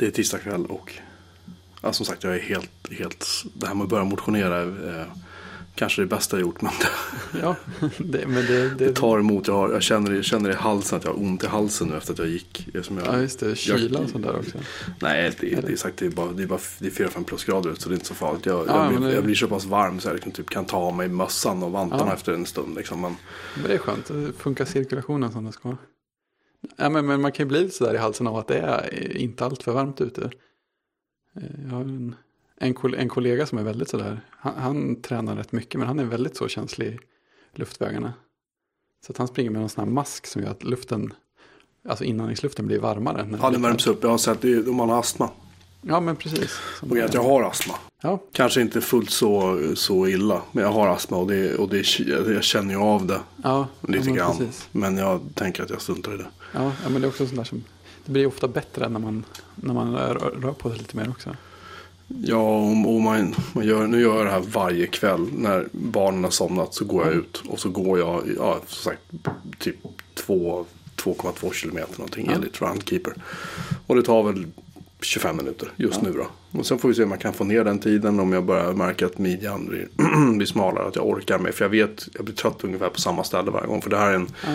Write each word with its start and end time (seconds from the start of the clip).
Det 0.00 0.06
är 0.06 0.10
tisdag 0.10 0.38
kväll 0.38 0.66
och 0.66 0.92
ja, 1.82 1.92
som 1.92 2.06
sagt 2.06 2.24
jag 2.24 2.34
är 2.34 2.40
helt, 2.40 2.70
helt, 2.98 3.26
det 3.54 3.66
här 3.66 3.74
med 3.74 3.84
att 3.84 3.90
börja 3.90 4.04
motionera 4.04 4.56
är 4.56 4.98
eh, 5.00 5.06
kanske 5.74 6.02
det 6.02 6.06
bästa 6.06 6.36
jag 6.36 6.40
gjort. 6.42 6.62
Men 6.62 6.72
Ja, 7.42 7.56
det, 7.98 8.26
men 8.26 8.46
det, 8.46 8.68
det, 8.68 8.74
det 8.74 8.92
tar 8.94 9.18
emot. 9.18 9.46
Jag, 9.46 9.54
har, 9.54 9.70
jag, 9.72 9.82
känner, 9.82 10.12
jag 10.12 10.24
känner 10.24 10.50
i 10.50 10.54
halsen 10.54 10.98
att 10.98 11.04
jag 11.04 11.12
har 11.12 11.20
ont 11.20 11.44
i 11.44 11.46
halsen 11.46 11.88
nu 11.88 11.96
efter 11.96 12.12
att 12.12 12.18
jag 12.18 12.28
gick. 12.28 12.68
Som 12.82 12.98
jag, 12.98 13.06
Ja, 13.06 13.18
just 13.20 13.40
det. 13.40 13.56
Kyla 13.56 13.78
jag- 13.98 14.04
och 14.04 14.10
sånt 14.10 14.24
där 14.24 14.38
också. 14.38 14.58
Nej, 15.00 15.32
det, 15.40 15.52
är- 15.54 15.62
det 15.62 15.76
sagt 15.76 15.96
det 15.96 16.06
är 16.06 16.10
bara, 16.10 16.32
det 16.32 16.42
är 16.42 16.46
bara 16.46 16.60
det 16.78 16.86
är 16.86 16.90
4-5 17.08 17.24
plusgrader 17.24 17.70
ut 17.70 17.80
så 17.80 17.88
det 17.88 17.92
är 17.92 17.96
inte 17.96 18.06
så 18.06 18.14
farligt. 18.14 18.46
Jag, 18.46 18.66
Ja, 18.68 18.92
jag, 18.92 19.00
blir, 19.02 19.14
jag 19.14 19.24
blir 19.24 19.34
så 19.34 19.48
pass 19.48 19.64
varm 19.64 20.00
så 20.00 20.08
jag 20.08 20.14
liksom 20.14 20.32
typ 20.32 20.50
kan 20.50 20.64
ta 20.64 20.76
av 20.76 20.96
mig 20.96 21.08
mössan 21.08 21.62
och 21.62 21.72
vantarna 21.72 22.04
Ja. 22.06 22.14
efter 22.14 22.32
en 22.32 22.46
stund. 22.46 22.74
Liksom. 22.76 23.00
Men, 23.00 23.16
Men 23.54 23.64
det 23.68 23.74
är 23.74 23.78
skönt. 23.78 24.06
Det 24.06 24.32
funkar 24.38 24.64
cirkulationen 24.64 25.32
som 25.32 25.44
det 25.44 25.52
ska. 25.52 25.76
Ja, 26.76 26.88
men, 26.88 27.06
men 27.06 27.20
man 27.20 27.32
kan 27.32 27.44
ju 27.44 27.48
bli 27.48 27.60
lite 27.62 27.74
sådär 27.74 27.94
i 27.94 27.98
halsen 27.98 28.26
av 28.26 28.36
att 28.36 28.48
det 28.48 28.58
är 28.58 29.16
inte 29.16 29.44
allt 29.44 29.62
för 29.62 29.72
varmt 29.72 30.00
ute. 30.00 30.30
Eh, 31.36 31.42
Jag 31.64 31.70
har 31.70 31.80
en, 31.80 32.14
en, 32.56 32.74
en 32.94 33.08
kollega 33.08 33.46
som 33.46 33.58
är 33.58 33.62
väldigt 33.62 33.88
sådär. 33.88 34.20
Han, 34.30 34.54
han 34.56 35.02
tränar 35.02 35.36
rätt 35.36 35.52
mycket 35.52 35.78
men 35.78 35.88
han 35.88 35.98
är 35.98 36.04
väldigt 36.04 36.36
så 36.36 36.48
känslig 36.48 36.86
i 36.86 36.98
luftvägarna. 37.58 38.12
Så 39.06 39.12
att 39.12 39.18
han 39.18 39.28
springer 39.28 39.50
med 39.50 39.62
en 39.62 39.68
sån 39.68 39.84
här 39.84 39.92
mask 39.92 40.26
som 40.26 40.42
gör 40.42 40.50
att 40.50 40.64
luften, 40.64 41.12
alltså 41.88 42.04
inandningsluften 42.04 42.66
blir 42.66 42.78
varmare. 42.78 43.24
när 43.26 43.38
ja, 43.38 43.50
den 43.50 43.62
värms 43.62 43.86
upp. 43.86 44.02
Jag 44.02 44.10
har 44.10 44.18
sett 44.18 44.40
det, 44.40 44.68
om 44.68 44.76
man 44.76 44.88
har 44.88 44.98
astma. 45.00 45.30
Ja, 45.82 46.00
men 46.00 46.16
precis. 46.16 46.58
Som- 46.80 46.90
Och 46.90 46.98
att 46.98 47.14
jag 47.14 47.22
har 47.22 47.42
astma. 47.42 47.74
Ja, 48.02 48.22
Kanske 48.32 48.60
inte 48.60 48.80
fullt 48.80 49.10
så, 49.10 49.60
så 49.74 50.06
illa. 50.06 50.42
Men 50.52 50.64
jag 50.64 50.72
har 50.72 50.88
astma 50.88 51.16
och, 51.16 51.26
det, 51.28 51.54
och 51.54 51.68
det, 51.68 51.98
jag 52.34 52.44
känner 52.44 52.74
ju 52.74 52.80
av 52.80 53.06
det 53.06 53.20
ja, 53.42 53.68
lite 53.88 54.04
men 54.04 54.14
grann. 54.14 54.36
precis. 54.38 54.68
Men 54.72 54.96
jag 54.96 55.20
tänker 55.34 55.62
att 55.62 55.70
jag 55.70 55.82
struntar 55.82 56.14
i 56.14 56.16
det. 56.16 56.26
Ja, 56.54 56.72
ja, 56.82 56.88
men 56.88 57.00
det 57.02 57.06
är 57.06 57.08
också 57.08 57.26
sånt 57.26 57.36
där 57.36 57.44
som, 57.44 57.64
det 58.04 58.12
blir 58.12 58.26
ofta 58.26 58.48
bättre 58.48 58.88
när 58.88 59.00
man, 59.00 59.24
när 59.54 59.74
man 59.74 59.92
rör, 59.92 60.14
rör 60.42 60.52
på 60.52 60.68
sig 60.70 60.78
lite 60.78 60.96
mer 60.96 61.08
också. 61.10 61.36
Ja, 62.24 62.36
och, 62.58 62.94
och 62.94 63.00
man, 63.00 63.34
man 63.52 63.66
gör, 63.66 63.86
nu 63.86 64.00
gör 64.00 64.16
jag 64.16 64.26
det 64.26 64.30
här 64.32 64.40
varje 64.52 64.86
kväll. 64.86 65.26
När 65.36 65.68
barnen 65.72 66.24
har 66.24 66.30
somnat 66.30 66.74
så 66.74 66.84
går 66.84 67.06
jag 67.06 67.14
ut. 67.14 67.42
Och 67.48 67.60
så 67.60 67.68
går 67.70 67.98
jag, 67.98 68.22
ja, 68.36 68.60
som 68.66 68.92
sagt, 68.92 69.02
typ 69.58 69.76
två- 70.14 70.64
2,2 70.96 71.52
kilometer 71.52 71.98
någonting 71.98 72.26
Ja. 72.26 72.32
enligt 72.34 72.60
Runkeeper. 72.62 73.12
Och 73.86 73.96
det 73.96 74.02
tar 74.02 74.22
väl 74.22 74.46
25 75.04 75.36
minuter 75.36 75.72
just 75.76 75.96
Ja. 76.02 76.08
nu 76.08 76.12
då. 76.12 76.58
Och 76.58 76.66
sen 76.66 76.78
får 76.78 76.88
vi 76.88 76.94
se 76.94 77.04
om 77.04 77.10
jag 77.10 77.20
kan 77.20 77.32
få 77.32 77.44
ner 77.44 77.64
den 77.64 77.78
tiden. 77.78 78.20
Om 78.20 78.32
jag 78.32 78.44
börjar 78.44 78.72
märka 78.72 79.06
att 79.06 79.18
midjan 79.18 79.66
blir, 79.66 79.88
blir 80.36 80.46
smalare. 80.46 80.88
Att 80.88 80.96
jag 80.96 81.06
orkar 81.08 81.38
med. 81.38 81.54
För 81.54 81.64
jag 81.64 81.70
vet, 81.70 82.08
jag 82.14 82.24
blir 82.24 82.34
trött 82.34 82.64
ungefär 82.64 82.88
på 82.88 83.00
samma 83.00 83.24
ställe 83.24 83.50
varje 83.50 83.66
gång. 83.66 83.82
För 83.82 83.90
det 83.90 83.96
här 83.96 84.10
är 84.10 84.14
en, 84.14 84.28
Ja. 84.46 84.48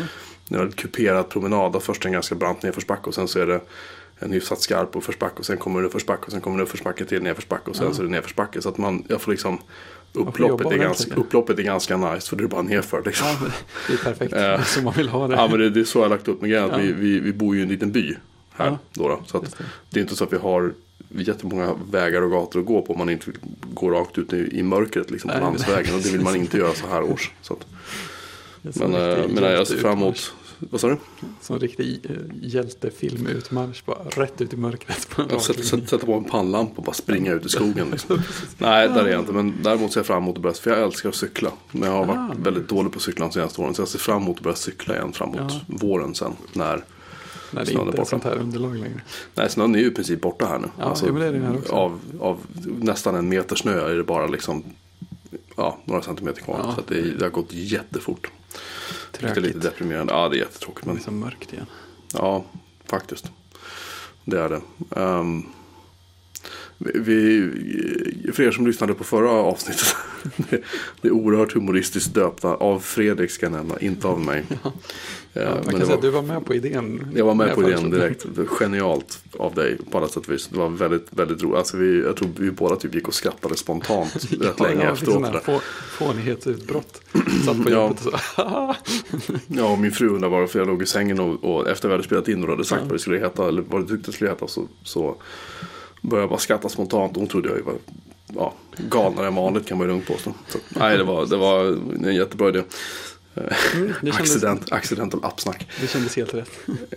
det 0.49 0.55
är 0.55 0.61
en 0.61 0.71
kuperad 0.71 1.29
promenad. 1.29 1.83
Först 1.83 2.05
en 2.05 2.11
ganska 2.11 2.35
brant 2.35 2.63
nedförsbacke. 2.63 3.01
Och 3.07 3.13
sen 3.15 3.27
så 3.27 3.39
är 3.39 3.47
det 3.47 3.61
en 4.19 4.31
hyfsat 4.31 4.61
skarp 4.61 4.95
uppförsbacke. 4.95 5.35
Och 5.39 5.45
sen 5.45 5.57
kommer 5.57 5.81
det 5.81 5.87
uppförsbacke. 5.87 6.25
Och 6.25 6.31
sen 6.31 6.41
kommer 6.41 6.57
det 6.57 6.63
uppförsbacke 6.63 7.05
till 7.05 7.23
nedförsbacke. 7.23 7.69
Och 7.69 7.75
sen 7.75 7.87
Ja. 7.87 7.93
så 7.93 8.01
är 8.01 8.05
det 8.05 8.11
nedförsbacke. 8.11 8.61
Så 8.61 8.69
att 8.69 8.77
man, 8.77 9.03
jag 9.09 9.21
får 9.21 9.31
liksom 9.31 9.57
Upploppet 10.17 10.71
är, 10.71 10.77
ganska, 10.77 11.15
upploppet 11.15 11.59
är 11.59 11.63
ganska 11.63 11.97
nice. 11.97 12.29
För 12.29 12.35
det 12.35 12.43
är 12.43 12.47
bara 12.47 12.61
nerför 12.61 13.01
liksom. 13.05 13.27
Ja, 13.27 13.47
det 13.87 13.93
är 13.93 13.97
perfekt. 13.97 14.33
Eh. 14.35 14.63
som 14.63 14.83
man 14.83 14.93
vill 14.93 15.09
ha 15.09 15.27
det. 15.27 15.35
Ja 15.35 15.47
men 15.47 15.59
det, 15.59 15.69
det 15.69 15.79
är 15.79 15.83
så 15.83 15.99
jag 15.99 16.03
har 16.03 16.09
lagt 16.09 16.27
upp 16.27 16.41
med 16.41 16.49
grejen. 16.49 16.69
Ja. 16.71 16.77
Vi, 16.77 16.91
vi, 16.91 17.19
vi 17.19 17.33
bor 17.33 17.55
ju 17.55 17.59
i 17.61 17.63
en 17.63 17.69
liten 17.69 17.91
by 17.91 18.15
här. 18.57 18.65
Ja. 18.67 18.77
Då 18.93 19.07
då, 19.07 19.21
så 19.25 19.39
det. 19.39 19.47
det 19.89 19.99
är 19.99 20.01
inte 20.01 20.15
så 20.15 20.23
att 20.23 20.33
vi 20.33 20.37
har 20.37 20.73
jättemånga 21.09 21.75
vägar 21.91 22.21
och 22.21 22.31
gator 22.31 22.59
att 22.59 22.65
gå 22.65 22.81
på. 22.81 22.93
om 22.93 22.99
Man 22.99 23.09
inte 23.09 23.25
vill 23.31 23.39
gå 23.73 23.89
rakt 23.89 24.17
ut 24.17 24.33
i, 24.33 24.59
i 24.59 24.63
mörkret 24.63 25.11
liksom, 25.11 25.31
på 25.31 25.39
landsvägen. 25.39 25.95
Och 25.95 26.01
det 26.01 26.09
vill 26.11 26.21
man 26.21 26.35
inte 26.35 26.57
göra 26.57 26.73
så 26.73 26.87
här 26.87 27.03
års. 27.03 27.31
Så 27.41 27.53
att, 27.53 27.65
men 28.61 28.93
en 28.95 29.19
eh, 29.19 29.27
men 29.27 29.43
jag 29.43 29.67
ser 29.67 29.77
fram 29.77 29.97
emot. 29.97 30.33
Vad 30.59 30.81
sa 30.81 30.87
du? 30.87 30.97
Som 31.41 31.55
en 31.55 31.59
riktig 31.61 31.99
eh, 32.03 32.11
hjältefilmutmarsch. 32.41 33.83
Bara 33.85 33.97
rätt 34.03 34.41
ut 34.41 34.53
i 34.53 34.57
mörkret. 34.57 35.07
Linje. 35.17 35.39
sätter, 35.39 35.63
sätter 35.63 35.97
på 35.97 36.13
en 36.13 36.23
pannlampa 36.23 36.73
och 36.77 36.83
bara 36.83 36.93
springa 36.93 37.33
ut 37.33 37.45
i 37.45 37.49
skogen. 37.49 37.87
Liksom. 37.91 38.21
Nej, 38.57 38.87
där 38.89 39.03
är 39.05 39.11
jag 39.11 39.19
inte. 39.21 39.33
Men 39.33 39.53
däremot 39.63 39.93
ser 39.93 39.99
jag 39.99 40.05
fram 40.07 40.23
emot 40.23 40.35
att 40.35 40.41
börja, 40.41 40.53
för 40.53 40.71
jag 40.71 40.81
älskar 40.83 41.09
att 41.09 41.15
cykla. 41.15 41.51
Men 41.71 41.89
jag 41.89 41.97
har 41.97 42.05
varit 42.05 42.17
Ah. 42.31 42.35
väldigt 42.43 42.69
dålig 42.69 42.91
på 42.91 42.97
att 42.97 43.01
cykla 43.03 43.25
de 43.25 43.31
senaste 43.31 43.61
åren. 43.61 43.73
Så 43.75 43.81
jag 43.81 43.89
ser 43.89 43.99
fram 43.99 44.21
emot 44.21 44.37
att 44.37 44.43
börja 44.43 44.55
cykla 44.55 44.95
igen 44.95 45.11
framåt 45.13 45.35
Ja. 45.39 45.59
våren 45.67 46.15
sen. 46.15 46.33
När, 46.53 46.83
När 47.51 47.65
det 47.65 47.71
snön 47.71 47.87
inte 47.87 48.01
är 48.01 48.05
sånt 48.05 48.23
här 48.23 48.35
underlag 48.37 48.75
längre. 48.75 49.01
nej, 49.35 49.49
snön 49.49 49.75
är 49.75 49.79
ju 49.79 49.85
i 49.87 49.91
princip 49.91 50.21
borta 50.21 50.45
här 50.45 50.59
nu. 50.59 50.67
Alltså, 50.79 51.05
Ja, 51.05 51.11
men 51.11 51.21
det 51.21 51.27
är 51.27 51.31
det 51.33 51.39
här 51.45 51.57
också. 51.57 51.73
Av, 51.73 51.99
av 52.19 52.39
nästan 52.65 53.15
en 53.15 53.29
meter 53.29 53.55
snö 53.55 53.89
är 53.89 53.95
det 53.95 54.03
bara 54.03 54.27
liksom 54.27 54.63
ja, 55.57 55.77
några 55.85 56.01
centimeter 56.01 56.41
kvar. 56.41 56.59
Ja. 56.63 56.75
Så 56.75 56.93
det, 56.93 57.01
det 57.01 57.25
har 57.25 57.29
gått 57.31 57.53
jättefort. 57.53 58.31
Det 59.11 59.25
är 59.25 59.35
lite 59.35 59.41
Tråkigt. 59.41 59.61
deprimerande. 59.61 60.13
Ja, 60.13 60.29
det 60.29 60.35
är 60.37 60.39
jättetråkigt. 60.39 60.85
Det 60.85 60.87
Men 60.91 60.97
är 60.97 61.03
så 61.03 61.11
mörkt 61.11 61.53
igen. 61.53 61.65
Ja, 62.13 62.45
faktiskt. 62.85 63.31
Det 64.25 64.39
är 64.39 64.49
det. 64.49 64.61
Ehm, 65.01 65.43
vi, 66.77 67.51
för 68.33 68.43
er 68.43 68.51
som 68.51 68.67
lyssnade 68.67 68.93
på 68.93 69.03
förra 69.03 69.29
avsnittet. 69.29 69.95
det, 70.37 70.61
det 71.01 71.07
är 71.07 71.11
oerhört 71.11 71.53
humoristiskt 71.53 72.13
döpta. 72.13 72.55
Av 72.55 72.79
Fredrik 72.79 73.31
ska 73.31 73.45
jag 73.45 73.53
nämna, 73.53 73.79
inte 73.79 74.07
av 74.07 74.19
mig. 74.21 74.43
Ja, 74.63 74.73
man 75.35 75.53
men 75.53 75.63
kan 75.63 75.79
det 75.79 75.85
säga 75.85 75.95
att 75.95 76.01
du 76.01 76.09
var 76.09 76.21
med 76.21 76.45
på 76.45 76.53
idén. 76.53 77.07
jag 77.15 77.25
var 77.25 77.33
med 77.33 77.55
på 77.55 77.63
idén 77.63 77.89
direkt. 77.89 78.25
Det 78.35 78.45
Genialt 78.47 79.23
av 79.37 79.53
dig 79.53 79.77
på 79.91 79.97
alla 79.97 80.07
sätt 80.07 80.17
och 80.17 80.29
vis. 80.29 80.47
Det 80.47 80.57
var 80.57 80.69
väldigt, 80.69 81.07
väldigt 81.09 81.43
roligt. 81.43 81.57
Alltså 81.57 81.77
vi, 81.77 82.03
jag 82.03 82.15
tror 82.15 82.29
vi 82.37 82.51
båda 82.51 82.75
typ 82.75 82.95
gick 82.95 83.07
och 83.07 83.13
skrattade 83.13 83.55
spontant 83.57 84.15
rätt 84.41 84.59
länge 84.59 84.83
ja, 84.83 84.91
efteråt. 84.93 85.21
Ja, 85.23 85.31
där. 85.31 85.39
få, 85.39 85.59
fånighetsutbrott. 85.89 87.01
Satt 87.45 87.63
på 87.63 87.69
Ja. 87.71 87.81
jobbet 87.83 88.05
och 88.05 88.19
så. 88.19 88.75
Ja, 89.47 89.71
och 89.71 89.79
min 89.79 89.91
fru 89.91 90.07
undrade 90.09 90.35
varför 90.39 90.59
jag 90.59 90.67
låg 90.67 90.81
i 90.81 90.85
sängen 90.85 91.19
och, 91.19 91.43
och 91.43 91.69
efter 91.69 91.87
vi 91.87 91.93
hade 91.93 92.03
spelat 92.03 92.27
in 92.27 92.43
och 92.43 92.49
hade 92.49 92.65
sagt 92.65 92.81
Ja. 92.81 92.85
vad 92.87 92.95
det 92.95 92.99
skulle 92.99 93.17
heta 93.19 93.47
eller 93.47 93.63
vad 93.69 93.81
det 93.81 93.87
tyckte 93.87 94.11
det 94.11 94.15
skulle 94.15 94.29
heta 94.29 94.47
så, 94.47 94.67
så 94.83 95.15
började 96.01 96.23
jag 96.23 96.29
bara 96.29 96.39
skratta 96.39 96.69
spontant. 96.69 97.15
Hon 97.15 97.27
trodde 97.27 97.49
jag 97.49 97.61
var 97.65 97.73
ja, 98.35 98.53
galnare 98.89 99.27
än 99.27 99.35
vanligt 99.35 99.65
kan 99.67 99.77
man 99.77 99.87
ju 99.87 99.93
lugnt 99.93 100.07
påstå. 100.07 100.33
Så, 100.47 100.57
nej, 100.69 100.97
det 100.97 101.03
var, 101.03 101.25
det 101.25 101.37
var 101.37 101.65
en 102.05 102.15
jättebra 102.15 102.49
idé. 102.49 102.61
Mm, 103.35 103.93
det, 104.01 104.11
kändes, 104.11 104.19
Accident, 104.19 104.71
accidental 104.71 105.19
appsnack. 105.23 105.67
det 105.81 105.87
kändes 105.87 106.15
helt 106.15 106.33
rätt. 106.33 106.49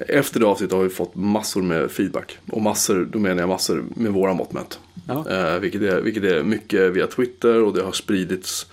Efter 0.08 0.40
det 0.40 0.46
avsnittet 0.46 0.76
har 0.76 0.82
vi 0.82 0.90
fått 0.90 1.14
massor 1.14 1.62
med 1.62 1.90
feedback. 1.90 2.38
Och 2.52 2.62
massor, 2.62 3.08
då 3.12 3.18
menar 3.18 3.42
jag 3.42 3.48
massor 3.48 3.84
med 3.96 4.12
våra 4.12 4.34
mått 4.34 4.52
mätt. 4.52 4.78
Ja. 5.06 5.30
Eh, 5.30 5.58
vilket, 5.58 5.82
är, 5.82 6.00
vilket 6.00 6.24
är 6.24 6.42
mycket 6.42 6.92
via 6.92 7.06
Twitter 7.06 7.62
och 7.62 7.74
det 7.74 7.82
har 7.82 7.92
spridits 7.92 8.66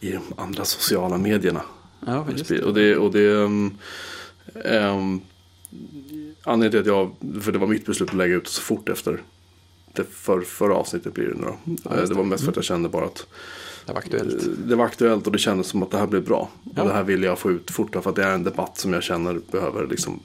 i 0.00 0.12
de 0.12 0.22
andra 0.36 0.64
sociala 0.64 1.18
medierna. 1.18 1.62
Ja, 2.06 2.26
det. 2.48 2.62
Och 2.62 2.74
det, 2.74 2.96
och 2.96 3.12
det 3.12 3.32
um, 3.32 3.78
um, 4.64 5.20
Anledningen 6.42 6.70
till 6.70 6.80
att 6.80 6.86
jag, 7.20 7.42
för 7.42 7.52
det 7.52 7.58
var 7.58 7.66
mitt 7.66 7.86
beslut 7.86 8.08
att 8.08 8.16
lägga 8.16 8.34
ut 8.34 8.48
så 8.48 8.62
fort 8.62 8.88
efter 8.88 9.22
det 9.92 10.04
för, 10.10 10.40
förra 10.40 10.74
avsnittet 10.74 11.14
blir 11.14 11.26
det 11.26 11.34
nu 11.34 11.42
då. 11.42 11.58
Ja, 11.64 11.90
Eh, 11.94 12.00
just 12.00 12.12
det 12.12 12.18
var 12.18 12.24
mest 12.24 12.44
för 12.44 12.50
att 12.50 12.56
jag 12.56 12.64
kände 12.64 12.88
bara 12.88 13.04
att 13.04 13.26
Det 13.86 13.92
var 13.92 13.98
aktuellt. 13.98 14.42
eh, 14.42 14.48
det 14.48 14.76
var 14.76 14.84
aktuellt 14.84 15.26
och 15.26 15.32
det 15.32 15.38
kändes 15.38 15.66
som 15.66 15.82
att 15.82 15.90
det 15.90 15.98
här 15.98 16.06
blev 16.06 16.24
bra. 16.24 16.48
Ja. 16.74 16.82
Och 16.82 16.88
det 16.88 16.94
här 16.94 17.02
vill 17.02 17.22
jag 17.22 17.38
få 17.38 17.50
ut 17.50 17.70
fort 17.70 17.96
för 18.02 18.10
att 18.10 18.16
det 18.16 18.24
är 18.24 18.34
en 18.34 18.44
debatt 18.44 18.78
som 18.78 18.92
jag 18.92 19.02
känner 19.02 19.40
behöver 19.50 19.86
liksom 19.86 20.20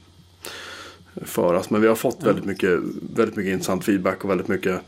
föras. 1.26 1.70
Men 1.70 1.82
vi 1.82 1.88
har 1.88 1.96
fått 1.96 2.24
väldigt, 2.24 2.46
mycket, 2.46 2.80
väldigt 3.16 3.36
mycket 3.36 3.54
intressant 3.54 3.84
feedback 3.86 4.24
och 4.24 4.30
väldigt 4.30 4.48
mycket 4.48 4.80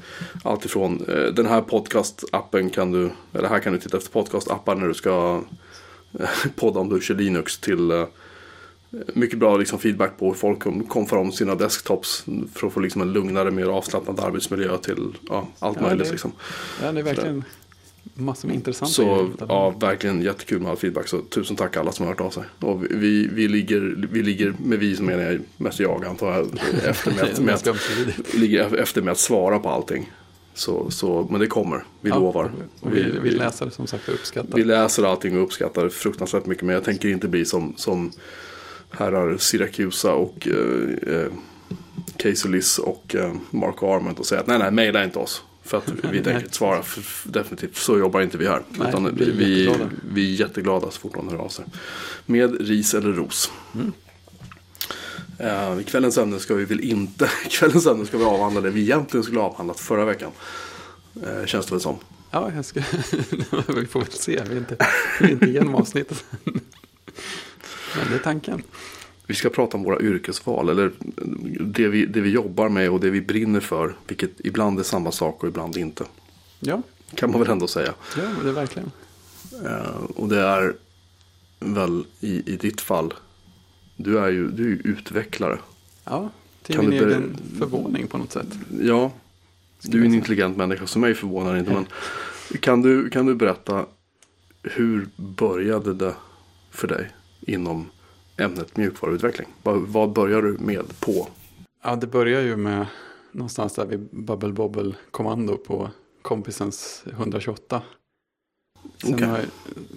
allt 0.44 0.66
ifrån 0.66 1.06
eh, 1.08 1.34
den 1.34 1.46
här 1.46 1.62
podcast-appen 1.62 2.70
kan 2.70 2.92
du, 2.92 3.10
eller 3.34 3.48
här 3.50 3.60
kan 3.60 3.74
du 3.74 3.80
titta 3.80 3.98
efter 3.98 4.12
podcast-appar 4.12 4.76
när 4.76 4.88
du 4.88 4.94
ska 4.94 5.44
eh, 6.20 6.30
podda 6.56 6.80
om 6.80 6.90
du 6.90 7.02
kör 7.02 7.16
Linux 7.16 7.58
till 7.60 7.92
eh, 7.92 8.06
mycket 9.14 9.40
bra 9.40 9.58
liksom, 9.58 9.80
feedback 9.80 10.18
på 10.20 10.26
hur 10.28 10.34
folk 10.34 10.60
kom- 10.88 11.08
om 11.12 11.32
sina 11.32 11.56
desktops 11.56 12.26
för 12.54 12.68
att 12.68 12.74
få 12.74 12.80
liksom, 12.80 13.02
en 13.02 13.14
lugnare, 13.14 13.52
mer 13.52 13.66
avslappnad 13.66 14.20
arbetsmiljö 14.20 14.78
till 14.78 15.18
ja, 15.30 15.48
allt 15.60 15.78
Ja, 15.82 15.88
möjligt. 15.88 16.06
det- 16.06 16.12
Liksom. 16.12 16.32
Ja, 16.84 16.92
det 16.92 17.00
är 17.00 17.04
verkligen 17.04 17.44
massor 18.14 18.48
med 18.48 18.56
intressanta 18.56 18.94
Så 18.94 19.30
ja, 19.50 19.70
verkligen 19.70 20.22
jättekul 20.22 20.60
med 20.62 20.72
all 20.72 20.78
feedback. 20.78 21.08
Så 21.08 21.22
tusen 21.22 21.56
tack 21.56 21.78
alla 21.78 21.92
som 21.92 22.06
har 22.06 22.14
hört 22.14 22.22
av 22.22 22.30
sig. 22.30 22.44
Och 22.60 22.84
vi- 22.84 22.88
vi, 22.96 23.28
vi, 23.28 23.48
ligger, 23.48 24.08
vi 24.12 24.24
ligger, 24.24 24.54
med 24.64 24.80
vi 24.80 24.96
så 24.96 25.04
menar 25.04 25.24
jag 25.24 25.40
mest 25.58 25.80
jag 25.80 26.06
antar 26.06 26.32
jag, 26.34 26.48
efter 26.90 27.12
med, 27.12 27.38
är 27.40 27.42
med, 27.42 28.14
ligger 28.34 28.76
efter 28.76 29.02
med 29.02 29.12
att 29.12 29.18
svara 29.20 29.60
på 29.60 29.70
allting. 29.70 30.12
Så, 30.54 30.92
så, 30.92 31.28
men 31.32 31.40
det 31.40 31.48
kommer, 31.48 31.84
vi 32.02 32.10
Ja, 32.10 32.20
lovar. 32.20 32.52
Och 32.80 32.96
vi, 32.96 33.04
vi 33.24 33.32
läser 33.32 33.70
som 33.70 33.88
sagt 33.88 34.08
och 34.08 34.14
uppskattar. 34.14 34.56
vi 34.58 34.64
läser 34.64 35.04
allting 35.04 35.38
och 35.38 35.44
uppskattar 35.44 35.84
det 35.84 35.90
fruktansvärt 35.90 36.46
mycket. 36.46 36.64
Men 36.64 36.74
jag 36.74 36.84
tänker 36.84 37.10
inte 37.10 37.28
bli 37.28 37.46
som, 37.46 37.74
som 37.78 38.12
herrar 38.90 39.38
Syracusa 39.38 40.14
och 40.14 40.48
eh, 40.48 41.14
eh, 41.16 41.28
Casey 42.18 42.52
Liss 42.52 42.78
och 42.80 43.16
eh, 43.16 43.34
Mark 43.50 43.84
Arment 43.84 44.20
och 44.20 44.26
säga 44.26 44.42
att 44.42 44.48
nej, 44.48 44.60
nej, 44.60 44.72
mejla 44.72 45.04
inte 45.04 45.20
oss. 45.20 45.44
För 45.68 45.78
att 45.78 45.90
vi 45.90 46.02
tänker 46.02 46.40
inte 46.40 46.56
svara. 46.56 46.84
För, 46.84 47.30
definitivt, 47.32 47.76
så 47.76 47.98
jobbar 47.98 48.22
inte 48.22 48.38
vi 48.38 48.48
här. 48.48 48.62
Nej, 48.70 48.90
Utan 48.90 49.16
vi 49.16 49.26
vi, 49.26 49.32
är 49.32 49.34
vi, 49.34 49.64
jätteglada. 49.64 49.92
vi 50.14 50.34
är 50.34 50.40
jätteglada 50.40 50.92
så 50.92 51.00
fort 51.00 51.16
någon 51.16 51.30
hör 51.30 51.38
av 51.38 51.50
sig. 51.50 51.66
Med 52.26 52.62
ris 52.68 52.94
eller 52.94 53.14
ros. 53.14 53.52
Mm. 53.76 53.94
I 55.80 55.84
kvällens 55.84 56.18
ämne 56.18 56.40
ska 56.40 56.54
vi 56.54 56.66
väl 56.66 56.80
inte, 56.80 57.30
kvällens 57.50 57.88
ämne 57.88 58.06
ska 58.06 58.18
vi 58.18 58.24
avhandla 58.24 58.62
det 58.62 58.70
vi 58.70 58.82
egentligen 58.82 59.24
skulle 59.24 59.40
ha 59.40 59.48
avhandlat 59.48 59.80
förra 59.80 60.06
veckan. 60.06 60.32
Eh, 61.24 61.46
känns 61.46 61.66
det 61.66 61.72
väl 61.72 61.82
som. 61.82 61.98
Ja, 62.32 62.52
jag 62.56 62.66
ska... 62.66 62.80
vi 63.76 63.86
får 63.86 64.00
väl 64.00 64.12
se. 64.12 64.44
Vi 64.50 64.56
är 64.56 64.58
inte, 64.58 64.78
vi 65.20 65.26
är 65.26 65.32
inte 65.32 65.46
igenom 65.46 65.76
avsnittet. 65.76 66.26
Men 66.44 68.10
det 68.10 68.16
är 68.16 68.20
tanken. 68.24 68.64
Vi 69.28 69.34
ska 69.36 69.50
prata 69.50 69.78
om 69.78 69.84
våra 69.84 70.00
yrkesval. 70.02 70.70
Eller 70.70 70.92
det 71.62 71.88
vi, 71.88 72.06
det 72.06 72.22
vi 72.22 72.30
jobbar 72.30 72.70
med 72.70 72.90
och 72.90 73.00
det 73.00 73.10
vi 73.10 73.22
brinner 73.22 73.60
för. 73.60 73.96
Vilket 74.08 74.32
ibland 74.38 74.80
är 74.80 74.84
samma 74.84 75.12
sak 75.12 75.44
och 75.44 75.50
ibland 75.50 75.78
inte. 75.78 76.06
Ja, 76.60 76.82
Kan 77.16 77.32
man 77.32 77.40
väl 77.42 77.50
ändå 77.50 77.68
säga. 77.68 77.94
ja 78.18 78.24
det 78.44 78.50
är 78.50 78.54
verkligen. 78.54 78.92
Eh, 79.66 80.02
och 80.16 80.28
det 80.30 80.40
är 80.40 80.76
väl 81.60 82.06
i, 82.20 82.54
i 82.54 82.56
ditt 82.56 82.82
fall. 82.82 83.14
Du 83.98 84.20
är 84.20 84.30
ju, 84.30 84.48
du 84.52 84.64
är 84.64 84.68
ju 84.70 84.82
utvecklare. 84.84 85.60
Ja, 86.04 86.30
till 86.64 86.76
Kan 86.76 86.90
min 86.90 86.94
egen 86.94 87.38
förvåning 87.60 88.08
på 88.08 88.18
något 88.18 88.32
sätt. 88.32 88.48
Ja, 88.82 89.12
du 89.82 90.02
är 90.02 90.06
en 90.06 90.14
intelligent 90.14 90.58
människa 90.58 90.88
som 90.88 91.02
mig 91.02 91.14
förvånar 91.16 91.58
inte. 91.58 91.74
Men 91.74 91.86
kan 92.60 92.82
du, 92.82 93.10
kan 93.10 93.26
du 93.26 93.36
berätta 93.36 93.86
hur 94.64 95.08
började 95.16 95.94
det 95.94 96.16
för 96.72 96.88
dig 96.88 97.12
inom 97.42 97.90
ämnet 98.38 98.78
mjukvaruutveckling? 98.78 99.48
Vad, 99.64 99.82
vad 99.82 100.14
börjar 100.14 100.42
du 100.42 100.58
med 100.58 101.00
på? 101.00 101.28
Ja, 101.84 101.96
det 101.96 102.08
börjar 102.08 102.42
ju 102.42 102.56
med 102.56 102.86
någonstans 103.32 103.74
där 103.74 103.86
vid 103.86 104.00
Bubble 104.00 104.52
Bobble 104.52 104.94
kommando 105.12 105.58
på 105.58 105.90
kompisens 106.22 107.04
128. 107.12 107.82
Sen 109.02 109.24
har 109.24 109.38
jag, 109.38 109.46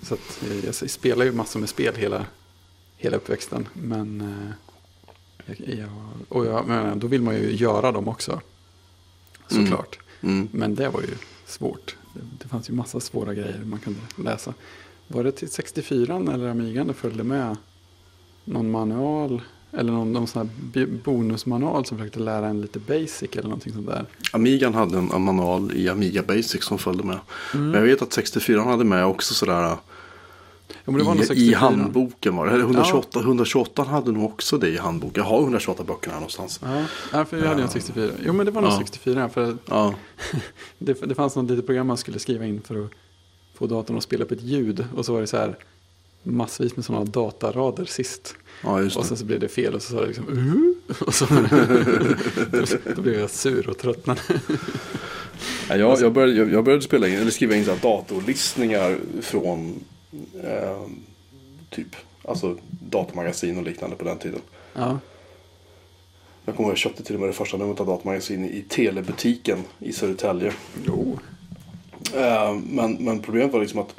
så 0.03 0.17
jag, 0.49 0.65
jag 0.65 0.91
spelar 0.91 1.25
ju 1.25 1.33
massor 1.33 1.61
med 1.61 1.69
spel 1.69 1.95
hela, 1.97 2.27
hela 2.97 3.17
uppväxten. 3.17 3.69
Men, 3.73 4.21
eh, 5.47 5.79
jag, 5.79 5.91
och 6.29 6.47
jag, 6.47 6.69
men 6.69 6.99
då 6.99 7.07
vill 7.07 7.23
man 7.23 7.35
ju 7.35 7.57
göra 7.57 7.93
dem 7.93 8.09
också. 8.09 8.41
Såklart. 9.47 9.99
Mm. 10.21 10.49
Men 10.53 10.75
det 10.75 10.89
var 10.89 11.01
ju 11.01 11.15
svårt. 11.47 11.97
Det, 12.15 12.21
det 12.43 12.49
fanns 12.49 12.71
ju 12.71 12.75
massa 12.75 13.01
svåra 13.01 13.35
grejer 13.35 13.63
man 13.65 13.79
kunde 13.79 14.01
läsa. 14.17 14.55
Var 15.09 15.25
det 15.25 15.33
till 15.33 15.51
64 15.51 16.17
eller 16.17 16.49
Amigan 16.49 16.87
det 16.87 16.95
följde 16.95 17.25
med 17.25 17.57
någon 18.50 18.70
manual? 18.70 19.43
Eller 19.73 19.93
någon, 19.93 20.12
någon 20.12 20.26
sån 20.26 20.50
här 20.75 20.87
bonusmanual 20.87 21.85
som 21.85 21.99
försökte 21.99 22.20
lära 22.20 22.49
en 22.49 22.61
lite 22.61 22.79
basic 22.79 23.31
eller 23.32 23.43
någonting 23.43 23.73
sånt 23.73 23.87
där. 23.87 24.06
Amigan 24.32 24.75
hade 24.75 24.99
en, 24.99 25.23
manual 25.23 25.73
i 25.75 25.88
Amiga 25.88 26.23
Basic 26.23 26.64
som 26.64 26.79
följde 26.79 27.05
med. 27.05 27.19
Mm. 27.55 27.70
Men 27.70 27.81
jag 27.81 27.87
vet 27.87 28.02
att 28.02 28.12
64 28.12 28.62
hade 28.62 28.85
med 28.85 29.06
också 29.06 29.35
sådär 29.35 29.76
Ja, 30.85 31.14
i, 31.14 31.19
64. 31.19 31.35
i 31.35 31.55
handboken 31.55 32.37
var 32.37 32.47
det. 32.47 32.52
Eller 32.52 32.64
128, 32.64 33.20
128 33.20 33.82
hade 33.82 34.12
nog 34.12 34.25
också 34.25 34.58
det 34.58 34.69
i 34.69 34.76
handboken. 34.76 35.23
Jag 35.25 35.31
har 35.31 35.41
128 35.41 35.85
böckerna 35.85 36.12
här 36.12 36.20
någonstans. 36.20 36.61
Ja, 36.62 36.85
ja, 37.12 37.25
för 37.25 37.37
jag 37.37 37.46
hade 37.46 37.61
ju 37.61 37.64
en 37.64 37.70
64. 37.70 38.11
Jo, 38.25 38.32
men 38.32 38.46
det 38.46 38.53
var 38.53 38.62
nog 38.62 38.70
Ja. 38.70 38.79
64. 38.79 39.29
För 39.29 39.56
Ja, 39.67 39.94
det, 40.79 40.93
det 41.08 41.14
fanns 41.14 41.37
något 41.37 41.50
litet 41.50 41.67
program 41.67 41.87
man 41.87 41.96
skulle 41.96 42.19
skriva 42.19 42.46
in 42.46 42.61
för 42.62 42.85
att 42.85 42.91
få 43.55 43.67
datorn 43.67 43.96
att 43.96 44.03
spela 44.03 44.25
upp 44.25 44.32
ett 44.32 44.43
ljud. 44.43 44.85
Och 44.96 45.06
så 45.06 45.12
var 45.12 45.20
det 45.20 45.26
så 45.26 45.37
här 45.37 45.56
massvis 46.22 46.76
med 46.76 46.84
sådana 46.84 47.05
datarader 47.05 47.84
sist. 47.84 48.34
ja 48.62 48.84
Och 48.96 49.06
sen 49.06 49.17
så 49.17 49.25
blev 49.25 49.40
det 49.40 49.49
fel 49.49 49.75
och 49.75 49.82
så 49.82 49.93
sa 49.93 50.00
det 50.00 50.06
liksom 50.06 50.28
uh, 50.28 50.96
och 51.06 51.14
så 51.14 51.26
då, 52.96 53.02
blev 53.02 53.20
jag 53.20 53.31
sur 53.31 53.69
och 53.69 53.78
tröttnade. 53.78 54.20
Ja, 55.69 55.76
jag, 55.76 56.00
jag, 56.00 56.12
började, 56.12 56.32
jag, 56.32 56.52
jag 56.52 56.64
började 56.64 56.82
spela 56.82 57.08
in, 57.08 57.14
eller 57.14 57.31
skriva 57.31 57.56
in 57.56 57.64
så 57.64 57.75
datorlistningar 57.82 58.99
från 59.20 59.84
eh, 60.43 60.81
typ 61.70 61.96
alltså 62.25 62.56
datamagasin 62.70 63.58
och 63.58 63.62
liknande 63.62 63.96
på 63.96 64.05
den 64.05 64.19
tiden. 64.19 64.40
Ja, 64.75 64.99
Jag 66.44 66.56
kommer 66.56 66.67
ihåg 66.69 66.72
jag 66.72 66.78
köpte 66.78 67.02
till 67.02 67.14
och 67.14 67.20
med 67.20 67.28
det 67.28 67.32
första 67.32 67.56
numret 67.56 67.81
av 67.81 67.87
datamagasin 67.87 68.44
i 68.44 68.64
telebutiken 68.69 69.58
i 69.78 69.93
Södertälje. 69.93 70.52
jo. 70.87 71.19
Eh, 72.14 72.55
men, 72.55 72.93
men 72.93 73.22
problemet 73.22 73.52
var 73.52 73.61
liksom 73.61 73.81
att 73.81 73.94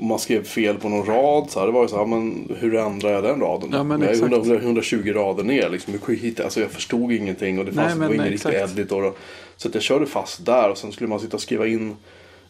om 0.00 0.06
man 0.06 0.18
skrev 0.18 0.44
fel 0.44 0.78
på 0.78 0.88
någon 0.88 1.06
rad 1.06 1.50
så 1.50 1.60
här, 1.60 1.66
det 1.66 1.72
var 1.72 1.82
ju 1.82 1.88
så 1.88 1.96
här, 1.98 2.06
men 2.06 2.56
hur 2.58 2.74
ändrar 2.74 3.10
jag 3.12 3.22
den 3.24 3.40
raden? 3.40 3.68
Ja, 3.72 3.82
men 3.82 4.00
jag 4.00 4.10
är 4.10 4.14
exakt. 4.14 4.32
100, 4.32 4.56
120 4.56 5.12
rader 5.14 5.44
ner 5.44 5.68
liksom. 5.70 5.98
Alltså 6.44 6.60
jag 6.60 6.70
förstod 6.70 7.12
ingenting 7.12 7.58
och 7.58 7.64
det 7.64 7.70
Nej, 7.72 7.84
fanns 7.84 8.00
det 8.00 8.06
var 8.06 8.14
ingen 8.14 8.28
riktig 8.28 8.54
editor. 8.54 9.04
Och, 9.04 9.18
så 9.56 9.68
att 9.68 9.74
jag 9.74 9.82
körde 9.82 10.06
fast 10.06 10.46
där 10.46 10.70
och 10.70 10.78
sen 10.78 10.92
skulle 10.92 11.08
man 11.08 11.20
sitta 11.20 11.36
och 11.36 11.42
skriva 11.42 11.66
in. 11.66 11.96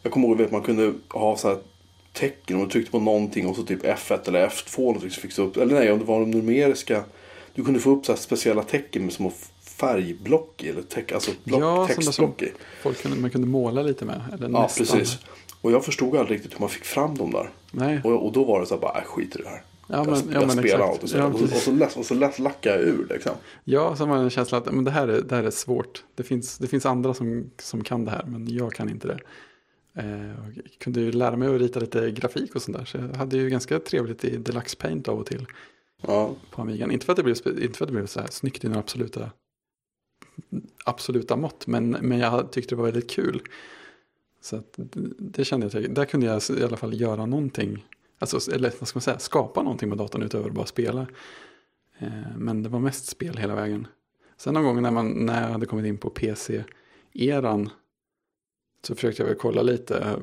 Jag 0.03 0.11
kommer 0.11 0.27
ihåg 0.27 0.41
att 0.41 0.51
man 0.51 0.61
kunde 0.61 0.93
ha 1.09 1.37
så 1.37 1.47
här 1.47 1.57
tecken 2.13 2.57
och 2.57 2.65
du 2.65 2.71
tryckte 2.71 2.91
på 2.91 2.99
någonting 2.99 3.47
och 3.47 3.55
så 3.55 3.63
typ 3.63 3.83
F1 3.83 4.27
eller 4.27 4.47
F2 4.47 4.97
eller 4.99 5.09
så 5.09 5.21
fixa 5.21 5.41
upp. 5.41 5.57
Eller 5.57 5.75
nej, 5.75 5.91
om 5.91 5.99
det 5.99 6.05
var 6.05 6.19
de 6.19 6.31
numeriska. 6.31 7.03
Du 7.55 7.63
kunde 7.63 7.79
få 7.79 7.91
upp 7.91 8.05
så 8.05 8.15
speciella 8.15 8.63
tecken 8.63 9.03
med 9.03 9.13
små 9.13 9.31
färgblock. 9.63 10.63
Eller 10.63 10.81
teck, 10.81 11.11
alltså 11.11 11.31
block, 11.43 11.61
Ja, 11.61 11.87
textblock 11.87 12.41
i. 12.41 12.51
Folk 12.81 13.01
kunde, 13.01 13.17
man 13.17 13.29
kunde 13.29 13.47
måla 13.47 13.81
lite 13.81 14.05
med. 14.05 14.21
Eller 14.33 14.49
Ja, 14.49 14.61
nästan. 14.61 14.97
precis. 14.97 15.17
Och 15.61 15.71
jag 15.71 15.85
förstod 15.85 16.15
aldrig 16.15 16.37
riktigt 16.37 16.53
hur 16.53 16.59
man 16.59 16.69
fick 16.69 16.83
fram 16.83 17.15
dem 17.15 17.31
där. 17.31 17.49
Nej, 17.71 18.01
Och, 18.03 18.25
och 18.25 18.31
då 18.31 18.43
var 18.43 18.59
det 18.59 18.65
så 18.65 18.73
här 18.73 18.81
bara, 18.81 18.97
äh, 18.97 19.03
skit 19.03 19.35
i 19.35 19.41
det 19.41 19.49
här. 19.49 19.63
ja, 19.87 20.03
men, 20.03 20.13
jag 20.13 20.23
ja, 20.33 20.41
jag 20.41 20.51
spelar 20.51 20.87
allt 20.87 21.03
och 21.03 21.09
så, 21.09 21.17
Ja, 21.17 21.25
och, 21.25 21.41
och 21.41 21.49
så, 21.49 21.71
läs, 21.71 21.97
och 21.97 22.05
så 22.05 22.13
läs, 22.13 22.39
lackade 22.39 22.75
jag 22.75 22.87
ur 22.87 23.07
liksom. 23.09 23.31
Ja, 23.63 23.95
så 23.95 24.05
var 24.05 24.17
det 24.17 24.23
en 24.23 24.29
känsla 24.29 24.57
att 24.57 24.65
men 24.73 24.83
det, 24.83 24.91
här 24.91 25.07
är, 25.07 25.21
det 25.21 25.35
här 25.35 25.43
är 25.43 25.51
svårt. 25.51 26.03
Det 26.15 26.23
finns, 26.23 26.57
det 26.57 26.67
finns 26.67 26.85
andra 26.85 27.13
som, 27.13 27.51
som 27.57 27.83
kan 27.83 28.05
det 28.05 28.11
här, 28.11 28.23
men 28.27 28.47
jag 28.55 28.73
kan 28.73 28.89
inte 28.89 29.07
det. 29.07 29.19
Eh, 29.93 30.27
jag 30.55 30.63
kunde 30.79 31.01
ju 31.01 31.11
lära 31.11 31.35
mig 31.35 31.55
att 31.55 31.61
rita 31.61 31.79
lite 31.79 32.11
grafik 32.11 32.55
och 32.55 32.61
sånt 32.61 32.77
där. 32.77 32.85
Så 32.85 32.97
jag 32.97 33.17
hade 33.17 33.37
ju 33.37 33.49
ganska 33.49 33.79
trevligt 33.79 34.25
i 34.25 34.37
Deluxe 34.37 34.77
Paint 34.77 35.07
av 35.07 35.19
och 35.19 35.25
till 35.25 35.47
Ja, 36.01 36.35
på 36.51 36.61
Amigan. 36.61 36.91
Inte 36.91 37.05
för 37.05 37.13
att 37.13 37.17
det 37.17 37.23
blev, 37.23 37.37
inte 37.61 37.77
för 37.77 37.85
att 37.85 37.89
det 37.89 37.93
blev 37.93 38.05
så 38.05 38.19
här 38.19 38.27
snyggt 38.27 38.63
i 38.63 38.67
några 38.67 38.79
absoluta, 38.79 39.31
absoluta 40.85 41.35
mått, 41.35 41.67
men, 41.67 41.89
men 41.89 42.19
jag 42.19 42.51
tyckte 42.51 42.75
det 42.75 42.79
var 42.79 42.85
väldigt 42.85 43.09
kul. 43.09 43.41
Så 44.41 44.63
det- 44.75 45.13
det 45.19 45.45
kände 45.45 45.69
jag, 45.73 45.85
att 45.85 45.95
där 45.95 46.05
kunde 46.05 46.25
jag 46.25 46.41
i 46.59 46.63
alla 46.63 46.77
fall 46.77 47.01
göra 47.01 47.25
någonting. 47.25 47.85
Alltså, 48.19 48.51
eller 48.51 48.73
vad 48.79 48.87
ska 48.87 48.97
man 48.97 49.01
säga, 49.01 49.19
skapa 49.19 49.63
någonting 49.63 49.89
med 49.89 49.97
datorn 49.97 50.23
utöver 50.23 50.47
att 50.49 50.55
bara 50.55 50.65
spela. 50.65 51.07
Eh, 51.99 52.37
men 52.37 52.63
det 52.63 52.69
var 52.69 52.79
mest 52.79 53.05
spel 53.05 53.37
hela 53.37 53.55
vägen. 53.55 53.87
Sen 54.37 54.53
någon 54.53 54.63
gång 54.63 54.81
när, 54.81 54.91
man, 54.91 55.07
när 55.25 55.41
jag 55.41 55.49
hade 55.49 55.65
kommit 55.65 55.85
in 55.85 55.97
på 55.97 56.09
PC-eran 56.09 57.69
så 58.87 58.95
försökte 58.95 59.21
jag 59.21 59.27
väl 59.27 59.37
kolla 59.37 59.61
lite. 59.61 60.19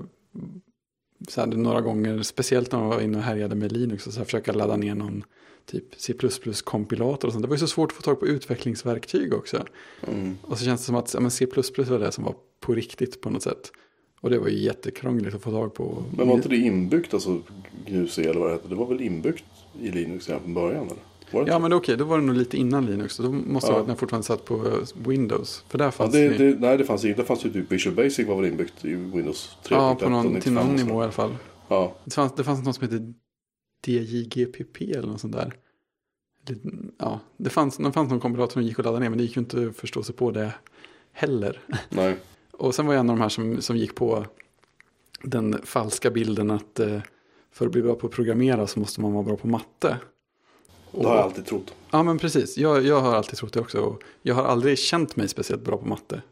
Så 1.29 1.41
här, 1.41 1.47
några 1.49 1.81
gånger, 1.81 2.23
speciellt 2.23 2.73
när 2.73 2.79
man 2.79 2.89
var 2.89 3.01
inne 3.01 3.19
och 3.19 3.25
härjade 3.25 3.55
med 3.55 3.73
Linux 3.73 4.07
och 4.07 4.13
så 4.13 4.19
här, 4.21 4.25
försöka 4.25 4.53
ladda 4.53 4.77
ner 4.77 4.95
någon 4.95 5.25
typ 5.65 5.85
C++-kompilator 5.97 7.29
och 7.29 7.33
sånt. 7.33 7.43
Det 7.43 7.49
var 7.49 7.55
ju 7.55 7.61
så 7.61 7.67
svårt 7.67 7.91
att 7.91 7.97
få 7.97 8.03
tag 8.03 8.21
på 8.21 8.27
utvecklingsverktyg 8.27 9.35
också. 9.35 9.65
mm. 10.07 10.37
Och 10.43 10.59
så 10.59 10.65
känns 10.65 10.81
det 10.81 10.85
som 10.87 10.95
att 10.95 11.15
ja, 11.15 11.31
C++ 11.31 11.47
var 11.89 11.99
det 11.99 12.13
som 12.13 12.25
var 12.25 12.35
på 12.61 12.75
riktigt 12.75 13.21
på 13.21 13.31
något 13.31 13.43
sätt. 13.43 13.73
Och 14.27 14.33
det 14.33 14.39
var 14.39 14.49
ju 14.49 14.59
jättekrångligt 14.59 15.37
att 15.37 15.43
få 15.43 15.51
tag 15.51 15.75
på. 15.75 16.03
Men 16.17 16.29
var 16.29 16.35
inte 16.35 16.49
det 16.49 16.57
inbyggt, 16.57 17.15
alltså 17.15 17.41
GNU-C 17.87 18.25
eller 18.25 18.41
vad 18.41 18.49
det 18.49 18.53
hette? 18.53 18.69
Det 18.69 18.75
var 18.75 18.87
väl 18.87 19.01
inbyggt 19.01 19.45
i 19.81 19.91
Linux 19.91 20.29
redan 20.29 20.43
från 20.43 20.55
början? 20.55 20.87
Eller? 20.87 21.45
Det 21.45 21.51
Ja 21.51 21.59
men 21.59 21.73
okej, 21.73 21.97
då 21.97 22.05
var 22.05 22.19
det 22.19 22.25
nog 22.25 22.37
lite 22.37 22.57
innan 22.57 22.87
Linux. 22.87 23.17
Då 23.17 23.33
måste 23.33 23.69
det 23.69 23.71
Ja. 23.71 23.75
vara 23.75 23.83
att 23.83 23.89
jag 23.89 23.99
fortfarande 23.99 24.27
satt 24.27 24.45
på 24.45 24.55
eh, 24.55 25.09
Windows. 25.09 25.65
För 25.69 25.79
där 25.79 25.85
ja, 25.85 25.91
fanns 25.91 26.13
det, 26.13 26.29
det, 26.29 26.39
det, 26.39 26.61
nej, 26.61 26.79
det 26.79 26.85
fanns 26.85 27.05
inte. 27.05 27.23
Det 27.23 27.27
fanns 27.27 27.47
ju 27.47 27.53
typ 27.53 27.73
Visual 27.73 27.97
Basic 27.97 28.27
var 28.27 28.37
väl 28.37 28.51
inbyggt 28.51 28.85
i 28.85 28.95
Windows 28.95 29.57
3.1 29.65 29.69
ja, 29.71 29.95
på 29.95 30.09
någon, 30.09 30.27
95 30.27 30.41
till 30.41 30.53
någon 30.53 30.77
nivå 30.77 31.01
i 31.01 31.03
alla 31.03 31.13
fall. 31.13 31.37
Ja, 31.69 31.95
Det 32.05 32.15
fanns, 32.15 32.35
det 32.35 32.45
fanns 32.45 32.65
något 32.65 32.77
som 32.77 32.89
hette 32.89 33.13
DJGPP 33.87 34.93
eller 34.93 35.09
något 35.09 35.21
sånt 35.21 35.33
där. 35.37 35.55
Ja, 36.99 37.21
det 37.37 37.51
fanns, 37.51 37.77
det 37.77 37.93
fanns 37.93 38.11
någon 38.11 38.21
kompilator 38.21 38.53
som 38.53 38.63
gick 38.63 38.79
att 38.79 38.85
ladda 38.85 38.99
ner 38.99 39.09
men 39.09 39.19
det 39.19 39.25
gick 39.25 39.37
ju 39.37 39.41
inte 39.41 39.67
att 39.67 39.77
förstå 39.77 40.03
sig 40.03 40.15
på 40.15 40.31
det 40.31 40.53
heller. 41.13 41.61
nej. 41.91 42.17
Och 42.59 42.75
sen 42.75 42.87
var 42.87 42.95
jag 42.95 43.01
en 43.01 43.11
av 43.11 43.17
de 43.17 43.23
här 43.23 43.29
som, 43.29 43.63
som 43.63 43.77
gick 43.77 43.95
på 43.95 44.27
den 45.23 45.61
falska 45.65 46.11
bilden 46.11 46.51
att 46.51 46.81
eh, 46.81 47.01
för 47.53 47.67
att 47.67 47.73
bli 47.73 47.83
bra 47.83 47.95
på 47.95 48.07
att 48.07 48.13
programmera 48.13 48.67
så 48.67 48.81
måste 48.81 49.01
man 49.01 49.13
vara 49.13 49.23
bra 49.23 49.37
på 49.37 49.49
matte. 49.49 49.99
Det 50.93 51.07
har 51.07 51.17
jag 51.17 51.25
alltid 51.25 51.47
trott. 51.47 51.75
Ja 51.91 52.03
men 52.03 52.19
precis, 52.19 52.59
jag, 52.59 52.83
jag 52.83 53.01
har 53.01 53.15
alltid 53.15 53.39
trott 53.39 53.53
det 53.53 53.61
också. 53.61 53.81
Och 53.81 54.03
jag 54.23 54.35
har 54.35 54.45
aldrig 54.45 54.79
känt 54.79 55.17
mig 55.17 55.29
speciellt 55.29 55.65
bra 55.65 55.77
på 55.77 55.87
matte. 55.87 56.23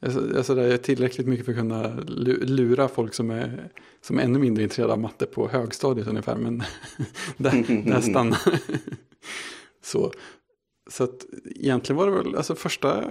Alltså, 0.00 0.36
alltså 0.36 0.54
det 0.54 0.74
är 0.74 0.76
tillräckligt 0.76 1.26
mycket 1.26 1.44
för 1.44 1.52
att 1.52 1.58
kunna 1.58 1.88
lu- 1.96 2.44
lura 2.44 2.88
folk 2.88 3.14
som 3.14 3.30
är, 3.30 3.68
som 4.00 4.18
är 4.18 4.22
ännu 4.22 4.38
mindre 4.38 4.62
intresserade 4.62 4.92
av 4.92 4.98
matte 4.98 5.26
på 5.26 5.48
högstadiet 5.48 6.06
ungefär. 6.08 6.36
Men 6.36 6.62
där, 7.36 7.84
där 7.90 8.00
stannar 8.00 8.38
Så, 9.82 10.12
så 10.90 11.04
att 11.04 11.26
egentligen 11.44 11.96
var 11.96 12.06
det 12.06 12.12
väl, 12.12 12.36
alltså 12.36 12.54
första, 12.54 13.04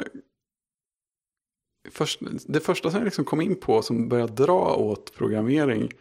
först, 1.92 2.22
det 2.48 2.60
första 2.60 2.92
som 2.92 2.98
jag 3.00 3.06
liksom 3.06 3.25
kom 3.25 3.42
in 3.42 3.56
på 3.56 3.82
som 3.82 4.10
började 4.10 4.34
dra 4.34 4.75
åt 4.75 5.13
programmering 5.13 5.92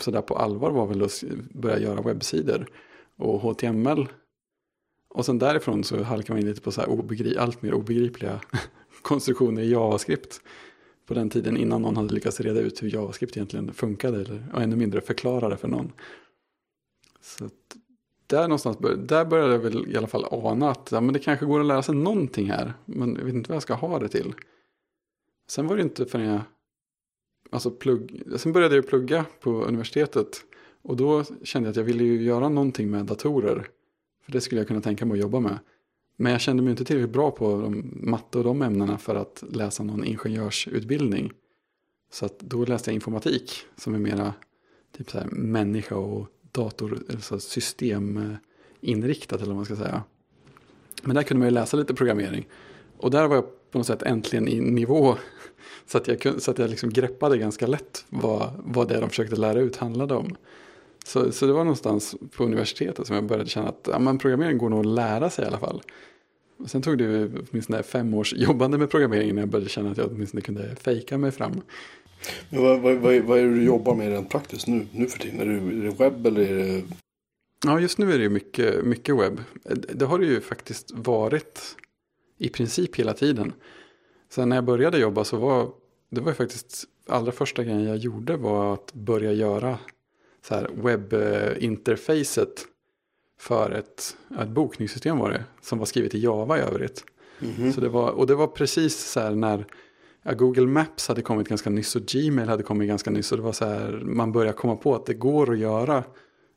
sådär 0.00 0.22
på 0.22 0.36
allvar 0.36 0.70
var 0.70 0.86
väl 0.86 1.02
att 1.02 1.24
börja 1.50 1.78
göra 1.78 2.02
webbsidor 2.02 2.66
och 3.16 3.40
HTML. 3.40 4.08
Och 5.08 5.26
sen 5.26 5.38
därifrån 5.38 5.84
så 5.84 6.02
halkade 6.02 6.32
man 6.32 6.40
in 6.40 6.48
lite 6.48 6.60
på 6.60 6.72
så 6.72 6.80
här 6.80 6.88
obegri- 6.88 7.38
allt 7.38 7.62
mer 7.62 7.74
obegripliga 7.74 8.40
konstruktioner 9.02 9.62
i 9.62 9.70
JavaScript. 9.70 10.40
På 11.06 11.14
den 11.14 11.30
tiden 11.30 11.56
innan 11.56 11.82
någon 11.82 11.96
hade 11.96 12.14
lyckats 12.14 12.40
reda 12.40 12.60
ut 12.60 12.82
hur 12.82 12.94
JavaScript 12.94 13.36
egentligen 13.36 13.72
funkade. 13.74 14.20
Eller, 14.20 14.46
och 14.54 14.62
ännu 14.62 14.76
mindre 14.76 15.00
förklara 15.00 15.48
det 15.48 15.56
för 15.56 15.68
någon. 15.68 15.92
Så 17.20 17.44
att 17.44 17.52
där 18.26 18.42
någonstans 18.42 18.78
bör, 18.78 18.96
där 18.96 19.24
började 19.24 19.52
jag 19.52 19.58
väl 19.58 19.92
i 19.92 19.96
alla 19.96 20.06
fall 20.06 20.26
ana 20.30 20.70
att 20.70 20.88
ja, 20.92 21.00
men 21.00 21.12
det 21.12 21.18
kanske 21.18 21.46
går 21.46 21.60
att 21.60 21.66
lära 21.66 21.82
sig 21.82 21.94
någonting 21.94 22.50
här. 22.50 22.74
Men 22.84 23.14
jag 23.14 23.24
vet 23.24 23.34
inte 23.34 23.48
vad 23.48 23.56
jag 23.56 23.62
ska 23.62 23.74
ha 23.74 23.98
det 23.98 24.08
till. 24.08 24.34
Sen 25.48 25.66
var 25.66 25.76
det 25.76 25.82
inte 25.82 26.06
förrän 26.06 26.26
jag 26.26 26.40
alltså 27.50 27.70
plugg, 27.70 28.22
sen 28.36 28.52
började 28.52 28.76
jag 28.76 28.88
plugga 28.88 29.24
på 29.40 29.50
universitetet. 29.50 30.44
Och 30.82 30.96
då 30.96 31.24
kände 31.42 31.66
jag 31.66 31.70
att 31.70 31.76
jag 31.76 31.84
ville 31.84 32.04
ju 32.04 32.22
göra 32.22 32.48
någonting 32.48 32.90
med 32.90 33.04
datorer. 33.06 33.66
För 34.24 34.32
det 34.32 34.40
skulle 34.40 34.60
jag 34.60 34.68
kunna 34.68 34.80
tänka 34.80 35.06
mig 35.06 35.14
att 35.14 35.20
jobba 35.20 35.40
med. 35.40 35.58
Men 36.16 36.32
jag 36.32 36.40
kände 36.40 36.62
mig 36.62 36.70
inte 36.70 36.84
tillräckligt 36.84 37.12
bra 37.12 37.30
på 37.30 37.60
de, 37.60 37.92
matte 37.94 38.38
och 38.38 38.44
de 38.44 38.62
ämnena 38.62 38.98
för 38.98 39.14
att 39.14 39.44
läsa 39.50 39.82
någon 39.82 40.04
ingenjörsutbildning. 40.04 41.32
Så 42.10 42.26
att 42.26 42.38
då 42.38 42.64
läste 42.64 42.90
jag 42.90 42.94
informatik 42.94 43.52
som 43.76 43.94
är 43.94 43.98
mera 43.98 44.34
typ 44.96 45.10
så 45.10 45.18
här, 45.18 45.26
människa 45.26 45.96
och 45.96 46.26
dator, 46.52 47.02
alltså 47.10 47.40
systeminriktat 47.40 49.32
eh, 49.32 49.42
eller 49.42 49.46
vad 49.46 49.56
man 49.56 49.64
ska 49.64 49.76
säga. 49.76 50.02
Men 51.02 51.16
där 51.16 51.22
kunde 51.22 51.38
man 51.38 51.48
ju 51.48 51.54
läsa 51.54 51.76
lite 51.76 51.94
programmering. 51.94 52.48
Och 52.96 53.10
där 53.10 53.28
var 53.28 53.36
jag 53.36 53.44
på 53.70 53.78
något 53.78 53.86
sätt 53.86 54.02
äntligen 54.02 54.48
i 54.48 54.60
nivå. 54.60 55.16
Så 55.86 55.98
att 55.98 56.08
jag, 56.08 56.42
så 56.42 56.50
att 56.50 56.58
jag 56.58 56.70
liksom 56.70 56.90
greppade 56.90 57.38
ganska 57.38 57.66
lätt 57.66 58.04
vad, 58.08 58.50
vad 58.64 58.88
det 58.88 59.00
de 59.00 59.08
försökte 59.08 59.36
lära 59.36 59.60
ut 59.60 59.76
handlade 59.76 60.14
om. 60.14 60.36
Så, 61.04 61.32
så 61.32 61.46
det 61.46 61.52
var 61.52 61.64
någonstans 61.64 62.16
på 62.36 62.44
universitetet 62.44 63.06
som 63.06 63.16
jag 63.16 63.24
började 63.24 63.48
känna 63.48 63.68
att 63.68 63.88
ja, 63.92 63.98
men 63.98 64.18
programmering 64.18 64.58
går 64.58 64.68
nog 64.68 64.80
att 64.80 64.86
lära 64.86 65.30
sig 65.30 65.44
i 65.44 65.48
alla 65.48 65.58
fall. 65.58 65.82
Och 66.58 66.70
sen 66.70 66.82
tog 66.82 66.98
det 66.98 67.30
åtminstone 67.50 67.82
fem 67.82 68.14
års 68.14 68.34
jobbande 68.34 68.78
med 68.78 68.90
programmering 68.90 69.34
när 69.34 69.42
jag 69.42 69.48
började 69.48 69.70
känna 69.70 69.90
att 69.90 69.98
jag 69.98 70.10
åtminstone 70.12 70.40
kunde 70.40 70.76
fejka 70.76 71.18
mig 71.18 71.30
fram. 71.30 71.60
Men 72.50 72.62
vad, 72.62 72.80
vad, 72.80 72.94
vad, 72.94 73.20
vad 73.20 73.38
är 73.38 73.42
det 73.42 73.54
du 73.54 73.64
jobbar 73.64 73.94
med 73.94 74.08
rent 74.08 74.30
praktiskt 74.30 74.66
nu, 74.66 74.86
nu 74.92 75.06
för 75.06 75.18
tiden? 75.18 75.40
Är 75.40 75.46
det, 75.46 75.52
är 75.52 75.90
det 75.90 76.04
webb 76.04 76.26
eller 76.26 76.40
är 76.40 76.54
det... 76.54 76.82
Ja, 77.64 77.80
just 77.80 77.98
nu 77.98 78.12
är 78.12 78.18
det 78.18 78.24
ju 78.24 78.30
mycket, 78.30 78.84
mycket 78.84 79.16
webb. 79.16 79.40
Det 79.94 80.04
har 80.04 80.18
det 80.18 80.26
ju 80.26 80.40
faktiskt 80.40 80.90
varit 80.94 81.76
i 82.38 82.48
princip 82.48 82.96
hela 82.96 83.14
tiden. 83.14 83.52
Sen 84.28 84.48
när 84.48 84.56
jag 84.56 84.64
började 84.64 84.98
jobba 84.98 85.24
så 85.24 85.36
var 85.36 85.70
det 86.10 86.20
var 86.20 86.32
faktiskt 86.32 86.84
allra 87.06 87.32
första 87.32 87.64
grejen 87.64 87.84
jag 87.84 87.96
gjorde 87.96 88.36
var 88.36 88.74
att 88.74 88.92
börja 88.92 89.32
göra 89.32 89.78
så 90.48 90.54
här 90.54 90.70
webbinterfacet 90.74 92.66
för 93.38 93.70
ett, 93.70 94.16
ett 94.40 94.48
bokningssystem 94.48 95.18
var 95.18 95.30
det 95.30 95.44
som 95.60 95.78
var 95.78 95.86
skrivet 95.86 96.14
i 96.14 96.18
Java 96.18 96.58
i 96.58 96.60
övrigt. 96.60 97.04
Mm 97.40 97.54
-hmm. 97.54 97.72
så 97.72 97.80
det 97.80 97.88
var, 97.88 98.10
och 98.10 98.26
det 98.26 98.34
var 98.34 98.46
precis 98.46 98.96
så 98.96 99.20
här 99.20 99.34
när 99.34 99.66
Google 100.34 100.66
Maps 100.66 101.08
hade 101.08 101.22
kommit 101.22 101.48
ganska 101.48 101.70
nyss 101.70 101.96
och 101.96 102.02
Gmail 102.02 102.48
hade 102.48 102.62
kommit 102.62 102.88
ganska 102.88 103.10
nyss. 103.10 103.32
Och 103.32 103.38
det 103.38 103.44
var 103.44 103.52
så 103.52 103.64
här, 103.64 104.00
man 104.04 104.32
började 104.32 104.56
komma 104.56 104.76
på 104.76 104.94
att 104.94 105.06
det 105.06 105.14
går 105.14 105.52
att 105.52 105.58
göra 105.58 106.04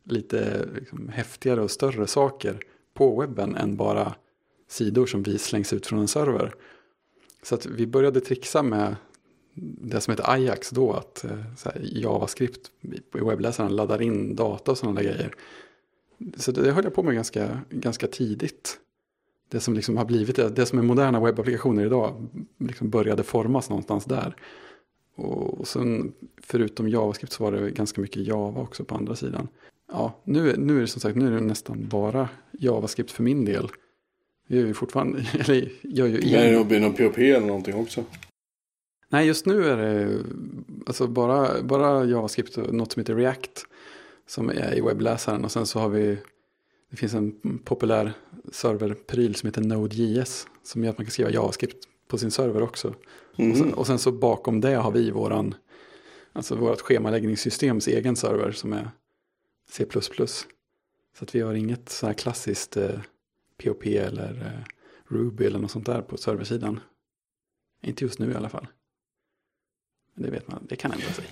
lite 0.03 0.67
liksom, 0.75 1.09
häftigare 1.09 1.61
och 1.61 1.71
större 1.71 2.07
saker 2.07 2.59
på 2.93 3.19
webben 3.19 3.55
än 3.55 3.75
bara 3.75 4.15
sidor 4.69 5.05
som 5.05 5.23
vi 5.23 5.37
slängs 5.37 5.73
ut 5.73 5.87
från 5.87 5.99
en 5.99 6.07
server. 6.07 6.55
Så 7.43 7.55
att 7.55 7.65
vi 7.65 7.87
började 7.87 8.21
trixa 8.21 8.63
med 8.63 8.95
det 9.61 10.01
som 10.01 10.11
heter 10.11 10.31
Ajax 10.31 10.69
då, 10.69 10.93
att 10.93 11.23
eh, 11.23 11.37
här, 11.65 11.81
JavaScript 11.81 12.71
i 13.15 13.19
webbläsaren 13.19 13.75
laddar 13.75 14.01
in 14.01 14.35
data 14.35 14.71
och 14.71 14.77
sådana 14.77 15.01
där 15.01 15.09
grejer. 15.09 15.35
Så 16.37 16.51
det, 16.51 16.61
det 16.61 16.71
höll 16.71 16.83
jag 16.83 16.93
på 16.93 17.03
med 17.03 17.15
ganska, 17.15 17.61
ganska 17.69 18.07
tidigt. 18.07 18.79
Det 19.49 19.59
som 19.59 19.73
liksom 19.73 19.97
har 19.97 20.05
blivit 20.05 20.35
det, 20.35 20.49
det 20.49 20.65
som 20.65 20.79
är 20.79 20.83
moderna 20.83 21.19
webbapplikationer 21.19 21.85
idag 21.85 22.27
liksom 22.57 22.89
började 22.89 23.23
formas 23.23 23.69
någonstans 23.69 24.05
där. 24.05 24.35
Och, 25.15 25.59
och 25.59 25.67
sen 25.67 26.13
förutom 26.41 26.89
JavaScript 26.89 27.33
så 27.33 27.43
var 27.43 27.51
det 27.51 27.71
ganska 27.71 28.01
mycket 28.01 28.27
Java 28.27 28.61
också 28.61 28.83
på 28.83 28.95
andra 28.95 29.15
sidan. 29.15 29.47
Ja, 29.91 30.21
nu, 30.23 30.57
nu 30.57 30.77
är 30.77 30.81
det 30.81 30.87
som 30.87 31.01
sagt 31.01 31.15
nu 31.15 31.27
är 31.27 31.31
det 31.31 31.41
nästan 31.41 31.87
bara 31.87 32.29
JavaScript 32.51 33.11
för 33.11 33.23
min 33.23 33.45
del. 33.45 33.69
Jag 34.51 34.59
gör 34.59 34.67
ju 34.67 34.73
fortfarande, 34.73 35.25
eller 35.39 35.69
gör 35.81 36.07
ju 36.07 36.19
igen. 36.19 36.43
Är 36.43 36.63
det 36.63 36.79
någon 36.79 36.93
POP 36.93 37.17
eller 37.17 37.47
någonting 37.47 37.75
också? 37.75 38.03
Nej, 39.09 39.27
just 39.27 39.45
nu 39.45 39.63
är 39.65 39.77
det 39.77 40.23
alltså 40.85 41.07
bara, 41.07 41.61
bara 41.63 42.05
JavaScript 42.05 42.57
och 42.57 42.73
något 42.73 42.91
som 42.91 42.99
heter 42.99 43.15
React. 43.15 43.65
Som 44.27 44.49
är 44.49 44.77
i 44.77 44.81
webbläsaren 44.81 45.45
och 45.45 45.51
sen 45.51 45.65
så 45.65 45.79
har 45.79 45.89
vi, 45.89 46.17
det 46.89 46.97
finns 46.97 47.13
en 47.13 47.59
populär 47.63 48.13
serverpryl 48.51 49.35
som 49.35 49.47
heter 49.47 49.61
Node.js. 49.61 50.47
Som 50.63 50.83
gör 50.83 50.91
att 50.91 50.97
man 50.97 51.05
kan 51.05 51.11
skriva 51.11 51.29
JavaScript 51.29 51.87
på 52.07 52.17
sin 52.17 52.31
server 52.31 52.61
också. 52.61 52.93
Mm. 53.37 53.51
Och, 53.51 53.57
sen, 53.57 53.73
och, 53.73 53.87
sen, 53.87 53.99
så 53.99 54.11
bakom 54.11 54.61
det 54.61 54.75
har 54.75 54.91
vi 54.91 55.11
våran, 55.11 55.55
alltså 56.33 56.55
vårt 56.55 56.81
schemaläggningssystems 56.81 57.87
egen 57.87 58.15
server 58.15 58.51
som 58.51 58.73
är 58.73 58.89
C++. 59.69 59.85
Så 61.17 61.23
att 61.23 61.35
vi 61.35 61.41
har 61.41 61.53
inget 61.53 61.89
så 61.89 62.07
här 62.07 62.13
klassiskt 62.13 62.77
eh, 62.77 62.99
POP 63.63 63.85
eller 63.85 64.45
eh, 64.45 64.65
Ruby 65.15 65.45
eller 65.45 65.59
något 65.59 65.71
sånt 65.71 65.85
där 65.85 66.01
på 66.01 66.17
serversidan. 66.17 66.79
Inte 67.83 68.03
just 68.03 68.19
nu 68.19 68.31
i 68.31 68.35
alla 68.35 68.49
fall. 68.49 68.67
Det 70.15 70.29
vet 70.29 70.47
man, 70.47 70.65
det 70.69 70.75
kan 70.75 70.91
ändra 70.91 71.07
sig. 71.07 71.25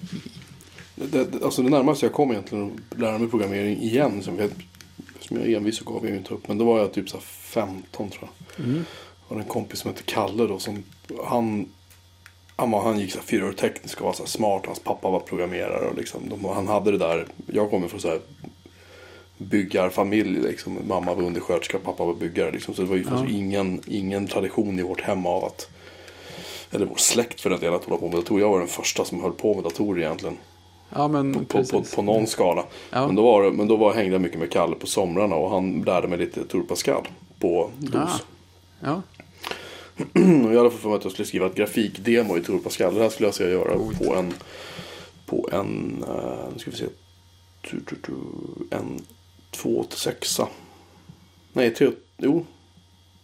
Det, 0.95 1.31
det, 1.31 1.43
alltså 1.43 1.61
det 1.61 1.69
närmaste 1.69 2.05
jag 2.05 2.13
kom 2.13 2.31
egentligen 2.31 2.79
att 2.91 2.99
lära 2.99 3.17
mig 3.17 3.29
programmering 3.29 3.77
igen. 3.77 4.23
Som 4.23 4.39
jag, 4.39 4.49
som 5.19 5.37
jag 5.37 5.51
envis 5.51 5.77
så 5.77 5.85
gav 5.85 6.05
jag 6.05 6.17
inte 6.17 6.33
upp. 6.33 6.47
Men 6.47 6.57
då 6.57 6.65
var 6.65 6.79
jag 6.79 6.93
typ 6.93 7.09
så 7.09 7.17
15 7.19 8.09
tror 8.09 8.29
jag. 8.29 8.65
Mm. 8.65 8.83
Och 9.27 9.37
en 9.37 9.43
kompis 9.43 9.79
som 9.79 9.91
hette 9.91 10.03
Kalle 10.03 10.47
då. 10.47 10.59
Som, 10.59 10.83
han, 11.25 11.69
han, 12.55 12.71
var, 12.71 12.83
han 12.83 12.99
gick 12.99 13.11
så 13.11 13.17
här 13.17 13.25
fyra 13.25 13.47
år 13.47 13.51
teknisk 13.51 14.01
och 14.01 14.05
var 14.05 14.13
så 14.13 14.25
smart. 14.25 14.65
Hans 14.65 14.79
pappa 14.79 15.09
var 15.09 15.19
programmerare. 15.19 15.87
Och 15.89 15.97
liksom, 15.97 16.29
de, 16.29 16.45
han 16.45 16.67
hade 16.67 16.91
det 16.91 16.97
där. 16.97 17.27
Jag 17.47 17.69
kommer 17.69 17.87
från 17.87 17.99
så 17.99 18.07
här 18.07 18.19
byggarfamilj. 19.37 20.41
Liksom. 20.41 20.77
Mamma 20.87 21.13
var 21.13 21.23
undersköterska, 21.23 21.79
pappa 21.79 22.05
var 22.05 22.13
byggare. 22.13 22.51
Liksom. 22.51 22.73
Så 22.73 22.81
det 22.81 22.87
var 22.87 22.95
ju 22.95 23.05
ja. 23.09 23.25
ingen, 23.29 23.81
ingen 23.87 24.27
tradition 24.27 24.79
i 24.79 24.83
vårt 24.83 25.01
hem 25.01 25.25
av 25.25 25.45
att 25.45 25.69
eller 26.71 26.85
vår 26.85 26.95
släkt 26.95 27.41
för 27.41 27.49
den 27.49 27.59
delen, 27.59 27.75
att 27.75 27.83
hålla 27.83 27.97
på 27.97 28.07
med 28.07 28.15
datorer. 28.15 28.41
Jag 28.41 28.49
var 28.49 28.59
den 28.59 28.67
första 28.67 29.05
som 29.05 29.21
höll 29.21 29.31
på 29.31 29.53
med 29.53 29.63
datorer 29.63 30.01
egentligen. 30.01 30.37
Ja, 30.89 31.07
men 31.07 31.33
på, 31.33 31.45
på, 31.45 31.63
på, 31.63 31.83
på 31.95 32.01
någon 32.01 32.27
skala. 32.27 32.65
Ja. 32.89 33.07
Men 33.07 33.15
då, 33.15 33.23
var, 33.23 33.51
men 33.51 33.67
då 33.67 33.75
var, 33.75 33.93
hängde 33.93 34.11
jag 34.11 34.21
mycket 34.21 34.39
med 34.39 34.51
Kalle 34.51 34.75
på 34.75 34.87
somrarna 34.87 35.35
och 35.35 35.49
han 35.49 35.81
lärde 35.81 36.07
mig 36.07 36.17
lite 36.17 36.43
Tour 36.43 36.63
Pascal 36.63 37.07
på 37.39 37.69
DOS. 37.77 37.95
Ah. 37.95 38.19
Ja. 38.79 39.01
och 39.97 40.21
jag 40.53 40.57
hade 40.57 40.69
fått 40.69 40.81
för 40.81 40.89
mig 40.89 40.97
att 40.97 41.03
jag 41.03 41.13
skulle 41.13 41.27
skriva 41.27 41.45
ett 41.45 41.55
grafikdemo 41.55 42.37
i 42.37 42.41
Tour 42.41 42.59
Pascal. 42.59 42.95
Det 42.95 43.01
här 43.01 43.09
skulle 43.09 43.27
jag 43.27 43.35
säga 43.35 43.49
göra 43.49 43.77
Oj. 43.77 43.97
på 43.97 44.15
en, 44.15 44.33
på 45.25 45.49
en, 45.51 46.03
uh, 46.09 46.53
nu 46.53 46.59
ska 46.59 46.71
vi 46.71 46.77
se, 46.77 46.85
en 48.69 49.01
286. 49.57 50.39
Nej, 51.53 51.73
3, 51.73 51.91
jo, 52.17 52.45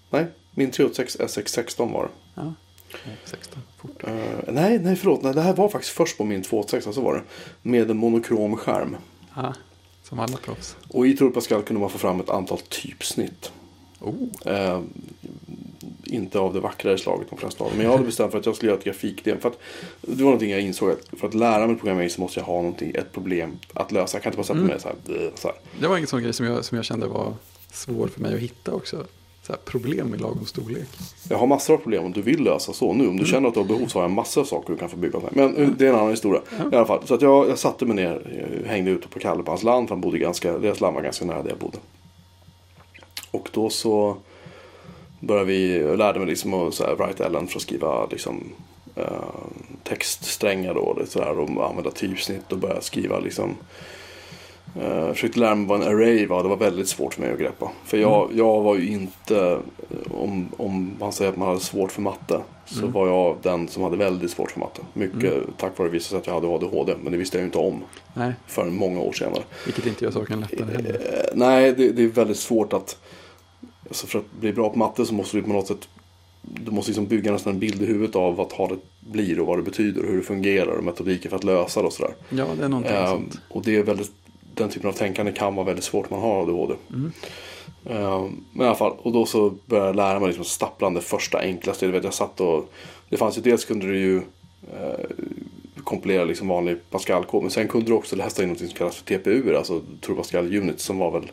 nej, 0.09 0.25
min 0.51 0.71
386 0.71 1.17
SX16 1.19 1.93
var 1.93 2.03
det. 2.03 2.41
Ja. 2.41 2.53
16, 3.25 3.61
fort. 3.77 4.03
Uh, 4.07 4.13
nej, 4.47 4.79
nej 4.79 4.95
förlåt. 4.95 5.21
Nej, 5.21 5.33
det 5.33 5.41
här 5.41 5.53
var 5.53 5.69
faktiskt 5.69 5.93
först 5.93 6.17
på 6.17 6.23
min 6.23 6.43
286 6.43 6.95
så 6.95 7.01
var 7.01 7.13
det. 7.13 7.23
Med 7.61 7.91
en 7.91 7.97
monokrom 7.97 8.57
skärm. 8.57 8.97
Ja, 9.35 9.53
som 10.03 10.19
alla 10.19 10.37
proffs. 10.37 10.75
Och 10.87 11.07
i 11.07 11.17
Turbo 11.17 11.31
Pascal 11.31 11.63
kunde 11.63 11.79
man 11.79 11.89
få 11.89 11.97
fram 11.97 12.19
ett 12.19 12.29
antal 12.29 12.59
typsnitt. 12.59 13.51
Oh. 13.99 14.13
Uh, 14.47 14.81
inte 16.03 16.39
av 16.39 16.53
det 16.53 16.59
vackrare 16.59 16.97
slaget 16.97 17.29
de 17.29 17.39
flesta 17.39 17.63
av 17.63 17.69
dem. 17.69 17.77
Men 17.77 17.85
jag 17.85 17.93
hade 17.93 18.05
bestämt 18.05 18.31
för 18.31 18.39
att 18.39 18.45
jag 18.45 18.55
skulle 18.55 18.71
göra 18.71 18.79
ett 18.79 18.85
grafikdel. 18.85 19.37
För 19.37 19.49
att, 19.49 19.59
det 20.01 20.23
var 20.23 20.23
någonting 20.23 20.51
jag 20.51 20.61
insåg 20.61 20.91
att 20.91 21.19
för 21.19 21.27
att 21.27 21.33
lära 21.33 21.67
mig 21.67 21.75
programmering 21.75 22.09
så 22.09 22.21
måste 22.21 22.39
jag 22.39 22.45
ha 22.45 22.55
någonting, 22.55 22.91
ett 22.95 23.11
problem 23.11 23.59
att 23.73 23.91
lösa. 23.91 24.15
Jag 24.15 24.23
kan 24.23 24.29
inte 24.29 24.37
bara 24.37 24.43
sätta 24.43 24.59
mm. 24.59 24.67
mig 24.67 24.79
så 24.79 24.87
här, 24.87 25.31
så 25.35 25.47
här. 25.47 25.57
Det 25.79 25.87
var 25.87 25.97
en 25.97 26.07
sån 26.07 26.23
grej 26.23 26.33
som 26.33 26.45
jag, 26.45 26.65
som 26.65 26.75
jag 26.75 26.85
kände 26.85 27.07
var 27.07 27.33
svår 27.71 28.07
för 28.07 28.21
mig 28.21 28.33
att 28.33 28.39
hitta 28.39 28.73
också 28.73 29.05
så 29.47 29.53
problem 29.65 30.15
i 30.15 30.17
lagom 30.17 30.45
storlek. 30.45 30.87
Jag 31.29 31.37
har 31.37 31.47
massor 31.47 31.73
av 31.73 31.77
problem 31.77 32.05
om 32.05 32.11
du 32.11 32.21
vill 32.21 32.43
lösa 32.43 32.73
så 32.73 32.93
nu. 32.93 33.07
Om 33.07 33.17
du 33.17 33.23
mm. 33.23 33.25
känner 33.25 33.47
att 33.47 33.53
du 33.53 33.59
har 33.59 33.67
behov 33.67 33.87
så 33.87 33.99
har 33.99 34.03
jag 34.03 34.11
massor 34.11 34.41
av 34.41 34.45
saker 34.45 34.73
du 34.73 34.79
kan 34.79 34.89
få 34.89 34.97
bygga 34.97 35.19
med. 35.19 35.29
Men 35.35 35.55
mm. 35.55 35.75
det 35.77 35.85
är 35.85 35.89
en 35.89 35.95
annan 35.95 36.09
historia. 36.09 36.41
Mm. 36.59 36.73
I 36.73 36.75
alla 36.75 36.85
fall. 36.85 37.01
Så 37.05 37.13
att 37.13 37.21
jag, 37.21 37.49
jag 37.49 37.59
satte 37.59 37.85
mig 37.85 37.95
ner, 37.95 38.47
jag 38.61 38.69
hängde 38.69 38.91
ute 38.91 39.07
på 39.07 39.19
Kalle 39.19 39.43
på 39.43 39.51
hans 39.51 39.63
land. 39.63 39.87
För 39.87 39.95
han 39.95 40.01
bodde 40.01 40.17
ganska, 40.17 40.57
deras 40.57 40.81
land 40.81 40.95
var 40.95 41.01
ganska 41.01 41.25
nära 41.25 41.43
där 41.43 41.49
jag 41.49 41.59
bodde. 41.59 41.77
Och 43.31 43.49
då 43.53 43.69
så 43.69 44.17
började 45.27 45.47
vi, 45.47 45.79
jag 45.79 45.97
lärde 45.97 46.19
mig 46.19 46.27
liksom 46.27 46.53
att 46.53 46.73
så 46.73 46.83
här, 46.83 46.95
write 46.95 47.25
Ellen 47.25 47.47
för 47.47 47.55
att 47.55 47.61
skriva 47.61 48.05
liksom, 48.05 48.43
uh, 48.97 49.03
textsträngar 49.83 50.73
då. 50.73 50.79
Och, 50.79 51.07
så 51.07 51.19
där, 51.19 51.39
och 51.39 51.69
använda 51.69 51.91
typsnitt 51.91 52.51
och 52.51 52.57
börja 52.57 52.81
skriva 52.81 53.19
liksom 53.19 53.55
uh, 54.81 55.13
försökte 55.13 55.39
lära 55.39 55.55
mig 55.55 55.67
vad 55.67 55.81
en 55.81 55.87
array 55.87 56.25
var. 56.25 56.43
Det 56.43 56.49
var 56.49 56.57
väldigt 56.57 56.87
svårt 56.87 57.13
för 57.13 57.21
mig 57.21 57.31
att 57.31 57.39
greppa. 57.39 57.71
För 57.85 57.97
jag, 57.97 58.25
mm. 58.25 58.37
jag 58.37 58.61
var 58.61 58.75
ju 58.75 58.87
inte, 58.87 59.59
om, 60.11 60.49
om 60.57 60.91
man 60.99 61.13
säger 61.13 61.31
att 61.31 61.37
man 61.37 61.47
hade 61.47 61.59
svårt 61.59 61.91
för 61.91 62.01
matte. 62.01 62.41
Så 62.65 62.79
mm. 62.79 62.91
var 62.91 63.07
jag 63.07 63.37
den 63.41 63.67
som 63.67 63.83
hade 63.83 63.97
väldigt 63.97 64.31
svårt 64.31 64.51
för 64.51 64.59
matte. 64.59 64.81
Mycket 64.93 65.33
mm. 65.33 65.53
tack 65.57 65.77
vare 65.77 65.89
vissa 65.89 66.17
att 66.17 66.27
jag 66.27 66.33
hade 66.33 66.47
ADHD. 66.47 66.95
Men 67.03 67.11
det 67.11 67.17
visste 67.17 67.37
jag 67.37 67.41
ju 67.41 67.45
inte 67.45 67.57
om. 67.57 67.83
Nej. 68.13 68.33
Förrän 68.47 68.75
många 68.75 68.99
år 68.99 69.13
senare. 69.13 69.43
Vilket 69.65 69.85
inte 69.85 70.05
gör 70.05 70.11
saken 70.11 70.39
lättare 70.39 70.75
heller. 70.75 70.93
Uh, 70.93 70.99
nej, 71.33 71.73
det, 71.77 71.89
det, 71.91 72.03
är 72.03 72.07
väldigt 72.07 72.39
svårt 72.39 72.73
att. 72.73 72.97
Alltså 73.87 74.07
för 74.07 74.19
att 74.19 74.31
bli 74.31 74.53
bra 74.53 74.69
på 74.69 74.77
matte 74.77 75.05
så 75.05 75.13
måste 75.13 75.37
du 75.37 75.43
på 75.43 75.49
något 75.49 75.67
sätt. 75.67 75.89
Du 76.41 76.71
måste 76.71 76.89
liksom 76.89 77.07
bygga 77.07 77.31
nästan 77.31 77.53
en 77.53 77.59
bild 77.59 77.81
i 77.81 77.85
huvudet 77.85 78.15
av 78.15 78.35
vad 78.35 78.49
talet 78.49 78.79
blir 78.99 79.39
och 79.39 79.47
vad 79.47 79.57
det 79.57 79.63
betyder 79.63 80.03
och 80.03 80.09
hur 80.09 80.17
det 80.17 80.23
fungerar 80.23 80.71
och 80.71 80.83
metodiker 80.83 81.29
för 81.29 81.35
att 81.35 81.43
lösa 81.43 81.81
det 81.81 81.87
och 81.87 81.93
sådär. 81.93 82.13
Ja, 82.29 82.45
det 82.57 82.65
är 82.65 82.69
någonting 82.69 82.95
uh, 82.95 83.09
sånt. 83.09 83.39
Och 83.49 83.63
det 83.63 83.75
är 83.75 83.83
väldigt 83.83 84.11
den 84.55 84.69
typen 84.69 84.89
av 84.89 84.93
tänkande 84.93 85.31
kan 85.31 85.55
vara 85.55 85.65
väldigt 85.65 85.85
svårt 85.85 86.11
om 86.11 86.19
man 86.19 86.29
har 86.29 86.41
ADHD. 86.41 86.75
Mm. 86.89 87.11
Uh, 87.89 88.29
men 88.51 88.65
i 88.65 88.67
alla 88.67 88.75
fall, 88.75 88.93
och 89.01 89.11
då 89.11 89.25
så 89.25 89.53
började 89.65 89.87
jag 89.87 89.95
lära 89.95 90.19
mig 90.19 90.27
liksom 90.27 90.45
stapplande 90.45 91.01
första 91.01 91.39
enklaste. 91.39 91.87
vet, 91.87 92.03
jag 92.03 92.13
satt 92.13 92.41
och, 92.41 92.69
det 93.09 93.17
fanns 93.17 93.37
ju 93.37 93.41
dels 93.41 93.65
kunde 93.65 93.87
du 93.87 93.99
ju 93.99 94.15
uh, 94.17 94.23
kompilera 95.83 96.23
liksom 96.23 96.47
vanlig 96.47 96.77
Pascal-kod. 96.89 97.41
Men 97.41 97.51
sen 97.51 97.67
kunde 97.67 97.87
du 97.87 97.93
också 97.93 98.15
läsa 98.15 98.43
in 98.43 98.49
något 98.49 98.59
som 98.59 98.67
kallas 98.67 98.95
för 98.95 99.17
TPU, 99.17 99.55
alltså 99.55 99.81
True 100.01 100.17
Pascal 100.17 100.57
Unit 100.57 100.79
som 100.79 100.97
var 100.97 101.11
väl 101.11 101.31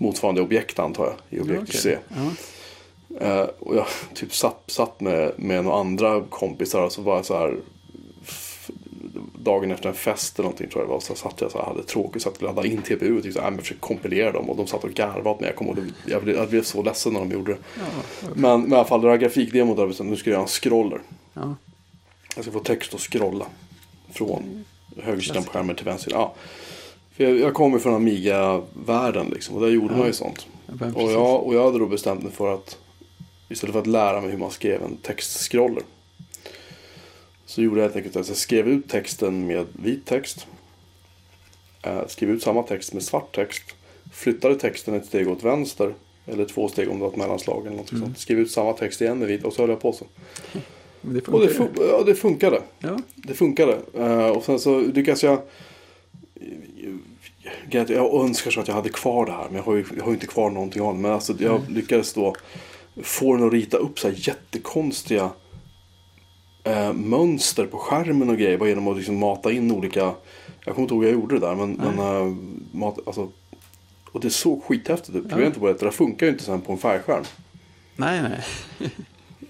motsvarande 0.00 0.40
objekt 0.40 0.78
antar 0.78 1.04
jag 1.04 1.38
i 1.38 1.42
objekt 1.42 1.62
okej. 1.62 1.80
C. 1.80 1.98
Ja. 2.08 2.30
Eh, 3.26 3.48
och 3.58 3.76
jag 3.76 3.86
typ 4.14 4.34
satt, 4.34 4.62
satt 4.66 5.00
med, 5.00 5.32
med 5.36 5.64
några 5.64 5.78
andra 5.80 6.22
kompisar 6.30 6.82
och 6.82 6.92
så 6.92 7.02
var 7.02 7.16
jag 7.16 7.24
så 7.24 7.38
här 7.38 7.56
Dagen 9.38 9.70
efter 9.70 9.88
en 9.88 9.94
fest 9.94 10.38
eller 10.38 10.44
någonting 10.44 10.68
tror 10.68 10.82
jag 10.82 10.88
det 10.88 10.92
var. 10.92 11.00
Så 11.00 11.14
satt 11.14 11.40
jag 11.40 11.50
så 11.50 11.58
här, 11.58 11.64
hade 11.64 11.82
tråkigt, 11.82 12.22
satt 12.22 12.36
och 12.36 12.42
laddade 12.42 12.68
in 12.68 12.82
TPU 12.82 13.16
och 13.16 13.22
tyckte, 13.22 13.40
äh, 13.40 13.50
försökte 13.56 13.80
kompilera 13.80 14.32
dem. 14.32 14.50
Och 14.50 14.56
de 14.56 14.66
satt 14.66 14.84
och 14.84 14.90
garvade 14.90 15.28
åt 15.30 15.40
mig. 15.40 15.48
Jag, 15.48 15.56
kom 15.56 15.74
det- 15.74 16.10
jag, 16.12 16.22
blev, 16.22 16.36
jag 16.36 16.48
blev 16.48 16.62
så 16.62 16.82
ledsen 16.82 17.12
när 17.12 17.20
de 17.20 17.30
gjorde 17.30 17.52
det. 17.52 17.58
Ja. 17.76 17.82
Men, 18.34 18.60
men 18.60 18.72
i 18.72 18.74
alla 18.74 18.84
fall, 18.84 19.00
det 19.00 19.08
här 19.10 19.16
grafikdemot 19.16 19.76
där, 19.76 19.86
bestämde, 19.86 20.10
nu 20.10 20.16
ska 20.16 20.30
jag 20.30 20.34
göra 20.34 20.42
en 20.42 20.48
scroller. 20.48 21.00
Ja. 21.34 21.54
Jag 22.36 22.44
ska 22.44 22.52
få 22.52 22.60
text 22.60 22.94
att 22.94 23.00
scrolla. 23.00 23.46
Från 24.12 24.64
högersidan 25.02 25.44
på 25.44 25.50
skärmen 25.50 25.76
till 25.76 25.84
vänster. 25.84 26.10
Ja. 26.12 26.34
Jag, 27.20 27.38
jag 27.38 27.54
kommer 27.54 27.78
från 27.78 27.94
Amiga-världen 27.94 29.26
liksom. 29.32 29.54
Och 29.56 29.62
där 29.62 29.68
gjorde 29.68 29.94
Ja. 29.94 29.98
man 29.98 30.06
ju 30.06 30.12
sånt. 30.12 30.46
Ja, 30.80 30.86
Och 30.94 31.12
jag, 31.12 31.46
och 31.46 31.54
jag 31.54 31.64
hade 31.64 31.78
då 31.78 31.86
bestämt 31.86 32.22
mig 32.22 32.32
för 32.32 32.54
att 32.54 32.78
istället 33.48 33.72
för 33.72 33.80
att 33.80 33.86
lära 33.86 34.20
mig 34.20 34.30
hur 34.30 34.38
man 34.38 34.50
skrev 34.50 34.82
en 34.82 34.96
textschroller. 34.96 35.82
Så 37.46 37.62
gjorde 37.62 37.76
jag 37.80 37.84
helt 37.84 37.96
enkelt 37.96 38.16
att 38.16 38.28
jag 38.28 38.36
skrev 38.36 38.68
ut 38.68 38.88
texten 38.88 39.46
med 39.46 39.66
vit 39.72 40.06
text. 40.06 40.46
Eh, 41.82 42.06
skrev 42.06 42.30
ut 42.30 42.42
samma 42.42 42.62
text 42.62 42.92
med 42.92 43.02
svart 43.02 43.34
text. 43.34 43.62
Flyttade 44.12 44.54
texten 44.54 44.94
ett 44.94 45.06
steg 45.06 45.28
åt 45.28 45.42
vänster. 45.42 45.94
Eller 46.26 46.44
två 46.44 46.68
steg 46.68 46.88
om 46.90 46.94
det 46.96 47.02
var 47.02 47.10
ett 47.10 47.16
mellanslag 47.16 47.66
eller 47.66 47.76
något 47.76 47.92
Mm. 47.92 48.04
sånt. 48.04 48.18
Skrev 48.18 48.38
ut 48.38 48.50
samma 48.50 48.72
text 48.72 49.00
igen 49.00 49.18
med 49.18 49.28
vit 49.28 49.44
och 49.44 49.52
så 49.52 49.62
höll 49.62 49.70
jag 49.70 49.80
på 49.80 49.92
så. 49.92 50.04
Det 51.02 51.28
Och 51.28 51.40
det, 51.40 51.46
fun- 51.58 51.88
ja, 51.90 52.02
det 52.06 52.14
funkade. 52.14 52.62
Ja. 52.78 52.98
Det 53.14 53.34
funkade. 53.34 53.78
Eh, 53.98 54.26
och 54.28 54.44
sen 54.44 54.58
så 54.58 54.80
lyckas 54.80 55.22
jag... 55.22 55.38
Jag 57.70 58.24
önskar 58.24 58.50
så 58.50 58.60
att 58.60 58.68
jag 58.68 58.74
hade 58.74 58.88
kvar 58.88 59.26
det 59.26 59.32
här. 59.32 59.44
Men 59.46 59.56
jag 59.56 59.62
har 59.62 59.74
ju, 59.74 59.84
jag 59.96 60.02
har 60.02 60.10
ju 60.10 60.14
inte 60.14 60.26
kvar 60.26 60.50
någonting 60.50 60.82
av 60.82 60.94
det. 60.94 61.00
Men 61.00 61.12
alltså, 61.12 61.34
jag 61.38 61.70
lyckades 61.70 62.12
då 62.12 62.34
få 63.02 63.36
den 63.36 63.46
att 63.46 63.52
rita 63.52 63.76
upp 63.76 63.98
så 63.98 64.08
här 64.08 64.14
jättekonstiga 64.18 65.30
eh, 66.64 66.92
mönster 66.92 67.66
på 67.66 67.78
skärmen 67.78 68.30
och 68.30 68.36
grejer. 68.36 68.58
Bara 68.58 68.68
genom 68.68 68.88
att 68.88 68.96
liksom 68.96 69.16
mata 69.16 69.52
in 69.52 69.72
olika... 69.72 70.14
Jag 70.64 70.74
kommer 70.74 70.82
inte 70.82 70.94
ihåg 70.94 71.04
hur 71.04 71.10
jag 71.10 71.20
gjorde 71.20 71.34
det 71.34 71.46
där. 71.46 71.54
Men, 71.54 71.72
men 71.72 71.98
eh, 71.98 72.36
mat, 72.72 72.98
alltså, 73.06 73.28
och 74.12 74.20
det 74.20 74.30
såg 74.30 74.64
skithäftigt 74.64 75.16
ut. 75.16 75.28
Problemet 75.28 75.56
var 75.56 75.70
att 75.70 75.78
det 75.78 75.86
där 75.86 75.90
funkar 75.90 76.26
ju 76.26 76.32
inte 76.32 76.44
sen 76.44 76.60
på 76.60 76.72
en 76.72 76.78
färgskärm. 76.78 77.24
Nej, 77.96 78.22
nej. 78.22 78.40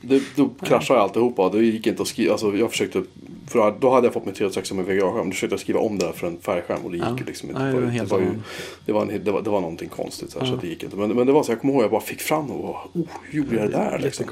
Det, 0.00 0.23
då 0.37 0.50
kraschade 0.62 1.00
alltihopa. 1.00 1.49
Det 1.49 1.64
gick 1.64 1.87
inte 1.87 2.02
att 2.02 2.09
skriva. 2.09 2.33
Alltså, 2.33 2.57
jag 2.57 2.71
försökte, 2.71 3.02
för 3.49 3.75
då 3.80 3.90
hade 3.90 4.07
jag 4.07 4.14
fått 4.14 4.26
mitt 4.26 4.35
360 4.35 4.75
med 4.75 4.85
VGA-skärm. 4.85 5.26
Då 5.26 5.33
försökte 5.33 5.52
jag 5.54 5.61
skriva 5.61 5.80
om 5.80 5.99
det 5.99 6.07
där 6.07 6.12
för 6.12 6.26
en 6.26 6.38
färgskärm. 6.40 6.78
Och 6.85 6.90
det 6.90 6.97
gick 6.97 7.07
Ja. 7.07 7.16
ju 7.19 7.25
liksom 7.25 7.49
inte. 7.50 7.62
Nej, 7.62 7.73
det 7.73 7.78
var 7.80 7.87
en 7.87 7.90
helt 7.90 8.09
det, 8.09 8.14
var 8.14 8.21
ju, 8.23 8.26
annan. 8.28 8.42
det, 8.87 8.92
var 8.92 9.02
en, 9.02 9.25
det, 9.25 9.30
var, 9.30 9.42
det 9.42 9.50
var 9.50 9.61
någonting 9.61 9.88
konstigt. 9.88 10.30
Så, 10.30 10.38
här, 10.38 10.47
Ja. 10.47 10.50
så 10.50 10.54
att 10.57 10.61
det 10.62 10.69
gick 10.69 10.83
inte. 10.83 10.97
Men, 10.97 11.09
men 11.11 11.26
det 11.26 11.33
var 11.33 11.42
så, 11.42 11.52
jag 11.52 11.61
kommer 11.61 11.75
ihåg 11.75 11.83
jag 11.83 11.90
bara 11.90 12.00
fick 12.00 12.21
fram 12.21 12.50
och 12.50 12.62
bara, 12.62 13.02
oh, 13.02 13.09
hur 13.30 13.38
gjorde 13.42 13.57
jag 13.57 13.64
det 13.71 13.73
där? 13.76 13.99
Liksom. 13.99 14.26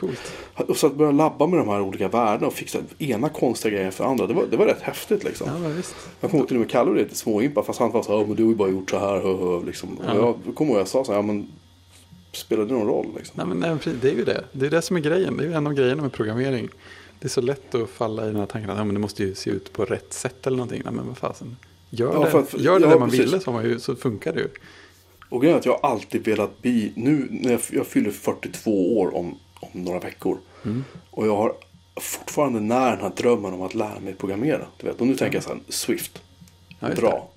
Och 0.54 0.76
så 0.76 0.86
att 0.86 0.94
börja 0.94 1.10
labba 1.12 1.46
med 1.46 1.58
de 1.58 1.68
här 1.68 1.80
olika 1.80 2.08
värdena 2.08 2.46
och 2.46 2.52
fixa 2.52 2.78
ena 2.98 3.28
konstiga 3.28 3.72
grejen 3.72 3.88
efter 3.88 4.04
andra. 4.04 4.26
Det 4.26 4.34
var, 4.34 4.44
det 4.50 4.56
var 4.56 4.66
rätt 4.66 4.82
häftigt 4.82 5.24
liksom. 5.24 5.48
Ja, 5.62 5.68
visst. 5.68 5.94
Jag 6.20 6.30
kommer 6.30 6.40
ihåg 6.40 6.48
till 6.48 6.56
och 6.56 6.60
med 6.60 6.70
Kalle 6.70 6.94
lite 7.02 7.14
småimpad 7.14 7.66
fast 7.66 7.78
han 7.80 7.90
var 7.90 8.02
så 8.02 8.12
här, 8.12 8.18
"Ja, 8.20 8.26
men 8.26 8.36
du 8.36 8.42
har 8.42 8.50
ju 8.50 8.56
bara 8.56 8.68
gjort 8.68 8.90
så 8.90 8.98
här. 8.98 9.20
Hö, 9.20 9.36
hö, 9.36 9.60
liksom. 9.66 9.88
Ja. 10.06 10.12
Och 10.12 10.36
jag 10.46 10.54
kommer 10.54 10.70
ihåg 10.70 10.80
jag 10.80 10.88
sa 10.88 11.04
så 11.04 11.12
här, 11.12 11.18
ja, 11.18 11.22
men 11.22 11.46
spelar 12.32 12.64
det 12.64 12.72
någon 12.72 12.86
roll 12.86 13.06
liksom? 13.16 13.34
Nej, 13.36 13.46
men, 13.46 13.78
nej, 13.84 13.94
det 14.02 14.08
är 14.10 14.14
ju 14.14 14.24
det. 14.24 14.44
Det 14.52 14.66
är 14.66 14.70
det 14.70 14.82
som 14.82 14.96
är 14.96 15.00
grejen. 15.00 15.36
Det 15.36 15.42
är 15.44 15.48
ju 15.48 15.52
en 15.54 15.66
av 15.66 15.74
grejerna 15.74 16.02
med 16.02 16.12
programmering. 16.12 16.68
Det 17.20 17.26
är 17.26 17.28
så 17.30 17.40
lätt 17.40 17.74
att 17.74 17.90
falla 17.90 18.24
i 18.24 18.26
den 18.26 18.36
här 18.36 18.46
tanken 18.46 18.70
att 18.70 18.78
ja, 18.78 18.84
men 18.84 18.94
det 18.94 19.00
måste 19.00 19.22
ju 19.22 19.34
se 19.34 19.50
ut 19.50 19.72
på 19.72 19.84
rätt 19.84 20.12
sätt 20.12 20.46
eller 20.46 20.56
någonting. 20.56 20.82
Nej, 20.84 20.92
men 20.94 21.06
vad 21.06 21.18
fasen. 21.18 21.56
Gör 21.90 22.12
Ja, 22.14 22.24
det, 22.24 22.30
för 22.30 22.38
att- 22.38 22.60
gör 22.60 22.78
det 22.80 22.86
ja, 22.86 22.98
man 22.98 23.10
precis. 23.10 23.26
ville 23.26 23.40
så, 23.40 23.52
man 23.52 23.64
ju, 23.64 23.80
så 23.80 23.96
funkar 23.96 24.32
det 24.32 24.40
ju. 24.40 24.48
Och 25.28 25.40
grejen 25.40 25.54
är 25.54 25.58
att 25.60 25.66
jag 25.66 25.78
har 25.78 25.90
alltid 25.90 26.24
velat 26.24 26.62
bli, 26.62 26.92
nu 26.96 27.26
när 27.30 27.50
jag, 27.50 27.60
jag 27.70 27.86
fyller 27.86 28.10
42 28.10 28.98
år 29.00 29.14
om, 29.16 29.38
om 29.60 29.68
några 29.84 29.98
veckor. 30.00 30.38
Mm. 30.64 30.84
Och 31.10 31.26
jag 31.26 31.36
har 31.36 31.52
fortfarande 32.00 32.60
när 32.60 32.90
den 32.90 33.00
här 33.00 33.12
drömmen 33.16 33.52
om 33.54 33.62
att 33.62 33.74
lära 33.74 34.00
mig 34.00 34.14
programmera. 34.14 34.66
Du 34.80 34.86
vet, 34.86 35.00
och 35.00 35.06
nu 35.06 35.16
tänker 35.16 35.36
jag 35.36 35.44
så 35.44 35.50
här, 35.50 35.60
Swift, 35.68 36.22
Ja, 36.80 36.88
dra. 36.88 37.28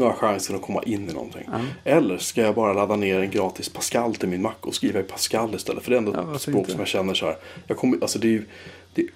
Nu 0.00 0.04
har 0.06 0.12
jag 0.12 0.18
chansen 0.18 0.56
att 0.56 0.62
komma 0.62 0.82
in 0.82 1.10
i 1.10 1.12
någonting. 1.12 1.44
Ja. 1.52 1.60
Eller 1.84 2.18
ska 2.18 2.40
jag 2.42 2.54
bara 2.54 2.72
ladda 2.72 2.96
ner 2.96 3.20
en 3.20 3.30
gratis 3.30 3.68
Pascal 3.68 4.14
till 4.14 4.28
min 4.28 4.42
Mac 4.42 4.52
och 4.60 4.74
skriva 4.74 5.00
i 5.00 5.02
Pascal 5.02 5.54
istället. 5.54 5.82
För 5.82 5.90
det 5.90 5.96
är 5.96 5.98
ändå 5.98 6.12
Ja, 6.14 6.34
ett 6.34 6.40
språk 6.42 6.56
inte? 6.56 6.70
som 6.70 6.78
jag 6.80 6.88
känner 6.88 7.14
så 7.14 7.26
här. 7.26 7.36
Jag 7.66 7.76
kommer, 7.76 7.98
alltså 8.02 8.18
det 8.18 8.26
är 8.26 8.30
ju, 8.32 8.44
det, 8.94 9.06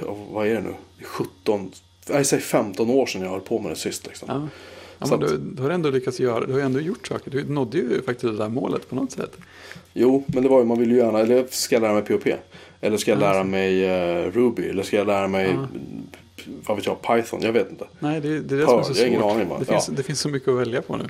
ja, 0.00 0.16
vad 0.32 0.46
är 0.46 0.54
det 0.54 0.60
nu? 0.60 0.74
Det 0.98 1.04
är 1.04 1.08
17, 1.08 1.70
jag 2.08 2.26
säger 2.26 2.42
15 2.42 2.90
år 2.90 3.06
sedan 3.06 3.22
jag 3.22 3.30
höll 3.30 3.40
på 3.40 3.58
med 3.58 3.72
det 3.72 3.76
sist 3.76 4.06
liksom. 4.06 4.28
Ja. 4.32 4.48
Ja, 4.98 5.06
men 5.10 5.20
du, 5.20 5.36
du 5.38 5.62
har 5.62 5.70
ändå 5.70 5.90
lyckats 5.90 6.20
göra, 6.20 6.46
du 6.46 6.52
har 6.52 6.60
ändå 6.60 6.80
gjort 6.80 7.06
saker. 7.06 7.30
Du 7.30 7.44
nådde 7.44 7.78
ju 7.78 8.02
faktiskt 8.02 8.22
det 8.22 8.36
där 8.36 8.48
målet 8.48 8.88
på 8.88 8.94
något 8.94 9.12
sätt. 9.12 9.36
Jo, 9.92 10.24
men 10.26 10.42
det 10.42 10.48
var 10.48 10.58
ju, 10.58 10.64
man 10.64 10.78
vill 10.78 10.90
ju 10.90 10.96
gärna, 10.96 11.18
eller 11.18 11.46
ska 11.50 11.74
jag 11.74 11.82
lära 11.82 11.92
mig 11.92 12.02
POP? 12.02 12.26
Eller 12.80 12.96
ska 12.96 13.10
jag 13.10 13.20
Ja, 13.22 13.32
lära 13.32 13.44
mig 13.44 13.84
eh, 13.84 14.30
Ruby? 14.32 14.68
Eller 14.68 14.82
ska 14.82 14.96
jag 14.96 15.06
lära 15.06 15.28
mig. 15.28 15.56
Vad 16.66 16.76
vet 16.76 16.86
jag, 16.86 17.02
Python? 17.02 17.40
Jag 17.42 17.52
vet 17.52 17.70
inte. 17.70 17.86
Nej, 17.98 18.20
det, 18.20 18.40
det 18.40 18.54
är 18.54 18.58
det 18.58 18.66
Hör, 18.66 18.82
som 18.82 18.90
är 18.90 18.94
så 18.94 19.00
jag 19.00 19.04
har 19.04 19.08
ingen 19.08 19.20
svårt. 19.20 19.32
aning 19.32 19.48
bara. 19.48 19.58
det, 19.58 19.64
finns, 19.64 19.88
Ja. 19.88 19.94
det 19.96 20.02
finns 20.02 20.20
så 20.20 20.28
mycket 20.28 20.48
att 20.48 20.54
välja 20.58 20.82
på 20.82 20.96
nu. 20.96 21.04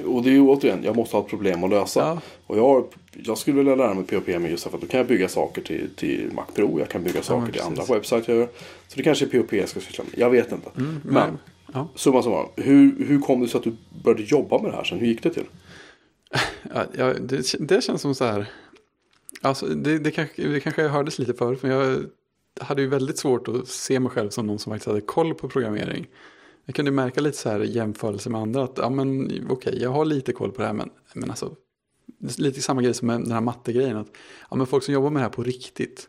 Eh, 0.00 0.04
Och 0.04 0.22
det 0.22 0.28
är 0.30 0.32
ju 0.32 0.40
återigen, 0.40 0.84
jag 0.84 0.96
måste 0.96 1.16
ha 1.16 1.22
ett 1.24 1.30
problem 1.30 1.64
att 1.64 1.70
lösa. 1.70 2.00
Ja. 2.00 2.20
Och 2.46 2.58
jag, 2.58 2.84
jag 3.12 3.38
skulle 3.38 3.56
vilja 3.56 3.74
lära 3.74 3.94
mig 3.94 4.04
POP 4.04 4.26
med 4.26 4.50
just 4.50 4.64
för 4.64 4.74
att 4.76 4.80
då 4.80 4.86
kan 4.86 4.98
jag 4.98 5.06
bygga 5.06 5.28
saker 5.28 5.62
till, 5.62 5.90
till 5.96 6.30
Mac 6.32 6.44
Pro. 6.54 6.78
Jag 6.78 6.88
kan 6.88 7.02
bygga 7.04 7.22
saker 7.22 7.42
men 7.42 7.52
till 7.52 7.60
andra 7.62 7.84
webbsajter 7.84 8.32
jag 8.32 8.40
gör. 8.40 8.48
Så 8.88 8.96
det 8.96 9.02
kanske 9.02 9.24
är 9.24 9.28
POP 9.28 9.52
jag 9.52 9.68
ska 9.68 9.80
syssla 9.80 10.04
med. 10.04 10.18
Jag 10.18 10.30
vet 10.30 10.52
inte. 10.52 10.70
Mm, 10.76 11.00
Men 11.04 11.38
ja. 11.72 11.88
summa 11.94 12.22
summarum, 12.22 12.48
hur, 12.56 13.04
hur 13.06 13.20
kom 13.20 13.40
det 13.40 13.48
sig 13.48 13.58
att 13.58 13.64
du 13.64 13.76
började 14.04 14.22
jobba 14.22 14.62
med 14.62 14.70
det 14.70 14.76
här 14.76 14.84
sen? 14.84 14.98
Hur 14.98 15.06
gick 15.06 15.22
det 15.22 15.30
till? 15.32 15.44
Ja, 16.74 16.84
ja, 16.98 17.12
det, 17.20 17.54
det 17.60 17.84
känns 17.84 18.02
som 18.02 18.14
så 18.14 18.24
här. 18.24 18.46
Alltså, 19.40 19.66
det, 19.66 19.98
det, 19.98 20.10
kanske, 20.10 20.42
det 20.48 20.60
kanske 20.60 20.82
hördes 20.88 21.18
lite 21.18 21.34
förut, 21.34 21.58
men 21.62 21.70
jag 21.70 22.04
hade 22.60 22.82
ju 22.82 22.88
väldigt 22.88 23.18
svårt 23.18 23.48
att 23.48 23.68
se 23.68 24.00
mig 24.00 24.10
själv 24.10 24.30
som 24.30 24.46
någon 24.46 24.58
som 24.58 24.72
faktiskt 24.72 24.86
hade 24.86 25.00
koll 25.00 25.34
på 25.34 25.48
programmering. 25.48 26.06
Jag 26.64 26.74
kunde 26.74 26.90
märka 26.90 27.20
lite 27.20 27.38
så 27.38 27.48
här 27.48 27.62
i 27.64 27.72
jämförelse 27.72 28.30
med 28.30 28.40
andra 28.40 28.64
att 28.64 28.78
ja, 28.78 28.90
men 28.90 29.30
okej, 29.50 29.78
jag 29.82 29.90
har 29.90 30.04
lite 30.04 30.32
koll 30.32 30.52
på 30.52 30.60
det 30.60 30.66
här, 30.66 30.74
men, 30.74 30.90
men 31.14 31.30
alltså, 31.30 31.56
lite 32.38 32.62
samma 32.62 32.82
grej 32.82 32.94
som 32.94 33.06
med 33.06 33.20
den 33.20 33.32
här 33.32 33.40
mattegrejen. 33.40 33.96
Att, 33.96 34.16
ja, 34.50 34.56
men 34.56 34.66
folk 34.66 34.84
som 34.84 34.94
jobbar 34.94 35.10
med 35.10 35.20
det 35.20 35.24
här 35.24 35.30
på 35.30 35.42
riktigt, 35.42 36.08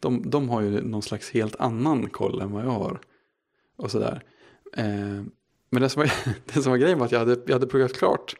de, 0.00 0.30
de 0.30 0.48
har 0.48 0.60
ju 0.60 0.82
någon 0.82 1.02
slags 1.02 1.30
helt 1.30 1.56
annan 1.56 2.10
koll 2.10 2.40
än 2.40 2.52
vad 2.52 2.64
jag 2.64 2.70
har. 2.70 3.00
Och 3.76 3.90
sådär. 3.90 4.22
Eh, 4.76 5.22
men 5.70 5.82
det 5.82 5.88
som, 5.88 6.00
var, 6.00 6.12
det 6.54 6.62
som 6.62 6.72
var 6.72 6.78
grejen 6.78 6.98
var 6.98 7.06
att 7.06 7.12
jag 7.12 7.18
hade, 7.18 7.40
jag 7.46 7.52
hade 7.52 7.66
pluggat 7.66 7.92
klart. 7.92 8.36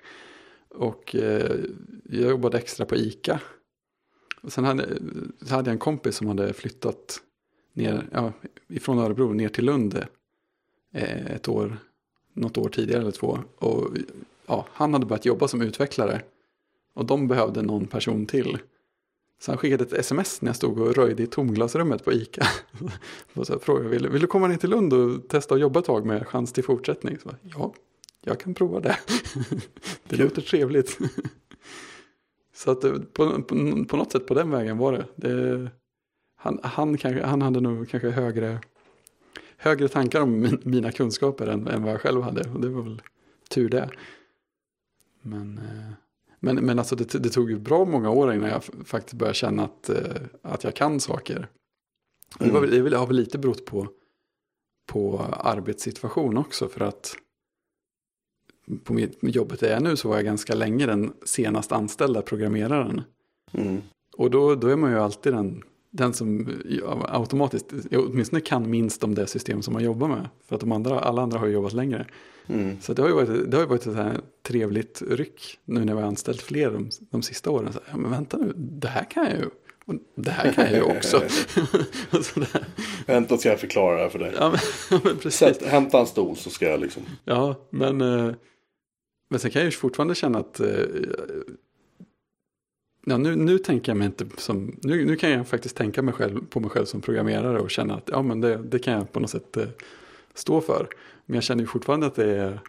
Och 0.69 1.15
eh, 1.15 1.57
jag 2.05 2.31
jobbade 2.31 2.59
extra 2.59 2.87
på 2.87 2.97
ICA. 2.97 3.41
Och 4.43 4.53
sen 4.53 4.65
hade, 4.65 4.89
så 5.41 5.55
hade 5.55 5.71
jag 5.71 5.73
en 5.73 5.79
kompis 5.79 6.17
som 6.17 6.27
hade 6.27 6.53
flyttat 6.53 7.21
ner, 7.75 8.09
ja, 8.13 8.33
ifrån 8.69 8.99
Örebro 8.99 9.33
ner 9.33 9.49
till 9.49 9.65
Lund 9.65 10.07
eh, 10.95 11.27
ett 11.27 11.49
år, 11.49 11.77
något 12.33 12.59
år 12.59 12.69
tidigare 12.69 13.01
eller 13.01 13.11
två. 13.11 13.39
Och 13.59 13.89
ja, 14.47 14.67
han 14.71 14.93
hade 14.93 15.07
börjat 15.07 15.25
jobba 15.25 15.49
som 15.49 15.63
utvecklare. 15.63 16.23
Och 16.95 17.05
de 17.05 17.29
behövde 17.29 17.63
någon 17.63 17.87
person 17.87 18.27
till. 18.27 18.59
Så 19.41 19.51
han 19.51 19.59
skickade 19.59 19.85
ett 19.85 19.93
sms 19.93 20.43
när 20.43 20.49
jag 20.49 20.57
stod 20.57 20.79
och 20.81 20.95
röjde 20.95 21.23
i 21.23 21.27
tomglasrummet 21.27 22.05
på 22.05 22.13
ICA. 22.13 22.47
och 23.35 23.47
så 23.47 23.59
frågade 23.59 23.89
vill, 23.89 24.09
vill 24.09 24.21
du 24.21 24.27
komma 24.27 24.47
ner 24.49 24.57
till 24.57 24.71
Lund 24.71 24.93
och 24.93 25.29
testa 25.29 25.55
att 25.55 25.61
jobba 25.61 25.81
ett 25.81 25.87
tag 25.87 26.07
med 26.07 26.27
chans 26.27 26.53
till 26.53 26.65
fortsättning? 26.65 27.19
Så, 27.19 27.31
ja, 27.43 27.75
jag 28.25 28.41
kan 28.41 28.55
prova 28.55 28.81
det. 28.81 28.99
det 30.09 30.17
låter 30.17 30.43
trevligt. 30.43 30.99
så 32.55 32.71
att 32.71 32.81
det- 32.81 33.13
på, 33.13 33.43
på, 33.43 33.85
på 33.89 33.97
något 33.97 34.13
sätt 34.13 34.27
på 34.27 34.35
den 34.35 34.51
vägen 34.51 34.79
var 34.79 34.93
det. 34.93 35.07
det 35.17 35.71
han, 36.45 36.61
han, 36.63 36.97
kanske, 36.97 37.23
han 37.23 37.43
hade 37.43 37.61
nog 37.61 37.89
kanske 37.89 38.11
högre, 38.11 38.61
högre 39.57 39.89
tankar 39.89 40.21
om 40.21 40.41
min, 40.41 40.61
mina 40.65 40.93
kunskaper 40.93 41.47
än, 41.47 41.69
än 41.69 41.83
vad 41.83 41.93
jag 41.93 42.01
själv 42.01 42.23
hade. 42.23 42.51
Och 42.51 42.61
det 42.61 42.69
var 42.69 42.83
väl 42.83 43.03
tur 43.49 43.69
det. 43.69 43.91
Men, 45.23 45.59
eh, 45.59 45.93
men, 46.41 46.57
men 46.57 46.79
alltså 46.79 46.97
det, 46.97 47.19
det 47.19 47.29
tog 47.29 47.51
ju 47.51 47.59
bra 47.59 47.85
många 47.85 48.11
år 48.11 48.35
innan 48.35 48.49
jag 48.49 48.65
faktiskt 48.65 49.15
började 49.15 49.35
känna 49.35 49.65
att, 49.65 49.89
eh, 49.89 50.23
att 50.43 50.65
jag 50.65 50.75
kan 50.75 51.01
saker. 51.01 51.49
Och 52.39 52.45
Det, 52.47 52.53
var, 52.53 52.91
det 52.91 52.97
har 52.97 53.07
väl 53.07 53.17
lite 53.17 53.39
berott 53.39 53.65
på, 53.65 53.89
på 54.87 55.21
arbetssituation 55.33 56.37
också. 56.37 56.69
För 56.69 56.81
att 56.81 57.17
på 58.85 58.93
mitt 58.93 59.19
jobbet 59.21 59.61
där 59.61 59.69
jag 59.69 59.77
är 59.77 59.81
nu 59.81 59.97
så 59.97 60.09
var 60.09 60.17
jag 60.17 60.25
ganska 60.25 60.55
länge 60.55 60.87
den 60.87 61.13
senast 61.25 61.73
anställda 61.73 62.23
programmeraren. 62.23 63.03
Mm. 63.53 63.83
Och 64.17 64.31
då, 64.31 64.55
då 64.55 64.69
är 64.69 64.77
man 64.77 64.91
ju 64.91 64.99
alltid 64.99 65.33
den, 65.33 65.63
den 65.97 66.13
som 66.13 66.49
ja, 66.65 67.07
automatiskt, 67.09 67.73
åtminstone 67.93 68.41
kan 68.41 68.71
minst 68.71 69.05
om 69.05 69.15
det 69.15 69.27
system 69.27 69.63
som 69.63 69.75
man 69.75 69.85
jobbar 69.85 70.09
med. 70.09 70.29
För 70.49 70.55
att 70.55 70.61
de 70.61 70.73
andra, 70.73 71.01
alla 71.01 71.23
andra 71.23 71.39
har 71.39 71.47
ju 71.47 71.53
jobbat 71.53 71.73
längre. 71.73 72.07
Mm. 72.47 72.81
Så 72.81 72.95
det 72.95 73.03
har 73.03 73.09
ju 73.09 73.15
varit, 73.15 73.51
det 73.51 73.57
har 73.57 73.67
varit 73.67 73.87
ett 73.87 73.95
här 73.95 74.21
trevligt 74.43 75.03
ryck 75.09 75.59
nu 75.65 75.85
när 75.85 75.95
vi 75.95 76.01
har 76.01 76.09
anställt 76.09 76.43
fler 76.43 76.71
de, 76.71 76.91
de 77.11 77.23
sista 77.23 77.51
åren. 77.51 77.73
Så, 77.73 77.79
ja, 77.91 77.97
men 77.97 78.11
vänta 78.11 78.37
nu, 78.37 78.53
det 78.57 78.89
här 78.89 79.05
kan 79.11 79.25
jag 79.25 79.39
ju. 79.39 79.51
Och 79.87 79.95
det 80.15 80.31
här 80.31 80.53
kan 80.53 80.65
jag 80.65 80.75
ju 80.75 80.83
också. 80.83 81.23
Vänta 83.07 83.39
ska 83.39 83.49
jag 83.49 83.61
förklara 83.61 83.97
det 83.97 84.03
här 84.03 84.09
för 84.09 84.19
dig. 84.19 84.33
Ja, 84.39 84.51
men, 84.51 84.59
ja, 84.91 85.01
men 85.05 85.17
precis. 85.17 85.39
Sätt, 85.39 85.63
hämta 85.63 86.01
en 86.01 86.07
stol 86.07 86.37
så 86.37 86.51
ska 86.51 86.69
jag 86.69 86.81
liksom. 86.81 87.03
Ja, 87.25 87.55
men, 87.71 88.01
eh, 88.01 88.35
men 89.31 89.41
sen 89.41 89.51
kan 89.51 89.63
jag 89.63 89.67
ju 89.67 89.71
fortfarande 89.71 90.15
känna 90.15 90.39
att 90.39 90.61
eh, 90.61 90.69
Ja, 93.07 93.17
nu, 93.17 93.37
nu 93.37 93.59
tänker 93.59 93.93
jag 93.93 93.97
mig 93.97 94.07
inte 94.07 94.27
som, 94.37 94.77
nu, 94.83 95.05
nu 95.05 95.17
kan 95.17 95.31
jag 95.31 95.49
faktiskt 95.49 95.77
tänka 95.77 96.03
mig 96.03 96.15
själv, 96.15 96.47
på 96.51 96.61
mig 96.61 96.71
själv 96.71 96.85
som 96.85 97.01
programmerare 97.01 97.61
och 97.61 97.71
känna 97.71 97.95
att 97.95 98.09
ja, 98.13 98.23
men 98.23 98.41
det, 98.41 98.57
det 98.57 98.79
kan 98.79 98.93
jag 98.93 99.13
på 99.13 99.21
något 99.21 99.31
sätt 99.31 99.57
eh, 99.57 99.69
stå 100.35 100.61
för. 100.61 100.89
Men 101.27 101.35
jag 101.35 101.45
känner 101.45 101.63
ju 101.63 101.67
fortfarande 101.67 102.07
att 102.07 102.15
det 102.15 102.31
är, 102.31 102.61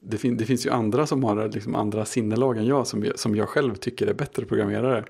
det, 0.00 0.18
fin, 0.18 0.36
det 0.36 0.44
finns 0.44 0.66
ju 0.66 0.70
andra 0.70 1.06
som 1.06 1.24
har 1.24 1.48
liksom 1.48 1.74
andra 1.74 2.04
sinnelag 2.04 2.58
än 2.58 2.66
jag 2.66 2.86
som, 2.86 3.12
som 3.14 3.36
jag 3.36 3.48
själv 3.48 3.74
tycker 3.74 4.06
är 4.06 4.14
bättre 4.14 4.44
programmerare. 4.44 5.04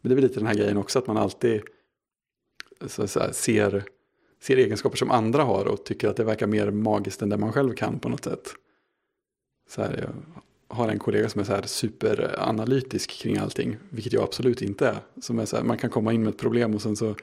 Men 0.00 0.08
det 0.08 0.12
är 0.12 0.14
väl 0.14 0.24
lite 0.24 0.40
den 0.40 0.46
här 0.46 0.54
grejen 0.54 0.76
också 0.76 0.98
att 0.98 1.06
man 1.06 1.16
alltid 1.16 1.62
så, 2.86 3.08
så 3.08 3.20
här, 3.20 3.32
ser, 3.32 3.84
ser 4.42 4.56
egenskaper 4.56 4.96
som 4.96 5.10
andra 5.10 5.42
har 5.42 5.64
och 5.64 5.84
tycker 5.84 6.08
att 6.08 6.16
det 6.16 6.24
verkar 6.24 6.46
mer 6.46 6.70
magiskt 6.70 7.22
än 7.22 7.28
det 7.28 7.36
man 7.36 7.52
själv 7.52 7.74
kan 7.74 7.98
på 7.98 8.08
något 8.08 8.24
sätt. 8.24 8.54
Så 9.68 9.82
här, 9.82 9.98
jag 9.98 10.42
har 10.68 10.88
en 10.88 10.98
kollega 10.98 11.28
som 11.28 11.40
är 11.40 11.44
så 11.44 11.52
här 11.52 11.62
superanalytisk 11.62 13.10
kring 13.10 13.36
allting, 13.36 13.76
vilket 13.90 14.12
jag 14.12 14.22
absolut 14.22 14.62
inte 14.62 14.88
är. 14.88 14.98
Som 15.22 15.38
är 15.38 15.44
så 15.44 15.56
här, 15.56 15.64
man 15.64 15.78
kan 15.78 15.90
komma 15.90 16.12
in 16.12 16.22
med 16.22 16.30
ett 16.30 16.38
problem 16.38 16.74
och 16.74 16.82
sen 16.82 16.96
så, 16.96 17.14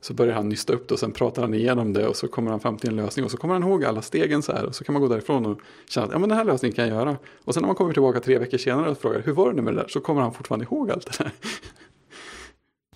så 0.00 0.14
börjar 0.14 0.34
han 0.34 0.48
nysta 0.48 0.72
upp 0.72 0.88
det 0.88 0.94
och 0.94 1.00
sen 1.00 1.12
pratar 1.12 1.42
han 1.42 1.54
igenom 1.54 1.92
det 1.92 2.06
och 2.06 2.16
så 2.16 2.28
kommer 2.28 2.50
han 2.50 2.60
fram 2.60 2.76
till 2.76 2.90
en 2.90 2.96
lösning 2.96 3.24
och 3.24 3.30
så 3.30 3.36
kommer 3.36 3.54
han 3.54 3.62
ihåg 3.62 3.84
alla 3.84 4.02
stegen 4.02 4.42
så 4.42 4.52
här 4.52 4.64
och 4.64 4.74
så 4.74 4.84
kan 4.84 4.92
man 4.92 5.02
gå 5.02 5.08
därifrån 5.08 5.46
och 5.46 5.60
känna 5.88 6.06
att 6.06 6.12
ja, 6.12 6.18
men 6.18 6.28
den 6.28 6.38
här 6.38 6.44
lösningen 6.44 6.74
kan 6.74 6.88
jag 6.88 6.96
göra. 6.96 7.16
Och 7.44 7.54
sen 7.54 7.60
när 7.60 7.66
man 7.66 7.76
kommer 7.76 7.92
tillbaka 7.92 8.20
tre 8.20 8.38
veckor 8.38 8.58
senare 8.58 8.90
och 8.90 8.98
frågar 8.98 9.22
hur 9.22 9.32
var 9.32 9.50
det 9.50 9.56
nu 9.56 9.62
med 9.62 9.74
det 9.74 9.80
där 9.80 9.88
så 9.88 10.00
kommer 10.00 10.20
han 10.20 10.34
fortfarande 10.34 10.64
ihåg 10.64 10.90
allt 10.90 11.06
det 11.06 11.24
där. 11.24 11.32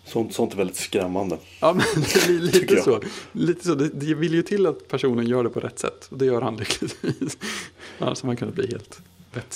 Sånt, 0.04 0.34
sånt 0.34 0.52
är 0.52 0.56
väldigt 0.56 0.76
skrämmande. 0.76 1.38
Ja, 1.60 1.72
men 1.72 1.84
det 1.96 2.26
blir 2.26 2.40
lite 2.52 2.82
så. 2.82 3.00
Lite 3.32 3.64
så. 3.64 3.74
Det, 3.74 3.88
det 3.88 4.14
vill 4.14 4.34
ju 4.34 4.42
till 4.42 4.66
att 4.66 4.88
personen 4.88 5.26
gör 5.26 5.44
det 5.44 5.50
på 5.50 5.60
rätt 5.60 5.78
sätt. 5.78 6.08
Och 6.10 6.18
det 6.18 6.24
gör 6.24 6.40
han 6.40 6.56
lyckligtvis. 6.56 7.38
Annars 7.98 8.22
hade 8.22 8.26
man 8.26 8.36
kunnat 8.36 8.54
bli 8.54 8.66
helt 8.66 9.00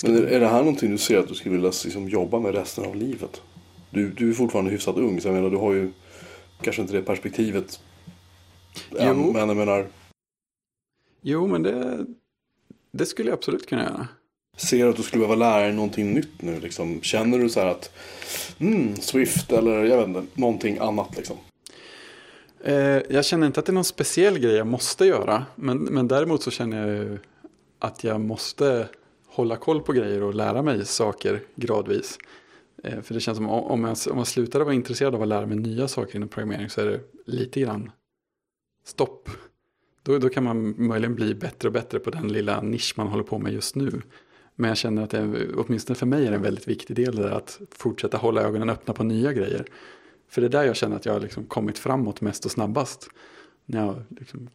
men 0.03 0.17
är, 0.17 0.21
är 0.21 0.39
det 0.39 0.47
här 0.47 0.59
någonting 0.59 0.91
du 0.91 0.97
ser 0.97 1.17
att 1.17 1.27
du 1.27 1.33
skulle 1.33 1.55
vilja 1.55 1.71
liksom, 1.83 2.09
jobba 2.09 2.39
med 2.39 2.55
resten 2.55 2.85
av 2.85 2.95
livet? 2.95 3.41
Du, 3.89 4.09
du 4.09 4.29
är 4.29 4.33
fortfarande 4.33 4.71
hyfsat 4.71 4.97
ung, 4.97 5.21
så 5.21 5.27
jag 5.27 5.35
menar 5.35 5.49
du 5.49 5.57
har 5.57 5.73
ju 5.73 5.91
kanske 6.61 6.81
inte 6.81 6.93
det 6.93 7.01
perspektivet 7.01 7.79
än, 8.97 9.23
jo. 9.23 9.33
men 9.33 9.47
jag 9.47 9.57
menar... 9.57 9.87
Jo, 11.21 11.47
men 11.47 11.63
det, 11.63 12.05
det 12.91 13.05
skulle 13.05 13.29
jag 13.29 13.37
absolut 13.37 13.67
kunna 13.69 13.83
göra. 13.83 14.07
Ser 14.57 14.83
du 14.83 14.89
att 14.89 14.95
du 14.95 15.03
skulle 15.03 15.19
behöva 15.19 15.35
lära 15.35 15.63
dig 15.63 15.73
någonting 15.73 16.13
nytt 16.13 16.41
nu? 16.41 16.59
Liksom? 16.59 17.01
Känner 17.01 17.39
du 17.39 17.49
så 17.49 17.59
här 17.59 17.67
att 17.67 17.91
mm, 18.59 18.95
Swift 18.95 19.51
eller 19.51 19.83
jag 19.83 19.97
vet 19.97 20.07
inte, 20.07 20.23
någonting 20.33 20.77
annat 20.77 21.17
liksom? 21.17 21.37
Eh, 22.63 22.75
jag 23.09 23.25
känner 23.25 23.47
inte 23.47 23.59
att 23.59 23.65
det 23.65 23.71
är 23.71 23.73
någon 23.73 23.83
speciell 23.83 24.39
grej 24.39 24.55
jag 24.55 24.67
måste 24.67 25.05
göra. 25.05 25.45
Men, 25.55 25.77
men 25.77 26.07
däremot 26.07 26.43
så 26.43 26.51
känner 26.51 26.87
jag 26.87 27.17
att 27.79 28.03
jag 28.03 28.21
måste 28.21 28.87
hålla 29.39 29.55
koll 29.55 29.81
på 29.81 29.93
grejer 29.93 30.23
och 30.23 30.33
lära 30.33 30.61
mig 30.61 30.85
saker 30.85 31.41
gradvis. 31.55 32.17
Eh, 32.83 33.01
för 33.01 33.13
det 33.13 33.19
känns 33.19 33.37
som 33.37 33.49
om 33.49 33.83
jag, 33.83 33.97
om 34.11 34.17
jag 34.17 34.27
slutar 34.27 34.59
vara 34.59 34.73
intresserad 34.73 35.15
av 35.15 35.21
att 35.21 35.27
lära 35.27 35.45
mig 35.45 35.57
nya 35.57 35.87
saker 35.87 36.15
inom 36.15 36.29
programmering 36.29 36.69
så 36.69 36.81
är 36.81 36.85
det 36.85 36.99
lite 37.25 37.59
grann 37.59 37.91
stopp. 38.85 39.29
Då, 40.03 40.17
då 40.17 40.29
kan 40.29 40.43
man 40.43 40.87
möjligen 40.87 41.15
bli 41.15 41.35
bättre 41.35 41.67
och 41.67 41.73
bättre 41.73 41.99
på 41.99 42.09
den 42.09 42.27
lilla 42.27 42.61
nisch 42.61 42.93
man 42.97 43.07
håller 43.07 43.23
på 43.23 43.39
med 43.39 43.53
just 43.53 43.75
nu. 43.75 44.01
Men 44.55 44.67
jag 44.67 44.77
känner 44.77 45.03
att 45.03 45.09
det, 45.09 45.47
åtminstone 45.55 45.95
för 45.95 46.05
mig 46.05 46.27
är 46.27 46.31
en 46.31 46.41
väldigt 46.41 46.67
viktig 46.67 46.95
del 46.95 47.15
där 47.15 47.31
att 47.31 47.61
fortsätta 47.71 48.17
hålla 48.17 48.41
ögonen 48.41 48.69
öppna 48.69 48.93
på 48.93 49.03
nya 49.03 49.33
grejer. 49.33 49.65
För 50.29 50.41
det 50.41 50.47
är 50.47 50.49
där 50.49 50.63
jag 50.63 50.75
känner 50.75 50.95
att 50.95 51.05
jag 51.05 51.13
har 51.13 51.19
liksom 51.19 51.45
kommit 51.45 51.77
framåt 51.77 52.21
mest 52.21 52.45
och 52.45 52.51
snabbast. 52.51 53.09
När 53.65 53.85
jag 53.85 54.03
liksom 54.09 54.49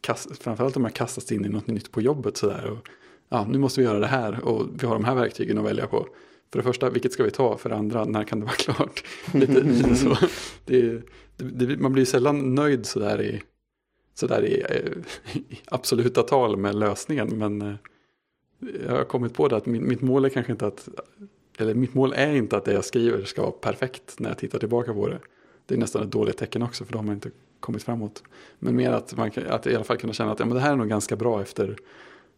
kast, 0.00 0.42
framförallt 0.42 0.76
om 0.76 0.84
jag 0.84 0.94
kastas 0.94 1.32
in 1.32 1.44
i 1.44 1.48
något 1.48 1.66
nytt 1.66 1.90
på 1.92 2.00
jobbet 2.00 2.36
sådär. 2.36 2.66
Och 2.66 2.88
ja, 3.28 3.46
nu 3.50 3.58
måste 3.58 3.80
vi 3.80 3.86
göra 3.86 3.98
det 3.98 4.06
här 4.06 4.44
och 4.44 4.66
vi 4.82 4.86
har 4.86 4.94
de 4.94 5.04
här 5.04 5.14
verktygen 5.14 5.58
att 5.58 5.64
välja 5.64 5.86
på. 5.86 6.06
För 6.52 6.58
det 6.58 6.62
första, 6.62 6.90
vilket 6.90 7.12
ska 7.12 7.22
vi 7.24 7.30
ta? 7.30 7.56
För 7.56 7.68
det 7.68 7.76
andra, 7.76 8.04
när 8.04 8.24
kan 8.24 8.40
det 8.40 8.46
vara 8.46 8.56
klart? 8.56 9.04
lite, 9.34 9.52
lite 9.60 9.94
så. 9.94 10.16
Det, 10.64 11.02
det, 11.36 11.80
man 11.80 11.92
blir 11.92 12.04
sällan 12.04 12.54
nöjd 12.54 12.86
sådär 12.86 13.22
i, 13.22 13.42
sådär 14.14 14.44
i, 14.44 14.54
i 15.50 15.60
absoluta 15.66 16.22
tal 16.22 16.56
med 16.56 16.74
lösningen. 16.74 17.38
Men 17.38 17.62
eh, 17.62 17.74
jag 18.86 18.92
har 18.92 19.04
kommit 19.04 19.34
på 19.34 19.48
det 19.48 19.56
att 19.56 19.66
min, 19.66 19.88
mitt 19.88 20.00
mål 20.00 20.24
är 20.24 20.28
kanske 20.28 20.52
inte 20.52 20.66
att, 20.66 20.88
eller 21.58 21.74
mitt 21.74 21.94
mål 21.94 22.12
är 22.16 22.34
inte 22.34 22.56
att 22.56 22.64
det 22.64 22.72
jag 22.72 22.84
skriver 22.84 23.24
ska 23.24 23.42
vara 23.42 23.52
perfekt 23.52 24.18
när 24.18 24.28
jag 24.28 24.38
tittar 24.38 24.58
tillbaka 24.58 24.94
på 24.94 25.08
det. 25.08 25.18
Det 25.66 25.74
är 25.74 25.78
nästan 25.78 26.02
ett 26.02 26.10
dåligt 26.10 26.36
tecken 26.36 26.62
också 26.62 26.84
för 26.84 26.92
då 26.92 26.98
har 26.98 27.04
man 27.04 27.14
inte 27.14 27.30
kommit 27.60 27.82
framåt. 27.82 28.22
Men 28.58 28.76
mer 28.76 28.90
att 28.90 29.16
man 29.16 29.30
att 29.48 29.66
i 29.66 29.74
alla 29.74 29.84
fall 29.84 29.96
kunna 29.96 30.12
känna 30.12 30.32
att 30.32 30.40
ja, 30.40 30.46
men 30.46 30.54
det 30.54 30.60
här 30.60 30.72
är 30.72 30.76
nog 30.76 30.88
ganska 30.88 31.16
bra 31.16 31.42
efter 31.42 31.76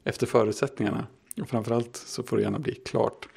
efter 0.09 0.27
förutsättningarna. 0.27 1.07
Och 1.40 1.49
framförallt 1.49 1.97
så 1.97 2.23
får 2.23 2.37
det 2.37 2.42
gärna 2.42 2.59
bli 2.59 2.75
klart. 2.75 3.29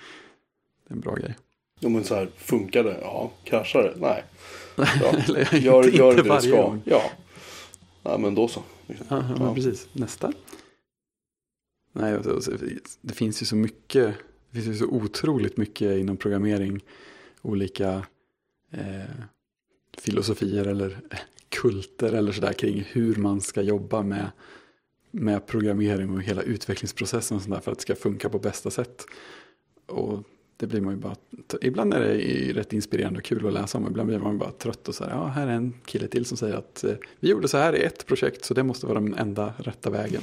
Det 0.88 0.94
är 0.94 0.96
en 0.96 1.02
bra 1.02 1.16
grej. 1.16 1.38
Jo 1.80 1.90
men 1.90 2.04
så 2.04 2.16
här, 2.16 2.30
funkar 2.38 2.84
det? 2.84 2.98
Ja. 3.02 3.32
Kraschar 3.44 3.84
det? 3.84 3.94
Nej. 4.00 4.24
Ja. 4.76 5.16
Eller, 5.28 5.56
gör, 5.56 5.86
inte, 5.86 5.98
gör 5.98 6.12
inte 6.12 6.24
det 6.24 6.36
du 6.36 6.42
ska? 6.42 6.62
Gång. 6.62 6.82
Ja. 6.86 7.02
Nej 8.04 8.20
men 8.20 8.36
då 8.36 8.48
så. 8.48 8.64
Ja, 8.88 8.96
ja, 9.10 9.36
men 9.40 9.56
precis. 9.56 9.88
Nästa. 9.94 10.34
Nej, 11.94 12.20
det 13.02 13.14
finns 13.14 13.42
ju 13.42 13.46
så 13.46 13.56
mycket. 13.56 14.16
Det 14.52 14.62
finns 14.62 14.76
ju 14.76 14.80
så 14.80 14.86
otroligt 14.86 15.58
mycket 15.58 16.00
inom 16.00 16.18
programmering. 16.18 16.80
Olika 17.42 18.06
eh, 18.72 19.16
filosofier 19.98 20.66
eller 20.66 21.00
kulter 21.50 22.14
eller 22.14 22.32
sådär 22.32 22.54
kring 22.54 22.88
hur 22.92 23.16
man 23.16 23.42
ska 23.42 23.62
jobba 23.62 24.04
med 24.04 24.32
med 25.12 25.48
programmering 25.48 26.10
och 26.10 26.22
hela 26.22 26.42
utvecklingsprocessen 26.42 27.38
och 27.38 27.44
sådär 27.44 27.60
för 27.60 27.72
att 27.72 27.78
det 27.78 27.82
ska 27.82 27.96
funka 27.96 28.30
på 28.30 28.40
bästa 28.40 28.72
sätt. 28.72 29.06
Och 29.86 30.24
det 30.58 30.68
blir 30.68 30.82
man 30.82 30.94
ju 30.94 31.00
bara, 31.00 31.16
ibland 31.62 31.94
är 31.94 32.00
det 32.00 32.54
rätt 32.54 32.74
inspirerande 32.74 33.20
och 33.20 33.26
kul 33.26 33.48
att 33.48 33.54
läsa 33.54 33.78
om, 33.78 33.88
ibland 33.88 34.08
blir 34.08 34.20
man 34.20 34.38
bara 34.38 34.52
trött 34.52 34.88
och 34.88 34.96
så 34.96 35.04
här, 35.04 35.12
ja 35.12 35.26
här 35.26 35.48
är 35.48 35.52
en 35.52 35.74
kille 35.86 36.08
till 36.08 36.26
som 36.26 36.38
säger 36.38 36.56
att 36.56 36.84
eh, 36.84 36.94
vi 37.20 37.30
gjorde 37.30 37.48
så 37.48 37.58
här 37.58 37.76
i 37.76 37.84
ett 37.84 38.06
projekt 38.06 38.46
så 38.46 38.54
det 38.54 38.64
måste 38.64 38.86
vara 38.86 39.00
den 39.00 39.14
enda 39.14 39.54
rätta 39.58 39.90
vägen. 39.90 40.22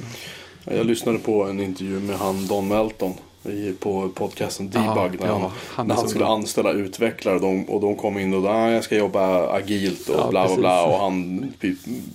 Jag 0.65 0.87
lyssnade 0.87 1.19
på 1.19 1.45
en 1.45 1.61
intervju 1.61 2.01
med 2.01 2.17
han 2.17 2.47
Don 2.47 2.69
Melton 2.69 3.13
i, 3.45 3.73
på 3.73 4.09
podcasten 4.09 4.71
Debug. 4.71 4.87
Ja, 4.87 5.11
när 5.21 5.27
han, 5.27 5.51
ja, 5.77 5.83
när 5.83 5.95
han 5.95 6.09
skulle 6.09 6.25
bra. 6.25 6.35
anställa 6.35 6.73
utvecklare 6.73 7.35
och 7.35 7.41
de, 7.41 7.65
och 7.65 7.81
de 7.81 7.97
kom 7.97 8.19
in 8.19 8.35
och 8.35 8.51
ah, 8.51 8.71
jag 8.71 8.85
ska 8.85 8.97
jobba 8.97 9.53
agilt 9.53 10.09
och 10.09 10.21
ja, 10.21 10.31
bla 10.31 10.47
bla 10.47 10.57
bla. 10.57 10.85
Och 10.85 10.99
han 10.99 11.53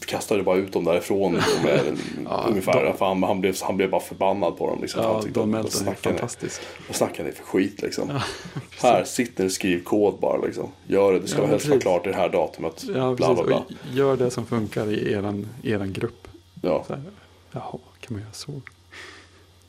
kastade 0.05 0.43
bara 0.43 0.57
ut 0.57 0.73
dem 0.73 0.83
därifrån. 0.83 1.31
Med, 1.63 1.97
ja, 2.25 2.45
ungefär. 2.49 2.85
De, 2.85 2.97
för 2.97 3.05
han, 3.05 3.23
han, 3.23 3.41
blev, 3.41 3.55
han 3.61 3.77
blev 3.77 3.89
bara 3.89 4.01
förbannad 4.01 4.57
på 4.57 4.67
dem. 4.67 4.81
Liksom, 4.81 5.03
ja, 5.03 5.13
han 5.13 5.31
Don 5.31 5.51
Melton 5.51 5.87
är 5.87 5.93
fantastisk. 5.93 6.61
Vad 6.87 6.95
snackar 6.95 7.23
ni 7.23 7.31
för 7.31 7.43
skit 7.43 7.81
liksom? 7.81 8.19
Här, 8.81 9.03
sitt 9.03 9.37
ner 9.37 9.45
och 9.45 9.51
skriv 9.51 9.83
kod 9.83 10.19
bara 10.19 10.45
liksom. 10.45 10.69
Gör 10.87 11.13
det, 11.13 11.19
det 11.19 11.27
ska 11.27 11.41
ja, 11.41 11.47
helst 11.47 11.67
vara 11.67 11.79
klart 11.79 12.07
i 12.07 12.09
det 12.09 12.15
här 12.15 12.29
datumet. 12.29 12.83
Ja, 12.95 13.13
bla, 13.13 13.33
bla, 13.33 13.43
bla. 13.43 13.63
Gör 13.93 14.17
det 14.17 14.31
som 14.31 14.45
funkar 14.45 14.91
i 14.91 15.13
eran, 15.13 15.47
eran 15.63 15.93
grupp. 15.93 16.27
Ja. 16.61 16.83
Så 16.87 16.93
här, 16.93 17.03
jaha, 17.51 17.79
kan 17.99 18.13
man 18.13 18.21
göra 18.21 18.33
så? 18.33 18.61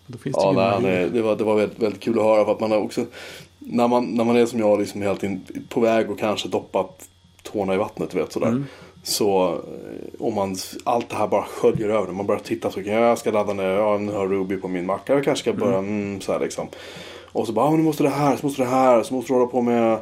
Då 0.06 0.18
finns 0.18 0.36
det 0.36 0.42
ja, 0.42 0.78
nej, 0.82 1.10
det, 1.10 1.22
var, 1.22 1.36
det 1.36 1.44
var 1.44 1.54
väldigt, 1.54 1.78
väldigt 1.78 2.02
kul 2.02 2.18
att 2.18 2.24
höra. 2.24 2.44
För 2.44 2.52
att 2.52 2.60
man 2.60 2.70
har 2.70 2.78
också, 2.78 3.04
när, 3.58 3.88
man, 3.88 4.04
när 4.04 4.24
man 4.24 4.36
är 4.36 4.46
som 4.46 4.58
jag, 4.60 4.80
liksom 4.80 5.02
hela 5.02 5.16
tiden 5.16 5.44
på 5.68 5.80
väg 5.80 6.10
och 6.10 6.18
kanske 6.18 6.48
doppat 6.48 7.08
tårna 7.42 7.74
i 7.74 7.76
vattnet. 7.76 8.14
Vet, 8.14 8.32
sådär. 8.32 8.48
Mm. 8.48 8.64
Så 9.02 9.52
eh, 9.52 10.26
om 10.26 10.34
man, 10.34 10.56
allt 10.84 11.08
det 11.08 11.16
här 11.16 11.28
bara 11.28 11.42
sköljer 11.42 11.88
över 11.88 12.12
Man 12.12 12.26
börjar 12.26 12.40
titta 12.40 12.70
så 12.70 12.80
ja, 12.80 12.92
jag 12.92 13.18
ska 13.18 13.30
ladda 13.30 13.52
ner, 13.52 13.64
ja, 13.64 13.98
nu 13.98 14.12
har 14.12 14.28
Ruby 14.28 14.56
på 14.56 14.68
min 14.68 14.86
Mac. 14.86 14.98
Jag 15.06 15.24
kanske 15.24 15.42
ska 15.42 15.52
börja, 15.52 15.78
mm. 15.78 16.02
Mm, 16.02 16.20
så 16.20 16.32
här 16.32 16.40
liksom. 16.40 16.68
Och 17.32 17.46
så 17.46 17.52
bara, 17.52 17.66
ah, 17.66 17.70
nu 17.70 17.82
måste 17.82 18.02
det 18.02 18.08
här, 18.08 18.36
så 18.36 18.46
måste 18.46 18.62
det 18.62 18.68
här, 18.68 19.02
så 19.02 19.14
måste 19.14 19.32
du 19.32 19.36
hålla 19.36 19.50
på 19.50 19.62
med 19.62 19.98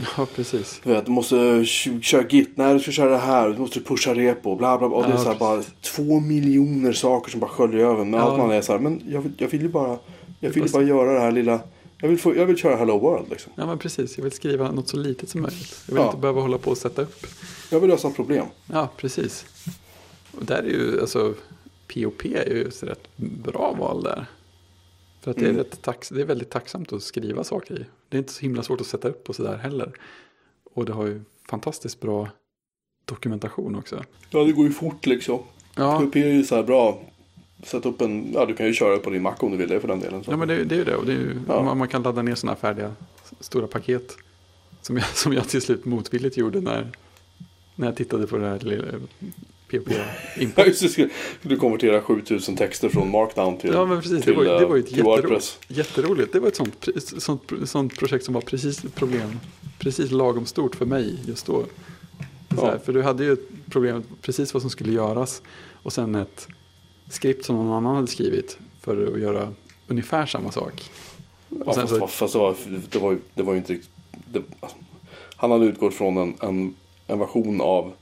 Ja, 0.16 0.26
precis. 0.34 0.80
Du, 0.84 0.90
vet, 0.90 1.06
du 1.06 1.12
måste 1.12 1.64
köra 2.02 2.22
git, 2.28 2.50
nej 2.54 2.74
du 2.74 2.80
ska 2.80 2.90
köra 2.90 3.10
det 3.10 3.18
här, 3.18 3.48
du 3.48 3.58
måste 3.58 3.80
pusha 3.80 4.14
repo, 4.14 4.56
bla 4.56 4.78
bla 4.78 4.88
bla. 4.88 4.98
Och 4.98 5.06
det 5.06 5.12
är 5.12 5.16
så 5.16 5.30
här 5.30 5.38
bara 5.38 5.62
två 5.80 6.20
miljoner 6.20 6.92
saker 6.92 7.30
som 7.30 7.40
bara 7.40 7.50
sköljer 7.50 7.86
över. 7.86 8.04
Men 8.04 8.20
allt 8.20 8.38
man 8.38 8.50
är 8.50 8.60
så 8.60 8.72
här, 8.72 8.78
men 8.78 9.02
jag, 9.08 9.20
vill, 9.20 9.32
jag 9.36 9.48
vill 9.48 9.62
ju 9.62 9.68
bara, 9.68 9.98
jag 10.40 10.50
vill 10.50 10.70
bara 10.72 10.82
göra 10.82 11.12
det 11.12 11.20
här 11.20 11.32
lilla. 11.32 11.60
Jag 12.02 12.08
vill, 12.08 12.18
få, 12.18 12.36
jag 12.36 12.46
vill 12.46 12.56
köra 12.56 12.76
Hello 12.76 12.98
World 12.98 13.30
liksom. 13.30 13.52
Ja 13.56 13.66
men 13.66 13.78
precis, 13.78 14.16
jag 14.16 14.24
vill 14.24 14.32
skriva 14.32 14.72
något 14.72 14.88
så 14.88 14.96
litet 14.96 15.28
som 15.28 15.42
möjligt. 15.42 15.82
Jag 15.86 15.94
vill 15.94 16.02
ja. 16.02 16.08
inte 16.08 16.20
behöva 16.20 16.40
hålla 16.40 16.58
på 16.58 16.70
och 16.70 16.78
sätta 16.78 17.02
upp. 17.02 17.26
Jag 17.70 17.80
vill 17.80 17.90
lösa 17.90 18.10
problem. 18.10 18.46
Ja, 18.66 18.88
precis. 18.96 19.46
Och 20.32 20.44
där 20.44 20.58
är 20.58 20.68
ju, 20.68 21.00
alltså, 21.00 21.34
POP 21.94 22.24
är 22.24 22.50
ju 22.50 22.68
ett 22.68 22.82
rätt 22.82 23.16
bra 23.16 23.76
val 23.78 24.02
där. 24.02 24.26
För 25.20 25.30
att 25.30 25.36
det, 25.36 25.46
är 25.46 25.50
mm. 25.50 25.64
tax, 25.82 26.08
det 26.08 26.20
är 26.20 26.24
väldigt 26.24 26.50
tacksamt 26.50 26.92
att 26.92 27.02
skriva 27.02 27.44
saker 27.44 27.80
i. 27.80 27.84
Det 28.10 28.16
är 28.16 28.18
inte 28.18 28.32
så 28.32 28.40
himla 28.40 28.62
svårt 28.62 28.80
att 28.80 28.86
sätta 28.86 29.08
upp 29.08 29.28
och 29.28 29.36
sådär 29.36 29.56
heller. 29.56 29.92
Och 30.74 30.84
det 30.84 30.92
har 30.92 31.06
ju 31.06 31.20
fantastiskt 31.48 32.00
bra 32.00 32.28
dokumentation 33.04 33.76
också. 33.76 34.04
Ja, 34.30 34.44
det 34.44 34.52
går 34.52 34.66
ju 34.66 34.72
fort 34.72 35.06
liksom. 35.06 35.38
Ja. 35.76 36.00
PHP 36.00 36.16
är 36.16 36.32
ju 36.32 36.44
så 36.44 36.54
här 36.54 36.62
bra. 36.62 37.02
Sätt 37.62 37.86
upp 37.86 38.00
en, 38.00 38.32
ja 38.32 38.46
du 38.46 38.54
kan 38.54 38.66
ju 38.66 38.72
köra 38.72 38.98
på 38.98 39.10
din 39.10 39.22
Mac 39.22 39.34
om 39.38 39.50
du 39.50 39.56
vill 39.56 39.68
det 39.68 39.80
för 39.80 39.88
den 39.88 40.00
delen. 40.00 40.24
Så. 40.24 40.30
Ja 40.30 40.36
men 40.36 40.48
det, 40.48 40.64
det 40.64 40.74
är 40.74 40.78
ju 40.78 40.84
det. 40.84 40.96
Och 40.96 41.06
det 41.06 41.12
ju, 41.12 41.40
ja. 41.48 41.62
man, 41.62 41.78
man, 41.78 41.88
kan 41.88 42.02
ladda 42.02 42.22
ner 42.22 42.34
sådana 42.34 42.56
färdiga 42.56 42.94
stora 43.40 43.66
paket. 43.66 44.16
Som 44.82 44.96
jag, 44.96 45.06
som 45.14 45.32
jag 45.32 45.48
till 45.48 45.62
slut 45.62 45.84
motvilligt 45.84 46.36
gjorde 46.36 46.60
när, 46.60 46.92
när 47.74 47.86
jag 47.86 47.96
tittade 47.96 48.26
på 48.26 48.36
det 48.36 48.48
här 48.48 49.00
Ja, 49.72 49.80
import. 50.42 50.64
det, 50.96 51.08
Du 51.42 51.56
konverterar 51.56 52.00
7000 52.00 52.56
texter 52.56 52.88
från 52.88 53.10
Markdown 53.10 53.56
till, 53.58 53.70
Ja 53.72 53.86
men 53.86 54.00
precis, 54.02 54.16
det 54.18 54.22
till, 54.22 54.34
var, 54.34 54.42
ju- 54.44 54.48
det 54.58 54.66
var 54.66 54.76
ju 54.76 54.82
eh, 54.82 54.86
ett 54.88 54.96
jätteroligt, 54.96 55.58
jätteroligt. 55.68 56.32
Det 56.32 56.40
var 56.40 56.48
ett 56.48 56.56
sånt, 56.56 56.88
sånt, 57.18 57.52
sånt 57.64 57.98
projekt 57.98 58.24
som 58.24 58.34
var 58.34 58.40
precis 58.40 58.82
problem, 58.94 59.40
precis 59.78 60.10
lagom 60.10 60.46
stort 60.46 60.76
för 60.76 60.86
mig 60.86 61.18
just 61.26 61.46
då. 61.46 61.58
Här, 61.58 61.66
Ja. 62.56 62.78
För 62.84 62.92
du 62.92 63.02
hade 63.02 63.24
ju 63.24 63.32
ett 63.32 63.48
problem, 63.70 64.02
precis 64.22 64.54
vad 64.54 64.60
som 64.60 64.70
skulle 64.70 64.92
göras 64.92 65.42
och 65.82 65.92
sen 65.92 66.14
ett 66.14 66.48
skript 67.10 67.44
som 67.44 67.56
någon 67.56 67.72
annan 67.72 67.94
hade 67.94 68.06
skrivit 68.06 68.58
för 68.80 69.06
att 69.14 69.20
göra 69.20 69.48
ungefär 69.88 70.26
samma 70.26 70.52
sak. 70.52 70.90
Ja, 71.48 71.72
fast, 71.74 71.88
så- 71.88 72.06
fast 72.06 72.32
det, 72.32 72.38
var, 72.38 72.54
det, 72.90 72.98
var, 72.98 73.18
det 73.34 73.42
var 73.42 73.52
ju 73.52 73.58
inte 73.58 73.72
riktigt... 73.72 73.90
Det, 74.32 74.42
han 75.36 75.50
hade 75.50 75.64
utgått 75.66 75.94
från 75.94 76.16
en, 76.16 76.34
en, 76.40 76.74
en 77.06 77.18
version 77.18 77.60
av 77.60 77.92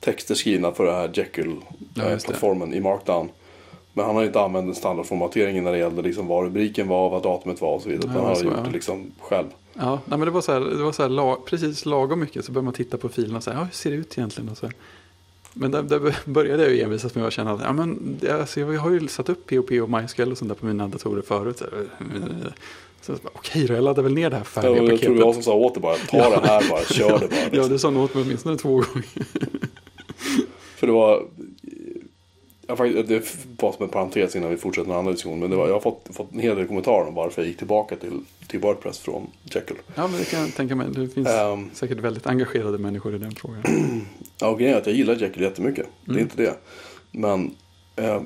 texter 0.00 0.34
skrivna 0.34 0.72
för 0.72 0.84
det 0.84 0.92
här 0.92 1.02
Ja, 1.02 1.08
det. 1.08 1.20
Jekyll-plattformen 1.20 2.74
i 2.74 2.80
Markdown. 2.80 3.28
Men 3.92 4.04
han 4.06 4.16
har 4.16 4.24
inte 4.24 4.40
använt 4.40 4.66
den 4.66 4.74
standardformateringen 4.74 5.64
när 5.64 5.72
det 5.72 5.78
gällde 5.78 6.02
liksom 6.02 6.26
vad 6.26 6.44
rubriken 6.44 6.88
var, 6.88 7.10
vad 7.10 7.22
datumet 7.22 7.60
var 7.60 7.74
och 7.74 7.82
så 7.82 7.88
vidare. 7.88 8.10
Ja, 8.14 8.20
han 8.20 8.36
har 8.36 8.42
gjort 8.42 8.54
ja. 8.56 8.62
det 8.62 8.70
liksom 8.70 9.10
själv. 9.20 9.46
Ja, 9.74 9.90
nej, 10.04 10.18
men 10.18 10.20
det 10.20 10.30
var, 10.30 10.40
så 10.40 10.52
här, 10.52 10.60
det 10.60 10.82
var 10.82 10.92
så 10.92 11.02
här, 11.02 11.08
la, 11.08 11.38
precis 11.46 11.86
lagom 11.86 12.20
mycket 12.20 12.44
så 12.44 12.52
började 12.52 12.64
man 12.64 12.74
titta 12.74 12.98
på 12.98 13.08
filerna 13.08 13.36
och 13.36 13.44
säga, 13.44 13.56
ja, 13.56 13.64
hur 13.64 13.70
ser 13.72 13.90
det 13.90 13.96
ut 13.96 14.18
egentligen? 14.18 14.48
Och 14.50 14.58
så 14.58 14.66
här. 14.66 14.74
Men 15.52 15.70
där, 15.70 15.82
där 15.82 16.16
började 16.24 16.62
jag 16.62 16.72
ju 16.72 16.80
envisas 16.80 17.14
med 17.14 17.26
att 17.26 17.32
känna 17.32 17.52
att 17.52 17.60
ja, 17.60 17.72
men, 17.72 18.16
det, 18.20 18.30
alltså, 18.30 18.60
jag 18.60 18.80
har 18.80 18.90
ju 18.90 19.08
satt 19.08 19.28
upp 19.28 19.46
POP 19.46 19.70
och 19.70 19.90
MySQL 19.90 20.32
och 20.32 20.38
sånt 20.38 20.48
där 20.48 20.54
på 20.54 20.66
mina 20.66 20.88
datorer 20.88 21.22
förut. 21.22 21.62
Så, 23.02 23.14
okej 23.32 23.66
då, 23.66 23.74
jag 23.74 23.84
laddar 23.84 24.02
väl 24.02 24.14
ner 24.14 24.30
det 24.30 24.36
här 24.36 24.42
Ja, 24.42 24.60
färdiga 24.62 24.76
jag 24.76 24.86
tror 24.86 24.96
paketet. 24.96 25.18
jag 25.18 25.34
som 25.34 25.42
sa 25.42 25.54
åt 25.54 25.74
det 25.74 25.80
bara, 25.80 25.94
ta 25.96 26.30
det 26.40 26.46
här 26.46 26.70
bara, 26.70 26.84
kör 26.84 27.18
det 27.18 27.28
bara. 27.28 27.36
Ja, 27.40 27.48
Liksom. 27.52 27.72
det 27.72 27.78
sa 27.78 27.90
nog 27.90 28.04
åt 28.04 28.14
mig 28.14 28.24
åtminstone 28.24 28.56
två 28.56 28.70
gånger. 28.70 29.04
För 30.80 30.86
det 30.86 30.92
var... 30.92 31.22
Jag, 32.66 33.08
det 33.08 33.34
var 33.60 33.72
som 33.72 33.82
en 33.84 33.88
parentes 33.88 34.36
innan 34.36 34.50
vi 34.50 34.56
fortsätter 34.56 34.88
med 34.88 34.96
andra 34.98 35.12
diskussioner. 35.12 35.40
Men 35.40 35.50
det 35.50 35.56
var, 35.56 35.66
jag 35.66 35.74
har 35.74 35.80
fått, 35.80 36.08
fått 36.12 36.32
en 36.32 36.38
hel 36.38 36.56
del 36.56 36.66
kommentarer 36.66 37.08
om 37.08 37.14
varför 37.14 37.42
jag 37.42 37.48
gick 37.48 37.58
tillbaka 37.58 37.96
till, 37.96 38.20
till 38.48 38.60
Wordpress 38.60 38.98
från 38.98 39.26
Jekyll. 39.44 39.76
Ja, 39.94 40.06
men 40.08 40.18
det 40.18 40.24
kan 40.30 40.40
jag 40.40 40.54
tänka 40.54 40.74
mig. 40.76 40.86
Det 40.90 41.08
finns 41.08 41.28
Ehm. 41.28 41.70
säkert 41.74 41.98
väldigt 41.98 42.26
engagerade 42.26 42.78
människor 42.78 43.14
i 43.14 43.18
den 43.18 43.34
frågan. 43.34 43.62
Ja, 44.40 44.54
grejen 44.54 44.74
är 44.74 44.78
att 44.80 44.86
jag 44.86 44.96
gillar 44.96 45.14
Jekyll 45.16 45.42
jättemycket. 45.42 45.86
Det 46.04 46.10
är 46.10 46.14
Mm. 46.14 46.22
inte 46.22 46.36
det. 46.42 46.54
Men 47.10 47.54
eh, 47.96 48.22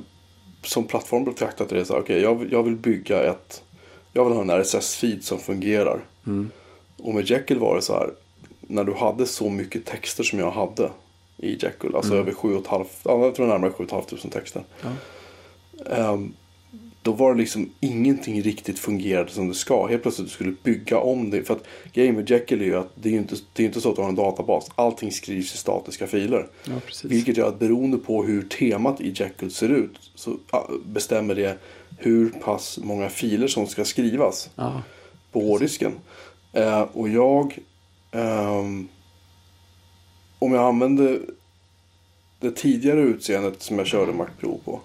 som 0.62 0.84
plattform 0.84 1.24
betraktat 1.24 1.72
är 1.72 1.76
det 1.76 1.84
så 1.84 1.92
här, 1.92 2.00
okej, 2.00 2.20
jag, 2.20 2.46
jag 2.52 2.62
vill 2.62 2.76
bygga 2.76 3.22
ett... 3.30 3.62
Jag 4.12 4.24
vill 4.24 4.34
ha 4.34 4.40
en 4.42 4.50
RSS-feed 4.50 5.20
som 5.20 5.38
fungerar. 5.38 6.00
Mm. 6.26 6.50
Och 6.96 7.14
med 7.14 7.30
Jekyll 7.30 7.58
var 7.58 7.76
det 7.76 7.82
så 7.82 7.92
här, 7.92 8.10
när 8.60 8.84
du 8.84 8.92
hade 8.94 9.26
så 9.26 9.50
mycket 9.50 9.84
texter 9.86 10.24
som 10.24 10.38
jag 10.38 10.50
hade 10.50 10.90
i 11.38 11.52
Jekyll, 11.52 11.94
alltså 11.96 12.14
över 12.14 12.32
7 12.32 12.48
500, 12.62 12.86
ja, 13.04 13.24
jag 13.24 13.34
tror 13.34 13.46
närmare 13.46 13.70
7 13.72 13.86
500 13.86 14.06
texter. 14.30 14.62
Ja. 14.82 14.88
Ehm, 15.96 16.32
då 17.02 17.12
var 17.12 17.34
det 17.34 17.40
liksom 17.40 17.70
ingenting 17.80 18.42
riktigt 18.42 18.78
fungerade 18.78 19.30
som 19.30 19.48
det 19.48 19.54
ska. 19.54 19.86
Helt 19.86 20.02
plötsligt 20.02 20.30
skulle 20.30 20.50
du 20.50 20.56
bygga 20.62 20.98
om 20.98 21.30
det. 21.30 21.42
För 21.44 21.54
att 21.54 21.64
grejen 21.92 22.14
med 22.14 22.30
Jekyll 22.30 22.60
är 22.60 22.64
ju 22.64 22.76
att 22.76 22.90
det 22.94 23.08
är 23.08 23.12
ju 23.12 23.18
inte, 23.18 23.36
det 23.52 23.62
är 23.62 23.66
inte 23.66 23.80
så 23.80 23.90
att 23.90 23.96
du 23.96 24.02
har 24.02 24.08
en 24.08 24.14
databas. 24.14 24.70
Allting 24.74 25.12
skrivs 25.12 25.54
i 25.54 25.56
statiska 25.56 26.06
filer. 26.06 26.46
ja. 26.64 26.72
Vilket 27.04 27.36
gör 27.36 27.48
att 27.48 27.58
beroende 27.58 27.96
på 27.98 28.24
hur 28.24 28.42
temat 28.42 29.00
i 29.00 29.12
Jekyll 29.16 29.50
ser 29.50 29.68
ut 29.68 30.10
så 30.14 30.36
bestämmer 30.84 31.34
det 31.34 31.58
hur 31.98 32.30
pass 32.30 32.78
många 32.82 33.08
filer 33.08 33.48
som 33.48 33.66
ska 33.66 33.84
skrivas 33.84 34.50
Ja, 34.56 34.82
på 35.32 35.40
hårddisken. 35.40 35.92
Eh, 36.52 36.80
och 36.82 37.08
jag... 37.08 37.58
ehm, 38.12 38.88
om 40.44 40.52
jag 40.52 40.64
använde 40.64 41.20
det 42.40 42.50
tidigare 42.50 43.00
utseendet 43.00 43.62
som 43.62 43.78
jag 43.78 43.86
körde 43.86 44.12
Mac 44.12 44.26
Pro 44.40 44.60
på. 44.64 44.80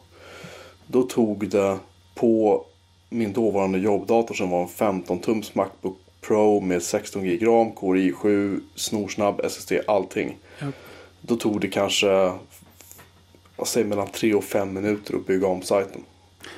Då 0.87 1.03
tog 1.03 1.49
det 1.49 1.77
på 2.15 2.65
min 3.09 3.33
dåvarande 3.33 3.79
jobbdator 3.79 4.35
som 4.35 4.49
var 4.49 4.61
en 4.61 4.67
15-tums 4.67 5.51
Macbook 5.53 5.97
Pro 6.21 6.61
med 6.61 6.83
16 6.83 7.23
GB 7.23 7.45
ram, 7.45 7.71
Core 7.71 7.99
i7, 7.99 8.59
snorsnabb 8.75 9.41
SSD, 9.43 9.73
allting. 9.87 10.37
ja, 10.59 10.67
Då 11.21 11.35
tog 11.35 11.61
det 11.61 11.67
kanske 11.67 12.31
säger, 13.65 13.87
mellan 13.87 14.07
3 14.07 14.33
och 14.33 14.43
5 14.43 14.73
minuter 14.73 15.15
att 15.15 15.27
bygga 15.27 15.47
om 15.47 15.61
sajten. 15.61 16.01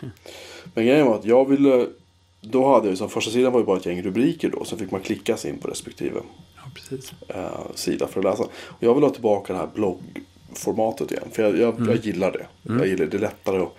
Men 0.73 0.85
grejen 0.85 1.07
var 1.07 1.15
att 1.15 1.25
jag 1.25 1.49
ville 1.49 1.87
då 2.41 2.73
hade 2.73 2.89
jag 2.89 2.97
som 2.97 3.09
första 3.09 3.31
sidan 3.31 3.53
var 3.53 3.59
ju 3.59 3.65
bara 3.65 3.77
ett 3.77 3.85
gäng 3.85 4.01
rubriker 4.01 4.49
då. 4.49 4.65
Så 4.65 4.77
fick 4.77 4.91
man 4.91 5.01
klicka 5.01 5.37
sig 5.37 5.51
in 5.51 5.57
på 5.57 5.67
respektive 5.67 6.21
precis. 6.73 7.13
eh, 7.27 7.51
sida 7.75 8.07
för 8.07 8.19
att 8.19 8.23
läsa. 8.25 8.43
Och 8.43 8.77
jag 8.79 8.93
vill 8.93 9.03
ha 9.03 9.09
tillbaka 9.09 9.53
det 9.53 9.59
här 9.59 9.69
bloggformatet 9.75 11.11
igen. 11.11 11.27
För 11.31 11.43
jag, 11.43 11.57
jag, 11.59 11.75
Mm. 11.75 11.89
jag 11.89 11.97
gillar 12.05 12.31
det. 12.31 12.45
Jag 12.63 12.87
gillar 12.87 13.05
det. 13.05 13.11
Det 13.11 13.17
är 13.17 13.21
lättare 13.21 13.59
och 13.59 13.77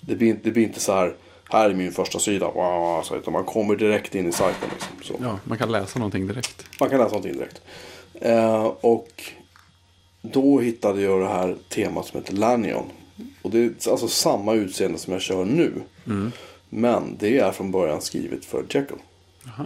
det 0.00 0.14
blir, 0.16 0.28
inte- 0.28 0.42
det 0.44 0.50
blir 0.50 0.62
inte 0.64 0.80
så 0.80 0.92
här. 0.92 1.14
Här 1.50 1.70
är 1.70 1.74
min 1.74 1.92
första 1.92 2.18
sida. 2.18 2.50
Wow, 2.54 3.02
så, 3.02 3.16
utan 3.16 3.32
man 3.32 3.44
kommer 3.44 3.76
direkt 3.76 4.14
in 4.14 4.28
i 4.28 4.32
sajten. 4.32 4.68
Liksom. 4.96 5.16
Ja, 5.22 5.38
man 5.44 5.58
kan 5.58 5.72
läsa 5.72 5.98
någonting 5.98 6.26
direkt. 6.26 6.64
Man 6.80 6.90
kan 6.90 6.98
läsa 6.98 7.10
någonting 7.10 7.32
direkt. 7.32 7.60
Eh, 8.14 8.64
och 8.64 9.22
då 10.22 10.60
hittade 10.60 11.00
jag 11.02 11.20
det 11.20 11.28
här 11.28 11.56
temat 11.68 12.06
som 12.06 12.20
heter 12.20 12.32
Lanyon. 12.34 12.84
Och 13.42 13.50
det 13.50 13.58
är 13.58 13.90
alltså 13.90 14.08
samma 14.08 14.52
utseende 14.54 14.98
som 14.98 15.12
jag 15.12 15.22
kör 15.22 15.44
nu. 15.44 15.72
Men 16.68 17.16
det 17.20 17.38
är 17.38 17.52
från 17.52 17.70
början 17.70 18.00
skrivet 18.00 18.44
för 18.44 18.60
Jekyll. 18.70 18.96
Aha. 19.46 19.64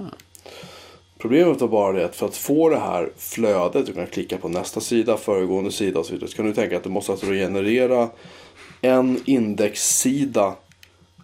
Problemet 1.18 1.61
var 1.61 1.68
bara 1.68 1.92
det 1.92 2.04
att 2.04 2.16
för 2.16 2.26
att 2.26 2.37
få 2.37 2.68
det 2.68 2.78
här 2.78 3.11
flödet, 3.16 3.87
du 3.87 3.92
kan 3.92 4.07
klicka 4.07 4.38
på 4.38 4.48
nästa 4.48 4.81
sida, 4.81 5.16
föregående 5.16 5.72
sida 5.72 5.98
och 5.98 6.07
så 6.07 6.12
vidare. 6.12 6.31
Så 6.31 6.37
kan 6.37 6.46
du 6.46 6.54
tänka 6.54 6.76
att 6.76 6.85
du 6.85 6.90
måste 6.90 7.12
alltså 7.12 7.26
generera 7.26 8.09
en 8.81 9.20
indexsida 9.24 10.54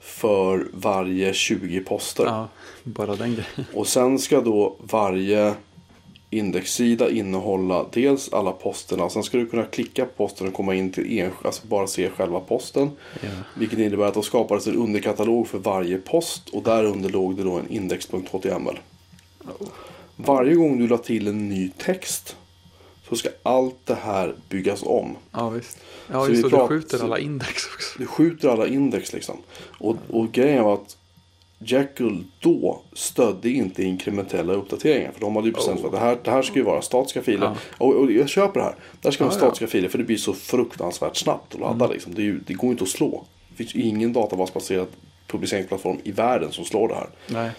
för 0.00 0.66
varje 0.72 1.35
20 1.35 1.80
poster. 1.80 2.24
Ja, 2.24 2.48
bara 2.83 3.16
den 3.16 3.35
grejen. 3.35 3.66
Och 3.74 3.87
sen 3.87 4.18
ska 4.18 4.40
då 4.40 4.76
varje 4.78 5.54
indexsida 6.30 7.11
innehålla 7.11 7.87
dels 7.92 8.33
alla 8.33 8.52
posterna. 8.52 9.11
Sen 9.11 9.22
ska 9.22 9.38
du 9.38 9.46
kunna 9.46 9.64
klicka 9.64 10.04
på 10.04 10.11
posten 10.16 10.48
och 10.48 10.54
komma 10.54 10.74
in 10.74 10.92
till 10.92 11.18
en, 11.18 11.30
alltså 11.42 11.66
bara 11.66 11.87
se 11.87 12.11
själva 12.11 12.40
posten. 12.40 12.90
Ja. 13.20 13.28
Vilket 13.59 13.78
innebär 13.78 14.04
att 14.04 14.14
då 14.14 14.22
skapades 14.22 14.66
en 14.66 14.76
underkatalog 14.76 15.48
för 15.48 15.59
varje 15.59 15.98
post. 15.98 16.48
Och 16.48 16.62
där 16.62 16.85
under 16.85 17.09
låg 17.09 17.37
det 17.37 17.42
då 17.42 17.52
en 17.52 17.70
index.html. 17.70 18.78
Varje 20.16 20.54
gång 20.54 20.78
du 20.78 20.88
la 20.88 20.98
till 20.98 21.28
en 21.28 21.48
ny 21.48 21.70
text 21.78 22.37
så 23.09 23.16
ska 23.16 23.28
allt 23.42 23.76
det 23.85 23.94
här 23.94 24.35
byggas 24.48 24.83
om. 24.83 25.16
Ja, 25.33 25.48
visst. 25.48 25.78
Ja, 26.12 26.24
Så 26.24 26.30
just 26.30 26.44
vi 26.44 26.50
så. 26.50 26.57
Du 26.57 26.68
skjuter 26.68 27.04
alla 27.04 27.18
index 27.18 27.66
också. 27.74 27.98
Du 27.98 28.07
skjuter 28.07 28.48
alla 28.48 28.66
index 28.66 29.12
liksom. 29.12 29.37
Och, 29.78 29.96
och 30.11 30.33
grejen 30.33 30.64
var 30.64 30.74
att 30.74 30.96
Jekyll 31.59 32.24
då 32.40 32.83
stödde 32.92 33.50
inte 33.50 33.83
inkrementella 33.83 34.52
uppdateringar. 34.52 35.12
För 35.12 35.20
de 35.20 35.37
hade 35.37 35.48
ju 35.48 35.54
bestämt 35.54 35.80
för 35.80 35.87
att 35.87 35.92
det 35.92 35.98
här, 35.98 36.18
det 36.24 36.30
här 36.30 36.42
ska 36.42 36.54
ju 36.59 36.62
vara 36.64 36.83
statiska 36.83 37.22
filer. 37.22 37.46
Ja. 37.46 37.57
Och, 37.78 37.94
och 37.94 38.12
jag 38.12 38.28
köper 38.28 38.61
det 38.61 38.66
här. 38.66 38.74
Det 39.00 39.09
här 39.09 39.12
ska 39.12 39.24
vara 39.24 39.35
Ja, 39.35 39.38
ja. 39.40 39.46
statiska 39.46 39.66
filer 39.66 39.88
för 39.88 39.98
det 39.98 40.04
blir 40.04 40.16
så 40.16 40.33
fruktansvärt 40.33 41.16
snabbt 41.16 41.54
att 41.54 41.61
ladda. 41.61 41.87
Liksom. 41.87 42.14
Det, 42.14 42.22
ju, 42.22 42.38
det 42.46 42.54
går 42.54 42.70
inte 42.70 42.85
att 42.85 42.90
slå. 42.90 43.24
Det 43.48 43.57
finns 43.57 43.74
ju 43.74 43.83
ingen 43.83 44.12
databasbaserad 44.12 44.87
publiceringsplattform 45.26 45.98
i 46.04 46.12
världen 46.12 46.52
som 46.52 46.64
slår 46.64 46.88
det 46.88 46.94
här. 46.94 47.09
Nej. 47.26 47.50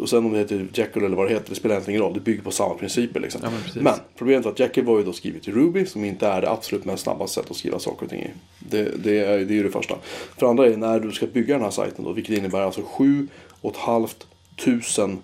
Och 0.00 0.08
sen 0.08 0.24
om 0.24 0.32
det 0.32 0.38
heter 0.38 0.66
Jekyll 0.72 1.04
eller 1.04 1.16
vad 1.16 1.26
det 1.26 1.32
heter, 1.34 1.48
det 1.48 1.54
spelar 1.54 1.74
egentligen 1.74 2.00
ingen 2.00 2.08
roll. 2.08 2.14
Det 2.14 2.20
bygger 2.20 2.42
på 2.42 2.50
samma 2.50 2.74
principer. 2.74 3.20
Liksom. 3.20 3.40
Ja, 3.44 3.50
men 3.50 3.84
men 3.84 3.94
problemet 4.16 4.44
var 4.44 4.52
att 4.52 4.58
Jekyll 4.58 4.84
var 4.84 4.98
ju 4.98 5.04
då 5.04 5.12
skrivet 5.12 5.48
i 5.48 5.52
Ruby 5.52 5.86
som 5.86 6.04
inte 6.04 6.26
är 6.26 6.40
det 6.40 6.50
absolut 6.50 6.84
mest 6.84 7.02
snabbaste 7.02 7.34
sättet 7.34 7.50
att 7.50 7.56
skriva 7.56 7.78
saker 7.78 8.04
och 8.04 8.10
ting 8.10 8.20
i. 8.20 8.30
Det, 8.58 9.04
det, 9.04 9.18
är, 9.18 9.38
det 9.38 9.58
är 9.58 9.64
det 9.64 9.70
första. 9.70 9.94
För 10.36 10.46
andra 10.46 10.66
är 10.66 10.76
när 10.76 11.00
du 11.00 11.12
ska 11.12 11.26
bygga 11.26 11.54
den 11.54 11.62
här 11.62 11.70
sajten 11.70 12.04
då, 12.04 12.12
vilket 12.12 12.38
innebär 12.38 12.60
alltså 12.60 12.82
sju 12.82 13.28
och 13.60 13.72
ett 13.72 13.78
halvt 13.78 14.26
tusen 14.56 15.18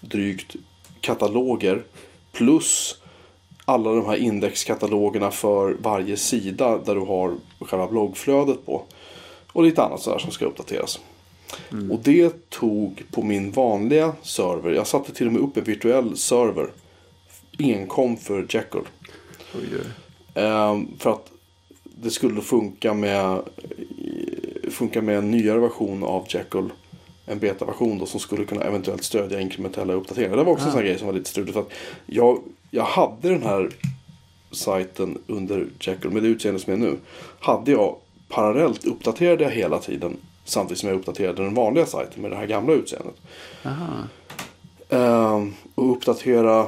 drygt 0.00 0.56
kataloger 1.00 1.82
plus 2.32 2.98
alla 3.64 3.92
de 3.92 4.06
här 4.06 4.16
indexkatalogerna 4.16 5.30
för 5.30 5.76
varje 5.80 6.16
sida 6.16 6.78
där 6.78 6.94
du 6.94 7.00
har 7.00 7.34
själva 7.60 7.86
bloggflödet 7.86 8.66
på. 8.66 8.82
Och 9.52 9.62
lite 9.62 9.82
annat 9.82 10.00
sådär 10.00 10.18
som 10.18 10.30
ska 10.30 10.44
uppdateras. 10.44 11.00
Och 11.90 12.00
det 12.02 12.50
tog 12.50 13.02
på 13.10 13.22
min 13.22 13.50
vanliga 13.50 14.12
server, 14.22 14.70
jag 14.70 14.86
satte 14.86 15.14
till 15.14 15.26
och 15.26 15.32
med 15.32 15.42
upp 15.42 15.56
en 15.56 15.64
virtuell 15.64 16.16
server 16.16 16.70
enkom 17.58 18.16
för 18.16 18.46
Jekyll. 18.48 18.82
Ehm, 20.34 20.88
för 20.98 21.10
att 21.10 21.30
det 21.84 22.10
skulle 22.10 22.40
funka 22.40 22.94
med, 22.94 23.42
funka 24.70 25.02
med 25.02 25.18
en 25.18 25.30
nyare 25.30 25.58
version 25.58 26.04
av 26.04 26.26
Jekyll. 26.28 26.68
En 27.26 27.38
betaversion 27.38 27.98
då 27.98 28.06
som 28.06 28.20
skulle 28.20 28.44
kunna 28.44 28.62
eventuellt 28.62 29.04
stödja 29.04 29.40
inkrementella 29.40 29.92
uppdateringar. 29.92 30.36
Det 30.36 30.44
var 30.44 30.52
också 30.52 30.66
en 30.66 30.72
sån 30.72 30.80
grej 30.80 30.98
som 30.98 31.06
var 31.06 31.14
lite 31.14 31.30
struligt. 31.30 31.52
För 31.52 31.60
att 31.60 31.72
jag, 32.06 32.42
jag 32.70 32.84
hade 32.84 33.28
den 33.28 33.42
här 33.42 33.70
sajten 34.52 35.18
under 35.26 35.66
Jekyll 35.80 36.10
med 36.10 36.22
det 36.22 36.28
utseende 36.28 36.60
som 36.60 36.72
är 36.72 36.76
nu. 36.76 36.96
Hade 37.40 37.70
jag 37.70 37.96
parallellt 38.28 38.84
uppdaterade 38.84 39.44
jag 39.44 39.50
hela 39.50 39.78
tiden. 39.78 40.16
Samtidigt 40.48 40.78
som 40.80 40.88
jag 40.88 40.98
uppdaterade 40.98 41.42
den 41.44 41.54
vanliga 41.54 41.86
sajten 41.86 42.22
med 42.22 42.30
det 42.30 42.36
här 42.36 42.46
gamla 42.46 42.72
utseendet. 42.72 43.14
Ehm, 44.88 45.54
och 45.74 45.92
uppdatera 45.92 46.66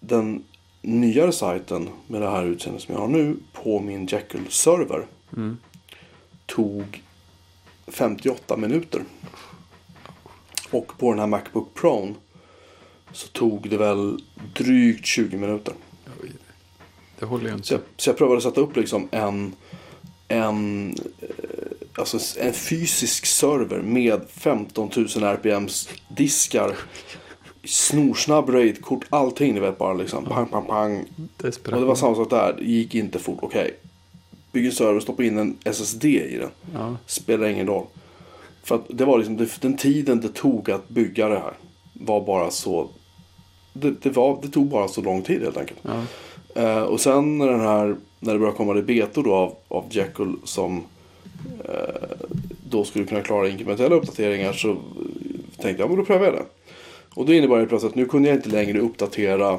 den 0.00 0.44
nyare 0.82 1.32
sajten 1.32 1.88
med 2.06 2.22
det 2.22 2.30
här 2.30 2.44
utseendet 2.44 2.82
som 2.82 2.94
jag 2.94 3.00
har 3.00 3.08
nu 3.08 3.36
på 3.52 3.80
min 3.80 4.06
Jekyll-server 4.06 5.06
Mm. 5.36 5.56
tog 6.46 7.02
58 7.86 8.56
minuter. 8.56 9.02
Och 10.70 10.92
på 10.98 11.10
den 11.10 11.18
här 11.18 11.26
Macbook 11.26 11.74
Pro 11.74 12.14
så 13.12 13.28
tog 13.28 13.68
det 13.70 13.76
väl 13.76 14.18
drygt 14.54 15.06
20 15.06 15.36
minuter. 15.36 15.74
Oj. 16.22 16.32
Det 17.18 17.26
håller 17.26 17.44
ju 17.44 17.50
Så 17.50 17.56
inte. 17.56 17.74
jag, 17.74 17.80
så 17.96 18.10
jag 18.10 18.16
prövade 18.18 18.40
sätta 18.40 18.60
upp 18.60 18.76
liksom 18.76 19.08
en, 19.12 19.54
en, 20.28 20.90
eh, 21.20 21.81
alltså 21.98 22.18
en 22.40 22.52
fysisk 22.52 23.26
server 23.26 23.82
med 23.82 24.20
15 24.28 24.90
000 24.96 25.06
RPMs 25.06 25.88
diskar. 26.08 26.76
Snorsnabb 27.64 28.50
raidkort, 28.50 29.04
allting 29.10 29.54
ni 29.54 29.60
vet 29.60 29.78
bara 29.78 29.94
liksom. 29.94 30.24
Pang, 30.24 30.46
pang, 30.46 30.66
pang. 30.66 31.04
Desperation. 31.36 31.74
Och 31.74 31.80
det 31.80 31.86
var 31.86 31.94
samma 31.94 32.14
sak 32.14 32.30
där. 32.30 32.54
Det 32.58 32.64
gick 32.64 32.94
inte 32.94 33.18
fort. 33.18 33.38
Okej. 33.42 33.76
Bygg 34.52 34.66
en 34.66 34.72
server 34.72 35.00
stoppa 35.00 35.24
in 35.24 35.38
en 35.38 35.56
SSD 35.64 36.04
i 36.04 36.38
den. 36.38 36.50
Ja. 36.74 36.96
Spelar 37.06 37.46
ingen 37.48 37.66
roll. 37.66 37.86
För 38.62 38.74
att 38.74 38.84
det 38.88 39.04
var 39.04 39.18
liksom 39.18 39.48
den 39.60 39.76
tiden 39.76 40.20
det 40.20 40.28
tog 40.28 40.70
att 40.70 40.88
bygga 40.88 41.28
det 41.28 41.38
här. 41.38 41.52
Var 41.92 42.26
bara 42.26 42.50
så. 42.50 42.90
Det, 43.72 44.02
det, 44.02 44.10
var, 44.10 44.38
det 44.42 44.48
tog 44.48 44.66
bara 44.66 44.88
så 44.88 45.02
lång 45.02 45.22
tid 45.22 45.42
helt 45.42 45.56
enkelt. 45.56 45.80
Ja. 45.82 46.02
Eh, 46.62 46.82
och 46.82 47.00
sen 47.00 47.38
när 47.38 47.46
den 47.46 47.60
här. 47.60 47.96
När 48.20 48.32
det 48.32 48.38
började 48.38 48.56
komma 48.56 48.74
det 48.74 48.82
betor 48.82 49.22
då 49.22 49.34
av, 49.34 49.56
av 49.68 49.84
Jekyll 49.90 50.36
som. 50.44 50.84
Eh, 51.64 52.26
då 52.70 52.84
skulle 52.84 53.04
kunna 53.04 53.20
klara 53.20 53.48
inkrementella 53.48 53.94
uppdateringar. 53.94 54.52
Så 54.52 54.76
tänkte 55.56 55.82
jag, 55.82 55.88
men 55.88 55.98
då 55.98 56.04
prövar 56.04 56.24
jag 56.24 56.34
det. 56.34 56.44
Och 57.14 57.26
då 57.26 57.32
innebar 57.32 57.58
det 57.58 57.66
plötsligt 57.66 57.92
att 57.92 57.96
nu 57.96 58.06
kunde 58.06 58.28
jag 58.28 58.38
inte 58.38 58.48
längre 58.48 58.78
uppdatera. 58.78 59.58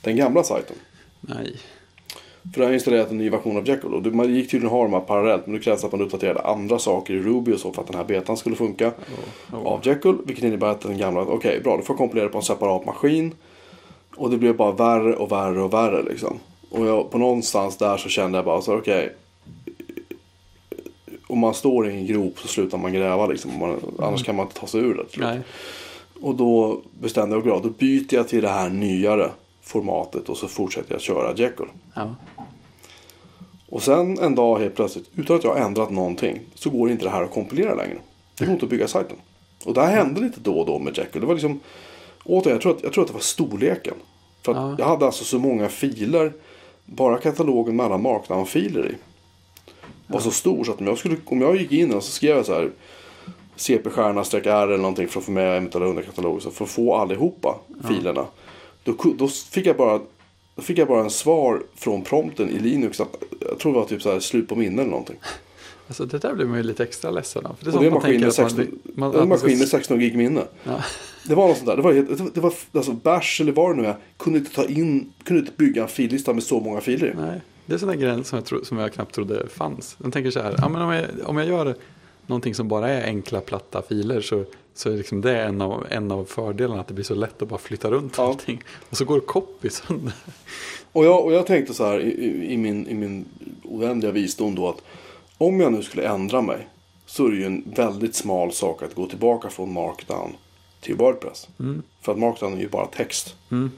Den 0.00 0.16
gamla 0.16 0.44
sajten. 0.44 0.76
Nej. 1.20 1.56
För 2.54 2.60
jag 2.60 2.68
har 2.68 2.74
installerat 2.74 3.10
en 3.10 3.18
ny 3.18 3.30
version 3.30 3.56
av 3.56 3.68
Jekyll. 3.68 3.94
Och 3.94 4.02
det, 4.02 4.10
man 4.10 4.34
gick 4.34 4.50
tydligen 4.50 4.66
att 4.66 4.72
ha 4.72 4.82
de 4.82 4.92
här 4.92 5.00
parallellt. 5.00 5.46
Men 5.46 5.54
det 5.54 5.60
krävs 5.60 5.84
att 5.84 5.92
man 5.92 6.00
uppdaterade 6.00 6.40
andra 6.40 6.78
saker 6.78 7.14
i 7.14 7.20
Ruby 7.20 7.52
och 7.52 7.60
så 7.60 7.72
för 7.72 7.82
att 7.82 7.88
den 7.88 7.96
här 7.96 8.04
betan 8.04 8.36
skulle 8.36 8.56
funka. 8.56 8.88
Oh, 8.88 9.58
oh. 9.60 9.66
Av 9.66 9.80
Jekyll. 9.86 10.16
Vilket 10.24 10.44
innebär 10.44 10.68
att 10.68 10.80
den 10.80 10.98
gamla, 10.98 11.20
okej 11.20 11.60
bra, 11.60 11.76
då 11.76 11.82
får 11.82 11.94
jag 11.94 11.98
kompilera 11.98 12.28
på 12.28 12.38
en 12.38 12.44
separat 12.44 12.86
maskin. 12.86 13.34
Och 14.16 14.30
det 14.30 14.38
blev 14.38 14.56
bara 14.56 14.72
värre 14.72 15.16
och 15.16 15.32
värre 15.32 15.62
och 15.62 15.72
värre 15.72 16.02
liksom. 16.02 16.38
Och 16.70 16.86
jag, 16.86 17.10
på 17.10 17.18
någonstans 17.18 17.76
där 17.76 17.96
så 17.96 18.08
kände 18.08 18.38
jag 18.38 18.44
bara 18.44 18.60
så 18.60 18.76
okej. 18.76 19.14
Om 21.28 21.38
man 21.38 21.54
står 21.54 21.88
i 21.90 21.94
en 21.96 22.06
grop 22.06 22.38
så 22.38 22.48
slutar 22.48 22.78
man 22.78 22.92
gräva 22.92 23.26
liksom. 23.26 23.58
Man, 23.58 23.80
Annars 23.98 24.24
kan 24.24 24.36
man 24.36 24.46
inte 24.46 24.60
ta 24.60 24.66
sig 24.66 24.80
ur 24.80 24.94
det. 24.94 25.18
Och 26.22 26.34
då 26.34 26.80
bestämde 27.00 27.36
jag 27.36 27.46
mig, 27.46 27.60
då 27.62 27.68
byter 27.68 28.14
jag 28.14 28.28
till 28.28 28.42
det 28.42 28.48
här 28.48 28.68
nyare 28.68 29.30
formatet 29.62 30.28
och 30.28 30.36
så 30.36 30.48
fortsätter 30.48 30.92
jag 30.92 31.00
köra 31.00 31.34
Jekyll. 31.36 31.66
Ja. 31.94 32.14
Och 33.68 33.82
sen 33.82 34.18
en 34.18 34.34
dag 34.34 34.58
helt 34.58 34.74
plötsligt, 34.74 35.10
utan 35.16 35.36
att 35.36 35.44
jag 35.44 35.54
har 35.54 35.60
ändrat 35.60 35.90
någonting, 35.90 36.40
så 36.54 36.70
går 36.70 36.90
inte 36.90 37.04
det 37.04 37.10
här 37.10 37.22
att 37.22 37.30
kompilera 37.30 37.74
längre. 37.74 37.98
Det 38.38 38.44
går 38.44 38.52
inte 38.54 38.64
att 38.66 38.70
bygga 38.70 38.88
sajten. 38.88 39.16
Och 39.64 39.74
det 39.74 39.80
här 39.80 39.96
hände 39.96 40.20
lite 40.20 40.40
då 40.40 40.58
och 40.60 40.66
då 40.66 40.78
med 40.78 40.98
Jekyll. 40.98 41.20
Det 41.20 41.26
var 41.26 41.34
liksom, 41.34 41.60
återigen, 42.24 42.52
jag 42.54 42.62
tror 42.62 42.72
att, 42.76 42.82
jag 42.82 42.92
tror 42.92 43.02
att 43.04 43.08
det 43.08 43.14
var 43.14 43.20
storleken. 43.20 43.94
För 44.42 44.54
Ja. 44.54 44.74
jag 44.78 44.86
hade 44.86 45.06
alltså 45.06 45.24
så 45.24 45.38
många 45.38 45.68
filer, 45.68 46.32
bara 46.84 47.18
katalogen 47.18 47.76
med 47.76 47.86
alla 47.86 47.98
markdown-filer 47.98 48.90
i. 48.90 48.94
Var 50.08 50.20
så 50.20 50.30
stor 50.30 50.64
så 50.64 50.72
att 50.72 50.80
om 50.80 50.86
jag, 50.86 50.98
skulle, 50.98 51.16
om 51.24 51.40
jag 51.40 51.56
gick 51.56 51.72
in 51.72 51.94
och 51.94 52.04
så 52.04 52.10
skrev 52.12 52.36
jag 52.36 52.46
så 52.46 52.54
här 52.54 52.70
CP-stjärna 53.56 54.24
streck 54.24 54.46
R 54.46 54.66
eller 54.66 54.76
någonting 54.76 55.08
för 55.08 55.20
att 55.20 55.24
få 55.26 55.32
med 55.32 55.56
eventuella 55.56 55.86
underkataloger. 55.86 56.50
För 56.50 56.64
att 56.64 56.70
få 56.70 56.94
allihopa 56.94 57.58
filerna. 57.88 58.26
Då, 58.84 58.94
då 59.18 59.28
fick 59.28 59.66
jag 59.66 59.76
bara 59.76 60.00
då 60.56 60.62
fick 60.62 60.78
jag 60.78 60.88
bara 60.88 61.00
en 61.00 61.10
svar 61.10 61.62
från 61.74 62.02
prompten 62.02 62.50
i 62.50 62.58
Linux. 62.58 63.00
Att, 63.00 63.22
jag 63.40 63.58
tror 63.58 63.72
det 63.72 63.78
var 63.78 63.86
typ 63.86 64.02
så 64.02 64.12
här 64.12 64.20
slut 64.20 64.48
på 64.48 64.56
minne 64.56 64.82
eller 64.82 64.90
någonting. 64.90 65.16
Alltså 65.88 66.06
det 66.06 66.18
där 66.18 66.34
blir 66.34 66.46
man 66.46 66.56
ju 66.56 66.62
lite 66.62 66.82
extra 66.82 67.10
ledsen 67.10 67.46
av. 67.46 67.54
För 67.54 67.64
det 67.64 67.70
är 67.70 67.74
Och 67.74 67.80
det 67.80 67.86
är 67.86 67.88
en 67.88 67.92
man 67.94 68.02
maskin 68.02 68.20
med 68.20 68.28
att 68.28 68.38
man, 68.38 68.50
16, 68.50 68.78
man, 68.94 69.08
att 69.08 69.28
man 69.28 69.38
ska- 69.38 69.46
maskin 69.46 69.58
med 69.58 69.68
16 69.68 69.98
gig 70.00 70.16
minne. 70.16 70.42
Ja. 70.64 70.82
Det 71.28 71.34
var 71.34 71.48
något 71.48 71.56
sånt 71.56 71.68
där. 71.68 71.76
Det 71.76 71.82
var, 71.82 71.92
det 71.92 72.02
var, 72.14 72.30
det 72.34 72.40
var 72.40 72.52
alltså 72.72 72.92
bash 72.92 73.40
eller 73.40 73.52
vad 73.52 73.76
det 73.76 73.82
nu 73.82 73.88
är. 73.88 73.96
Kunde 74.16 74.38
inte 74.38 74.54
ta 74.54 74.64
in, 74.64 75.12
kunde 75.24 75.40
inte 75.40 75.52
bygga 75.56 75.82
en 75.82 75.88
fillista 75.88 76.32
med 76.32 76.42
så 76.42 76.60
många 76.60 76.80
filer. 76.80 77.14
Nej, 77.18 77.40
det 77.68 77.74
är 77.74 77.78
sådana 77.78 77.96
grejer 77.96 78.22
som 78.22 78.36
jag, 78.36 78.44
tro, 78.44 78.64
som 78.64 78.78
jag 78.78 78.92
knappt 78.92 79.14
trodde 79.14 79.48
fanns. 79.48 79.96
Jag 80.02 80.12
tänker 80.12 80.30
så 80.30 80.40
här, 80.40 80.54
ja, 80.58 80.68
men 80.68 80.82
om, 80.82 80.90
jag, 80.92 81.04
om 81.24 81.36
jag 81.36 81.46
gör 81.46 81.74
någonting 82.26 82.54
som 82.54 82.68
bara 82.68 82.88
är 82.88 83.04
enkla 83.04 83.40
platta 83.40 83.82
filer 83.82 84.20
så, 84.20 84.44
så 84.74 84.90
är 84.90 84.96
liksom 84.96 85.20
det 85.20 85.40
en 85.42 85.62
av, 85.62 85.86
en 85.90 86.12
av 86.12 86.24
fördelarna 86.24 86.80
att 86.80 86.88
det 86.88 86.94
blir 86.94 87.04
så 87.04 87.14
lätt 87.14 87.42
att 87.42 87.48
bara 87.48 87.58
flytta 87.58 87.90
runt 87.90 88.14
Ja. 88.18 88.26
allting. 88.28 88.62
Och 88.90 88.96
så 88.96 89.04
går 89.04 89.20
copy 89.20 89.70
sönder. 89.70 90.12
Och 90.92 91.04
jag, 91.04 91.24
och 91.24 91.32
jag 91.32 91.46
tänkte 91.46 91.74
så 91.74 91.84
här 91.84 92.00
i, 92.00 92.52
i, 92.52 92.56
min, 92.56 92.86
i 92.86 92.94
min 92.94 93.24
oändliga 93.64 94.12
visdom 94.12 94.54
då 94.54 94.68
att 94.68 94.82
om 95.38 95.60
jag 95.60 95.72
nu 95.72 95.82
skulle 95.82 96.08
ändra 96.08 96.42
mig 96.42 96.68
så 97.06 97.26
är 97.26 97.30
det 97.30 97.36
ju 97.36 97.44
en 97.44 97.64
väldigt 97.76 98.14
smal 98.14 98.52
sak 98.52 98.82
att 98.82 98.94
gå 98.94 99.06
tillbaka 99.06 99.50
från 99.50 99.72
markdown 99.72 100.32
till 100.80 100.94
Wordpress. 100.94 101.48
För 102.02 102.12
att 102.12 102.18
markdown 102.18 102.54
är 102.54 102.58
ju 102.60 102.68
bara 102.68 102.86
text. 102.86 103.34
Mm. 103.50 103.70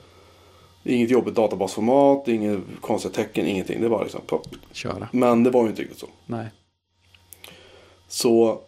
Det 0.83 0.93
inget 0.93 1.11
jobbigt 1.11 1.35
databasformat, 1.35 2.25
det 2.25 2.33
inget 2.33 2.61
konstigt 2.81 3.14
tecken, 3.14 3.47
ingenting. 3.47 3.81
Det 3.81 3.88
bara 3.88 4.03
liksom 4.03 4.21
pop. 4.27 4.47
Köra. 4.73 5.09
Men 5.12 5.45
det 5.45 5.51
var 5.51 5.62
ju 5.62 5.69
inte 5.69 5.83
riktigt 5.83 5.99
så. 5.99 6.07
Nej. 6.27 6.47
Så 8.09 8.61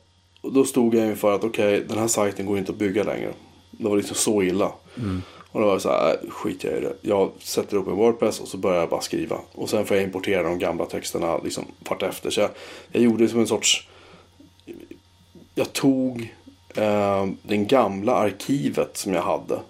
då 0.42 0.64
stod 0.64 0.94
jag 0.94 1.06
inför 1.06 1.34
att 1.34 1.44
okej, 1.44 1.84
den 1.88 1.98
här 1.98 2.08
sajten 2.08 2.46
går 2.46 2.58
inte 2.58 2.72
att 2.72 2.78
bygga 2.78 3.02
längre. 3.02 3.32
Det 3.70 3.88
var 3.88 3.96
liksom 3.96 4.16
så 4.16 4.42
illa. 4.42 4.72
Och 5.52 5.60
då 5.60 5.66
var 5.66 5.74
det 5.74 5.80
så 5.80 5.88
här, 5.88 6.18
äh, 6.22 6.30
skit 6.30 6.64
jag 6.64 6.76
i 6.76 6.80
det. 6.80 6.94
Jag 7.00 7.30
sätter 7.38 7.76
upp 7.76 7.86
en 7.86 7.96
Wordpress 7.96 8.40
och 8.40 8.48
så 8.48 8.56
börjar 8.56 8.80
jag 8.80 8.88
bara 8.88 9.00
skriva. 9.00 9.38
Och 9.52 9.70
sen 9.70 9.86
får 9.86 9.96
jag 9.96 10.04
importera 10.04 10.42
de 10.42 10.58
gamla 10.58 10.84
texterna 10.84 11.38
liksom 11.38 11.64
vartefter. 11.88 12.30
Så 12.30 12.40
jag, 12.40 12.50
jag 12.92 13.02
gjorde 13.02 13.28
som 13.28 13.40
en 13.40 13.46
sorts... 13.46 13.88
Jag 15.54 15.72
tog 15.72 16.34
eh, 16.76 17.26
den 17.42 17.66
gamla 17.66 18.14
arkivet 18.14 18.96
som 18.96 19.14
jag 19.14 19.22
hade 19.22 19.60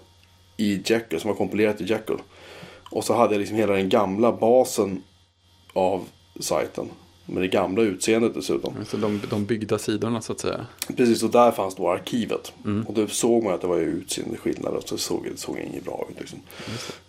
i 0.57 0.81
Jekyll, 0.85 1.19
som 1.19 1.27
var 1.27 1.37
kompilerat 1.37 1.81
i 1.81 1.85
Jekyll. 1.85 2.17
Och 2.93 3.03
så 3.03 3.13
hade 3.13 3.33
jag 3.33 3.39
liksom 3.39 3.57
hela 3.57 3.73
den 3.73 3.89
gamla 3.89 4.31
basen 4.31 5.03
av 5.73 6.05
sajten. 6.39 6.89
Med 7.25 7.43
det 7.43 7.47
gamla 7.47 7.81
utseendet 7.81 8.33
dessutom. 8.33 8.73
Så 8.87 8.97
de, 8.97 9.21
de 9.29 9.45
byggda 9.45 9.77
sidorna 9.77 10.21
så 10.21 10.31
att 10.31 10.39
säga. 10.39 10.65
Precis, 10.97 11.23
och 11.23 11.29
där 11.29 11.51
fanns 11.51 11.75
då 11.75 11.91
arkivet. 11.91 12.53
Och 12.87 12.93
då 12.93 13.07
såg 13.07 13.43
man 13.43 13.53
att 13.53 13.61
det 13.61 13.67
var 13.67 13.77
utseendeskillnader. 13.77 14.81
Så 14.85 14.97
såg 14.97 15.23
det 15.31 15.39
såg 15.39 15.57
inget 15.57 15.85
bra 15.85 16.07
ut. 16.09 16.19
Liksom. 16.19 16.39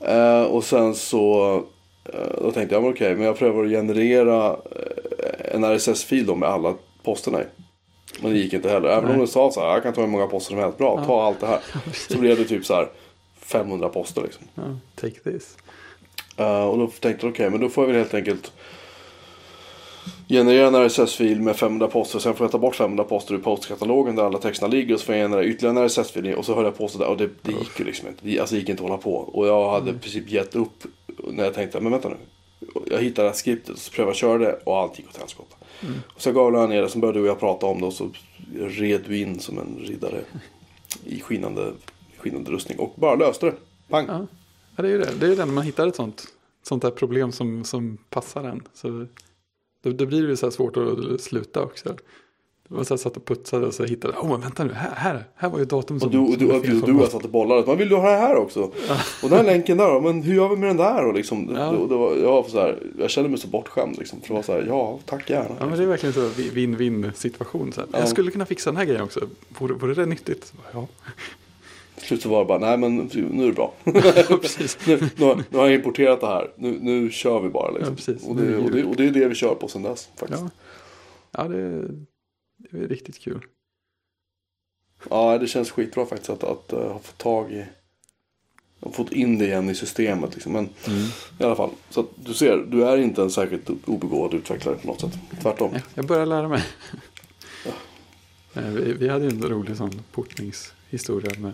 Eh, 0.01 0.43
och 0.43 0.65
sen 0.65 0.95
så 0.95 1.55
eh, 2.05 2.43
då 2.43 2.53
tänkte 2.53 2.75
jag, 2.75 2.85
okej, 2.85 3.15
men 3.15 3.27
jag 3.27 3.39
prövar 3.39 3.65
att 3.65 3.71
generera 3.71 4.51
eh, 4.51 5.55
en 5.55 5.65
RSS-fil 5.65 6.27
då 6.27 6.35
med 6.35 6.49
alla 6.49 6.75
posterna 7.03 7.43
i. 7.43 7.45
Men 8.21 8.33
det 8.33 8.39
gick 8.39 8.53
inte 8.53 8.71
heller. 8.71 8.89
Även 8.89 9.11
om 9.11 9.17
Nej. 9.17 9.27
det 9.27 9.33
sa 9.33 9.51
så 9.51 9.61
här, 9.61 9.69
jag 9.69 9.83
kan 9.83 9.93
ta 9.93 10.01
hur 10.01 10.09
många 10.09 10.27
poster 10.27 10.51
som 10.51 10.59
helst. 10.59 10.79
Bra, 10.79 11.05
ta 11.07 11.23
allt 11.23 11.41
det 11.41 11.47
här. 11.47 11.61
Så 12.09 12.19
blev 12.19 12.37
det 12.37 12.45
typ 12.45 12.65
så 12.67 12.75
här 12.75 12.89
500 13.41 13.89
poster 13.89 14.23
liksom. 14.23 14.45
Ja, 14.55 14.63
take 14.95 15.21
this. 15.21 15.57
Eh, 16.37 16.65
och 16.65 16.79
då 16.79 16.87
tänkte 16.87 17.27
jag 17.27 17.33
okej, 17.33 17.51
men 17.51 17.61
då 17.61 17.69
får 17.69 17.85
jag 17.85 17.89
väl 17.89 17.97
helt 17.97 18.15
enkelt 18.15 18.53
generera 20.29 20.67
en 20.67 20.89
RSS-fil 20.89 21.41
med 21.41 21.57
500 21.57 21.89
poster. 21.89 22.19
Sen 22.19 22.35
får 22.35 22.45
jag 22.45 22.53
ta 22.53 22.59
bort 22.59 22.77
500 22.77 23.05
poster 23.05 23.35
ur 23.35 23.39
postkatalogen 23.39 24.17
där 24.17 24.25
alla 24.25 24.39
texterna 24.39 24.73
ligger. 24.73 24.95
Och 24.95 25.01
så 25.01 25.07
får 25.07 25.15
jag 25.15 25.25
generera 25.25 25.45
ytterligare 25.45 25.81
en 25.81 25.89
RSS-fil 25.89 26.35
och 26.35 26.45
så 26.45 26.55
höll 26.55 26.65
jag 26.65 26.79
på 26.79 26.89
sådär. 26.89 27.07
Och 27.07 27.17
det, 27.17 27.31
det 27.43 27.53
gick 27.53 27.79
ju 27.79 27.85
liksom 27.85 28.09
inte. 28.09 28.21
Det, 28.25 28.41
alltså 28.41 28.55
det 28.55 28.59
gick 28.59 28.69
inte 28.69 28.83
att 28.83 28.89
hålla 28.89 29.03
på. 29.03 29.15
Och 29.15 29.47
jag 29.47 29.71
hade 29.71 29.91
i 29.91 29.95
princip 29.95 30.31
gett 30.31 30.55
upp 30.55 30.85
när 31.29 31.45
jag 31.45 31.55
tänkte, 31.55 31.81
men 31.81 31.93
vänta 31.93 32.09
nu. 32.09 32.17
Jag 32.91 32.99
hittade 32.99 33.27
det 33.27 33.31
här 33.31 33.37
skriptet, 33.37 33.79
så 33.79 33.93
prövade 33.93 34.11
jag 34.11 34.17
köra 34.17 34.39
det 34.39 34.53
och 34.65 34.79
allt 34.79 34.99
gick 34.99 35.09
åt 35.09 35.17
helskotta. 35.17 35.57
Och 36.15 36.23
så 36.23 36.33
gavlade 36.33 36.63
jag 36.63 36.71
ner 36.71 36.83
det, 36.83 36.89
så 36.89 36.99
började 36.99 37.19
du 37.19 37.23
och 37.23 37.29
jag 37.29 37.41
prata 37.41 37.67
om 37.67 37.81
det 37.81 37.87
och 37.87 37.93
så 37.93 38.11
red 38.55 39.01
du 39.09 39.19
in 39.19 39.41
som 39.41 39.59
en 39.59 39.79
riddare 39.85 40.21
i 41.05 41.21
skinande, 41.21 41.73
skinande 42.19 42.51
rustning 42.51 42.79
och 42.79 42.93
bara 42.97 43.15
löste 43.15 43.47
det. 43.47 43.55
Pang! 43.89 44.07
Ja, 44.09 44.27
ja 44.77 44.83
det 44.83 44.89
är 44.89 44.93
ju 44.93 44.99
det. 44.99 45.11
Det 45.21 45.27
är 45.27 45.31
ju 45.31 45.37
det 45.37 45.45
när 45.45 45.53
man 45.53 45.65
hittar 45.65 45.87
ett 45.89 45.97
sånt, 45.97 46.27
sånt 46.63 46.83
där 46.83 46.91
problem 46.91 47.33
som, 47.33 47.65
som 47.65 47.99
passar 48.11 48.45
en. 48.45 48.63
Så 48.75 49.07
då, 49.83 49.91
då 49.91 50.07
blir 50.07 50.23
det 50.23 50.29
ju 50.29 50.37
så 50.37 50.47
här 50.47 50.51
svårt 50.51 50.77
att 50.77 51.21
sluta 51.21 51.63
också. 51.63 51.97
Så 52.69 52.95
här, 52.95 52.97
satt 52.97 53.17
och 53.17 53.25
putsade 53.25 53.67
och 53.67 53.75
så 53.75 53.85
hittade 53.85 54.15
åh 54.21 54.29
men 54.31 54.41
vänta 54.41 54.65
nu, 54.65 54.73
här, 54.73 54.91
här, 54.95 55.25
här 55.35 55.49
var 55.49 55.59
ju 55.59 55.65
datum 55.65 56.01
som 56.01 56.07
Och 56.07 56.13
du, 56.13 56.19
och 56.19 56.39
du, 56.39 56.51
och 56.51 56.63
du, 56.63 56.81
du 56.81 56.99
post. 56.99 57.13
satt 57.13 57.25
och 57.25 57.31
bollade. 57.31 57.67
Man 57.67 57.79
vill 57.79 57.89
du 57.89 57.97
ha 57.97 58.11
det 58.11 58.17
här 58.17 58.37
också? 58.37 58.61
Och 59.23 59.29
den 59.29 59.33
här 59.33 59.45
länken 59.45 59.77
där? 59.79 60.01
Men 60.01 60.23
hur 60.23 60.35
gör 60.35 60.49
vi 60.49 60.57
med 60.57 60.69
den 60.69 60.77
där? 60.77 61.07
Och 61.07 61.15
liksom, 61.15 61.51
Ja. 61.57 61.73
det, 61.73 61.89
det 61.89 61.95
var, 61.95 62.17
jag, 62.17 62.47
så 62.47 62.61
här, 62.61 62.83
jag 62.99 63.11
kände 63.11 63.31
mig 63.31 63.39
så 63.39 63.49
bortskämd. 63.49 63.99
Liksom, 63.99 64.21
för 64.21 64.29
det 64.29 64.35
var 64.35 64.43
så 64.43 64.53
här, 64.53 64.65
ja 64.69 64.99
tack 65.05 65.31
gärna. 65.31 65.57
Ja 65.59 65.67
men 65.67 65.79
det 65.79 65.85
är 65.85 65.89
verkligen 65.89 66.13
så 66.13 66.29
win-win 66.29 67.13
situation. 67.15 67.73
Så 67.73 67.81
här. 67.81 67.89
Ja. 67.93 67.99
Jag 67.99 68.09
skulle 68.09 68.31
kunna 68.31 68.47
fixa 68.47 68.71
den 68.71 68.77
här 68.77 68.85
grejen 68.85 69.03
också. 69.03 69.21
Vore, 69.59 69.75
vore 69.75 69.95
det 69.95 70.07
nyttigt? 70.07 70.53
Ja, 70.73 70.87
Till 72.05 72.09
slut 72.09 72.23
så 72.23 72.29
var 72.29 72.39
det 72.39 72.45
bara, 72.45 72.59
nej 72.59 72.79
men 72.79 72.97
nu 72.97 73.43
är 73.43 73.47
det 73.47 73.53
bra. 73.53 73.75
nu, 73.85 73.93
nu, 75.17 75.25
har- 75.25 75.45
nu 75.51 75.59
har 75.59 75.67
jag 75.67 75.75
importerat 75.75 76.21
det 76.21 76.27
här. 76.27 76.51
Nu, 76.57 76.79
nu 76.81 77.11
kör 77.11 77.41
vi 77.41 77.49
bara. 77.49 77.71
Liksom. 77.71 77.93
Ja, 77.93 77.97
precis. 77.97 78.27
och, 78.29 78.41
är 78.41 78.45
det, 78.45 78.57
och, 78.57 78.71
det, 78.71 78.85
och 78.85 78.97
det 78.97 79.07
är 79.07 79.11
det 79.11 79.29
vi 79.29 79.35
kör 79.35 79.55
på 79.55 79.69
sen 79.69 79.83
dess. 79.83 80.09
Faktiskt. 80.17 80.43
Ja, 80.43 80.51
ja 81.33 81.49
det, 81.49 81.89
det 82.57 82.79
är 82.79 82.89
riktigt 82.89 83.19
kul. 83.19 83.41
Ja, 85.11 85.39
det 85.39 85.47
känns 85.47 85.71
skitbra 85.71 86.07
faktiskt 86.07 86.31
att, 86.31 86.45
att, 86.45 86.73
uh, 86.73 86.79
ha 86.79 86.99
fått 86.99 87.19
tag 87.19 87.53
i 87.53 87.65
fått 88.93 89.13
in 89.13 89.39
det 89.39 89.45
igen 89.45 89.71
i 89.71 89.75
systemet. 89.75 90.35
Liksom. 90.35 90.53
Men 90.53 90.65
i 91.39 91.45
alla 91.45 91.57
fall. 91.57 91.71
Så 91.91 92.01
att 92.01 92.07
du 92.17 92.35
ser, 92.35 92.57
du 92.57 92.85
är 92.85 92.97
inte 92.97 93.23
en 93.23 93.31
särskilt 93.31 93.71
obegåvad 93.85 94.35
utvecklare 94.35 94.77
på 94.77 94.87
något 94.87 95.01
sätt. 95.01 95.13
Tvärtom. 95.43 95.71
Ja, 95.75 95.81
jag 95.95 96.07
börjar 96.07 96.27
lära 96.27 96.49
mig. 96.49 96.65
Eh, 98.55 98.69
vi, 98.69 98.93
vi 98.93 99.09
hade 99.09 99.25
ju 99.25 99.31
en 99.31 99.43
rolig 99.43 99.77
sån 99.77 100.03
portningshistoria 100.13 101.39
med 101.39 101.53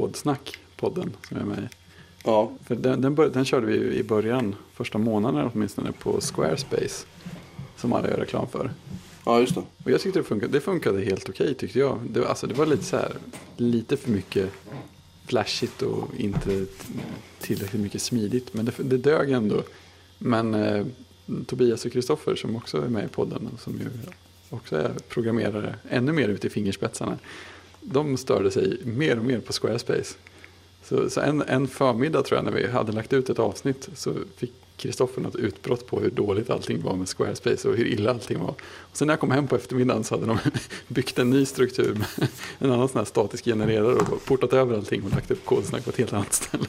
Kodsnack, 0.00 0.58
podden 0.76 1.16
som 1.28 1.36
jag 1.36 1.46
är 1.46 1.50
med 1.50 1.58
i. 1.58 1.68
Ja, 2.24 2.52
För 2.64 2.74
den, 2.74 3.00
den, 3.00 3.14
bör, 3.14 3.28
den 3.28 3.44
körde 3.44 3.66
vi 3.66 3.96
i 3.98 4.02
början, 4.02 4.54
första 4.74 4.98
månaden 4.98 5.50
åtminstone, 5.54 5.92
på 5.92 6.20
Squarespace. 6.20 7.06
Som 7.76 7.92
alla 7.92 8.08
gör 8.10 8.16
reklam 8.16 8.48
för. 8.48 8.70
ja 9.24 9.40
just 9.40 9.54
det. 9.54 9.62
Och 9.84 9.90
jag 9.90 10.00
tyckte 10.00 10.18
det 10.18 10.24
funkade, 10.24 10.52
det 10.52 10.60
funkade 10.60 11.00
helt 11.04 11.28
okej 11.28 11.54
tyckte 11.54 11.78
jag. 11.78 11.98
Det, 12.10 12.20
var- 12.20 12.26
alltså, 12.26 12.46
det 12.46 12.54
var 12.54 12.66
lite 12.66 12.84
så 12.84 12.96
här, 12.96 13.12
lite 13.56 13.96
för 13.96 14.10
mycket 14.10 14.50
flashigt 15.26 15.82
och 15.82 16.08
inte 16.18 16.66
tillräckligt 17.40 17.82
mycket 17.82 18.02
smidigt. 18.02 18.54
Men 18.54 18.64
det, 18.64 18.72
det 18.78 18.96
dög 18.98 19.30
ändå. 19.30 19.62
Men 20.18 20.54
eh, 20.54 20.86
Tobias 21.46 21.84
och 21.84 21.92
Kristoffer 21.92 22.34
som 22.36 22.56
också 22.56 22.82
är 22.82 22.88
med 22.88 23.04
i 23.04 23.08
podden 23.08 23.48
och 23.54 23.60
som 23.60 23.72
ju 23.72 23.86
också 24.50 24.76
är 24.76 24.90
programmerare, 25.08 25.74
ännu 25.90 26.12
mer 26.12 26.28
ute 26.28 26.46
i 26.46 26.50
fingerspetsarna. 26.50 27.18
De 27.92 28.16
störde 28.16 28.50
sig 28.50 28.78
mer 28.84 29.18
och 29.18 29.24
mer 29.24 29.40
på 29.40 29.52
Squarespace. 29.52 30.14
Så, 30.84 31.10
så 31.10 31.20
en, 31.20 31.42
en 31.42 31.68
förmiddag 31.68 32.22
tror 32.22 32.38
jag 32.38 32.44
när 32.44 32.52
vi 32.52 32.66
hade 32.66 32.92
lagt 32.92 33.12
ut 33.12 33.30
ett 33.30 33.38
avsnitt 33.38 33.88
så 33.94 34.14
fick 34.36 34.52
Kristoffer 34.76 35.20
något 35.20 35.36
utbrott 35.36 35.86
på 35.86 36.00
hur 36.00 36.10
dåligt 36.10 36.50
allting 36.50 36.82
var 36.82 36.96
med 36.96 37.08
Squarespace 37.08 37.68
och 37.68 37.76
hur 37.76 37.86
illa 37.86 38.10
allting 38.10 38.38
var. 38.38 38.54
Och 38.60 38.96
sen 38.96 39.06
när 39.06 39.12
jag 39.12 39.20
kom 39.20 39.30
hem 39.30 39.46
på 39.46 39.56
eftermiddagen 39.56 40.04
så 40.04 40.14
hade 40.14 40.26
de 40.26 40.38
byggt 40.88 41.18
en 41.18 41.30
ny 41.30 41.44
struktur 41.44 41.94
med 41.94 42.28
en 42.58 42.72
annan 42.72 42.88
sån 42.88 42.98
här 42.98 43.04
statisk 43.04 43.44
genererare 43.44 43.94
och 43.94 44.24
portat 44.24 44.52
över 44.52 44.76
allting 44.76 45.02
och 45.02 45.10
lagt 45.10 45.30
upp 45.30 45.44
kodsnack 45.44 45.84
på 45.84 45.90
ett 45.90 45.96
helt 45.96 46.12
annat 46.12 46.32
ställe. 46.32 46.66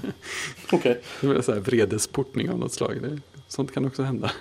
Okej. 0.71 1.01
Det 1.21 1.27
var 1.27 1.35
en 1.35 1.43
sån 1.43 1.53
här 1.53 1.61
vredesportning 1.61 2.49
av 2.49 2.59
något 2.59 2.73
slag. 2.73 3.01
Det, 3.01 3.19
sånt 3.47 3.71
kan 3.71 3.85
också 3.85 4.03
hända. 4.03 4.31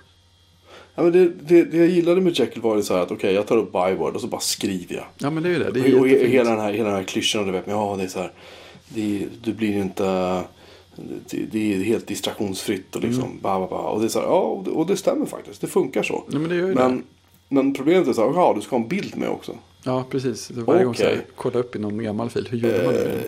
Ja, 0.97 1.03
men 1.03 1.12
det, 1.12 1.28
det, 1.28 1.64
det 1.64 1.76
jag 1.76 1.88
gillade 1.88 2.20
med 2.20 2.38
Jekyll 2.38 2.62
var 2.62 2.76
det 2.76 2.82
så 2.82 2.94
här 2.94 3.03
att 3.03 3.11
okej, 3.11 3.34
jag 3.34 3.47
tar 3.47 3.57
upp 3.57 3.72
byword 3.72 4.14
och 4.14 4.20
så 4.20 4.26
bara 4.26 4.40
skriver 4.40 4.94
jag. 4.94 5.05
Ja 5.18 5.30
men 5.30 5.42
det 5.42 5.49
är 5.49 5.53
ju 5.53 5.59
det. 5.59 5.70
det 5.70 5.80
är 5.80 5.94
och, 5.94 6.01
och 6.01 6.07
hela 6.09 6.51
den 6.51 6.61
här, 6.61 6.72
hela 6.72 6.88
den 6.88 6.99
här 6.99 7.05
klyschan, 7.05 7.47
du 7.47 7.53
vet, 7.53 7.66
men 7.66 7.76
ja 7.76 7.97
det 7.97 8.03
är 8.05 8.09
så 8.09 8.18
här. 8.18 8.32
Det, 8.88 9.26
du 9.44 9.53
blir 9.55 9.76
inte, 9.76 10.42
det, 11.51 11.74
är 11.74 11.78
helt 11.84 12.07
distraktionsfritt 12.07 12.97
och 12.97 13.03
liksom, 13.03 13.22
Mm. 13.24 13.38
ba, 13.42 13.59
ba, 13.59 13.66
ba. 13.66 13.76
Och 13.76 14.01
det 14.01 14.07
är 14.07 14.09
så 14.09 14.18
här, 14.20 14.26
ja, 14.26 14.40
och 14.40 14.64
det, 14.64 14.70
och 14.70 14.86
det 14.86 14.97
stämmer 14.97 15.26
faktiskt. 15.26 15.61
Det 15.61 15.66
funkar 15.66 16.03
så. 16.03 16.24
Ja, 16.32 16.38
men 16.38 16.49
det 16.51 16.57
gör 16.57 16.68
ju 16.68 16.74
Men, 16.74 16.97
det. 16.97 17.03
men 17.49 17.74
problemet 17.74 18.09
är 18.09 18.12
så 18.12 18.26
här, 18.32 18.40
ja, 18.40 18.53
du 18.57 18.61
ska 18.62 18.76
ha 18.76 18.82
en 18.82 18.88
bild 18.88 19.16
med 19.16 19.28
också. 19.28 19.53
Ja 19.84 20.05
precis. 20.11 20.51
Varje 20.51 20.84
gång 20.84 20.94
så 20.94 21.03
här, 21.03 21.20
kolla 21.36 21.59
upp 21.59 21.76
i 21.76 21.78
någon 21.78 22.03
gammal 22.03 22.30
fil. 22.30 22.49
Hur 22.51 22.59
gjorde 22.59 22.84
man 22.84 22.94
det? 22.94 23.22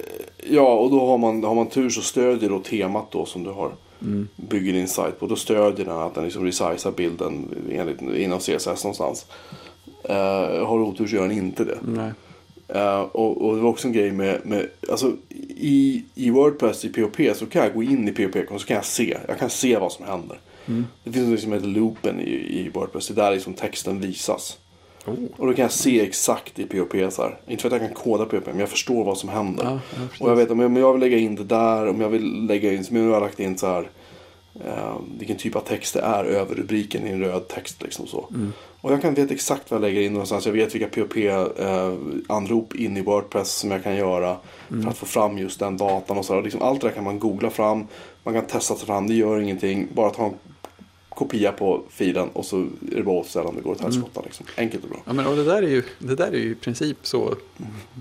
Ja, 0.50 0.74
och 0.74 0.90
då 0.90 1.06
har 1.06 1.18
man, 1.18 1.44
har 1.44 1.54
man 1.54 1.66
tur 1.66 1.90
så 1.90 2.00
stödjer 2.00 2.50
då 2.50 2.58
temat 2.58 3.10
då 3.10 3.24
som 3.26 3.44
du 3.44 3.50
har 3.50 3.72
Mm. 4.03 4.28
bygger 4.36 4.72
din 4.72 4.88
sajt 4.88 5.20
på. 5.20 5.26
Då 5.26 5.36
stödjer 5.36 5.86
den 5.86 5.96
att 5.96 6.14
den 6.14 6.24
liksom 6.24 6.44
resizar 6.44 6.92
bilden 6.92 7.49
enligt, 7.72 8.03
inom 8.03 8.38
CSS 8.38 8.84
någonstans. 8.84 9.26
Uh, 10.11 10.14
har 10.66 10.78
du 10.78 10.84
otur 10.84 11.07
så 11.07 11.16
gör 11.16 11.28
den 11.28 11.38
inte 11.38 11.64
det. 11.64 11.78
Eh, 12.68 13.01
och, 13.01 13.46
och 13.46 13.57
det 13.57 13.62
var 13.62 13.70
också 13.70 13.88
en 13.88 13.92
grej 13.92 14.12
med, 14.12 14.40
med 14.46 14.68
alltså 14.90 15.12
i, 15.57 16.05
i 16.14 16.30
Wordpress 16.30 16.84
i 16.84 16.88
POP 16.88 17.36
så 17.36 17.46
kan 17.46 17.62
jag 17.62 17.74
gå 17.74 17.82
in 17.82 18.09
i 18.09 18.12
POP 18.12 18.51
och 18.51 18.61
så 18.61 18.66
kan 18.66 18.74
jag 18.74 18.84
se, 18.84 19.16
jag 19.28 19.38
kan 19.38 19.51
se 19.51 19.78
vad 19.78 19.92
som 19.92 20.07
händer. 20.07 20.38
Det 21.05 21.12
finns 21.12 21.28
något 21.28 21.40
som 21.40 21.53
heter 21.53 21.66
loopen 21.66 22.20
i, 22.20 22.30
i 22.30 22.70
Wordpress, 22.74 23.09
det 23.09 23.12
är 23.12 23.24
där 23.24 23.30
liksom 23.30 23.55
texten 23.55 24.01
visas. 24.01 24.59
Oh. 25.07 25.14
Och 25.36 25.46
då 25.46 25.55
kan 25.55 25.62
jag 25.62 25.72
se 25.72 26.01
exakt 26.01 26.59
i 26.59 26.64
POP 26.64 27.12
så 27.12 27.22
här. 27.22 27.40
Inte 27.46 27.62
för 27.62 27.68
att 27.68 27.82
jag 27.82 27.90
kan 27.90 28.03
koda 28.03 28.24
POP, 28.24 28.46
men 28.46 28.59
jag 28.59 28.68
förstår 28.68 29.05
vad 29.05 29.18
som 29.18 29.28
händer. 29.28 29.64
Ja, 29.64 29.70
ja, 29.70 29.80
precis. 30.09 30.20
och 30.20 30.30
jag 30.30 30.36
vet 30.36 30.51
om 30.51 30.61
jag, 30.61 30.78
jag 30.78 30.92
vill 30.92 31.01
lägga 31.01 31.18
in 31.18 31.34
det 31.34 31.44
där, 31.44 31.88
om 31.88 32.01
jag 32.01 32.09
vill 32.09 32.46
lägga 32.46 32.72
in, 32.72 32.84
som 32.84 32.96
jag 32.96 33.14
har 33.14 33.20
lagt 33.20 33.40
in 33.40 33.59
så 33.59 33.66
här. 33.66 33.90
Eh, 34.64 34.96
vilken 35.18 35.36
typ 35.36 35.57
av 35.57 35.61
text 35.61 35.94
det 35.94 36.01
är 36.01 36.24
över 36.24 36.55
rubriken 36.55 37.07
i 37.07 37.11
en 37.11 37.20
röd 37.20 37.49
text 37.49 37.82
liksom 37.82 38.07
så. 38.07 38.28
Mm. 38.30 38.53
Och 38.80 38.92
jag 38.92 39.03
kan 39.03 39.14
veta 39.14 39.34
exakt 39.34 39.70
vad 39.70 39.80
jag 39.80 39.82
lägger 39.88 40.01
in 40.01 40.12
någonstans. 40.12 40.46
Jag 40.46 40.53
vet 40.53 40.74
vilka 40.74 40.88
POP-anrop 40.88 42.74
in 42.74 42.96
i 42.96 43.01
Wordpress 43.01 43.51
som 43.53 43.70
jag 43.70 43.82
kan 43.82 43.96
göra. 43.96 44.36
Mm. 44.70 44.82
För 44.82 44.90
att 44.90 44.99
få 44.99 45.07
fram 45.07 45.38
just 45.38 45.61
den 45.61 45.76
datan 45.76 46.18
och 46.18 46.24
så. 46.24 46.32
här. 46.32 46.38
Och 46.38 46.44
Liksom 46.44 46.62
allt 46.62 46.80
det 46.80 46.86
där 46.86 46.94
kan 46.94 47.05
man 47.05 47.18
googla 47.18 47.51
fram. 47.51 47.86
Man 48.22 48.34
kan 48.34 48.46
testa 48.46 48.74
sig 48.74 48.86
fram, 48.86 49.07
det 49.07 49.14
gör 49.14 49.40
ingenting. 49.40 49.88
Bara 49.94 50.11
ta 50.11 50.24
en 50.24 50.34
kopia 51.18 51.52
på 51.52 51.82
filen 51.90 52.28
och 52.28 52.44
så 52.44 52.58
är 52.60 52.96
det 52.96 53.02
bara 53.02 53.20
att 53.20 53.26
ställa 53.26 53.48
om 53.48 53.56
det 53.56 53.62
går 53.62 53.70
åt 53.70 53.80
helskotta. 53.80 54.20
Liksom. 54.24 54.46
Enkelt 54.56 54.84
och 54.84 54.90
bra. 54.90 54.98
Ja, 55.04 55.12
men, 55.12 55.26
och 55.26 55.36
det, 55.36 55.44
där 55.44 55.62
är 55.62 55.68
ju, 55.68 55.82
det 55.98 56.14
där 56.14 56.26
är 56.32 56.38
ju 56.38 56.50
i 56.50 56.54
princip 56.54 56.96
så 57.02 57.34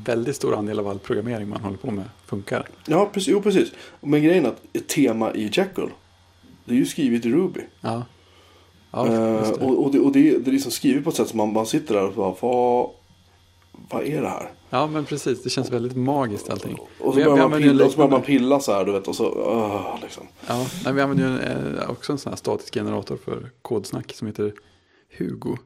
väldigt 0.05 0.35
stor 0.35 0.55
andel 0.55 0.79
av 0.79 0.87
all 0.87 0.99
programmering 0.99 1.49
man 1.49 1.61
håller 1.61 1.77
på 1.77 1.91
med 1.91 2.05
funkar. 2.25 2.67
Ja, 2.87 3.09
precis. 3.13 3.29
Jo, 3.29 3.41
precis. 3.41 3.71
Men 4.01 4.23
grejen 4.23 4.45
är 4.45 4.49
att 4.49 4.61
ett 4.73 4.87
tema 4.87 5.33
i 5.33 5.43
Jekyll. 5.43 5.89
Det 6.65 6.71
är 6.73 6.77
ju 6.77 6.85
skrivet 6.85 7.25
i 7.25 7.29
Ruby. 7.31 7.61
Ja, 7.81 8.05
ja 8.91 9.07
Eh, 9.07 9.49
och 9.51 9.85
och, 9.85 9.91
det, 9.91 9.99
och 9.99 10.11
det, 10.11 10.29
är- 10.29 10.39
det 10.39 10.49
är 10.49 10.53
liksom 10.53 10.71
skrivet 10.71 11.03
på 11.03 11.09
ett 11.09 11.15
sätt 11.15 11.27
som 11.27 11.37
man, 11.37 11.53
man 11.53 11.65
sitter 11.65 11.95
där 11.95 12.03
och 12.07 12.13
bara, 12.13 12.35
vad, 12.39 12.89
vad 13.89 14.03
är 14.03 14.21
det 14.21 14.29
här? 14.29 14.49
Ja 14.69 14.87
men 14.87 15.05
precis. 15.05 15.43
Det 15.43 15.49
känns 15.49 15.71
väldigt 15.71 15.97
magiskt 15.97 16.49
allting. 16.49 16.77
Och 16.99 17.13
så 17.13 17.19
Vi- 17.19 17.25
börjar, 17.25 17.49
man 17.49 17.61
pilla, 17.61 17.89
så 17.89 18.07
man 18.07 18.21
pilla 18.21 18.59
så 18.59 18.71
här, 18.71 18.85
du 18.85 18.91
vet, 18.91 19.07
och 19.07 19.15
så, 19.15 19.25
uh, 19.25 20.01
liksom. 20.01 20.23
Ja, 20.47 20.67
nej, 20.85 20.93
vi 20.93 21.01
använder 21.01 21.29
ju 21.29 21.39
en, 21.39 21.77
eh, 21.77 21.89
också 21.89 22.11
en 22.11 22.17
sån 22.17 22.29
här 22.29 22.37
statisk 22.37 22.73
generator 22.73 23.17
för 23.25 23.51
kodsnack 23.61 24.13
som 24.13 24.27
heter 24.27 24.53
Hugo. 25.17 25.57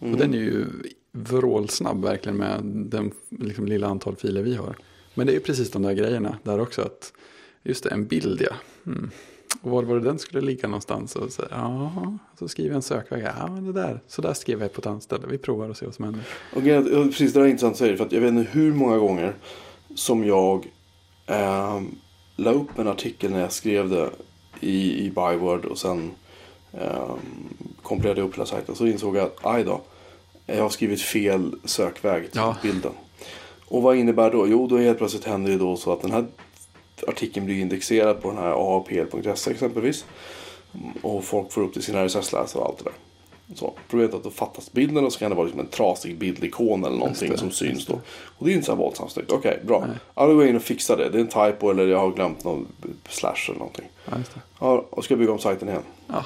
Mm. 0.00 0.12
Och 0.12 0.20
den 0.20 0.34
är 0.34 0.38
ju 0.38 0.66
vrålsnabb 1.12 2.04
verkligen 2.04 2.36
med 2.38 2.60
den 2.64 3.12
liksom, 3.30 3.66
lilla 3.66 3.86
antal 3.86 4.16
filer 4.16 4.42
vi 4.42 4.54
har. 4.54 4.76
Men 5.14 5.26
det 5.26 5.32
är 5.32 5.34
ju 5.34 5.40
precis 5.40 5.70
de 5.70 5.82
där 5.82 5.92
grejerna 5.92 6.38
där 6.42 6.60
också. 6.60 6.82
att 6.82 7.12
Just 7.62 7.84
det, 7.84 7.90
en 7.90 8.06
bild 8.06 8.42
ja. 8.50 8.54
Mm. 8.86 9.10
Och 9.62 9.70
var 9.70 9.82
var 9.82 9.94
det 9.94 10.00
den 10.00 10.18
skulle 10.18 10.40
ligga 10.40 10.68
någonstans? 10.68 11.16
Och 11.16 11.32
så, 11.32 11.42
ja, 11.50 11.92
så 12.38 12.48
skriver 12.48 12.70
jag 12.70 12.76
en 12.76 12.82
sökväg. 12.82 13.22
Ja, 13.38 13.46
men 13.46 13.64
det 13.64 13.72
där. 13.72 14.00
Så 14.08 14.22
där 14.22 14.34
skriver 14.34 14.62
jag 14.62 14.72
på 14.72 14.80
ett 14.80 14.86
annat 14.86 15.02
ställe. 15.02 15.26
Vi 15.26 15.38
provar 15.38 15.68
och 15.68 15.76
ser 15.76 15.86
vad 15.86 15.94
som 15.94 16.04
händer. 16.04 16.22
Och 16.56 16.62
precis 17.10 17.32
det 17.32 17.38
där 17.40 17.46
är 17.46 17.50
intressant 17.50 17.76
säga, 17.76 17.96
för 17.96 18.04
att 18.06 18.12
jag 18.12 18.20
vet 18.20 18.28
inte 18.32 18.50
hur 18.52 18.72
många 18.74 18.98
gånger 18.98 19.34
som 19.94 20.24
jag 20.24 20.66
eh, 21.26 21.80
la 22.36 22.50
upp 22.52 22.78
en 22.78 22.88
artikel 22.88 23.30
när 23.30 23.40
jag 23.40 23.52
skrev 23.52 23.88
det 23.90 24.10
i, 24.60 25.06
i 25.06 25.10
Byword 25.10 25.64
och 25.64 25.78
sen 25.78 26.10
eh, 26.72 27.14
kompilerade 27.82 28.20
jag 28.20 28.28
upp 28.28 28.34
hela 28.34 28.46
sajten. 28.46 28.74
Så 28.74 28.86
insåg 28.86 29.16
jag 29.16 29.24
att, 29.24 29.38
aj 29.42 29.64
då, 29.64 29.80
jag 30.46 30.62
har 30.62 30.68
skrivit 30.70 31.00
fel 31.02 31.54
sökväg 31.64 32.22
till 32.30 32.40
Ja. 32.40 32.56
bilden. 32.62 32.92
Och 33.68 33.82
vad 33.82 33.96
innebär 33.96 34.30
då? 34.32 34.48
Jo, 34.48 34.66
då 34.66 34.78
helt 34.78 34.98
plötsligt 34.98 35.24
händer 35.24 35.50
det 35.50 35.58
då 35.58 35.76
så 35.76 35.92
att 35.92 36.02
den 36.02 36.10
här 36.10 36.26
artikeln 37.08 37.46
blir 37.46 37.60
indexerad 37.60 38.22
på 38.22 38.28
den 38.28 38.38
här 38.38 38.50
aapl.se 38.76 39.50
exempelvis. 39.50 40.04
Och 41.02 41.24
folk 41.24 41.52
får 41.52 41.62
upp 41.62 41.72
till 41.72 41.82
sina 41.82 42.04
RSS-läsare 42.04 42.62
och 42.62 42.68
allt 42.68 42.78
det 42.78 42.84
där. 42.84 42.92
Så, 43.54 43.72
problemet 43.88 44.12
är 44.14 44.18
att 44.18 44.24
då 44.24 44.30
fattas 44.30 44.72
bilden 44.72 45.04
och 45.04 45.12
så 45.12 45.18
kan 45.18 45.30
det 45.30 45.36
vara 45.36 45.44
liksom 45.44 45.60
en 45.60 45.66
trasig 45.66 46.18
bildikon 46.18 46.84
eller 46.84 46.96
någonting 46.96 47.30
det, 47.30 47.38
som 47.38 47.50
syns 47.50 47.86
då. 47.86 48.00
Och 48.38 48.46
det 48.46 48.52
är 48.52 48.54
inte 48.54 48.66
så 48.66 48.72
här 48.72 48.78
våldsamt 48.78 49.12
snyggt. 49.12 49.32
Okej, 49.32 49.60
bra. 49.66 49.84
Nej. 49.86 49.96
Ja, 50.14 50.26
då 50.26 50.34
går 50.34 50.42
jag 50.42 50.50
in 50.50 50.56
och 50.56 50.62
fixar 50.62 50.96
det. 50.96 51.08
Det 51.08 51.18
är 51.18 51.20
en 51.20 51.52
typo 51.52 51.70
eller 51.70 51.86
jag 51.86 51.98
har 51.98 52.10
glömt 52.10 52.44
någon 52.44 52.66
slash 53.08 53.34
eller 53.48 53.58
någonting. 53.58 53.88
Ja, 54.04 54.18
just. 54.18 54.32
Ja, 54.60 54.84
och 54.90 55.04
ska 55.04 55.12
jag 55.14 55.18
bygga 55.18 55.32
om 55.32 55.38
sajten 55.38 55.68
igen. 55.68 55.82
Ja, 56.06 56.24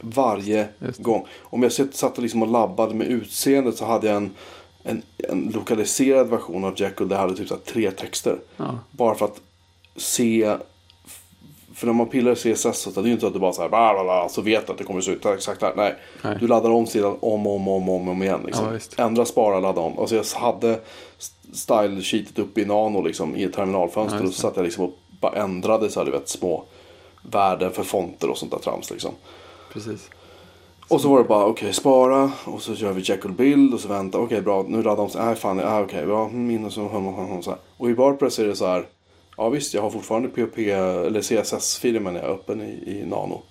Varje 0.00 0.68
gång. 0.98 1.26
Om 1.42 1.62
jag 1.62 1.72
satt 1.72 2.18
liksom 2.18 2.42
och 2.42 2.48
labbade 2.48 2.94
med 2.94 3.06
utseendet 3.06 3.76
så 3.76 3.84
hade 3.84 4.06
jag 4.06 4.16
en, 4.16 4.34
en, 4.82 5.02
en 5.18 5.52
lokaliserad 5.54 6.28
version 6.28 6.64
av 6.64 6.80
Jekyll 6.80 7.08
där 7.08 7.16
jag 7.16 7.20
hade 7.20 7.36
typ 7.36 7.48
så 7.48 7.56
tre 7.56 7.90
texter. 7.90 8.38
ja, 8.56 8.78
Bara 8.90 9.14
för 9.14 9.24
att 9.24 9.40
se. 9.96 10.56
För 11.74 11.86
när 11.86 11.94
man 11.94 12.08
pillar 12.08 12.32
i 12.32 12.34
CSS 12.34 12.78
så 12.78 13.00
är 13.00 13.02
det 13.02 13.08
ju 13.08 13.14
inte 13.14 13.26
att 13.26 13.32
du 13.32 13.38
bara 13.38 13.52
så 13.52 13.62
här 13.62 13.68
bla, 13.68 13.94
bla, 13.94 14.04
bla, 14.04 14.28
så 14.28 14.42
vet 14.42 14.66
du 14.66 14.72
att 14.72 14.78
det 14.78 14.84
kommer 14.84 15.00
se 15.00 15.10
ut 15.10 15.26
exakt 15.26 15.62
här. 15.62 15.72
Nej. 15.76 15.94
Nej. 16.22 16.36
Du 16.40 16.46
laddar 16.46 16.70
om 16.70 16.86
sidan 16.86 17.16
om 17.20 17.46
och 17.46 17.54
om, 17.54 17.68
om, 17.68 17.88
om, 17.88 18.08
om 18.08 18.22
igen. 18.22 18.40
Liksom. 18.46 18.80
Ja. 18.96 19.04
Ändra, 19.04 19.24
spara, 19.24 19.60
ladda 19.60 19.80
om. 19.80 19.98
Alltså 19.98 20.16
jag 20.16 20.24
hade 20.34 20.80
style 21.52 22.02
sheetet 22.02 22.38
upp 22.38 22.58
i 22.58 22.64
Nano 22.64 23.02
liksom, 23.02 23.36
i 23.36 23.44
ett 23.44 23.52
terminalfönster. 23.52 24.18
Ja, 24.18 24.26
och 24.26 24.34
så 24.34 24.40
satt 24.40 24.56
jag 24.56 24.64
liksom 24.64 24.84
och 24.84 24.92
bara 25.20 25.32
ändrade 25.32 25.90
så 25.90 26.00
här, 26.00 26.04
du 26.04 26.12
vet, 26.12 26.28
små 26.28 26.64
värden 27.22 27.72
för 27.72 27.82
fonter 27.82 28.30
och 28.30 28.38
sånt 28.38 28.52
där 28.52 28.58
trams. 28.58 28.90
Liksom. 28.90 29.10
precis. 29.72 30.10
Och 30.88 31.00
så 31.00 31.08
var 31.08 31.18
det 31.18 31.24
bara 31.24 31.44
okej 31.44 31.72
spara 31.72 32.32
och 32.44 32.62
så 32.62 32.72
gör 32.72 32.92
vi 32.92 33.02
Jekyll 33.04 33.32
bild 33.32 33.74
och 33.74 33.80
så 33.80 33.88
vänta. 33.88 34.18
Okej 34.18 34.42
bra 34.42 34.64
nu 34.68 34.82
laddar 34.82 34.96
de 34.96 35.10
sig. 35.10 35.24
Nej 35.24 35.34
fan 35.34 35.56
nej, 35.56 35.82
okej 35.82 36.06
bra. 36.06 36.28
Minus 36.28 36.78
och 36.78 36.90
hum, 36.90 37.04
hum, 37.04 37.42
så 37.42 37.50
här. 37.50 37.58
Och 37.76 37.90
i 37.90 37.92
Wordpress 37.92 38.38
är 38.38 38.46
det 38.46 38.56
så 38.56 38.66
här. 38.66 38.86
Ja 39.36 39.48
visst 39.48 39.74
jag 39.74 39.82
har 39.82 39.90
fortfarande 39.90 40.28
POP 40.28 40.58
eller 40.58 41.20
CSS-filen 41.20 42.02
men 42.02 42.14
jag 42.14 42.24
är 42.24 42.28
öppen 42.28 42.62
i, 42.62 42.82
i 42.86 43.06
Nano. 43.06 43.42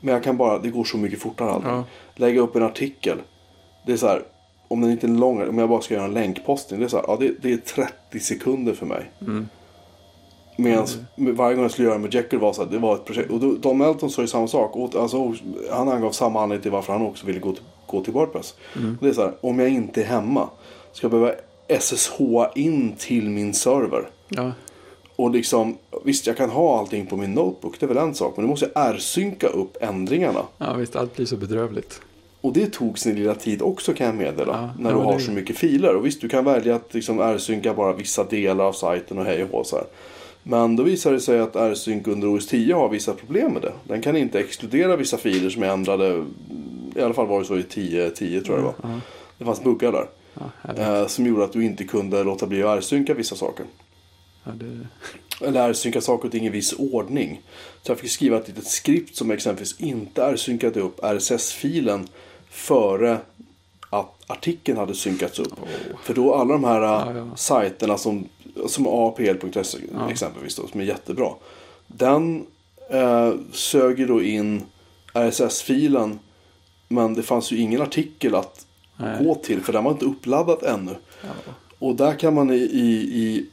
Men 0.00 0.14
jag 0.14 0.24
kan 0.24 0.36
bara, 0.36 0.58
det 0.58 0.70
går 0.70 0.84
så 0.84 0.96
mycket 0.96 1.20
fortare 1.20 1.50
allting. 1.50 1.70
Ja. 1.70 1.84
Lägga 2.14 2.40
upp 2.40 2.56
en 2.56 2.62
artikel. 2.62 3.18
Det 3.86 3.92
är 3.92 3.96
så 3.96 4.06
här. 4.06 4.22
Om 4.68 4.80
den 4.80 4.90
inte 4.90 5.06
är 5.06 5.08
lång, 5.08 5.48
om 5.48 5.58
jag 5.58 5.68
bara 5.68 5.80
ska 5.80 5.94
göra 5.94 6.04
en 6.04 6.14
länkposting. 6.14 6.78
Det 6.78 6.84
är 6.84 6.88
så 6.88 6.96
här, 6.96 7.04
ja 7.08 7.16
det, 7.20 7.34
det 7.42 7.52
är 7.52 7.56
30 7.56 8.20
sekunder 8.20 8.74
för 8.74 8.86
mig. 8.86 9.12
Mm. 9.20 9.48
Medan 10.56 10.86
varje 11.16 11.54
gång 11.54 11.64
jag 11.64 11.70
skulle 11.70 11.88
göra 11.88 11.98
med 11.98 12.14
Jekyll 12.14 12.38
var 12.38 12.52
så 12.52 12.64
här, 12.64 12.70
det 12.70 12.78
var 12.78 12.94
ett 12.94 13.04
projekt. 13.04 13.30
Och 13.30 13.40
då, 13.40 13.54
Tom 13.54 13.78
Melton 13.78 14.10
sa 14.10 14.22
ju 14.22 14.28
samma 14.28 14.48
sak. 14.48 14.76
Och, 14.76 14.96
alltså, 14.96 15.34
han 15.70 15.88
angav 15.88 16.10
samma 16.10 16.42
anledning 16.42 16.62
till 16.62 16.70
varför 16.70 16.92
han 16.92 17.02
också 17.02 17.26
ville 17.26 17.38
gå 17.38 17.52
till, 17.52 17.64
gå 17.86 18.04
till 18.04 18.12
Wordpress. 18.12 18.54
Och 18.74 19.04
det 19.04 19.08
är 19.08 19.12
så 19.12 19.22
här, 19.22 19.34
om 19.40 19.58
jag 19.58 19.68
inte 19.68 20.02
är 20.02 20.06
hemma. 20.06 20.48
Ska 20.92 21.04
jag 21.04 21.10
behöva 21.10 21.34
SSH 21.68 22.20
in 22.54 22.94
till 22.98 23.30
min 23.30 23.54
server. 23.54 24.08
Ja, 24.28 24.52
Och 25.16 25.30
liksom, 25.30 25.76
visst 26.04 26.26
jag 26.26 26.36
kan 26.36 26.50
ha 26.50 26.78
allting 26.78 27.06
på 27.06 27.16
min 27.16 27.34
notebook, 27.34 27.80
det 27.80 27.86
är 27.86 27.88
väl 27.88 27.96
en 27.96 28.14
sak. 28.14 28.36
Men 28.36 28.44
då 28.44 28.50
måste 28.50 28.70
jag 28.74 28.86
R-synka 28.94 29.46
upp 29.46 29.76
ändringarna. 29.80 30.40
Ja, 30.58 30.74
visst, 30.74 30.96
allt 30.96 31.16
blir 31.16 31.26
så 31.26 31.36
bedrövligt. 31.36 32.00
Och 32.40 32.52
det 32.52 32.72
tog 32.72 32.98
sin 32.98 33.16
lilla 33.16 33.34
tid 33.34 33.62
också 33.62 33.94
kan 33.94 34.06
jag 34.06 34.14
meddela. 34.16 34.52
Ja, 34.76 34.82
när 34.82 34.90
du 34.92 34.96
har 34.96 35.12
det- 35.14 35.20
så 35.20 35.30
mycket 35.30 35.56
filer. 35.58 35.96
Och 35.96 36.06
visst, 36.06 36.20
du 36.20 36.28
kan 36.28 36.44
välja 36.44 36.74
att 36.76 36.94
liksom 36.94 37.20
R-synka 37.20 37.74
bara 37.74 37.92
vissa 37.92 38.24
delar 38.24 38.64
av 38.64 38.72
sajten 38.72 39.18
och 39.18 39.24
hej 39.24 39.42
och 39.44 39.48
hå 39.50 39.64
så 39.64 39.76
här. 39.76 39.84
Men 40.42 40.76
då 40.76 40.82
visar 40.82 41.12
det 41.12 41.20
sig 41.20 41.40
att 41.40 41.56
R-sync 41.56 42.06
under 42.06 42.36
OS 42.36 42.46
10 42.46 42.74
har 42.74 42.88
vissa 42.88 43.12
problem 43.12 43.52
med 43.52 43.62
det. 43.62 43.72
Den 43.84 44.02
kan 44.02 44.16
inte 44.16 44.38
exkludera 44.40 44.96
vissa 44.96 45.16
filer 45.16 45.50
som 45.50 45.62
är 45.62 45.66
ändrade. 45.68 46.24
I 46.96 47.00
alla 47.00 47.14
fall 47.14 47.26
var 47.26 47.38
det 47.40 47.44
så 47.46 47.56
i 47.58 47.62
10, 47.62 48.10
10 48.10 48.40
tror 48.40 48.56
jag 48.58 48.64
det 48.64 48.66
var. 48.88 48.94
Ja, 48.94 49.00
Det 49.38 49.44
fanns 49.44 49.62
buggar 49.64 49.92
där. 49.92 50.06
ja. 50.34 51.00
Eh, 51.00 51.06
som 51.06 51.26
gjorde 51.26 51.44
att 51.44 51.52
du 51.52 51.64
inte 51.64 51.84
kunde 51.84 52.24
låta 52.24 52.46
bli 52.46 52.62
att 52.62 52.78
R-synka 52.78 53.14
vissa 53.14 53.36
saker. 53.36 53.66
Ja, 54.44 54.52
det, 54.52 54.86
Eller 55.46 55.68
R-synka 55.68 56.00
saker 56.00 56.24
och 56.28 56.32
ting 56.32 56.46
i 56.46 56.48
viss 56.48 56.72
ordning. 56.72 57.42
Så 57.82 57.90
jag 57.90 57.98
fick 57.98 58.10
skriva 58.10 58.36
ett 58.38 58.48
litet 58.48 58.66
skript 58.66 59.16
som 59.16 59.30
exempelvis 59.30 59.80
inte 59.80 60.24
R-synkade 60.24 60.80
upp 60.80 61.00
RSS-filen 61.04 62.08
före 62.50 63.18
att 63.90 64.14
artikeln 64.26 64.78
hade 64.78 64.94
synkats 64.94 65.38
upp. 65.38 65.52
För 66.02 66.14
då 66.14 66.34
alla 66.34 66.52
de 66.52 66.64
här 66.64 66.80
Ja, 66.80 67.10
äh, 67.10 67.16
ja. 67.16 67.36
sajterna 67.36 67.98
som, 67.98 68.28
som 68.68 68.86
apl.se 68.86 69.78
Ja. 69.92 70.10
exempelvis 70.10 70.56
då, 70.56 70.66
som 70.66 70.80
är 70.80 70.84
jättebra. 70.84 71.28
Den 71.86 72.46
eh, 72.90 73.32
sög 73.52 74.08
då 74.08 74.22
in 74.22 74.62
RSS-filen 75.14 76.18
men 76.88 77.14
det 77.14 77.22
fanns 77.22 77.50
ju 77.52 77.56
ingen 77.56 77.82
artikel 77.82 78.34
att 78.34 78.66
Nej. 78.96 79.24
gå 79.24 79.34
till 79.34 79.60
för 79.60 79.72
den 79.72 79.84
var 79.84 79.92
inte 79.92 80.04
uppladdat 80.04 80.62
ännu. 80.62 80.96
ja. 81.22 81.28
Och 81.78 81.94
där 81.96 82.14
kan 82.18 82.34
man 82.34 82.50
i, 82.50 82.56
i, 82.56 82.88
i, 83.22 83.46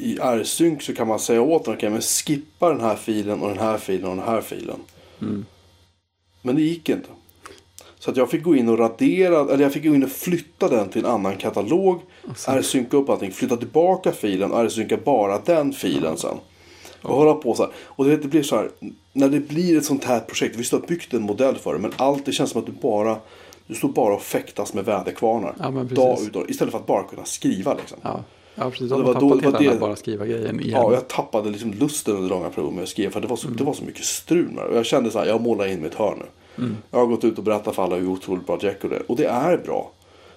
i 0.00 0.18
R-sync 0.20 0.82
så 0.82 0.94
kan 0.94 1.08
man 1.08 1.18
säga 1.20 1.42
åt 1.42 1.64
den, 1.64 1.74
okej 1.74 1.90
men 1.90 2.00
skippa 2.00 2.68
den 2.68 2.80
här 2.80 2.96
filen 2.96 3.42
och 3.42 3.48
den 3.48 3.58
här 3.58 3.78
filen 3.78 4.10
och 4.10 4.16
den 4.16 4.24
här 4.26 4.40
filen. 4.40 4.76
Mm. 5.22 5.46
Men 6.42 6.56
det 6.56 6.62
gick 6.62 6.88
inte. 6.88 7.08
Så 7.98 8.10
att 8.10 8.16
jag 8.16 8.30
fick 8.30 8.42
gå 8.42 8.56
in 8.56 8.68
och 8.68 8.78
radera, 8.78 9.40
eller 9.40 9.62
jag 9.64 9.72
fick 9.72 9.84
gå 9.84 9.94
in 9.94 10.04
och 10.04 10.10
flytta 10.10 10.68
den 10.68 10.88
till 10.88 11.04
en 11.04 11.10
annan 11.10 11.36
katalog. 11.36 12.00
så- 12.36 12.50
R-synka 12.50 12.96
upp 12.96 13.08
allting, 13.08 13.32
flytta 13.32 13.56
tillbaka 13.56 14.12
filen, 14.12 14.52
R-synka 14.52 14.96
bara 14.96 15.38
den 15.38 15.72
filen 15.72 16.16
sen. 16.16 16.36
Och 17.02 17.14
hålla 17.16 17.34
på 17.34 17.54
så 17.54 17.62
här. 17.62 17.72
Och 17.84 18.04
det, 18.04 18.16
blir 18.16 18.42
så 18.42 18.56
här, 18.56 18.70
när 19.12 19.28
det 19.28 19.40
blir 19.40 19.78
ett 19.78 19.84
sånt 19.84 20.04
här 20.04 20.20
projekt, 20.20 20.56
visst 20.56 20.70
du 20.70 20.76
har 20.76 20.86
byggt 20.86 21.14
en 21.14 21.22
modell 21.22 21.56
för 21.56 21.74
det, 21.74 21.80
men 21.80 21.92
allt 21.96 22.24
det 22.26 22.32
känns 22.32 22.50
som 22.50 22.60
att 22.60 22.66
du 22.66 22.72
bara, 22.72 23.16
du 23.66 23.74
står 23.74 23.88
bara 23.88 24.14
och 24.14 24.22
fäktas 24.22 24.74
med 24.74 24.84
väderkvarnar. 24.84 25.54
Ja, 25.58 25.70
dag 25.70 26.22
ut 26.22 26.36
och 26.36 26.50
istället 26.50 26.72
för 26.72 26.78
att 26.78 26.86
bara 26.86 27.02
kunna 27.02 27.24
skriva 27.24 27.74
liksom. 27.74 27.98
Ja, 28.02 28.24
ja 28.54 28.70
precis. 28.70 28.90
De 28.90 28.98
det 29.00 29.04
var 29.06 29.20
då- 29.20 29.34
det 29.34 29.50
var 29.50 29.58
det- 29.60 29.80
bara 29.80 29.96
skriva 29.96 30.26
grejen 30.26 30.60
igen. 30.60 30.80
Ja, 30.82 30.92
jag 30.92 31.08
tappade 31.08 31.50
liksom 31.50 31.72
lusten 31.72 32.16
under 32.16 32.28
långa 32.28 32.50
perioder 32.50 32.72
med 32.74 32.82
att 32.82 32.88
skriva. 32.88 33.10
För 33.10 33.20
det 33.20 33.26
var 33.26 33.36
så, 33.36 33.48
det 33.48 33.64
var 33.64 33.72
så 33.72 33.84
mycket 33.84 34.04
strul 34.04 34.48
med 34.48 34.64
det. 34.64 34.68
Och 34.68 34.76
jag 34.76 34.86
kände 34.86 35.10
så 35.10 35.18
här, 35.18 35.26
jag 35.26 35.40
målar 35.40 35.66
in 35.66 35.82
mitt 35.82 35.94
hörn 35.94 36.18
nu. 36.18 36.26
Jag 36.90 36.98
har 36.98 37.06
gått 37.06 37.24
ut 37.24 37.38
och 37.38 37.44
berättat 37.44 37.74
för 37.74 37.82
alla 37.82 37.96
hur 37.96 38.08
otroligt 38.08 38.46
bra 38.46 38.58
Jekyll 38.62 38.92
är. 38.92 39.10
Och 39.10 39.16
det 39.16 39.24
är 39.26 39.56
bra. 39.56 39.90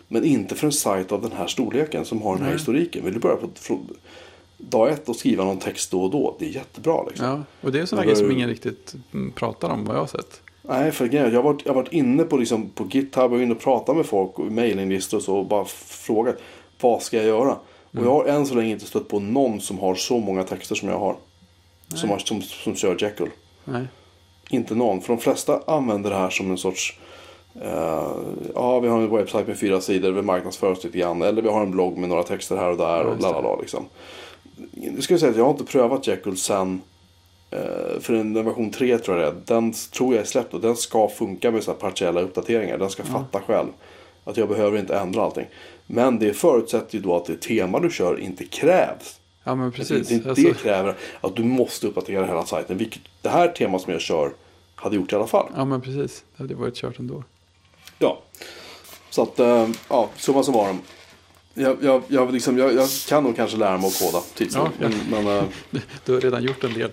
Men 0.07 0.24
inte 0.24 0.55
för 0.55 0.66
en 0.68 0.72
sajt 0.74 1.11
av 1.11 1.22
den 1.22 1.32
här 1.32 1.47
storleken 1.47 2.05
som 2.05 2.22
har 2.22 2.34
den 2.34 2.41
här 2.41 2.49
Nej. 2.49 2.57
historiken. 2.57 3.05
Vill 3.05 3.14
du 3.14 3.20
börja 3.20 3.36
på 3.36 3.47
från 3.55 3.88
dag 4.57 4.89
ett 4.89 5.09
och 5.09 5.16
skriva 5.16 5.43
någon 5.43 5.59
text 5.59 5.91
då 5.91 6.03
och 6.03 6.11
då. 6.11 6.36
Det 6.39 6.45
är 6.45 6.49
jättebra 6.49 7.03
liksom. 7.07 7.26
Ja, 7.28 7.41
och 7.61 7.72
det 7.72 7.80
är 7.80 7.86
sådana 7.86 8.01
Det 8.01 8.05
grejer 8.11 8.24
var 8.24 8.30
som 8.30 8.38
ingen 8.38 8.49
riktigt 8.49 8.95
mm, 9.14 9.32
pratar 9.32 9.70
om 9.70 9.86
vad 9.86 9.95
jag 9.95 10.01
har 10.01 10.07
sett. 10.07 10.41
Nej, 10.61 10.91
för 10.91 11.09
jag 11.14 11.32
har 11.32 11.43
varit, 11.43 11.61
jag 11.66 11.74
har 11.74 11.82
varit 11.82 11.93
inne 11.93 12.24
på, 12.24 12.38
liksom, 12.38 12.70
på 12.70 12.88
GitHub 12.91 13.34
och 13.34 13.41
inne 13.41 13.53
och 13.53 13.59
pratat 13.61 13.95
med 13.95 14.05
folk 14.05 14.39
och 14.39 14.51
mailinglistor 14.51 15.18
och 15.18 15.24
så 15.24 15.38
och 15.38 15.45
bara 15.45 15.66
frågat 15.86 16.36
vad 16.82 17.01
ska 17.01 17.18
jag 17.18 17.26
göra? 17.26 17.57
Och 17.97 18.05
jag 18.05 18.11
har 18.11 18.25
än 18.25 18.45
så 18.45 18.55
länge 18.55 18.71
inte 18.71 18.85
stött 18.85 19.07
på 19.07 19.19
någon 19.19 19.61
som 19.61 19.79
har 19.79 19.95
så 19.95 20.19
många 20.19 20.43
texter 20.43 20.75
som 20.75 20.89
jag 20.89 20.99
har. 20.99 21.15
Som, 21.95 22.09
har 22.09 22.17
som, 22.17 22.41
som 22.41 22.75
kör 22.75 22.97
Jekyll. 22.99 23.29
Nej. 23.65 23.87
Inte 24.49 24.75
någon. 24.75 25.01
För 25.01 25.13
de 25.13 25.19
flesta 25.21 25.61
använder 25.67 26.09
det 26.09 26.15
här 26.15 26.29
som 26.29 26.51
en 26.51 26.57
sorts... 26.57 26.99
eh, 27.61 28.07
ja, 28.55 28.79
vi 28.79 28.87
har 28.87 28.99
en 28.99 29.15
webbsajt 29.15 29.47
med 29.47 29.59
fyra 29.59 29.81
sidor. 29.81 30.11
Vi 30.11 30.21
marknadsför 30.21 30.71
oss 30.71 30.83
lite 30.83 30.97
grann. 30.97 31.21
Eller 31.21 31.41
vi 31.41 31.49
har 31.49 31.61
en 31.61 31.71
blogg 31.71 31.97
med 31.97 32.09
några 32.09 32.23
texter 32.23 32.55
här 32.57 32.69
och 32.69 32.77
där. 32.77 32.85
Ja, 32.85 33.03
och 33.03 33.21
lalala 33.21 33.61
liksom. 33.61 33.85
Jag 35.09 35.19
säga 35.19 35.31
att 35.31 35.37
jag 35.37 35.43
har 35.43 35.51
inte 35.51 35.63
prövat 35.63 36.07
Jekyll 36.07 36.37
sen... 36.37 36.81
eh, 37.51 37.99
för 37.99 38.13
en 38.13 38.45
version 38.45 38.71
3 38.71 38.97
tror 38.97 39.19
jag 39.19 39.33
det 39.33 39.37
är. 39.37 39.41
Den 39.59 39.73
tror 39.73 40.13
jag 40.13 40.21
är 40.21 40.27
släppt 40.27 40.53
och 40.53 40.61
den 40.61 40.75
ska 40.75 41.07
funka 41.07 41.51
med 41.51 41.63
så 41.63 41.71
här 41.71 41.79
partiella 41.79 42.21
uppdateringar. 42.21 42.77
Den 42.77 42.89
ska 42.89 43.03
fatta 43.03 43.39
själv. 43.39 43.69
Att 44.25 44.37
jag 44.37 44.49
behöver 44.49 44.77
inte 44.77 44.97
ändra 44.97 45.21
allting. 45.21 45.45
Men 45.88 46.19
det 46.19 46.34
förutsätter 46.34 46.95
ju 46.95 47.01
då 47.03 47.15
att 47.15 47.25
det 47.25 47.41
tema 47.41 47.79
du 47.79 47.89
kör 47.89 48.19
inte 48.19 48.45
krävs. 48.45 49.19
Ja, 49.43 49.55
men 49.55 49.71
precis. 49.71 50.07
Det, 50.07 50.17
det, 50.17 50.29
Alltså, 50.29 50.43
det 50.43 50.53
kräver 50.53 50.95
att 51.21 51.36
du 51.36 51.43
måste 51.43 51.88
uppdatera 51.88 52.25
hela 52.25 52.45
sajten. 52.45 52.77
Vilket 52.77 53.01
det 53.21 53.29
här 53.29 53.47
temat 53.47 53.81
som 53.81 53.91
jag 53.93 54.01
kör 54.01 54.34
hade 54.75 54.95
gjort 54.95 55.13
i 55.13 55.15
alla 55.15 55.27
fall. 55.27 55.51
Ja, 55.55 55.65
men 55.65 55.81
precis. 55.81 56.23
Det 56.38 56.43
hade 56.43 56.55
varit 56.55 56.75
kört 56.75 56.99
ändå. 56.99 57.23
Ja. 57.99 58.21
Så 59.09 59.21
att, 59.21 59.39
eh, 59.39 59.69
ja, 59.89 60.09
summa 60.15 60.43
summarum. 60.43 60.79
Jag, 61.53 61.77
jag, 61.81 62.03
jag, 62.07 62.34
liksom, 62.34 62.57
jag, 62.57 62.73
jag 62.73 62.89
kan 63.09 63.23
nog 63.23 63.36
kanske 63.36 63.57
lära 63.57 63.77
mig 63.77 63.88
att 63.88 63.99
koda 63.99 64.21
tids 64.36 64.55
Ja, 64.55 64.69
men, 64.79 64.93
men 65.09 65.27
eh, 65.38 65.43
Du 66.05 66.13
har 66.13 66.21
redan 66.21 66.43
gjort 66.43 66.63
en 66.63 66.73
del. 66.73 66.91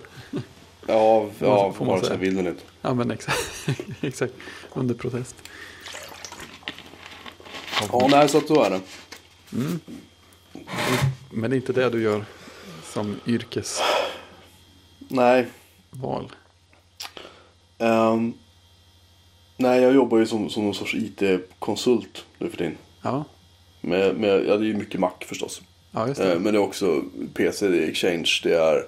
ja, 0.87 1.25
ja 1.39 1.73
får 1.73 1.85
man 1.85 1.87
vare 1.87 1.99
sig 1.99 2.07
säga. 2.07 2.19
vill 2.19 2.39
eller 2.39 2.49
inte. 2.49 2.63
Ja, 2.81 2.93
men 2.93 3.11
exakt. 3.11 3.67
exakt. 4.01 4.33
Under 4.73 4.95
protest. 4.95 5.35
Ja, 7.91 8.07
nej, 8.11 8.29
så 8.29 8.37
att 8.37 8.47
så 8.47 8.63
är 8.63 8.69
det. 8.69 8.81
Men 11.31 11.49
det 11.51 11.55
är 11.55 11.57
inte 11.57 11.73
det 11.73 11.89
du 11.89 12.01
gör 12.01 12.25
som 12.93 13.19
yrkesval. 13.27 13.87
Nej, 15.07 15.47
ehm, 17.77 18.33
nej, 19.57 19.81
jag 19.81 19.93
jobbar 19.93 20.17
ju 20.17 20.25
som, 20.25 20.49
som 20.49 20.63
någon 20.63 20.73
sorts 20.75 20.95
IT-konsult 20.95 22.25
nu 22.37 22.49
för 22.49 22.57
tiden. 22.57 22.77
Ja, 23.01 23.23
Med, 23.81 24.15
med, 24.15 24.45
ja, 24.45 24.57
det 24.57 24.65
är 24.65 24.67
ju 24.67 24.73
mycket 24.77 24.99
Mac 24.99 25.11
förstås. 25.25 25.61
ja 25.91 26.07
just 26.07 26.21
det. 26.21 26.39
Men 26.39 26.53
det 26.53 26.59
är 26.59 26.63
också 26.63 27.01
PC, 27.33 27.67
det 27.67 27.77
är 27.83 27.89
Exchange, 27.89 28.39
det 28.43 28.53
är 28.53 28.85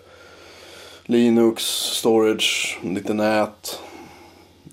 Linux, 1.05 1.63
storage, 1.65 2.79
lite 2.83 3.13
nät. 3.13 3.79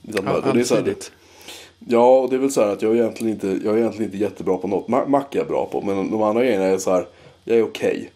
Lite 0.03 0.23
Ja, 0.25 0.43
allsidigt. 0.43 1.13
Ja, 1.89 2.19
och 2.19 2.31
det 2.31 2.37
är 2.37 2.41
väl 2.41 2.51
så 2.51 2.61
här 2.61 2.69
att 2.73 2.83
jag 2.83 2.93
är 2.93 2.97
egentligen 2.97 3.33
inte, 3.35 3.47
jag 3.65 3.75
är 3.75 3.79
egentligen 3.79 4.13
inte 4.13 4.25
jättebra 4.25 4.57
på 4.57 4.69
något. 4.69 4.87
Ma- 4.89 5.09
Mac 5.09 5.25
är 5.31 5.39
jag 5.39 5.47
bra 5.47 5.67
på, 5.73 5.81
men 5.81 6.11
de 6.11 6.23
andra 6.23 6.45
grejerna 6.45 6.65
är 6.65 6.79
så 6.79 6.91
här, 6.91 7.07
jag 7.45 7.59
är 7.59 7.63
okej. 7.63 8.11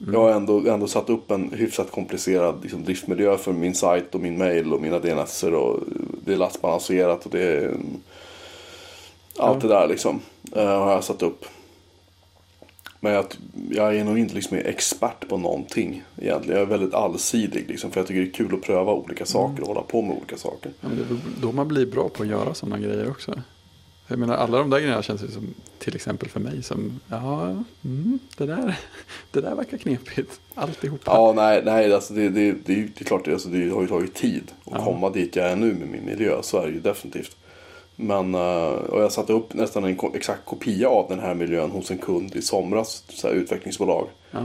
Mm. 0.00 0.14
Jag 0.14 0.20
har 0.20 0.30
ändå, 0.30 0.70
ändå 0.70 0.86
satt 0.86 1.10
upp 1.10 1.30
en 1.30 1.52
hyfsat 1.52 1.90
komplicerad 1.90 2.54
liksom, 2.62 2.84
driftmiljö 2.84 3.36
för 3.36 3.52
min 3.52 3.74
sajt 3.74 4.14
och 4.14 4.20
min 4.20 4.38
mail 4.38 4.72
och 4.72 4.80
mina 4.82 4.98
DNS 4.98 5.42
och 5.42 5.80
det 6.24 6.32
är 6.32 6.36
lastbalanserat 6.36 7.24
och 7.26 7.30
det 7.30 7.42
är 7.42 7.58
mm, 7.68 7.86
allt 9.36 9.62
Ja. 9.62 9.68
det 9.68 9.74
där 9.74 9.88
liksom. 9.88 10.20
eh, 10.56 10.78
har 10.78 10.92
jag 10.92 11.04
satt 11.04 11.22
upp. 11.22 11.44
Men 13.02 13.12
jag, 13.12 13.24
jag 13.70 13.96
är 13.96 14.04
nog 14.04 14.18
inte 14.18 14.34
liksom 14.34 14.56
expert 14.56 15.28
på 15.28 15.36
någonting 15.38 16.02
egentligen. 16.18 16.58
Jag 16.60 16.66
är 16.66 16.70
väldigt 16.70 16.94
allsidig 16.94 17.64
liksom, 17.68 17.90
för 17.90 18.00
jag 18.00 18.06
tycker 18.06 18.20
det 18.20 18.26
är 18.28 18.32
kul 18.32 18.54
att 18.54 18.62
pröva 18.62 18.92
olika 18.92 19.26
saker 19.26 19.62
och 19.62 19.68
hålla 19.68 19.82
på 19.82 20.02
med 20.02 20.16
olika 20.16 20.36
saker. 20.36 20.72
Ja, 20.80 20.88
men 20.88 20.96
det 20.98 21.02
är 21.02 21.18
då 21.42 21.52
man 21.52 21.68
blir 21.68 21.86
bra 21.86 22.08
på 22.08 22.22
att 22.22 22.28
göra 22.28 22.54
sådana 22.54 22.78
grejer 22.78 23.10
också. 23.10 23.42
Jag 24.06 24.18
menar 24.18 24.34
alla 24.36 24.58
de 24.58 24.70
där 24.70 24.80
grejerna 24.80 25.02
känns 25.02 25.22
ju 25.22 25.28
som 25.28 25.54
till 25.78 25.94
exempel 25.96 26.28
för 26.28 26.40
mig 26.40 26.62
som 26.62 27.00
ja, 27.08 27.42
mm, 27.84 28.18
det, 28.36 28.46
där, 28.46 28.78
det 29.30 29.40
där 29.40 29.54
verkar 29.54 29.76
knepigt. 29.78 30.40
Alltihopa. 30.54 31.02
Ja, 31.14 31.32
nej, 31.36 31.62
nej 31.64 31.94
alltså 31.94 32.14
det, 32.14 32.28
det, 32.28 32.52
det, 32.66 32.72
är 32.72 32.76
ju- 32.76 32.88
det 32.94 33.00
är 33.00 33.04
klart 33.04 33.24
det, 33.24 33.32
alltså 33.32 33.48
det 33.48 33.68
har 33.70 33.82
ju 33.82 33.88
tagit 33.88 34.14
tid 34.14 34.42
att 34.64 34.72
Ja. 34.72 34.84
komma 34.84 35.10
dit 35.10 35.36
jag 35.36 35.46
är 35.50 35.56
nu 35.56 35.74
med 35.74 35.88
min 35.88 36.04
miljö. 36.04 36.42
Så 36.42 36.58
är 36.58 36.66
det 36.66 36.72
ju 36.72 36.80
definitivt. 36.80 37.36
Men, 38.00 38.34
eh, 38.34 38.68
och 38.70 39.02
jag 39.02 39.12
satte 39.12 39.32
upp 39.32 39.54
nästan 39.54 39.84
en 39.84 39.98
exakt 40.14 40.44
kopia 40.44 40.88
av 40.88 41.08
den 41.08 41.20
här 41.20 41.34
miljön 41.34 41.70
hos 41.70 41.90
en 41.90 41.98
kund 41.98 42.36
i 42.36 42.42
somras, 42.42 43.04
så 43.08 43.28
här 43.28 43.34
utvecklingsbolag. 43.34 44.06
Ja, 44.30 44.40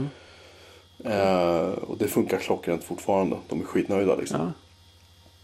Eh, 1.06 1.68
och 1.70 1.98
det 1.98 2.08
funkar 2.08 2.38
klockrent 2.38 2.84
fortfarande. 2.84 3.38
De 3.50 3.62
är 3.62 3.66
skitnöjda 3.66 4.16
liksom. 4.16 4.40
ja. 4.42 4.52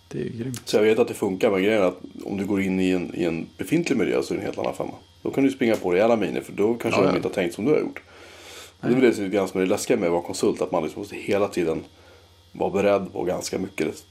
Det 0.07 0.21
är 0.21 0.29
grymt. 0.29 0.61
Så 0.65 0.77
jag 0.77 0.83
vet 0.83 0.99
att 0.99 1.07
det 1.07 1.13
funkar, 1.13 1.51
men 1.51 1.63
grejen 1.63 1.81
är 1.81 1.87
att 1.87 1.99
om 2.25 2.37
du 2.37 2.45
går 2.45 2.61
in 2.61 2.79
i 2.79 2.89
en, 2.89 3.15
i 3.15 3.23
en 3.23 3.47
befintlig 3.57 3.97
miljö 3.97 4.23
så 4.23 4.33
är 4.33 4.37
det 4.37 4.41
en 4.41 4.45
helt 4.45 4.57
annan 4.57 4.73
femma. 4.73 4.93
Då 5.21 5.31
kan 5.31 5.43
du 5.43 5.51
springa 5.51 5.75
på 5.75 5.91
rejäla 5.91 6.15
miner 6.15 6.41
för 6.41 6.51
då 6.53 6.73
kanske 6.73 7.01
Ja, 7.01 7.07
de 7.07 7.15
inte 7.15 7.27
har 7.27 7.33
tänkt 7.33 7.55
som 7.55 7.65
du 7.65 7.71
har 7.71 7.79
gjort. 7.79 8.01
Och 8.79 8.87
det 8.89 8.95
är 8.95 8.99
väl 9.01 9.31
det 9.31 9.47
som 9.47 9.59
är 9.61 9.63
det 9.65 9.69
läskiga 9.69 9.97
med 9.97 10.07
att 10.07 10.13
vara 10.13 10.21
konsult, 10.21 10.61
att 10.61 10.71
man 10.71 10.83
liksom 10.83 10.99
måste 11.01 11.15
hela 11.15 11.47
tiden 11.47 11.83
vara 12.51 12.69
beredd 12.69 13.13
på 13.13 13.23
ganska 13.23 13.57
mycket 13.59 14.03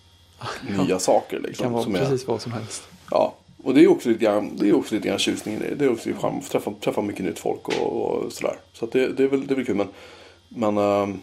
nya 0.78 0.98
saker. 0.98 1.40
Det 1.40 1.48
Liksom, 1.48 1.64
kan 1.64 1.72
vara 1.72 1.84
som 1.84 1.94
är, 1.94 1.98
precis 1.98 2.26
vad 2.26 2.40
som 2.42 2.52
helst. 2.52 2.82
ja. 3.10 3.34
Och 3.62 3.74
det 3.74 3.82
är 3.82 3.88
också 3.88 4.08
lite 4.08 4.24
grann, 4.24 4.56
det 4.56 4.68
är 4.68 4.74
också 4.74 4.94
lite 4.94 5.08
grann 5.08 5.18
tjusningen 5.18 5.62
det. 5.78 5.84
Är 5.84 5.92
också 5.92 6.10
charm, 6.12 6.40
träffa, 6.40 6.72
träffa 6.80 7.02
mycket 7.02 7.24
nytt 7.24 7.38
folk 7.38 7.68
och, 7.68 7.92
och 7.92 8.32
sådär. 8.32 8.56
Så 8.72 8.86
det, 8.86 9.08
det, 9.08 9.24
är 9.24 9.28
väl, 9.28 9.46
det 9.46 9.54
är 9.54 9.56
väl 9.56 9.66
kul. 9.66 9.76
Men, 9.76 9.88
men 10.48 10.78
ehm, 10.78 11.18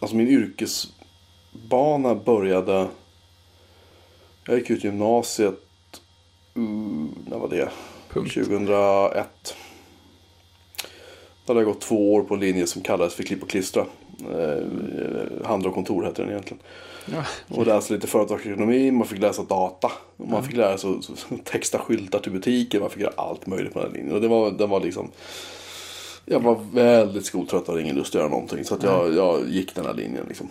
alltså 0.00 0.16
min 0.16 0.28
yrkesbana 0.28 2.14
började, 2.14 2.88
jag 4.46 4.58
gick 4.58 4.70
ut 4.70 4.84
gymnasiet, 4.84 5.60
uh, 6.58 7.06
när 7.26 7.38
var 7.38 7.48
det? 7.48 7.68
Punkt. 8.08 8.34
2001. 8.34 9.56
Då 11.46 11.52
hade 11.52 11.60
jag 11.60 11.72
gått 11.72 11.80
två 11.80 12.14
år 12.14 12.22
på 12.22 12.34
en 12.34 12.40
linje 12.40 12.66
som 12.66 12.82
kallades 12.82 13.14
för 13.14 13.22
klipp 13.22 13.42
och 13.42 13.50
klistra. 13.50 13.86
Eh, 14.20 14.66
handel 15.44 15.68
och 15.68 15.74
kontor 15.74 16.04
heter 16.04 16.22
den 16.22 16.32
egentligen. 16.32 16.62
Ja. 17.12 17.24
Och 17.48 17.66
läsa 17.66 17.94
lite 17.94 18.06
företagsekonomi, 18.06 18.90
man 18.90 19.06
fick 19.06 19.18
läsa 19.18 19.42
data. 19.42 19.92
Man 20.16 20.44
fick 20.44 20.56
lära 20.56 20.78
sig 20.78 20.90
att 20.90 21.44
texta 21.44 21.78
skyltar 21.78 22.18
till 22.18 22.32
butiker, 22.32 22.80
man 22.80 22.90
fick 22.90 23.02
göra 23.02 23.12
allt 23.16 23.46
möjligt 23.46 23.74
på 23.74 23.80
den 23.80 23.92
linjen. 23.92 24.14
Och 24.14 24.20
det 24.20 24.28
var, 24.28 24.50
det 24.50 24.66
var 24.66 24.80
liksom... 24.80 25.10
Jag 26.24 26.40
var 26.40 26.58
väldigt 26.72 27.26
skoltrött 27.26 27.62
och 27.62 27.68
hade 27.68 27.82
ingen 27.82 27.96
lust 27.96 28.14
att 28.14 28.18
göra 28.20 28.28
någonting. 28.28 28.64
Så 28.64 28.74
att 28.74 28.82
jag, 28.82 29.14
jag 29.14 29.48
gick 29.48 29.74
den 29.74 29.86
här 29.86 29.94
linjen 29.94 30.24
liksom. 30.28 30.48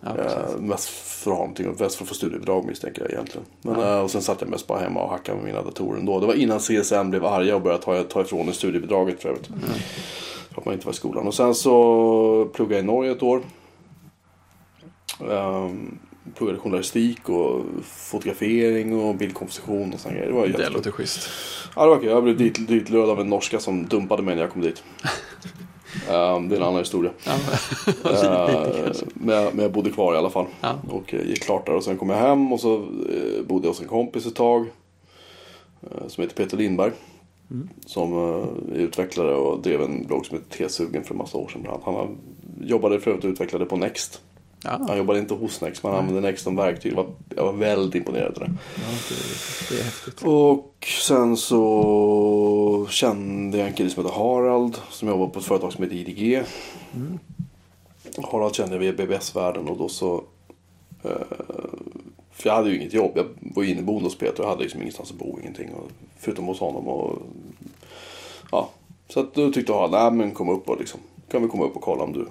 Ja. 0.00 0.08
Eh, 0.18 0.60
mest 0.60 0.88
för 0.88 1.30
att 1.30 1.36
ha 1.36 1.44
någonting, 1.44 1.66
mest 1.78 1.96
för 1.96 2.04
att 2.04 2.08
få 2.08 2.14
studiebidrag 2.14 2.64
misstänker 2.64 3.02
jag 3.02 3.10
egentligen. 3.10 3.46
Men, 3.62 3.80
eh, 3.80 4.00
och 4.00 4.10
sen 4.10 4.22
satt 4.22 4.40
jag 4.40 4.50
mest 4.50 4.66
bara 4.66 4.78
hemma 4.78 5.02
och 5.02 5.10
hackade 5.10 5.36
med 5.36 5.46
mina 5.46 5.62
datorer 5.62 5.98
ändå. 5.98 6.20
Det 6.20 6.26
var 6.26 6.34
innan 6.34 6.58
CSN 6.58 7.10
blev 7.10 7.24
arga 7.24 7.56
och 7.56 7.62
började 7.62 7.82
ta, 7.82 8.02
ta 8.02 8.20
ifrån 8.20 8.48
en 8.48 8.54
studiebidraget 8.54 9.22
för 9.22 9.28
övrigt. 9.28 9.46
För 10.50 10.60
att 10.60 10.64
man 10.64 10.74
inte 10.74 10.86
var 10.86 10.92
i 10.92 10.96
skolan. 10.96 11.26
Och 11.26 11.34
sen 11.34 11.54
så 11.54 12.48
pluggade 12.52 12.74
jag 12.74 12.84
i 12.84 12.86
Norge 12.86 13.12
ett 13.12 13.22
år. 13.22 13.42
Um, 15.20 15.98
pluggade 16.34 16.58
journalistik 16.58 17.28
och 17.28 17.64
fotografering 17.84 19.00
och 19.00 19.14
bildkomposition 19.14 19.92
och 19.94 20.00
sådana 20.00 20.18
grejer. 20.18 20.32
Det 20.32 20.38
var 20.38 20.46
Det 20.46 20.68
låter 20.70 20.90
schysst. 20.90 21.28
Ja, 21.76 21.82
det 21.82 21.88
var 21.88 21.98
kul. 21.98 22.08
Jag 22.08 22.22
blev 22.22 22.36
dit, 22.36 22.68
ditlurad 22.68 23.10
av 23.10 23.20
en 23.20 23.26
norska 23.28 23.58
som 23.60 23.86
dumpade 23.86 24.22
mig 24.22 24.34
när 24.34 24.42
jag 24.42 24.52
kom 24.52 24.62
dit. 24.62 24.82
Ehm, 26.10 26.48
det 26.48 26.54
är 26.54 26.60
en 26.60 26.62
annan 26.62 26.78
historia. 26.78 27.10
Eh, 28.04 28.92
men, 29.14 29.34
jag- 29.36 29.54
men 29.54 29.62
jag 29.62 29.72
bodde 29.72 29.90
kvar 29.90 30.14
i 30.14 30.16
alla 30.16 30.30
fall. 30.30 30.46
Ja. 30.60 30.74
Och 30.90 31.14
eh, 31.14 31.26
gick 31.28 31.42
klart 31.42 31.66
där. 31.66 31.74
Och 31.74 31.84
sen 31.84 31.96
kom 31.96 32.10
jag 32.10 32.16
hem 32.16 32.52
och 32.52 32.60
så 32.60 32.74
eh, 32.76 33.42
bodde 33.46 33.66
jag 33.66 33.70
hos 33.70 33.80
en 33.80 33.88
kompis 33.88 34.26
ett 34.26 34.34
tag. 34.34 34.66
Som 36.08 36.22
heter 36.22 36.36
Peter 36.36 36.56
Lindberg. 36.56 36.92
Som 37.86 38.12
eh, 38.12 38.74
är 38.76 38.78
utvecklare 38.78 39.34
och 39.34 39.62
drev 39.62 39.82
en 39.82 40.06
blogg 40.06 40.26
som 40.26 40.38
heter 40.38 40.50
T-sugen 40.58 41.04
för 41.04 41.14
en 41.14 41.18
massa 41.18 41.38
år 41.38 41.48
sedan. 41.48 41.66
Han 41.84 41.94
har- 41.94 42.08
jobbade 42.60 43.00
för 43.00 43.10
övrigt 43.10 43.24
och 43.24 43.30
utvecklade 43.30 43.64
på 43.64 43.76
Next. 43.76 44.20
Ja, 44.62 44.80
Han 44.88 44.98
jobbade 44.98 45.18
inte 45.18 45.34
hos 45.34 45.60
Next 45.60 45.82
men 45.82 45.92
han 45.92 46.00
använde 46.00 46.20
Next 46.28 46.44
som 46.44 46.56
verktyg. 46.56 46.92
Jag 46.92 46.96
var, 46.96 47.06
jag 47.36 47.44
var 47.44 47.52
väldigt 47.52 47.94
imponerad 47.94 48.32
av 48.32 48.34
det. 48.34 48.50
ja 48.74 48.82
det, 49.08 49.74
det 49.74 49.80
är 49.80 49.84
häftigt. 49.84 50.22
Och 50.22 50.88
sen 51.06 51.36
så 51.36 52.86
kände 52.90 53.58
jag 53.58 53.68
en 53.68 53.74
kille 53.74 53.90
som 53.90 54.04
heter 54.04 54.16
Harald. 54.16 54.78
Som 54.90 55.08
jobbar 55.08 55.26
på 55.26 55.38
ett 55.38 55.44
företag 55.44 55.72
som 55.72 55.84
heter 55.84 55.96
IDG. 55.96 56.42
Harald 58.32 58.54
kände 58.54 58.74
jag 58.74 58.80
via 58.80 58.92
BBS-världen 58.92 59.68
och 59.68 59.76
då 59.76 59.88
så... 59.88 60.24
Eh, 61.02 61.10
för 62.32 62.48
jag 62.48 62.54
hade 62.54 62.70
ju 62.70 62.76
inget 62.76 62.94
jobb. 62.94 63.12
Jag 63.14 63.26
var 63.40 63.64
inneboende 63.64 64.04
hos 64.04 64.18
Peter 64.18 64.42
och 64.42 64.48
hade 64.48 64.62
liksom 64.62 64.80
ingenstans 64.80 65.10
att 65.10 65.16
bo, 65.16 65.38
ingenting. 65.40 65.68
Och, 65.74 65.90
förutom 66.18 66.44
hos 66.44 66.60
honom 66.60 66.88
och... 66.88 67.22
Ja. 68.50 68.70
Så 69.08 69.20
att 69.20 69.34
då 69.34 69.52
tyckte 69.52 69.72
Harald, 69.72 69.92
nej 69.92 70.10
men 70.10 70.30
kom 70.30 70.48
upp 70.48 70.68
och 70.68 70.78
liksom. 70.78 71.00
Kan 71.30 71.42
vi 71.42 71.48
komma 71.48 71.64
upp 71.64 71.76
och 71.76 71.82
kolla 71.82 72.02
om 72.02 72.12
du 72.12 72.28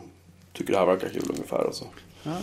tycker 0.53 0.73
det 0.73 0.79
här 0.79 0.85
verkar 0.85 1.09
kul 1.09 1.23
ungefär. 1.29 1.63
Och 1.63 1.75
så 2.23 2.29
Ja, 2.29 2.35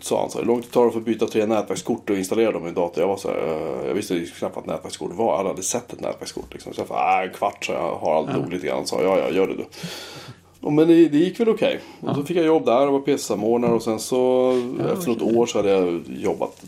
sa 0.00 0.20
han 0.20 0.30
så 0.30 0.38
här, 0.38 0.44
långt 0.44 0.64
det 0.64 0.70
tar 0.70 0.90
för 0.90 0.98
att 0.98 1.04
byta 1.04 1.26
tre 1.26 1.46
nätverkskort 1.46 2.10
och 2.10 2.16
installera 2.16 2.52
dem 2.52 2.64
i 2.64 2.68
en 2.68 2.74
dator? 2.74 3.02
Jag 3.02 3.08
var 3.08 3.16
så 3.16 3.28
här, 3.28 3.36
eh, 3.36 3.86
jag 3.86 3.94
visste 3.94 4.26
knappt 4.38 4.56
vad 4.56 4.66
nätverkskort 4.66 5.12
var. 5.12 5.32
Jag 5.32 5.36
hade 5.36 5.48
aldrig 5.48 5.64
sett 5.64 5.92
ett 5.92 6.00
nätverkskort. 6.00 6.52
Liksom. 6.52 6.72
Så 6.72 6.80
jag 6.80 6.88
sa, 6.88 7.22
en 7.22 7.30
kvart 7.32 7.64
så 7.64 7.72
jag 7.72 7.96
har 7.96 8.16
aldrig 8.18 8.36
nog 8.36 8.52
lite 8.52 8.66
grann. 8.66 8.86
Sa, 8.86 9.02
ja, 9.02 9.18
ja, 9.18 9.30
gör 9.30 9.46
det 9.46 9.54
du. 9.54 9.64
Men 10.70 10.88
det, 10.88 11.08
det 11.08 11.18
gick 11.18 11.40
väl 11.40 11.48
okej. 11.48 11.80
Och 12.00 12.14
då 12.14 12.22
fick 12.22 12.36
jag 12.36 12.46
jobb 12.46 12.64
där 12.64 12.86
och 12.86 12.92
var 12.92 13.00
PC-samordnare 13.00 13.72
och 13.72 13.82
sen 13.82 13.98
så 13.98 14.50
efter 14.92 15.08
något 15.08 15.22
år 15.22 15.46
så 15.46 15.58
hade 15.58 15.70
jag 15.70 16.02
jobbat, 16.08 16.62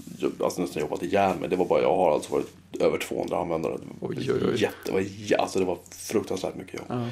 alltså 0.45 0.61
nästan 0.61 0.83
jobbat 0.83 1.03
ihjäl 1.03 1.37
mig. 1.41 1.49
Det 1.49 1.57
var 1.57 1.65
bara 1.65 1.83
jag 1.83 1.97
har 1.97 2.13
alltså 2.13 2.33
varit 2.33 2.47
över 2.81 2.99
200 2.99 3.39
användare. 3.39 3.73
Oj, 4.01 4.17
oj, 4.19 4.41
oj. 4.53 4.63
Jätte, 4.63 4.75
det, 4.85 4.93
var, 4.93 5.05
alltså 5.39 5.59
det 5.59 5.65
var 5.65 5.79
fruktansvärt 5.91 6.55
mycket 6.55 6.75
jobb. 6.75 6.87
ja. 6.89 7.05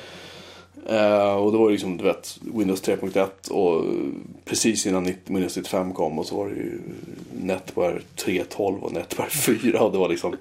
Eh, 0.88 1.34
och 1.34 1.52
det 1.52 1.58
var 1.58 1.68
ju 1.68 1.72
liksom, 1.72 1.96
du 1.96 2.04
vet, 2.04 2.38
Windows 2.40 2.82
3.1 2.82 3.50
och 3.50 3.84
precis 4.44 4.86
innan 4.86 5.02
90 5.02 5.34
Windows 5.34 5.56
95 5.56 5.92
kom 5.92 6.18
och 6.18 6.26
så 6.26 6.36
var 6.36 6.48
det 6.48 6.54
ju 6.54 6.80
Netwear 7.40 8.02
3.12 8.16 8.78
och 8.80 8.92
Netwear 8.92 9.28
4 9.28 9.80
och 9.80 9.92
det 9.92 9.98
var 9.98 10.08
liksom 10.08 10.36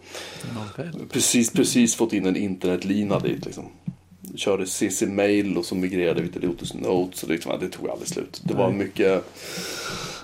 precis, 1.10 1.52
precis 1.52 1.96
fått 1.96 2.14
in 2.14 2.26
en 2.26 2.38
internetlina 2.38 3.20
dit 3.20 3.46
liksom. 3.46 3.64
Körde 4.36 4.66
CC 4.66 5.06
Mail 5.06 5.58
och 5.58 5.66
så 5.66 5.76
migrerade 5.76 6.22
vi 6.22 6.28
till 6.28 6.42
Lotus 6.42 6.74
Notes 6.74 7.24
och 7.24 7.30
liksom, 7.30 7.60
det 7.60 7.70
tog 7.70 7.90
aldrig 7.90 8.08
slut. 8.08 8.42
Det 8.44 8.54
var 8.54 8.72
mycket 8.72 9.26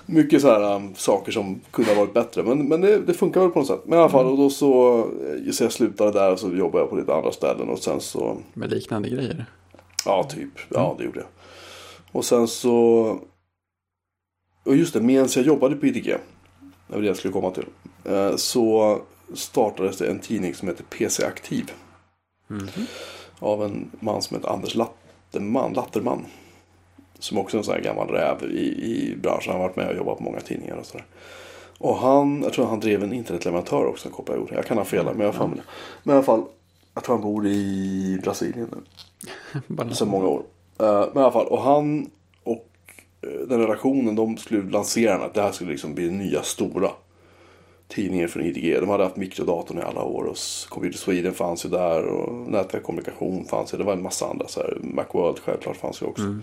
mycket 0.06 0.40
så 0.42 0.48
här 0.48 0.76
um, 0.76 0.94
saker 0.94 1.32
som 1.32 1.60
kunde 1.70 1.90
ha 1.90 2.00
varit 2.00 2.14
bättre. 2.14 2.42
Men, 2.42 2.68
men 2.68 2.80
det, 2.80 2.98
det 2.98 3.14
funkar 3.14 3.40
väl 3.40 3.50
på 3.50 3.58
något 3.58 3.68
sätt. 3.68 3.80
Men 3.84 3.98
i 3.98 4.02
alla 4.02 4.10
fall, 4.10 4.26
och 4.26 4.36
då 4.36 4.50
så, 4.50 4.98
eh, 4.98 5.52
så 5.52 5.64
jag 5.64 5.72
slutade 5.72 6.12
där 6.12 6.32
och 6.32 6.38
så 6.38 6.54
jobbade 6.54 6.82
jag 6.82 6.90
på 6.90 6.96
lite 6.96 7.14
andra 7.14 7.32
ställen 7.32 7.68
och 7.68 7.78
sen 7.78 8.00
så 8.00 8.38
Med 8.54 8.70
liknande 8.70 9.08
grejer. 9.08 9.46
Ja, 10.06 10.24
typ. 10.24 10.48
Ja, 10.68 10.94
det 10.98 11.04
gjorde 11.04 11.18
jag. 11.20 11.28
Och 12.12 12.24
sen 12.24 12.48
så... 12.48 13.18
Och 14.64 14.76
just 14.76 14.94
det, 14.94 15.00
medan 15.00 15.28
jag 15.36 15.44
jobbade 15.44 15.76
på 15.76 15.86
IDG. 15.86 16.06
Det 16.88 16.94
var 16.94 17.00
det 17.00 17.06
jag 17.06 17.16
skulle 17.16 17.32
komma 17.32 17.50
till. 17.50 17.66
eh, 18.04 18.36
Så 18.36 18.98
startades 19.34 19.98
det 19.98 20.06
en 20.10 20.18
tidning 20.18 20.54
som 20.54 20.68
heter 20.68 20.84
PC 20.84 21.24
Aktiv. 21.24 21.72
Mhm. 22.48 22.68
Av 23.38 23.64
en 23.64 23.90
man 24.00 24.22
som 24.22 24.36
heter 24.36 24.48
Anders 24.50 24.74
Latterman. 24.74 25.72
Latterman. 25.72 26.26
Som 27.18 27.38
också 27.38 27.56
är 27.56 27.58
en 27.58 27.64
sån 27.64 27.74
här 27.74 27.80
gammal 27.82 28.08
räv 28.08 28.42
i, 28.50 28.66
i 28.66 29.16
branschen. 29.16 29.52
Han 29.52 29.60
har 29.60 29.68
varit 29.68 29.76
med 29.76 29.88
och 29.88 29.96
jobbat 29.96 30.18
på 30.18 30.24
många 30.24 30.40
tidningar 30.40 30.76
och 30.76 30.86
sådär. 30.86 31.06
Och 31.78 31.96
han, 31.96 32.42
jag 32.42 32.52
tror 32.52 32.66
han 32.66 32.80
drev 32.80 33.02
en 33.02 33.12
internetleverantör 33.12 33.86
också, 33.86 34.08
kopplade 34.08 34.40
jag. 34.40 34.58
Jag 34.58 34.66
kan 34.66 34.78
ha 34.78 34.84
fel, 34.84 35.04
men 35.04 35.20
jag 35.20 35.26
har 35.26 35.32
för 35.32 35.46
mig 35.46 35.56
det. 35.56 35.62
Men 36.02 36.14
i 36.14 36.16
alla 36.16 36.24
fall, 36.24 36.44
jag 36.94 37.04
tror 37.04 37.14
han 37.14 37.22
bor 37.22 37.46
i 37.46 38.18
Brasilien 38.22 38.68
nu. 39.76 39.94
Sedan 39.94 40.08
många 40.08 40.26
år. 40.26 40.42
Eh, 40.78 41.04
men 41.12 41.22
i 41.22 41.24
alla 41.24 41.32
fall, 41.32 41.46
och 41.46 41.62
han 41.62 42.10
och 42.44 42.68
eh, 43.22 43.48
den 43.48 43.60
redaktionen 43.60 44.16
de 44.16 44.36
skulle 44.36 44.70
lansera 44.70 45.12
den, 45.12 45.26
att 45.26 45.34
det 45.34 45.42
här 45.42 45.52
skulle 45.52 45.70
liksom 45.70 45.94
bli 45.94 46.10
nya 46.10 46.42
stora 46.42 46.90
tidningen 47.88 48.28
från 48.28 48.42
IDG. 48.42 48.80
De 48.80 48.88
hade 48.88 49.04
haft 49.04 49.16
mikrodatorn 49.16 49.78
i 49.78 49.82
alla 49.82 50.02
år 50.02 50.24
och 50.24 50.36
Computer 50.68 50.98
Sweden 50.98 51.34
fanns 51.34 51.66
ju 51.66 51.68
där 51.68 52.06
och 52.06 52.50
Nätverk 52.50 52.82
Kommunikation 52.82 53.44
fanns 53.44 53.74
ju. 53.74 53.78
Det 53.78 53.84
var 53.84 53.92
en 53.92 54.02
massa 54.02 54.26
andra 54.26 54.48
så 54.48 54.60
här. 54.60 54.78
Macworld 54.82 55.38
självklart 55.38 55.76
fanns 55.76 56.02
ju 56.02 56.06
också. 56.06 56.22
Mm. 56.22 56.42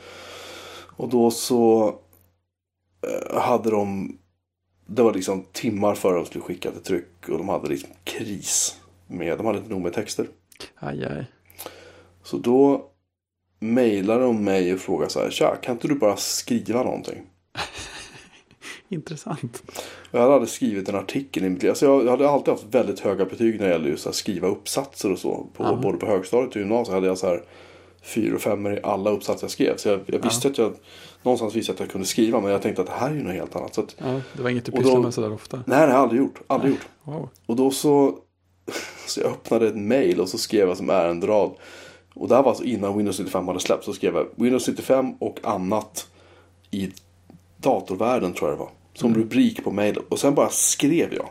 Och 1.00 1.10
då 1.10 1.32
så 1.32 1.96
eh, 3.08 3.42
hade 3.42 3.72
de, 3.72 4.18
det 4.86 5.04
var 5.04 5.14
liksom 5.14 5.46
timmar 5.52 5.96
före 5.96 6.16
de 6.16 6.26
skulle 6.26 6.44
skicka 6.44 6.72
till 6.72 6.82
tryck 6.82 7.30
och 7.30 7.38
de 7.38 7.50
hade 7.50 7.70
liksom 7.70 7.90
kris. 8.04 8.76
Med, 9.08 9.38
de 9.38 9.46
hade 9.46 9.58
inte 9.58 9.70
nog 9.70 9.82
med 9.82 9.94
texter. 9.94 10.28
Aj, 10.76 11.06
aj. 11.06 11.26
Så 12.24 12.38
då 12.38 12.86
mejlade 13.60 14.24
de 14.24 14.44
mig 14.44 14.74
och 14.74 14.80
frågade 14.80 15.12
så 15.12 15.20
här, 15.20 15.30
tja, 15.30 15.56
kan 15.56 15.76
inte 15.76 15.88
du 15.88 15.96
bara 15.96 16.16
skriva 16.18 16.84
någonting? 16.84 17.22
Intressant. 18.90 19.64
Jag 20.12 20.20
hade 20.22 20.34
aldrig 20.34 20.50
skrivit 20.50 20.90
en 20.90 20.96
artikel 20.96 21.44
i 21.46 21.50
mitt 21.50 21.62
liv. 21.64 21.70
Alltså 21.70 21.86
jag 21.86 22.12
hade 22.12 22.30
alltid 22.30 22.52
haft 22.54 22.66
väldigt 22.72 23.00
höga 23.00 23.26
betyg 23.26 23.60
när 23.60 23.68
det 23.68 23.74
gäller 23.74 23.90
just 23.90 24.08
att 24.08 24.16
skriva 24.16 24.48
uppsatser 24.48 25.12
och 25.12 25.20
så. 25.20 25.48
På, 25.54 25.64
Ja. 25.64 25.76
Både 25.76 25.98
på 25.98 26.06
högstadiet 26.06 26.50
och 26.50 26.62
gymnasiet 26.62 26.94
hade 26.94 27.08
jag 27.08 27.18
så 27.18 27.28
här 27.28 27.44
fyra 28.02 28.36
och 28.36 28.42
femmor 28.42 28.74
i 28.74 28.80
alla 28.84 29.10
uppsatser 29.10 29.44
jag 29.44 29.52
skrev. 29.52 29.78
Så 29.78 29.90
jag, 29.90 30.00
jag 30.06 30.20
visste 30.24 30.48
att 30.48 30.58
jag 30.58 30.74
någonstans 31.24 31.56
visste 31.56 31.72
att 31.72 31.80
jag 31.80 31.90
kunde 31.90 32.08
skriva. 32.08 32.40
Men 32.40 32.52
jag 32.52 32.62
tänkte 32.62 32.82
att 32.82 32.88
det 32.88 32.94
här 32.94 33.10
är 33.10 33.16
ju 33.16 33.24
något 33.24 33.34
helt 33.34 33.56
annat. 33.56 33.76
Så 33.76 33.82
att, 33.82 33.96
Ja, 33.98 34.22
det 34.34 34.42
var 34.44 34.50
inget 34.50 34.66
du 34.66 34.72
pysslade 34.72 35.02
med 35.02 35.14
sådär 35.14 35.34
ofta. 35.34 35.64
nej, 35.66 35.80
det 35.80 35.86
har 35.86 35.88
jag 35.94 35.98
aldrig 36.02 36.22
gjort. 36.22 36.42
Aldrig 36.48 36.72
gjort. 36.72 36.88
Wow. 37.04 37.30
Och 37.46 37.56
då 37.56 37.72
så, 37.72 38.16
så 39.08 39.20
jag 39.20 39.32
öppnade 39.32 39.68
ett 39.68 39.78
mail 39.78 40.22
och 40.22 40.30
så 40.30 40.38
skrev 40.38 40.68
jag 40.68 40.78
som 40.78 40.90
ärenderad. 40.90 41.52
Och 42.14 42.28
det 42.28 42.36
här 42.36 42.44
var 42.44 42.50
alltså 42.50 42.64
innan 42.64 42.98
Windows 42.98 43.20
95 43.20 43.48
hade 43.48 43.60
släppts. 43.60 43.86
Så 43.86 43.94
skrev 43.94 44.16
jag 44.16 44.28
Windows 44.36 44.68
95 44.68 45.14
och 45.20 45.40
annat 45.44 46.08
i 46.72 46.92
datorvärlden 47.58 48.34
tror 48.34 48.50
jag 48.50 48.60
det 48.60 48.64
var. 48.64 48.72
Som 48.94 49.16
rubrik 49.16 49.64
på 49.64 49.72
mailet. 49.72 50.04
Och 50.10 50.20
sen 50.20 50.36
bara 50.36 50.50
skrev 50.50 51.14
jag. 51.14 51.30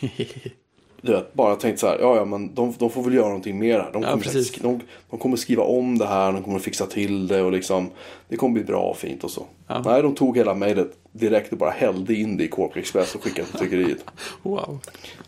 Du 1.04 1.12
vet, 1.12 1.34
bara 1.34 1.56
tänkt 1.56 1.78
så 1.80 1.86
här, 1.86 1.98
ja 2.00 2.16
ja 2.16 2.24
men 2.24 2.54
de, 2.54 2.74
de 2.78 2.90
får 2.90 3.02
väl 3.02 3.14
göra 3.14 3.26
någonting 3.26 3.58
mer 3.58 3.80
här. 3.80 3.90
De 3.92 4.02
Ja, 4.02 4.10
kommer, 4.10 4.24
säkert- 4.24 4.62
de, 4.62 4.80
de 5.10 5.18
kommer 5.18 5.36
skriva 5.36 5.62
om 5.62 5.98
det 5.98 6.06
här, 6.06 6.32
de 6.32 6.42
kommer 6.42 6.58
fixa 6.58 6.86
till 6.86 7.26
det 7.28 7.42
och 7.42 7.52
liksom 7.52 7.90
Det 8.28 8.36
kommer 8.36 8.54
bli 8.54 8.64
bra 8.64 8.82
och 8.82 8.96
fint 8.96 9.24
och 9.24 9.30
så. 9.30 9.46
Ja. 9.66 9.82
Nej, 9.84 10.02
de 10.02 10.14
tog 10.14 10.36
hela 10.36 10.54
mejlet 10.54 10.92
direkt 11.12 11.52
och 11.52 11.58
bara 11.58 11.70
hällde 11.70 12.14
in 12.14 12.36
det 12.36 12.44
i 12.44 12.48
Corporate 12.48 12.80
Express 12.80 13.14
och 13.14 13.22
skickade 13.24 13.48
till 13.48 13.58
tryckeriet. 13.58 14.04
Wow. 14.42 14.78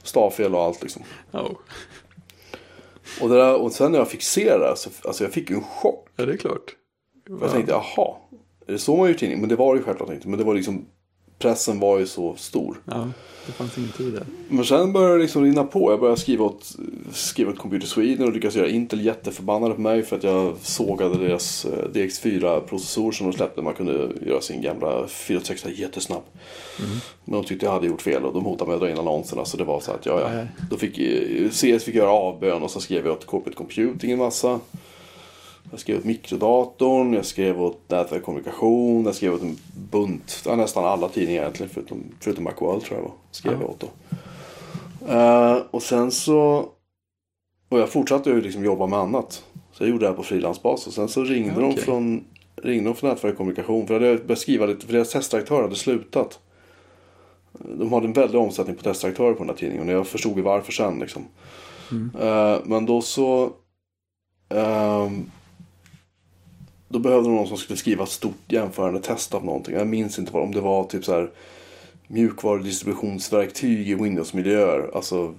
Stavfel 0.02 0.54
och 0.54 0.62
allt 0.62 0.82
liksom. 0.82 1.02
Oh. 1.32 1.50
Och, 3.20 3.28
det 3.28 3.34
där, 3.36 3.54
och 3.62 3.72
sen 3.72 3.92
när 3.92 3.98
jag 3.98 4.08
fick 4.08 4.22
se 4.22 4.58
det 4.58 4.76
så 4.76 4.90
alltså 5.04 5.24
jag 5.24 5.32
fick 5.32 5.50
ju 5.50 5.56
en 5.56 5.62
chock. 5.62 6.08
Ja, 6.16 6.26
det 6.26 6.32
är 6.32 6.36
klart. 6.36 6.76
För 7.26 7.38
jag 7.40 7.50
tänkte, 7.52 7.72
jaha, 7.72 8.14
är 8.66 8.72
det 8.72 8.78
så 8.78 8.96
man 8.96 9.08
gör 9.08 9.14
tidning? 9.14 9.40
Men 9.40 9.48
det 9.48 9.56
var 9.56 9.74
det 9.74 9.78
ju 9.78 9.84
självklart 9.84 10.10
inte. 10.12 10.28
Men 10.28 10.38
det 10.38 10.44
var 10.44 10.54
liksom, 10.54 10.86
pressen 11.38 11.80
var 11.80 11.98
ju 11.98 12.06
så 12.06 12.34
stor. 12.36 12.76
Ja, 12.84 13.08
det 13.46 13.52
fanns 13.52 13.78
ingen 13.78 13.92
tid 13.92 14.12
där. 14.12 14.26
Men 14.48 14.64
sen 14.64 14.92
började 14.92 15.14
det 15.14 15.22
liksom 15.22 15.44
rinna 15.44 15.64
på. 15.64 15.92
Jag 15.92 16.00
började 16.00 16.20
skriva 16.20 16.44
åt, 16.44 16.76
skriva 17.12 17.50
åt 17.50 17.58
Computer 17.58 17.86
Sweden 17.86 18.26
och 18.26 18.32
lyckades 18.32 18.56
göra 18.56 18.68
Intel 18.68 19.04
jätteförbannade 19.04 19.74
på 19.74 19.80
mig 19.80 20.02
för 20.02 20.16
att 20.16 20.24
jag 20.24 20.54
sågade 20.62 21.18
deras 21.18 21.64
eh, 21.64 21.88
DX4-processor 21.92 23.12
som 23.12 23.30
de 23.30 23.36
släppte. 23.36 23.62
Man 23.62 23.74
kunde 23.74 24.08
göra 24.26 24.40
sin 24.40 24.62
gamla 24.62 25.06
486 25.08 25.78
jättesnabb. 25.78 26.22
Men 27.24 27.40
de 27.40 27.44
tyckte 27.44 27.66
jag 27.66 27.72
hade 27.72 27.86
gjort 27.86 28.02
fel 28.02 28.24
och 28.24 28.34
de 28.34 28.44
hotade 28.44 28.68
med 28.68 28.74
att 28.74 28.80
dra 28.80 28.90
in 28.90 28.98
annonserna. 28.98 29.44
Så 29.44 29.56
det 29.56 29.64
var 29.64 29.80
så 29.80 29.92
att, 29.92 30.06
ja, 30.06 30.20
ja. 30.20 30.46
Då 30.70 30.76
fick 30.76 30.98
eh, 30.98 31.50
CS 31.50 31.84
fick 31.84 31.94
göra 31.94 32.10
avbön 32.10 32.62
och 32.62 32.70
så 32.70 32.80
skrev 32.80 33.06
jag 33.06 33.12
åt 33.12 33.26
Corporate 33.26 33.56
Computing 33.56 34.10
en 34.10 34.18
massa. 34.18 34.60
Jag 35.70 35.80
skrev 35.80 35.98
åt 35.98 36.04
mikrodatorn, 36.04 37.12
jag 37.12 37.24
skrev 37.24 37.62
åt 37.62 37.80
nätverk 37.90 38.22
kommunikation, 38.22 39.04
jag 39.04 39.14
skrev 39.14 39.34
åt 39.34 39.42
en 39.42 39.56
bunt, 39.90 40.42
ja, 40.46 40.56
nästan 40.56 40.84
alla 40.84 41.08
tidningar 41.08 41.42
egentligen 41.42 41.70
förutom, 41.74 42.04
förutom 42.20 42.44
Macworld 42.44 42.82
tror 42.82 42.98
jag 42.98 43.02
var. 43.04 43.12
Skrev 43.30 43.52
Ja. 43.52 43.58
jag 43.60 43.70
åt 43.70 43.80
då. 43.80 43.88
Eh, 45.12 45.56
och 45.70 45.82
sen 45.82 46.10
så, 46.12 46.68
och 47.68 47.78
jag 47.78 47.88
fortsatte 47.88 48.30
ju 48.30 48.40
liksom 48.40 48.64
jobba 48.64 48.86
med 48.86 48.98
annat. 48.98 49.44
Så 49.72 49.82
jag 49.82 49.90
gjorde 49.90 50.04
det 50.04 50.08
här 50.08 50.16
på 50.16 50.22
frilansbas 50.22 50.86
och 50.86 50.92
sen 50.92 51.08
så 51.08 51.24
ringde 51.24 51.60
de 51.60 51.70
Okej. 51.70 51.82
från 51.82 52.24
ringde 52.56 52.90
de 52.90 52.94
från 52.96 53.10
nätverk 53.10 53.36
kommunikation. 53.36 53.86
För 53.86 53.94
jag 53.94 54.00
hade 54.00 54.24
börjat 54.24 54.38
skriva 54.38 54.66
lite, 54.66 54.86
för 54.86 54.92
deras 54.92 55.10
testdirektör 55.10 55.62
hade 55.62 55.74
slutat. 55.74 56.38
De 57.78 57.92
hade 57.92 58.06
en 58.06 58.12
väldig 58.12 58.40
omsättning 58.40 58.76
på 58.76 58.82
testdirektörer 58.82 59.32
på 59.32 59.38
den 59.38 59.48
här 59.48 59.56
tidningen. 59.56 59.88
Och 59.88 59.94
jag 59.94 60.06
förstod 60.06 60.36
ju 60.36 60.42
varför 60.42 60.72
sen 60.72 60.98
liksom. 60.98 61.22
Eh, 62.20 62.58
men 62.64 62.86
då 62.86 63.00
så... 63.00 63.50
ehm, 64.48 65.30
då 66.94 67.00
behövde 67.00 67.28
de 67.28 67.34
någon 67.36 67.46
som 67.48 67.56
skulle 67.56 67.76
skriva 67.76 68.02
ett 68.04 68.10
stort 68.10 68.52
jämförande 68.52 69.00
test 69.00 69.34
av 69.34 69.44
någonting. 69.44 69.74
Jag 69.74 69.86
minns 69.86 70.18
inte 70.18 70.32
vad, 70.32 70.42
om 70.42 70.52
det 70.54 70.60
var 70.60 70.84
typ 70.84 71.04
så 71.04 71.12
här 71.12 71.30
mjukvarudistributionsverktyg 72.08 73.88
i 73.90 73.94
Windows-miljöer. 73.94 74.90
Alltså, 74.94 75.34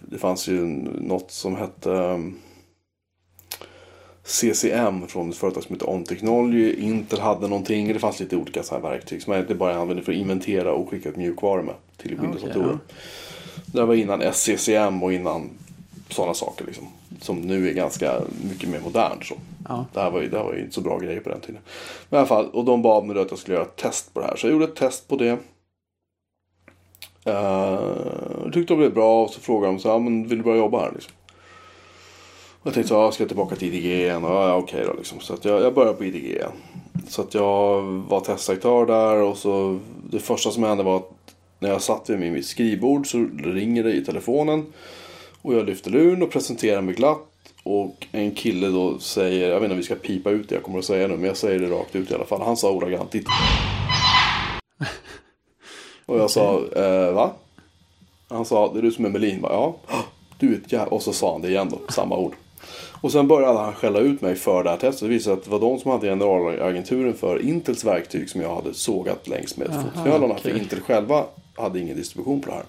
det 0.00 0.18
fanns 0.18 0.48
ju 0.48 0.60
något 1.00 1.30
som 1.30 1.56
hette 1.56 1.92
ehm, 1.92 2.34
CCM 4.22 5.06
från 5.08 5.30
ett 5.30 5.36
företag 5.36 5.62
som 5.62 5.74
heter 5.74 5.90
On 5.90 6.04
Technology. 6.04 6.74
Intel 6.74 7.20
hade 7.20 7.48
någonting. 7.48 7.92
Det 7.92 7.98
fanns 7.98 8.20
lite 8.20 8.36
olika 8.36 8.62
så 8.62 8.74
här 8.74 8.82
verktyg 8.82 9.22
som 9.22 9.30
man 9.30 9.36
egentligen 9.36 9.58
bara 9.58 9.76
använde 9.76 10.02
för 10.02 10.12
att 10.12 10.18
inventera 10.18 10.72
och 10.72 10.90
skicka 10.90 11.08
ut 11.08 11.16
mjukvaror 11.16 11.62
med 11.62 11.74
till 11.96 12.12
Ja, 12.16 12.22
Windows-datorer. 12.22 12.66
okej, 12.66 12.96
Det 13.66 13.78
här 13.78 13.86
var 13.86 13.94
innan 13.94 14.22
SCCM 14.32 15.02
och 15.02 15.12
innan 15.12 15.50
sådana 16.08 16.34
saker 16.34 16.64
liksom. 16.64 16.86
Som 17.20 17.40
nu 17.40 17.68
är 17.68 17.72
ganska 17.72 18.20
mycket 18.50 18.68
mer 18.68 18.80
modernt. 18.80 19.24
Så. 19.24 19.34
Ja. 19.68 19.86
Det, 19.92 20.00
här 20.00 20.10
var 20.10 20.20
ju, 20.20 20.28
det 20.28 20.36
här 20.36 20.44
var 20.44 20.54
ju 20.54 20.60
inte 20.60 20.74
så 20.74 20.80
bra 20.80 20.98
grejer 20.98 21.20
på 21.20 21.28
den 21.28 21.40
tiden. 21.40 21.60
Men 22.08 22.16
i 22.16 22.18
alla 22.18 22.28
fall, 22.28 22.50
och 22.50 22.64
de 22.64 22.82
bad 22.82 23.04
mig 23.04 23.18
att 23.18 23.30
jag 23.30 23.38
skulle 23.38 23.56
göra 23.56 23.66
ett 23.66 23.76
test 23.76 24.14
på 24.14 24.20
det 24.20 24.26
här. 24.26 24.36
Så 24.36 24.46
jag 24.46 24.52
gjorde 24.52 24.64
ett 24.64 24.76
test 24.76 25.08
på 25.08 25.16
det. 25.16 25.38
Uh, 27.26 28.50
tyckte 28.52 28.74
det 28.74 28.78
blev 28.78 28.94
bra 28.94 29.24
och 29.24 29.30
så 29.30 29.40
frågade 29.40 29.72
de 29.72 29.78
så 29.78 29.92
här, 29.92 29.98
men 29.98 30.28
vill 30.28 30.38
du 30.38 30.44
börja 30.44 30.58
jobba 30.58 30.80
här 30.80 30.92
liksom? 30.94 31.12
Och 32.60 32.66
jag 32.66 32.74
tänkte 32.74 32.88
så 32.88 32.96
här, 32.96 33.02
jag 33.02 33.14
ska 33.14 33.26
tillbaka 33.26 33.56
till 33.56 33.74
IDG 33.74 33.84
igen. 33.84 34.24
Och, 34.24 34.30
ja, 34.30 34.54
okej 34.54 34.84
då 34.86 34.92
liksom. 34.92 35.20
Så 35.20 35.34
att 35.34 35.44
jag, 35.44 35.62
jag 35.62 35.74
började 35.74 35.96
på 35.96 36.04
IDG 36.04 36.24
igen. 36.24 36.52
Så 37.08 37.22
att 37.22 37.34
jag 37.34 37.82
var 37.82 38.20
testdirektör 38.20 38.86
där 38.86 39.22
och 39.22 39.36
så 39.36 39.78
det 40.10 40.18
första 40.18 40.50
som 40.50 40.62
hände 40.62 40.84
var 40.84 40.96
att 40.96 41.10
när 41.58 41.70
jag 41.70 41.82
satt 41.82 42.10
vid 42.10 42.32
mitt 42.32 42.46
skrivbord 42.46 43.10
så 43.10 43.28
ringer 43.44 43.84
det 43.84 43.92
i 43.92 44.04
telefonen. 44.04 44.66
Och 45.44 45.54
jag 45.54 45.66
lyfter 45.66 45.90
luren 45.90 46.22
och 46.22 46.30
presenterar 46.30 46.82
mig 46.82 46.94
glatt. 46.94 47.18
Och 47.62 48.06
en 48.12 48.30
kille 48.30 48.68
då 48.68 48.98
säger, 48.98 49.48
jag 49.48 49.54
vet 49.54 49.64
inte 49.64 49.72
om 49.72 49.78
vi 49.78 49.82
ska 49.82 49.94
pipa 49.94 50.30
ut 50.30 50.48
det 50.48 50.54
jag 50.54 50.64
kommer 50.64 50.78
att 50.78 50.84
säga 50.84 51.06
nu, 51.06 51.16
men 51.16 51.24
jag 51.24 51.36
säger 51.36 51.58
det 51.58 51.66
rakt 51.66 51.96
ut 51.96 52.10
i 52.10 52.14
alla 52.14 52.24
fall. 52.24 52.42
Han 52.42 52.56
sa 52.56 52.70
ordagrant 52.70 53.12
ditt 53.12 53.26
Och 56.06 56.18
jag 56.18 56.30
sa, 56.30 56.60
eh, 56.76 57.12
va? 57.12 57.30
Han 58.28 58.44
sa, 58.44 58.72
det 58.72 58.78
är 58.78 58.82
du 58.82 58.92
som 58.92 59.04
är 59.04 59.08
Melin 59.08 59.42
va? 59.42 59.48
Ja. 59.52 59.76
Du 60.38 60.52
är 60.52 60.56
ett 60.56 60.72
jä-" 60.72 60.86
Och 60.86 61.02
så 61.02 61.12
sa 61.12 61.32
han 61.32 61.42
det 61.42 61.48
igen 61.48 61.68
då, 61.70 61.92
samma 61.92 62.16
ord. 62.16 62.34
Och 63.00 63.12
sen 63.12 63.28
började 63.28 63.58
han 63.58 63.74
skälla 63.74 63.98
ut 63.98 64.20
mig 64.20 64.34
för 64.34 64.64
det 64.64 64.70
här 64.70 64.76
testet. 64.76 65.00
Det 65.00 65.08
visade 65.08 65.36
att 65.36 65.44
det 65.44 65.50
var 65.50 65.60
de 65.60 65.78
som 65.78 65.90
hade 65.90 66.06
generalagenturen 66.06 67.14
för 67.14 67.42
Intels 67.42 67.84
verktyg 67.84 68.30
som 68.30 68.40
jag 68.40 68.54
hade 68.54 68.74
sågat 68.74 69.28
längs 69.28 69.56
med 69.56 69.66
fotknölarna. 69.66 70.34
För 70.34 70.50
okej. 70.50 70.62
Intel 70.62 70.80
själva 70.80 71.24
hade 71.54 71.80
ingen 71.80 71.96
distribution 71.96 72.40
på 72.40 72.50
det 72.50 72.54
här. 72.54 72.64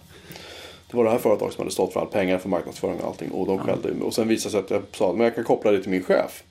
Det 0.96 0.98
var 0.98 1.06
det 1.06 1.12
här 1.12 1.18
företaget 1.18 1.54
som 1.54 1.62
hade 1.62 1.72
stått 1.72 1.94
för 1.94 2.00
all 2.00 2.08
pengar 2.08 2.38
för 2.38 2.50
marknadsföring 2.50 3.00
och 3.00 3.08
allting. 3.08 3.32
Och 3.32 3.48
de 3.48 3.60
skällde 3.60 3.92
mig. 3.92 4.08
Och 4.08 4.14
sen 4.14 4.28
visade 4.28 4.48
det 4.48 4.68
sig 4.68 4.78
att 4.78 4.84
jag 4.84 4.98
sa 4.98 5.14
men 5.14 5.24
jag 5.24 5.36
kan 5.36 5.44
koppla 5.44 5.72
det 5.72 5.82
till 5.82 5.92
min 5.92 6.04
chef. 6.04 6.44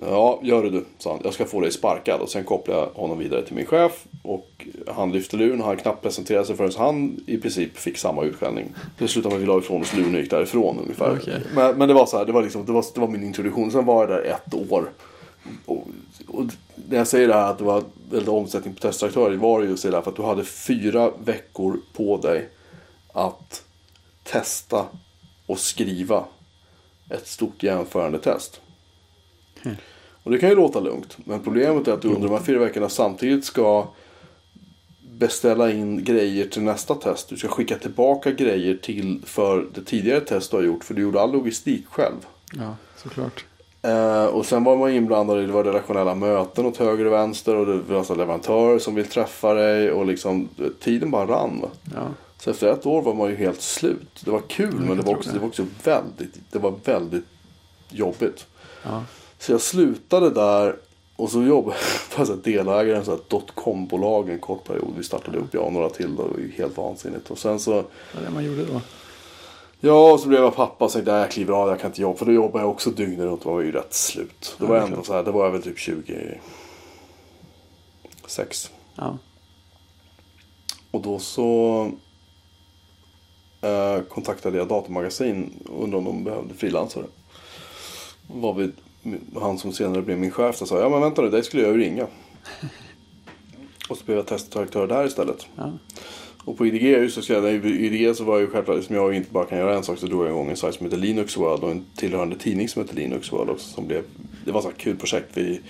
Ja, 0.00 0.40
gör 0.42 0.62
det 0.62 0.70
du, 0.70 0.84
sa 0.98 1.10
han. 1.10 1.20
Jag 1.24 1.34
ska 1.34 1.44
få 1.44 1.60
dig 1.60 1.72
sparkad. 1.72 2.20
Och 2.20 2.28
sen 2.28 2.44
kopplade 2.44 2.80
jag 2.80 2.86
honom 3.00 3.18
vidare 3.18 3.42
till 3.42 3.54
min 3.54 3.66
chef. 3.66 4.04
Och 4.22 4.66
han 4.86 5.12
lyfte 5.12 5.36
luren. 5.36 5.60
Han 5.60 5.76
knappt 5.76 6.02
presenterade 6.02 6.46
sig 6.46 6.56
förrän 6.56 6.72
han 6.78 7.20
i 7.26 7.38
princip 7.38 7.76
fick 7.76 7.98
samma 7.98 8.24
utskällning. 8.24 8.74
Det 8.98 9.08
slutade 9.08 9.34
med 9.34 9.36
att 9.36 9.42
vi 9.42 9.46
la 9.46 9.58
ifrån 9.58 9.82
oss 9.82 9.94
luren 9.94 10.14
och 10.14 10.20
gick 10.20 10.30
därifrån 10.30 10.78
ungefär. 10.82 11.18
Okej. 11.22 11.42
Men, 11.54 11.78
men 11.78 11.88
det 11.88 11.94
var 11.94 12.06
så 12.06 12.18
här, 12.18 12.24
det 12.24 12.32
var, 12.32 12.42
liksom, 12.42 12.66
det, 12.66 12.72
var, 12.72 12.84
det 12.94 13.00
var 13.00 13.08
min 13.08 13.24
introduktion. 13.24 13.70
Sen 13.70 13.84
var 13.84 14.00
jag 14.00 14.08
där 14.08 14.22
ett 14.22 14.70
år. 14.70 14.90
Och, 15.66 15.86
och 16.28 16.44
när 16.88 16.96
jag 16.98 17.06
säger 17.06 17.28
det 17.28 17.34
här 17.34 17.50
att 17.50 17.58
det 17.58 17.64
var 17.64 17.82
väldigt 18.10 18.28
omsättning 18.28 18.74
på 18.74 18.80
testdirektörer 18.80 19.36
var 19.36 19.60
det 19.60 19.66
just 19.66 19.82
det 19.82 19.90
där 19.90 20.00
för 20.00 20.10
att 20.10 20.16
du 20.16 20.22
hade 20.22 20.44
fyra 20.44 21.10
veckor 21.24 21.76
på 21.92 22.16
dig 22.16 22.48
att 23.14 23.64
testa 24.22 24.86
och 25.46 25.58
skriva 25.58 26.24
ett 27.10 27.26
stort 27.26 27.62
jämförande 27.62 28.18
test. 28.18 28.60
Mm. 29.62 29.76
Och 30.22 30.30
det 30.30 30.38
kan 30.38 30.48
ju 30.48 30.54
låta 30.54 30.80
lugnt. 30.80 31.16
Men 31.24 31.40
problemet 31.40 31.88
är 31.88 31.92
att 31.92 32.02
du 32.02 32.08
under 32.08 32.28
de 32.28 32.34
här 32.34 32.44
fyra 32.44 32.58
veckorna 32.58 32.88
samtidigt 32.88 33.44
ska 33.44 33.86
beställa 35.18 35.70
in 35.70 36.04
grejer 36.04 36.46
till 36.46 36.62
nästa 36.62 36.94
test. 36.94 37.28
Du 37.28 37.36
ska 37.36 37.48
skicka 37.48 37.78
tillbaka 37.78 38.30
grejer 38.30 38.76
till 38.76 39.22
för 39.24 39.66
det 39.74 39.84
tidigare 39.84 40.20
test 40.20 40.50
du 40.50 40.56
har 40.56 40.64
gjort. 40.64 40.84
För 40.84 40.94
du 40.94 41.02
gjorde 41.02 41.20
all 41.20 41.32
logistik 41.32 41.86
själv. 41.88 42.26
Ja, 42.52 42.76
såklart. 42.96 43.44
Eh, 43.82 44.24
och 44.24 44.46
sen 44.46 44.64
var 44.64 44.76
man 44.76 44.92
inblandad 44.92 45.42
i 45.42 45.46
det 45.46 45.52
var 45.52 45.64
relationella 45.64 46.14
möten 46.14 46.66
åt 46.66 46.76
höger 46.76 47.04
och 47.04 47.12
vänster. 47.12 47.56
Och 47.56 47.66
det 47.66 47.78
var 47.78 47.98
alltså 47.98 48.14
leverantörer 48.14 48.78
som 48.78 48.94
vill 48.94 49.06
träffa 49.06 49.54
dig. 49.54 49.90
Och 49.90 50.06
liksom 50.06 50.48
tiden 50.80 51.10
bara 51.10 51.26
rann. 51.26 51.64
Ja, 51.94 52.08
Så 52.44 52.50
efter 52.50 52.68
ett 52.72 52.86
år 52.86 53.02
var 53.02 53.14
man 53.14 53.30
ju 53.30 53.36
helt 53.36 53.60
slut. 53.62 54.20
Det 54.24 54.30
var 54.30 54.40
kul 54.40 54.74
men 54.74 54.88
jag 54.88 54.96
det 54.96 55.02
var, 55.02 55.16
också, 55.16 55.28
det. 55.28 55.34
det 55.36 55.40
var 55.40 55.48
också 55.48 55.66
väldigt, 55.84 56.34
det 56.50 56.58
var 56.58 56.74
väldigt 56.84 57.24
jobbigt. 57.90 58.46
ja. 58.82 59.04
Så 59.38 59.52
jag 59.52 59.60
slutade 59.60 60.30
där 60.30 60.76
och 61.16 61.30
så 61.30 61.42
jobbade 61.42 61.76
jag 62.16 62.26
som 62.26 62.40
delägare 62.42 63.02
i 63.02 63.04
dotcom-bolag 63.28 64.30
en 64.30 64.38
kort 64.38 64.64
period. 64.64 64.94
Vi 64.96 65.04
startade 65.04 65.38
upp, 65.38 65.54
jag 65.54 65.66
och 65.66 65.72
några 65.72 65.90
till. 65.90 66.16
Det 66.16 66.22
var 66.22 66.38
ju 66.38 66.52
helt 66.56 66.76
vansinnigt. 66.76 67.30
Och 67.30 67.38
sen 67.38 67.60
så, 67.60 67.70
Vad 67.72 67.84
är 68.22 68.26
det 68.26 68.30
man 68.30 68.44
gjorde 68.44 68.64
då? 68.64 68.80
ja, 69.80 70.12
och 70.12 70.20
så 70.20 70.28
blev 70.28 70.42
jag 70.42 70.54
pappa 70.56 70.84
och 70.84 70.90
tänkte 70.92 71.10
jag 71.10 71.30
kliver 71.30 71.54
av, 71.54 71.68
jag 71.68 71.80
kan 71.80 71.90
inte 71.90 72.02
jobba. 72.02 72.18
För 72.18 72.26
då 72.26 72.32
jobbade 72.32 72.64
jag 72.64 72.70
också 72.70 72.90
dygnet 72.90 73.20
runt 73.26 73.46
och 73.46 73.52
var 73.52 73.60
ju 73.60 73.72
rätt 73.72 73.94
slut. 73.94 74.54
Det 74.58 74.64
Ja, 74.64 74.70
var 74.70 74.76
ändå 74.76 75.02
så 75.02 75.12
här, 75.12 75.22
det 75.22 75.30
var 75.30 75.44
jag 75.44 75.50
väl 75.52 75.62
typ 75.62 75.78
26. 75.78 78.70
Ja, 78.96 79.18
Och 80.90 81.02
då 81.02 81.18
så 81.18 81.90
eh, 83.64 84.02
kontaktade 84.02 84.58
jag 84.58 84.68
Datamagasin 84.68 85.50
och 85.68 85.84
undrade 85.84 85.96
om 85.98 86.04
de 86.04 86.24
behövde 86.24 86.54
frilansare. 86.54 87.04
Var 88.26 88.54
vi, 88.54 88.70
han 89.40 89.58
som 89.58 89.72
senare 89.72 90.02
blev 90.02 90.18
min 90.18 90.30
chef 90.30 90.56
så 90.56 90.66
sa 90.66 90.78
ja 90.80 90.88
men 90.88 91.00
vänta 91.00 91.22
nu, 91.22 91.30
dig 91.30 91.42
skulle 91.42 91.62
jag 91.62 91.72
ju 91.72 91.78
ringa. 91.78 92.06
och 93.88 93.96
så 93.98 94.04
blev 94.04 94.16
jag 94.16 94.26
testdirektör 94.26 94.86
där 94.86 95.06
istället. 95.06 95.46
ja. 95.56 95.72
Och 96.46 96.58
på 96.58 96.66
IDG, 96.66 96.82
just 96.82 97.28
jag- 97.28 97.52
i 97.54 97.56
IDG 97.86 98.16
så 98.16 98.24
var 98.24 98.34
jag 98.34 98.40
ju 98.40 98.50
självklart, 98.50 98.84
som 98.84 98.96
jag 98.96 99.14
inte 99.14 99.32
bara 99.32 99.44
kan 99.44 99.58
göra 99.58 99.76
en 99.76 99.82
sak, 99.82 99.98
så 99.98 100.06
drog 100.06 100.24
jag 100.24 100.30
igång 100.30 100.50
en 100.50 100.56
sajt 100.56 100.74
som 100.74 100.86
heter 100.86 100.96
Linux 100.98 101.36
World 101.36 101.64
och 101.64 101.70
en 101.70 101.84
tillhörande 101.96 102.36
tidning 102.36 102.68
som 102.68 102.82
heter 102.82 102.94
Linux 102.96 103.32
World 103.32 103.50
också. 103.50 103.68
Som 103.74 103.86
blev, 103.86 104.04
det 104.44 104.52
var 104.52 104.60
ett 104.60 104.78
kul 104.78 104.96
projekt. 104.96 105.28
Vi 105.34 105.60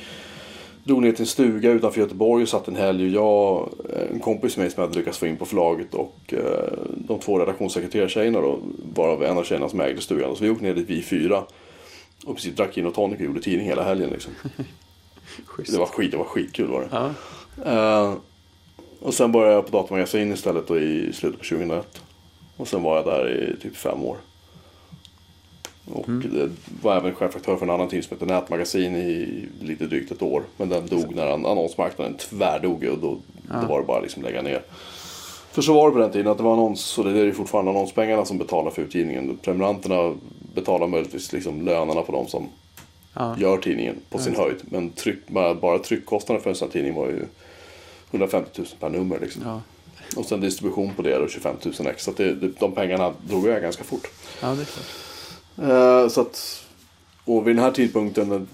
drog 0.84 1.02
ner 1.02 1.12
till 1.12 1.20
en 1.20 1.26
stuga 1.26 1.70
utanför 1.70 2.00
Göteborg 2.00 2.42
och 2.42 2.48
satt 2.48 2.68
en 2.68 2.76
helg. 2.76 3.04
Och 3.04 3.10
jag, 3.10 3.68
en 4.12 4.20
kompis 4.20 4.56
med 4.56 4.64
mig 4.64 4.70
som 4.70 4.80
jag 4.80 4.88
hade 4.88 4.98
lyckats 4.98 5.18
få 5.18 5.26
in 5.26 5.36
på 5.36 5.46
förlaget 5.46 5.94
och 5.94 6.18
eh, 6.26 6.78
de 6.96 7.18
två 7.18 7.38
redaktionssekreterartjejerna 7.38 8.40
då, 8.40 8.58
varav 8.94 9.24
en 9.24 9.38
av 9.38 9.44
tjejerna 9.44 9.68
som 9.68 9.80
ägde 9.80 10.00
stugan. 10.00 10.36
Så 10.36 10.44
vi 10.44 10.50
åkte 10.50 10.64
ner 10.64 10.74
dit 10.74 10.90
vi 10.90 11.02
fyra. 11.02 11.38
Och 12.24 12.30
i 12.30 12.34
princip 12.34 12.56
drack 12.56 12.74
gin 12.74 12.86
och 12.86 12.94
tonic 12.94 13.18
och 13.18 13.24
gjorde 13.24 13.40
tidning 13.40 13.66
hela 13.66 13.82
helgen 13.82 14.10
liksom. 14.10 14.32
Det 15.56 15.78
var 15.78 15.86
skit, 15.86 16.10
det 16.10 16.16
var 16.16 16.24
skitkul 16.24 16.66
var 16.66 16.80
det. 16.80 16.88
Ja, 16.92 17.10
Eh, 17.64 18.14
och 19.00 19.14
sen 19.14 19.32
började 19.32 19.54
jag 19.54 19.66
på 19.66 19.76
datamagasin 19.76 20.32
istället 20.32 20.68
då 20.68 20.78
i 20.78 21.12
slutet 21.12 21.40
på 21.40 21.46
2001. 21.46 22.02
Och 22.56 22.68
sen 22.68 22.82
var 22.82 22.96
jag 22.96 23.04
där 23.04 23.52
i 23.52 23.62
typ 23.62 23.76
fem 23.76 24.04
år. 24.04 24.16
Och 25.92 26.08
det 26.08 26.50
var 26.82 26.96
även 26.96 27.14
chefredaktör 27.14 27.56
för 27.56 27.66
en 27.66 27.70
annan 27.70 27.88
tidning 27.88 28.02
som 28.02 28.16
heter 28.16 28.26
Nätmagasin 28.26 28.96
i 28.96 29.44
lite 29.60 29.86
drygt 29.86 30.12
ett 30.12 30.22
år. 30.22 30.42
Men 30.56 30.68
den 30.68 30.86
dog 30.86 31.14
när 31.14 31.26
an- 31.26 31.46
annonsmarknaden 31.46 32.16
tvärdog 32.16 32.84
och 32.84 32.98
då, 32.98 33.18
då 33.60 33.66
var 33.66 33.80
det 33.80 33.86
bara 33.86 34.00
liksom 34.00 34.22
lägga 34.22 34.42
ner. 34.42 34.62
För 35.52 35.62
så 35.62 35.72
var 35.74 35.86
det 35.88 35.92
på 35.92 35.98
den 35.98 36.12
tiden 36.12 36.32
att 36.32 36.36
det 36.36 36.44
var 36.44 36.52
annons, 36.52 36.98
och 36.98 37.04
det 37.04 37.20
är 37.20 37.24
ju 37.24 37.32
fortfarande 37.32 37.70
annonspengarna 37.70 38.24
som 38.24 38.38
betalar 38.38 38.70
för 38.70 38.82
utgivningen. 38.82 39.38
Prenumeranterna 39.42 40.14
betalar 40.54 40.86
möjligtvis 40.86 41.32
liksom 41.32 41.64
lönerna 41.64 42.02
på 42.02 42.12
de 42.12 42.26
som 42.26 42.48
ja. 43.14 43.36
gör 43.38 43.58
tidningen 43.58 43.96
på 44.10 44.18
sin 44.18 44.36
höjd. 44.36 44.56
Men 44.64 44.90
tryck, 44.90 45.28
bara, 45.60 45.78
tryckkostnaden 45.78 46.42
för 46.42 46.50
en 46.50 46.56
sån 46.56 46.68
här 46.68 46.72
tidning 46.72 46.94
var 46.94 47.06
ju 47.06 47.24
150 48.10 48.50
000 48.56 48.66
per 48.80 48.88
nummer. 48.88 49.18
Liksom. 49.20 49.42
ja. 49.44 49.60
Och 50.16 50.26
sen 50.26 50.40
distribution 50.40 50.92
på 50.96 51.02
det 51.02 51.18
och 51.18 51.30
25 51.30 51.56
000 51.64 51.74
extra. 51.86 52.14
Så 52.14 52.22
det, 52.22 52.34
de 52.60 52.72
pengarna 52.72 53.12
drog 53.28 53.48
jag 53.48 53.62
ganska 53.62 53.84
fort. 53.84 54.06
ja 54.40 54.48
det 54.48 54.62
är 54.62 54.64
klart. 54.64 55.03
Eh, 55.62 56.08
så 56.08 56.20
att, 56.20 56.64
och 57.24 57.46
vid 57.48 57.56
den 57.56 57.64
här 57.64 57.70
tidpunkten, 57.72 58.48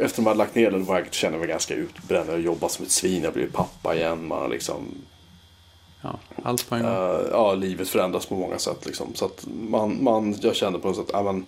efter 0.00 0.22
de 0.22 0.26
hade 0.26 0.38
lagt 0.38 0.54
ner 0.54 0.70
var 0.70 0.98
jag, 0.98 1.14
kände 1.14 1.34
jag 1.36 1.40
mig 1.40 1.48
ganska 1.48 1.74
utbränd. 1.74 2.30
Jag 2.30 2.40
jobbade 2.40 2.72
som 2.72 2.84
ett 2.84 2.90
svin, 2.90 3.22
jag 3.22 3.32
blev 3.32 3.52
pappa 3.52 3.94
igen. 3.94 4.26
Man 4.28 4.38
har 4.38 4.48
liksom, 4.48 4.84
Ja, 6.02 6.18
allt 6.42 6.68
på 6.68 6.74
en 6.74 6.82
gång. 6.82 6.92
eh, 6.92 7.20
ja, 7.30 7.54
livet 7.54 7.88
förändras 7.88 8.26
på 8.26 8.34
många 8.34 8.58
sätt. 8.58 8.86
Liksom. 8.86 9.14
Så 9.14 9.24
att 9.24 9.46
man, 9.68 10.04
man, 10.04 10.34
jag 10.40 10.56
kände 10.56 10.78
på 10.78 10.88
något 10.88 10.96
sätt, 10.96 11.10
ja, 11.12 11.22
men, 11.22 11.46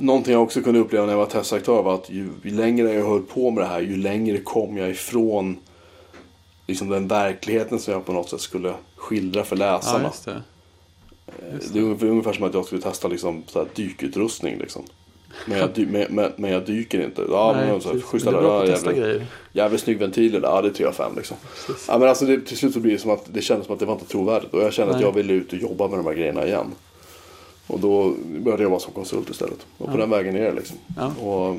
Någonting 0.00 0.32
jag 0.32 0.42
också 0.42 0.60
kunde 0.62 0.80
uppleva 0.80 1.06
när 1.06 1.12
jag 1.12 1.18
var 1.18 1.26
testaktör 1.26 1.82
var 1.82 1.94
att 1.94 2.10
ju, 2.10 2.30
ju 2.44 2.50
längre 2.50 2.92
jag 2.94 3.06
höll 3.08 3.22
på 3.22 3.50
med 3.50 3.64
det 3.64 3.68
här, 3.68 3.80
ju 3.80 3.96
längre 3.96 4.38
kom 4.38 4.76
jag 4.76 4.90
ifrån 4.90 5.56
liksom 6.66 6.88
den 6.88 7.08
verkligheten 7.08 7.78
som 7.80 7.92
jag 7.92 8.06
på 8.06 8.12
något 8.12 8.28
sätt 8.30 8.40
skulle 8.40 8.74
skildra 8.96 9.44
för 9.44 9.56
Ja, 9.56 9.72
läsarna. 9.76 10.04
just 10.04 10.28
det. 11.72 11.72
Det 11.72 12.06
är 12.06 12.10
ungefär, 12.10 12.32
som 12.32 12.44
att 12.44 12.54
jag 12.54 12.64
skulle 12.64 12.82
testa 12.82 13.08
liksom, 13.08 13.42
så 13.46 13.58
här, 13.58 13.68
dykutrustning. 13.74 14.58
Liksom. 14.58 14.82
Men, 15.46 15.58
jag, 15.58 15.70
men, 15.88 16.06
men, 16.10 16.32
men 16.36 16.50
jag 16.50 16.66
dyker 16.66 17.04
inte. 17.04 17.22
Ja, 17.30 17.52
Nej, 17.56 17.72
men, 17.72 17.80
så 17.80 17.92
här, 17.92 18.00
schyssta, 18.00 18.30
du 18.30 18.36
är 18.36 18.40
bra 18.42 18.58
på 18.58 18.62
att 18.62 18.68
jävligt, 18.68 18.96
grejer. 18.96 19.26
jävligt 19.52 19.80
snygg 19.80 19.98
ventil 19.98 20.32
där. 20.32 20.40
Ja, 20.40 20.62
det 20.62 20.68
är 20.68 20.72
3 20.72 20.86
av 20.86 20.92
5 20.92 21.12
liksom. 21.16 21.36
Precis. 21.66 21.84
Ja, 21.88 21.98
men 21.98 22.08
alltså, 22.08 22.24
det, 22.24 22.40
till 22.40 22.56
slut 22.56 22.72
så 22.74 22.80
blir 22.80 22.92
det 22.92 22.98
som 22.98 23.10
att 23.10 23.24
det 23.32 23.42
kändes 23.42 23.66
som 23.66 23.74
att 23.74 23.80
det 23.80 23.86
var 23.86 23.94
inte 23.94 24.06
trovärdigt. 24.06 24.54
Och 24.54 24.62
jag 24.62 24.72
kände 24.72 24.90
att 24.94 25.00
Nej. 25.00 25.06
jag 25.08 25.14
ville 25.14 25.32
ut 25.32 25.52
och 25.52 25.58
jobba 25.58 25.88
med 25.88 25.98
de 25.98 26.06
här 26.06 26.14
grejerna 26.14 26.46
igen. 26.46 26.66
Och 27.66 27.80
då 27.80 28.14
började 28.26 28.62
jag 28.62 28.70
jobba 28.70 28.78
som 28.78 28.92
konsult 28.92 29.30
istället. 29.30 29.66
Och 29.78 29.86
på 29.86 29.92
Ja. 29.92 29.96
den 29.96 30.10
vägen 30.10 30.36
är 30.36 30.40
det 30.40 30.52
liksom. 30.52 30.76
Ja. 30.96 31.12
Och, 31.26 31.56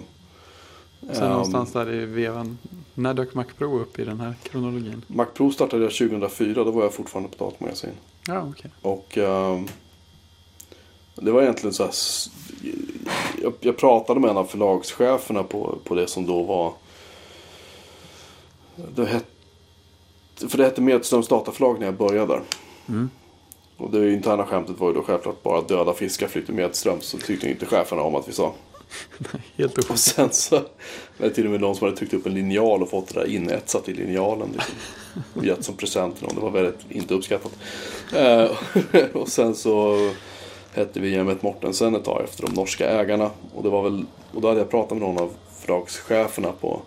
Sen 1.01 1.23
ehm, 1.23 1.29
någonstans 1.29 1.73
där 1.73 1.93
i 1.93 2.05
vevan. 2.05 2.57
När 2.93 3.13
dök 3.13 3.33
Mac 3.33 3.45
Pro 3.57 3.79
upp 3.79 3.99
i 3.99 4.05
den 4.05 4.19
här 4.19 4.33
kronologin? 4.43 5.05
Mac 5.07 5.25
Pro 5.25 5.51
startade 5.51 5.83
jag 5.83 5.91
2004. 5.91 6.63
Då 6.63 6.71
var 6.71 6.83
jag 6.83 6.93
fortfarande 6.93 7.37
på 7.37 7.43
datamagasin. 7.43 7.89
Ja, 8.27 8.47
okej. 8.49 8.71
Och 8.81 9.17
ehm, 9.17 9.67
det 11.15 11.31
var 11.31 11.41
egentligen 11.41 11.73
så 11.73 11.83
här. 11.83 11.93
Jag, 13.41 13.53
jag 13.59 13.77
pratade 13.77 14.19
med 14.19 14.29
en 14.29 14.37
av 14.37 14.45
förlagscheferna 14.45 15.43
på, 15.43 15.77
på 15.83 15.95
det 15.95 16.07
som 16.07 16.25
då 16.25 16.43
var. 16.43 16.73
Det 18.95 19.05
hette, 19.05 19.27
för 20.49 20.57
det 20.57 20.63
hette 20.63 20.81
Medströms 20.81 21.27
dataförlag 21.27 21.79
när 21.79 21.85
jag 21.85 21.95
började 21.95 22.33
där. 22.33 22.41
Mm. 22.87 23.09
Och 23.77 23.91
det 23.91 24.13
interna 24.13 24.45
skämtet 24.45 24.79
var 24.79 24.87
ju 24.87 24.93
då 24.93 25.01
självklart 25.01 25.43
bara 25.43 25.61
döda 25.61 25.93
fiskar 25.93 26.27
flyter 26.27 26.53
Medströms. 26.53 27.05
Så 27.05 27.17
tyckte 27.17 27.49
inte 27.49 27.65
cheferna 27.65 28.01
om 28.01 28.15
att 28.15 28.27
vi 28.27 28.31
sa. 28.31 28.53
Helt 29.57 29.71
Och 29.71 29.79
ofattbart. 29.79 29.97
sen 29.97 30.31
så 30.31 30.55
var 30.55 31.27
det 31.27 31.29
till 31.29 31.45
och 31.45 31.51
med 31.51 31.61
någon 31.61 31.75
som 31.75 31.85
hade 31.85 31.97
tryckt 31.97 32.13
upp 32.13 32.25
en 32.25 32.33
linjal 32.33 32.83
och 32.83 32.89
fått 32.89 33.13
det 33.13 33.19
där 33.19 33.27
inetsat 33.27 33.89
i 33.89 33.93
linjalen. 33.93 34.49
Liksom. 34.53 34.75
Och 35.33 35.45
gett 35.45 35.63
som 35.63 35.75
present 35.75 36.17
till 36.17 36.27
någon. 36.27 36.35
Det 36.35 36.41
var 36.41 36.51
väldigt 36.51 36.85
inte 36.89 37.13
uppskattat. 37.13 37.51
Eh, 38.15 38.51
och 39.13 39.27
sen 39.27 39.55
så 39.55 39.95
hette 40.73 40.99
vi 40.99 41.09
Jemet 41.09 41.41
Mortensen 41.41 41.95
ett 41.95 42.05
tag 42.05 42.23
efter 42.23 42.45
de 42.45 42.53
norska 42.53 42.89
ägarna. 42.89 43.31
Och, 43.55 43.63
det 43.63 43.69
var 43.69 43.83
väl, 43.83 44.05
och 44.33 44.41
då 44.41 44.47
hade 44.47 44.59
jag 44.59 44.69
pratat 44.69 44.97
med 44.97 45.01
någon 45.01 45.17
av 45.17 45.31
förlagscheferna 45.59 46.51
på 46.51 46.81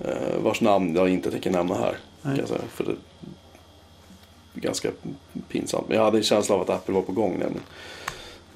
eh, 0.00 0.38
vars 0.42 0.60
namn 0.60 0.96
jag 0.96 1.08
inte 1.08 1.30
tänker 1.30 1.50
nämna 1.50 1.74
här. 1.74 1.98
Säga, 2.46 2.60
för 2.74 2.84
det 2.84 2.90
är 4.54 4.60
ganska 4.60 4.88
pinsamt. 5.48 5.88
Men 5.88 5.96
jag 5.96 6.04
hade 6.04 6.18
en 6.18 6.24
känsla 6.24 6.54
av 6.54 6.60
att 6.60 6.70
Apple 6.70 6.94
var 6.94 7.02
på 7.02 7.12
gång 7.12 7.30
nämligen. 7.30 7.62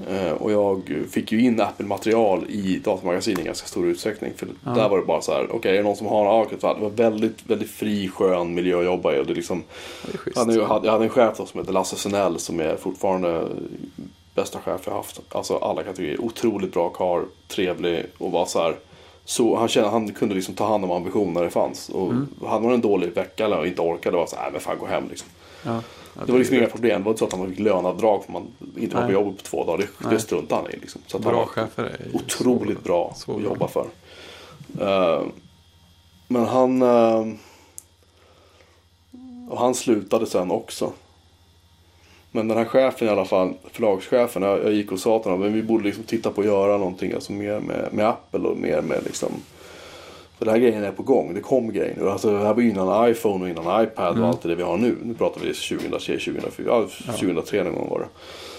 Eh, 0.08 0.32
och 0.32 0.52
jag 0.52 1.04
fick 1.10 1.32
ju 1.32 1.40
in 1.40 1.60
Apple-material 1.60 2.46
i 2.48 2.78
datamagasin 2.84 3.40
i 3.40 3.42
ganska 3.42 3.66
stor 3.66 3.86
utsträckning. 3.86 4.32
För 4.36 4.48
Ja. 4.64 4.70
där 4.70 4.88
var 4.88 4.98
det 4.98 5.04
bara 5.04 5.20
så 5.20 5.32
här, 5.32 5.48
okej 5.52 5.72
är 5.72 5.76
det 5.76 5.82
någon 5.82 5.96
som 5.96 6.06
har 6.06 6.20
en 6.26 6.40
Arcade? 6.40 6.74
Det 6.74 6.80
var 6.80 6.90
väldigt, 6.90 7.46
väldigt 7.46 7.70
fri, 7.70 8.08
skön 8.08 8.54
miljö 8.54 8.78
att 8.78 8.84
jobba 8.84 9.14
i. 9.14 9.20
Och 9.20 9.26
det 9.26 9.34
liksom, 9.34 9.62
Det 10.02 10.54
jag, 10.54 10.66
hade, 10.66 10.86
jag 10.86 10.92
hade- 10.92 11.04
en 11.04 11.10
chef 11.10 11.36
som 11.36 11.60
heter 11.60 11.72
Lasse 11.72 11.96
Senell 11.96 12.38
som 12.38 12.60
är 12.60 12.76
fortfarande 12.76 13.48
bästa 14.34 14.58
chef 14.58 14.80
jag 14.86 14.92
haft. 14.94 15.20
Alltså 15.28 15.56
alla 15.56 15.82
kategorier. 15.82 16.20
Otroligt 16.20 16.72
bra 16.72 16.88
karl, 16.88 17.22
trevlig 17.48 18.06
och 18.18 18.30
var 18.32 18.46
så 18.46 18.58
här. 18.62 18.76
Så 19.24 19.56
han, 19.56 19.68
kände, 19.68 19.88
han 19.88 20.12
kunde 20.12 20.34
liksom 20.34 20.54
ta 20.54 20.66
hand 20.66 20.84
om 20.84 20.90
ambition 20.90 21.32
när 21.32 21.42
det 21.42 21.50
fanns. 21.50 21.88
Och 21.88 22.12
hade 22.48 22.64
man 22.64 22.74
en 22.74 22.80
dålig 22.80 23.12
vecka 23.12 23.44
eller 23.44 23.66
inte 23.66 23.82
orkade, 23.82 24.16
var 24.16 24.26
så 24.26 24.36
här, 24.36 24.42
"Nej, 24.42 24.52
men 24.52 24.60
fan 24.60 24.78
gå 24.78 24.86
hem 24.86 25.04
liksom. 25.10 25.28
Ja. 25.62 25.80
Det 26.26 26.32
var 26.32 26.38
liksom 26.38 26.56
inga 26.56 26.66
problem. 26.66 27.00
Det 27.00 27.04
var 27.04 27.10
inte 27.12 27.18
så 27.18 27.24
att 27.24 27.32
han 27.32 27.48
fick 27.50 27.58
lönavdrag 27.58 28.24
för 28.24 28.32
man 28.32 28.46
inte 28.76 28.96
var 28.96 29.06
på 29.06 29.12
jobbet 29.12 29.36
på 29.36 29.42
två 29.42 29.64
dagar. 29.64 29.86
Det, 29.98 30.08
det 30.10 30.18
struntade 30.20 30.62
han 30.62 30.70
i. 30.70 30.76
Liksom. 30.76 31.00
Så 31.06 31.16
att 31.16 31.24
han 31.24 31.32
Bra 31.32 31.40
var 31.40 31.46
chefer 31.46 31.84
är 31.84 32.16
otroligt 32.16 32.78
så- 32.78 32.84
bra 32.84 33.12
så 33.16 33.36
att 33.36 33.42
jobba 33.42 33.68
för. 33.68 33.86
Eh, 34.80 35.22
men 36.28 36.44
han... 36.44 36.82
eh, 36.82 37.26
och 39.50 39.58
han 39.58 39.74
slutade 39.74 40.26
sen 40.26 40.50
också. 40.50 40.92
Men 42.30 42.48
den 42.48 42.58
här 42.58 42.64
chefen 42.64 43.08
i 43.08 43.10
alla 43.10 43.24
fall, 43.24 43.54
förlagschefen, 43.72 44.42
jag, 44.42 44.64
jag 44.64 44.72
gick 44.72 44.92
och 44.92 44.98
sa 44.98 45.18
till 45.18 45.30
honom 45.30 45.40
men 45.46 45.54
vi 45.54 45.62
borde 45.62 45.84
liksom 45.84 46.04
titta 46.04 46.30
på 46.30 46.40
att 46.40 46.46
göra 46.46 46.78
någonting 46.78 47.12
alltså 47.12 47.32
mer 47.32 47.60
med, 47.60 47.88
med 47.92 48.08
Apple 48.08 48.40
och 48.48 48.56
mer 48.56 48.80
med 48.82 49.04
liksom 49.04 49.32
för 50.38 50.44
den 50.44 50.54
här 50.54 50.60
grejen 50.60 50.84
är 50.84 50.92
på 50.92 51.02
gång, 51.02 51.34
det 51.34 51.40
kom 51.40 51.72
grejer 51.72 51.94
nu. 52.00 52.10
Alltså, 52.10 52.30
det 52.30 52.38
här 52.46 52.54
var 52.54 52.62
innan 52.62 53.10
iPhone 53.10 53.44
och 53.44 53.50
innan 53.50 53.84
iPad 53.84 54.08
Mm. 54.12 54.22
och 54.22 54.28
allt 54.28 54.42
det 54.42 54.54
vi 54.54 54.62
har 54.62 54.76
nu. 54.76 54.96
Nu 55.02 55.14
pratar 55.14 55.40
vi 55.40 55.52
2003, 55.54 56.18
2004, 56.18 56.66
ja, 56.66 56.86
2003 57.12 57.62
någon 57.64 57.74
gång 57.74 57.88
var 57.90 57.98
det. 58.00 58.08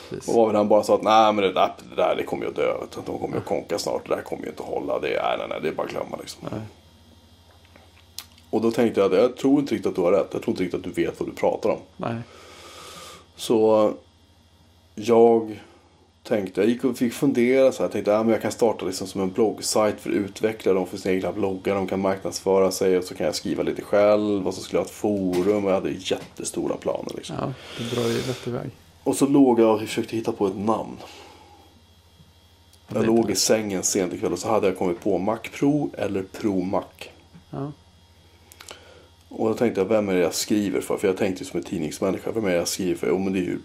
Precis. 0.10 0.30
Och 0.30 0.36
var 0.36 0.48
väl 0.48 0.56
han 0.56 0.68
bara 0.68 0.84
sa 0.84 0.96
att 0.96 1.04
nej 1.04 1.34
men 1.34 1.44
det 1.44 1.54
där, 1.54 1.72
det 1.90 1.96
där 1.96 2.16
det 2.16 2.24
kommer 2.24 2.44
ju 2.44 2.50
att 2.50 2.56
dö. 2.56 2.74
De 3.06 3.20
kommer 3.20 3.34
ju 3.36 3.40
att 3.40 3.46
konka 3.46 3.78
snart. 3.78 4.08
Det 4.10 4.16
där 4.16 4.22
kommer 4.22 4.44
ju 4.44 4.50
inte 4.50 4.64
att 4.64 4.70
hålla. 4.70 5.00
Det 5.00 5.08
är, 5.16 5.24
nej, 5.24 5.36
nej, 5.38 5.48
nej, 5.50 5.60
det 5.62 5.68
är 5.68 5.74
bara 5.74 5.84
att 5.84 5.92
glömma 5.92 6.18
liksom. 6.20 6.48
Nej. 6.52 6.62
Och 8.50 8.62
då 8.62 8.72
tänkte 8.72 9.00
jag 9.02 9.14
att 9.14 9.20
jag 9.22 9.38
tror 9.38 9.60
inte 9.60 9.74
riktigt 9.76 9.90
att 9.90 9.96
du 9.96 10.02
har 10.02 10.12
rätt. 10.12 10.30
Jag 10.32 10.42
tror 10.42 10.52
inte 10.52 10.64
riktigt 10.64 10.78
att 10.88 10.96
du 10.96 11.04
vet 11.04 11.20
vad 11.20 11.30
du 11.30 11.34
pratar 11.34 11.70
om. 11.70 11.80
Nej. 11.98 12.16
Så 13.36 13.92
jag 14.96 15.60
tänkte, 16.26 16.62
jag 16.62 16.70
gick 16.70 16.84
och 16.84 16.98
fick 16.98 17.14
fundera 17.14 17.72
så 17.72 17.78
här. 17.78 17.84
Jag 17.84 17.92
tänkte 17.92 18.18
att 18.18 18.30
jag 18.30 18.42
kan 18.42 18.52
starta 18.52 18.86
liksom 18.86 19.08
som 19.08 19.22
en 19.22 19.32
bloggsajt 19.32 20.02
för 20.02 20.10
utvecklare. 20.10 20.76
De 20.76 20.88
får 20.88 20.98
sina 20.98 21.16
egna 21.16 21.32
bloggar, 21.32 21.76
de 21.76 21.88
kan 21.88 22.00
marknadsföra 22.00 22.72
sig 22.72 22.98
och 22.98 23.04
så 23.04 23.16
kan 23.16 23.26
jag 23.26 23.36
skriva 23.36 23.64
lite 23.64 23.82
själv. 23.82 24.48
Och 24.48 24.54
så 24.54 24.62
skulle 24.62 24.78
jag 24.80 24.84
ha 24.84 24.90
ett 24.90 24.96
forum 24.96 25.66
och 25.66 25.72
jag 25.72 25.76
hade 25.76 25.92
jättestora 25.92 26.78
planer. 26.78 27.12
Liksom. 27.16 27.36
Ja, 27.40 27.54
det 27.78 27.96
drar 27.96 28.10
ju 28.10 28.18
rätt 28.18 28.48
iväg. 28.48 28.70
Och 29.04 29.16
så 29.16 29.28
låg 29.28 29.60
jag 29.60 29.74
och 29.74 29.80
försökte 29.80 30.16
hitta 30.16 30.32
på 30.32 30.48
ett 30.48 30.58
namn. 30.58 30.98
Ja, 32.88 32.96
Jag 32.96 33.06
låg 33.06 33.32
i 33.32 33.36
sängen 33.36 33.84
sent 33.84 34.14
ikväll 34.14 34.34
och 34.34 34.40
så 34.40 34.50
hade 34.50 34.68
jag 34.68 34.78
kommit 34.78 35.00
på 35.00 35.18
Mac 35.18 35.40
Pro 35.60 35.92
eller 35.98 36.24
Pro 36.24 36.62
Mac. 36.62 36.84
Ja. 37.50 37.72
Och 39.30 39.50
då 39.50 39.54
tänkte 39.54 39.82
jag, 39.82 39.86
vem 39.86 40.10
är 40.10 40.14
det 40.14 40.20
jag 40.20 40.34
skriver 40.34 40.82
för? 40.82 40.98
För 40.98 41.08
jag 41.08 41.18
tänkte 41.18 41.44
ju 41.44 41.50
som 41.50 41.58
en 41.58 41.64
tidningsmänniska, 41.64 42.32
vem 42.32 42.46
är 42.46 42.50
det 42.50 42.56
jag 42.56 42.68
skriver 42.68 42.96
för? 42.96 43.08
Jo 43.08 43.20
men 43.20 43.34
det 43.34 43.40
är 43.40 43.44
ju 43.44 43.60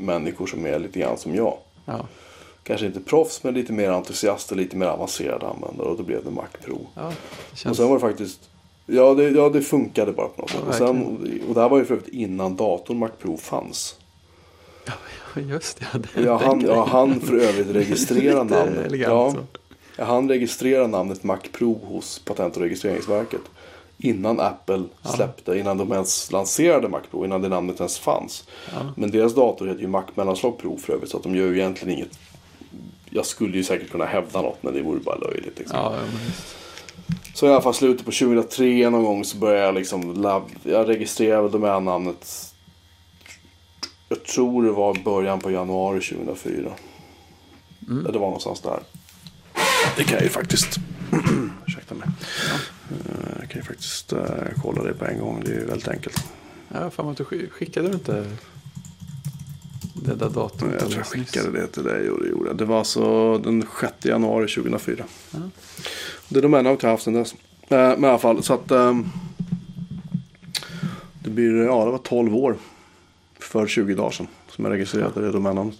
Mac-människor 0.00 0.46
som 0.46 0.66
är 0.66 0.78
lite 0.78 0.98
grann 0.98 1.18
som 1.18 1.34
jag. 1.34 1.56
Ja. 1.84 2.06
Kanske 2.62 2.86
inte 2.86 3.00
proffs 3.00 3.42
men 3.42 3.54
lite 3.54 3.72
mer 3.72 3.90
entusiaster, 3.90 4.56
lite 4.56 4.76
mer 4.76 4.86
avancerade 4.86 5.46
användare. 5.46 5.88
Och 5.88 5.96
då 5.96 6.02
blev 6.02 6.24
det 6.24 6.30
Mac 6.30 6.46
Pro. 6.64 6.86
ja, 6.94 7.02
det 7.02 7.06
Och 7.52 7.58
känns... 7.58 7.76
sen 7.76 7.86
var 7.88 7.94
det 7.94 8.00
faktiskt, 8.00 8.40
ja 8.86 9.14
det, 9.14 9.28
ja, 9.30 9.48
det 9.48 9.62
funkade 9.62 10.12
bara 10.12 10.28
på 10.28 10.40
något 10.42 10.50
Ja, 10.54 10.72
sätt. 10.72 10.80
Och, 10.82 10.88
sen, 10.88 11.42
och 11.48 11.54
det 11.54 11.60
här 11.60 11.68
var 11.68 11.78
ju 11.78 11.84
för 11.84 11.94
övrigt 11.94 12.08
innan 12.14 12.56
datorn 12.56 12.98
Mac 12.98 13.08
Pro 13.22 13.36
fanns. 13.36 13.96
Ja, 15.34 15.40
just 15.40 15.78
det. 15.80 15.86
ja, 15.92 15.98
det 16.14 16.22
Jag 16.22 16.38
hann, 16.38 16.60
jag 16.60 16.84
hann 16.84 17.20
för 17.20 17.36
övrigt 17.38 17.70
registrera 17.76 18.42
namnet. 18.44 18.86
elegant 18.86 19.12
Ja, 19.12 19.30
så. 19.32 19.58
jag 19.96 20.06
hann 20.06 20.28
registrera 20.28 20.86
namnet 20.86 21.22
Mac 21.24 21.38
Pro 21.52 21.80
hos 21.84 22.18
Patent 22.18 22.56
och 22.56 22.62
registreringsverket. 22.62 23.40
Innan 24.02 24.40
Apple 24.40 24.82
Ja. 25.02 25.10
släppte, 25.10 25.58
innan 25.58 25.78
de 25.78 25.92
ens 25.92 26.32
lanserade 26.32 26.88
Mac 26.88 27.00
Pro, 27.10 27.24
innan 27.24 27.42
det 27.42 27.48
namnet 27.48 27.76
ens 27.80 27.98
fanns. 27.98 28.44
Ja. 28.72 28.80
Men 28.96 29.10
deras 29.10 29.34
dator 29.34 29.66
heter 29.66 29.80
ju 29.80 29.86
Mac 29.88 30.04
mellanslag 30.14 30.58
Pro 30.58 30.78
för 30.78 30.92
övrigt. 30.92 31.10
Så 31.10 31.16
att 31.16 31.22
de 31.22 31.34
gör 31.36 31.46
ju 31.46 31.58
egentligen 31.58 31.98
inget. 31.98 32.18
Jag 33.10 33.26
skulle 33.26 33.56
ju 33.56 33.64
säkert 33.64 33.90
kunna 33.90 34.04
hävda 34.04 34.42
något 34.42 34.62
men 34.62 34.74
det 34.74 34.82
vore 34.82 35.00
bara 35.00 35.16
löjligt. 35.16 35.58
Liksom. 35.58 35.78
Ja, 35.78 35.94
ja. 35.96 36.02
Så 37.34 37.46
i 37.46 37.50
alla 37.50 37.60
fall 37.60 37.74
slutet 37.74 38.04
på 38.06 38.12
2003 38.12 38.90
någon 38.90 39.04
gång 39.04 39.24
så 39.24 39.36
började 39.36 39.64
jag 39.66 39.74
liksom 39.74 40.24
Jag 40.62 40.88
registrerade 40.88 41.48
domännamnet. 41.48 42.54
Jag 44.08 44.24
tror 44.24 44.64
det 44.64 44.72
var 44.72 44.94
början 45.04 45.40
på 45.40 45.50
januari 45.50 46.00
2004. 46.00 46.70
Mm. 47.88 48.04
Det 48.04 48.12
var 48.18 48.26
någonstans 48.26 48.60
där. 48.60 48.80
Det 49.96 50.04
kan 50.04 50.14
jag 50.14 50.22
ju 50.22 50.28
faktiskt. 50.28 50.76
Ursäkta 51.66 51.94
mig. 51.94 52.08
Eh, 52.08 52.60
Jag 53.40 53.48
kan 53.50 53.60
ju 53.60 53.62
faktiskt 53.62 54.12
eh, 54.12 54.24
kolla 54.62 54.82
det 54.82 54.94
på 54.94 55.04
en 55.04 55.18
gång. 55.20 55.42
Det 55.44 55.50
är 55.50 55.54
ju 55.58 55.64
väldigt 55.64 55.88
enkelt. 55.88 56.24
Ja, 56.68 56.90
fan 56.90 57.16
skickade 57.50 57.88
du 57.88 57.94
inte 57.94 58.24
det 59.94 60.14
där 60.14 60.30
datumet? 60.30 60.74
Jag 60.80 60.80
tror 60.90 60.94
jag 60.96 61.06
skickade 61.06 61.50
det 61.60 61.66
till 61.66 61.82
dig 61.82 62.10
och 62.10 62.22
det 62.22 62.28
gjorde 62.28 62.48
jag. 62.48 62.56
Det 62.56 62.64
var 62.64 62.78
alltså 62.78 63.38
den 63.38 63.64
6 63.80 63.92
januari 64.02 64.48
2004. 64.48 65.04
Ja. 65.30 65.38
Det 66.28 66.40
domännamnet 66.40 66.82
har 66.82 66.88
jag 66.88 66.94
haft 66.94 67.04
sedan 67.04 67.14
dess. 67.14 67.32
Eh, 67.68 67.78
Men 67.78 68.04
i 68.04 68.06
alla 68.06 68.18
fall 68.18 68.42
så 68.42 68.54
att. 68.54 68.70
ehm, 68.70 69.04
Det 71.24 71.30
blir, 71.30 71.54
ja 71.64 71.84
det 71.84 71.90
var 71.90 71.98
12 71.98 72.36
år. 72.36 72.56
För 73.38 73.66
20 73.66 73.94
dagar 73.94 74.10
sedan. 74.10 74.26
Som 74.48 74.64
jag 74.64 74.72
registrerade 74.74 75.20
det 75.20 75.30
domännamnet. 75.32 75.74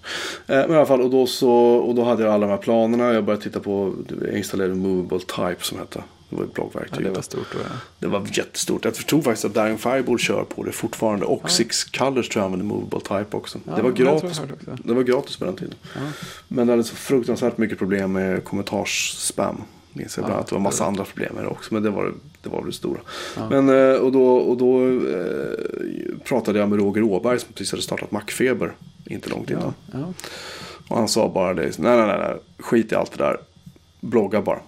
Eh, 0.46 0.56
Men 0.56 0.70
i 0.70 0.74
alla 0.74 0.86
fall 0.86 1.00
och 1.00 1.10
då 1.10 1.26
så. 1.26 1.52
Och 1.60 1.94
då 1.94 2.04
hade 2.04 2.22
jag 2.22 2.32
alla 2.32 2.46
de 2.46 2.52
här 2.52 2.58
planerna. 2.58 3.12
Jag 3.12 3.24
började 3.24 3.42
titta 3.42 3.60
på. 3.60 3.94
Jag 4.24 4.36
installerade 4.38 4.74
Movable 4.74 5.18
Type 5.18 5.56
som 5.60 5.78
hette. 5.78 6.02
Det 6.30 6.36
var 6.36 6.42
ett 6.44 6.50
Ja, 6.54 6.62
bloggverktyg. 6.62 7.04
det 7.04 7.10
var 7.10 7.22
stort 7.22 7.46
ja. 7.54 7.58
Det 7.98 8.06
var 8.06 8.26
jättestort. 8.32 8.84
Jag 8.84 8.94
tror 8.94 9.22
faktiskt 9.22 9.44
att 9.44 9.54
Daring 9.54 9.78
Fireball 9.78 10.18
kör 10.18 10.44
på 10.44 10.62
det 10.64 10.72
fortfarande. 10.72 11.24
Och 11.26 11.40
Ja. 11.44 11.48
Six 11.48 11.84
Colors 11.84 12.28
tror 12.28 12.40
jag 12.40 12.44
använder 12.52 12.66
Movable 12.74 13.00
Type 13.00 13.36
också. 13.36 13.58
Ja, 13.66 13.76
det 13.76 13.82
var 13.82 13.90
gratis. 13.92 14.38
också. 14.40 14.42
Det 14.84 14.94
var 14.94 15.02
gratis 15.02 15.36
på 15.36 15.44
den 15.44 15.56
tiden. 15.56 15.74
Ja. 15.94 16.00
Men 16.48 16.66
det 16.66 16.72
hade 16.72 16.84
så 16.84 16.96
fruktansvärt 16.96 17.58
mycket 17.58 17.78
problem 17.78 18.12
med 18.12 18.44
kommentarsspam. 18.44 19.62
Minns 19.92 20.16
jag 20.16 20.24
bland 20.24 20.32
Ja, 20.32 20.36
annat. 20.36 20.46
Det 20.48 20.54
var 20.54 20.62
massa 20.62 20.84
det- 20.84 20.88
andra 20.88 21.04
problem 21.04 21.34
med 21.34 21.44
det 21.44 21.48
också. 21.48 21.74
Men 21.74 21.82
det 21.82 21.90
var 21.90 22.14
det, 22.42 22.48
var 22.48 22.64
det 22.66 22.72
stora. 22.72 23.00
Ja. 23.36 23.48
Men, 23.50 23.68
eh, 23.68 23.96
och 24.00 24.12
då, 24.12 24.34
och 24.36 24.56
då 24.56 24.86
eh, 24.86 26.18
pratade 26.24 26.58
jag 26.58 26.68
med 26.68 26.78
Roger 26.78 27.02
Åberg 27.02 27.38
som 27.40 27.52
precis 27.52 27.70
hade 27.72 27.82
startat 27.82 28.10
Macfeber 28.10 28.72
inte 29.06 29.30
långt 29.30 29.50
innan. 29.50 29.74
Ja, 29.92 29.98
ja. 29.98 30.12
Och 30.88 30.96
han 30.96 31.08
sa 31.08 31.28
bara 31.28 31.54
det, 31.54 31.78
nej 31.78 31.96
nej 31.96 32.06
nej, 32.06 32.18
nej. 32.18 32.36
skit 32.58 32.92
i 32.92 32.94
allt 32.94 33.12
det 33.18 33.24
där, 33.24 33.36
blogga 34.00 34.42
bara. 34.42 34.60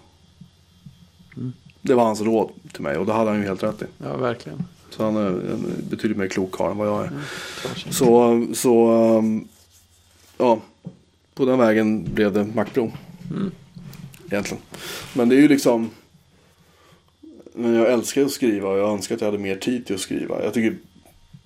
Mm. 1.83 1.89
Det 1.89 1.95
var 1.95 2.05
hans 2.05 2.21
råd 2.21 2.51
till 2.73 2.83
mig 2.83 2.97
och 2.97 3.07
det 3.07 3.13
hade 3.13 3.31
han 3.31 3.41
ju 3.41 3.47
helt 3.47 3.63
rätt 3.63 3.83
i. 3.83 3.85
ja 3.99 4.17
verkligen. 4.17 4.65
Så 4.91 5.05
han 5.05 5.17
är 5.17 5.27
en 5.27 5.87
betydligt 5.91 6.19
mer 6.19 6.29
klok 6.29 6.53
karl 6.53 6.71
än 6.71 6.77
vad 6.77 6.89
jag 6.89 7.05
är. 7.05 7.11
Klarsynt. 7.61 7.95
Så, 7.95 8.47
så 8.55 8.93
um, 9.19 9.49
ja, 10.39 10.61
på 11.35 11.45
den 11.45 11.59
vägen 11.59 12.15
blev 12.15 12.33
det 12.33 12.45
Macbro. 12.45 12.93
Mm. 13.31 13.51
Egentligen. 14.31 14.63
Men 15.15 15.29
det 15.29 15.35
är 15.35 15.41
ju 15.41 15.49
liksom, 15.49 15.91
men 17.55 17.75
jag 17.75 17.93
älskar 17.93 18.23
att 18.23 18.31
skriva 18.31 18.69
och 18.69 18.79
jag 18.79 18.91
önskar 18.91 19.15
att 19.15 19.21
jag 19.21 19.29
hade 19.29 19.43
mer 19.43 19.57
tid 19.57 19.87
till 19.87 19.95
att 19.95 20.01
skriva. 20.01 20.45
Jag 20.45 20.55
tycker 20.55 20.77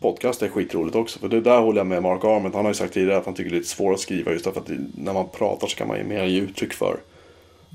podcast 0.00 0.42
är 0.42 0.48
skitroligt 0.48 0.96
också. 0.96 1.18
För 1.18 1.28
det 1.28 1.40
där 1.40 1.60
håller 1.60 1.80
jag 1.80 1.86
med 1.86 2.02
Mark 2.02 2.24
Arment. 2.24 2.54
Han 2.54 2.64
har 2.64 2.70
ju 2.70 2.74
sagt 2.74 2.94
tidigare 2.94 3.18
att 3.18 3.24
han 3.24 3.34
tycker 3.34 3.50
det 3.50 3.56
är 3.56 3.58
lite 3.58 3.70
svårt 3.70 3.94
att 3.94 4.00
skriva 4.00 4.32
just 4.32 4.44
därför 4.44 4.60
att 4.60 4.70
när 4.94 5.12
man 5.12 5.28
pratar 5.28 5.66
så 5.66 5.76
kan 5.76 5.88
man 5.88 5.98
ju 5.98 6.04
mer 6.04 6.24
ge 6.24 6.40
uttryck 6.40 6.72
för 6.72 6.96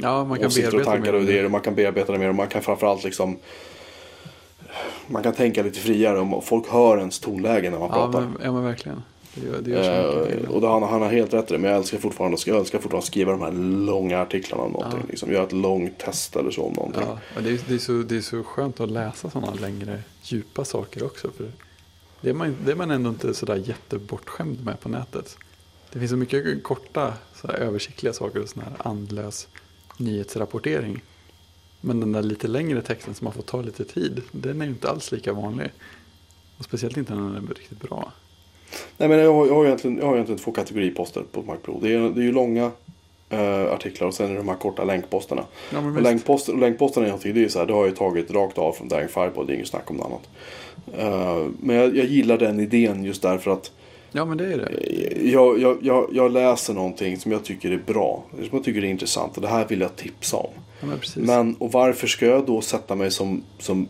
Ja, 0.02 0.24
man 0.24 0.38
kan 0.38 0.48
och 0.48 0.54
bearbeta 0.54 0.84
tankar 0.84 1.14
och 1.14 1.22
idéer. 1.22 1.46
Och 1.46 1.52
man 1.52 1.62
kan 1.62 1.76
bearbeta 1.76 2.12
det 2.12 2.20
mer 2.20 2.30
och 2.30 2.36
man 2.36 2.48
kan 2.48 2.62
framförallt 2.62 3.04
liksom 3.04 3.38
man 5.08 5.24
kan 5.24 5.34
tänka 5.34 5.64
lite 5.64 5.80
friare 5.80 6.20
och 6.20 6.44
folk 6.44 6.68
hör 6.68 6.98
ens 6.98 7.20
tonläge 7.20 7.70
när 7.70 7.80
man 7.80 7.90
Ja 7.90 7.96
pratar. 7.96 8.22
men, 8.22 8.38
ja, 8.44 8.52
men 8.52 8.64
verkligen. 8.64 9.02
Det 9.36 9.48
gör, 9.48 9.62
det 9.62 9.72
gör 9.72 9.84
så 9.84 10.30
Eh, 10.30 10.50
och 10.50 10.62
det, 10.62 10.68
han, 10.68 10.84
han 10.84 11.02
har 11.02 11.10
helt 11.10 11.34
rätt 11.34 11.52
i 11.52 11.54
det. 11.54 11.60
Men 11.60 11.72
jag 11.72 11.80
älskar 11.80 11.98
fortfarande, 11.98 12.38
jag 12.46 12.58
älskar 12.58 12.80
fortfarande 12.80 13.04
att 13.04 13.06
skriva 13.08 13.32
de 13.32 13.42
här 13.42 13.52
långa 13.86 14.22
artiklarna 14.22 14.64
om 14.64 14.72
någonting. 14.72 15.00
Ja. 15.00 15.08
Liksom, 15.10 15.32
göra 15.32 15.44
ett 15.44 15.52
långt 15.52 15.98
test 15.98 16.36
eller 16.36 16.52
så 16.52 16.64
om 16.64 16.74
någonting. 16.74 17.04
Ja, 17.08 17.20
och 17.36 17.44
det, 17.44 17.50
är, 17.50 17.60
det, 17.68 17.74
är 17.74 17.78
så, 17.78 17.92
det 17.92 18.18
är 18.18 18.22
så 18.22 18.44
skönt 18.44 18.80
att 18.80 18.92
läsa 18.92 19.30
sådana 19.30 19.54
längre, 19.54 20.00
djupa 20.24 20.66
saker 20.66 21.04
också. 21.04 21.32
För 21.38 21.52
det, 22.22 22.30
är 22.30 22.34
man, 22.34 22.56
det 22.66 22.72
är 22.72 22.76
man 22.76 22.92
ändå 22.92 23.10
inte 23.10 23.34
sådär 23.34 23.56
jättebortskämd 23.56 24.66
med 24.66 24.80
på 24.80 24.90
nätet. 24.90 25.38
Det 25.94 26.00
finns 26.00 26.12
så 26.12 26.18
mycket 26.18 26.64
korta, 26.64 27.14
sådär 27.36 27.54
översiktliga 27.54 28.14
saker 28.14 28.42
och 28.42 28.50
sån 28.50 28.64
här 28.64 28.74
andlös 28.90 29.48
nyhetsrapportering. 30.02 31.02
Men 31.82 32.00
den 32.00 32.12
där 32.12 32.22
lite 32.22 32.48
längre 32.48 32.82
texten 32.82 33.14
som 33.14 33.28
har 33.28 33.34
fått 33.34 33.46
ta 33.46 33.62
lite 33.62 33.86
tid, 33.86 34.22
den 34.32 34.62
är 34.62 34.66
ju 34.66 34.72
inte 34.72 34.90
alls 34.90 35.12
lika 35.12 35.34
vanlig. 35.34 35.70
Och 36.58 36.66
speciellt 36.66 36.98
inte 36.98 37.16
när 37.16 37.34
den 37.34 37.48
är 37.48 37.54
riktigt 37.54 37.82
bra. 37.82 38.12
Nej 38.98 39.10
men 39.10 39.20
jag 39.20 39.34
har, 39.34 39.48
jag 39.48 39.56
har, 39.56 39.66
egentligen, 39.66 39.98
jag 39.98 40.06
har 40.06 40.14
egentligen 40.14 40.40
två 40.40 40.52
kategoriposter 40.52 41.24
på 41.32 41.42
MacPro. 41.42 41.80
Det 41.82 41.94
är, 41.94 42.00
det 42.00 42.22
är 42.22 42.24
ju 42.24 42.32
långa 42.32 42.72
eh, 43.30 43.74
artiklar 43.74 44.08
och 44.08 44.14
sen 44.14 44.26
är 44.26 44.32
det 44.32 44.38
de 44.38 44.48
här 44.48 44.56
korta 44.56 44.84
länkposterna. 44.84 45.46
Ja, 45.70 45.80
Och, 45.80 46.02
länkposter, 46.02 46.54
och 46.54 46.60
länkposterna 46.60 47.06
är 47.06 47.10
någonting, 47.10 47.34
det 47.34 47.44
är 47.44 47.50
så 47.50 47.60
här, 47.60 47.66
det 47.66 47.74
har 47.74 47.86
jag 47.86 47.96
tagit 47.96 48.32
rakt 48.32 48.58
av 48.58 48.72
från 48.72 48.88
Daring 48.88 49.08
Fireball, 49.08 49.48
det 49.48 49.54
är 49.54 49.56
inget 49.56 49.68
snack 49.68 49.90
om 49.92 49.98
något 49.98 50.06
annat. 50.06 50.30
Eh, 50.98 51.48
men 51.60 51.76
jag, 51.76 51.98
jag 51.98 52.06
gillar 52.06 52.38
den 52.38 52.60
idén 52.60 53.04
just 53.04 53.22
därför 53.22 53.52
att 53.52 53.72
ja, 54.12 54.26
men 54.26 54.38
det 54.38 54.54
är 54.54 54.58
det. 54.58 55.30
jag, 55.30 55.60
jag, 55.60 55.78
jag, 55.82 56.10
jag 56.12 56.32
läser 56.32 56.74
någonting 56.74 57.18
som 57.18 57.32
jag 57.32 57.44
tycker 57.44 57.72
är 57.72 57.82
bra, 57.86 58.24
som 58.32 58.50
jag 58.52 58.64
tycker 58.64 58.84
är 58.84 58.88
intressant 58.88 59.36
och 59.36 59.42
det 59.42 59.48
här 59.48 59.68
vill 59.68 59.82
jag 59.82 59.96
tipsa 59.96 60.38
om. 60.38 60.52
Ja, 60.80 60.88
men. 60.88 61.26
Men 61.26 61.56
och 61.56 61.72
varför 61.72 62.08
ska 62.08 62.26
jag 62.26 62.46
då 62.46 62.62
sätta 62.62 62.96
mig 62.96 63.12
som, 63.12 63.44
som 63.60 63.88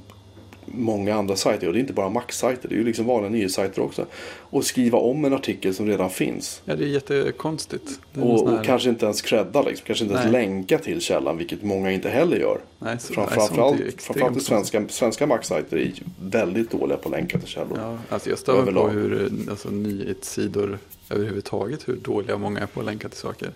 många 0.74 1.16
andra 1.16 1.36
sajter, 1.36 1.68
och 1.68 1.74
det 1.74 1.80
är 1.80 1.82
inte 1.82 1.94
bara 1.94 2.10
Mac-sajter, 2.10 2.70
det 2.70 2.76
är 2.76 2.78
ju 2.78 2.84
liksom 2.84 3.06
vanliga 3.06 3.30
nyhetssajter 3.30 3.82
också. 3.82 4.06
Och 4.40 4.66
skriva 4.66 4.98
om 4.98 5.26
en 5.26 5.34
artikel 5.34 5.74
som 5.74 5.88
redan 5.88 6.10
finns. 6.10 6.62
Ja, 6.66 6.76
det 6.76 6.84
är 6.84 6.88
jättekonstigt. 6.88 8.00
Det 8.14 8.20
är 8.20 8.26
Och, 8.26 8.48
och 8.48 8.66
kanske 8.66 8.90
inte 8.90 9.06
ens 9.06 9.22
credda, 9.22 9.62
liksom. 9.62 9.86
kanske 9.86 10.04
inte 10.04 10.16
ens 10.16 10.32
Nej. 10.32 10.46
länka 10.46 10.78
till 10.78 11.02
källan, 11.02 11.38
vilket 11.38 11.64
många 11.64 11.92
inte 11.92 12.10
heller 12.10 12.38
gör. 12.38 12.60
Nej, 12.80 13.00
så, 13.00 13.14
Fram, 13.14 13.26
nej, 13.26 13.36
framförallt, 13.36 14.02
framförallt 14.02 14.44
svenska, 14.44 14.88
svenska 14.90 15.28
Mac-sajter 15.28 15.78
är 15.78 15.92
väldigt 16.22 16.72
dåliga 16.72 16.98
på 16.98 17.10
att 17.10 17.16
länka 17.16 17.40
till 17.40 17.48
källor. 17.48 17.78
Ja, 17.82 17.98
alltså 18.10 18.30
jag 18.30 18.40
stör 18.40 18.72
på 18.72 18.88
hur 18.88 19.32
alltså, 19.50 19.70
nyhetssidor 19.70 20.80
överhuvudtaget, 21.10 21.88
hur 21.88 21.96
dåliga 21.96 22.38
många 22.38 22.60
är 22.60 22.66
på 22.66 22.80
att 22.80 22.86
länka 22.86 23.10
till 23.10 23.20
saker. 23.20 23.52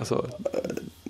Alltså, 0.00 0.26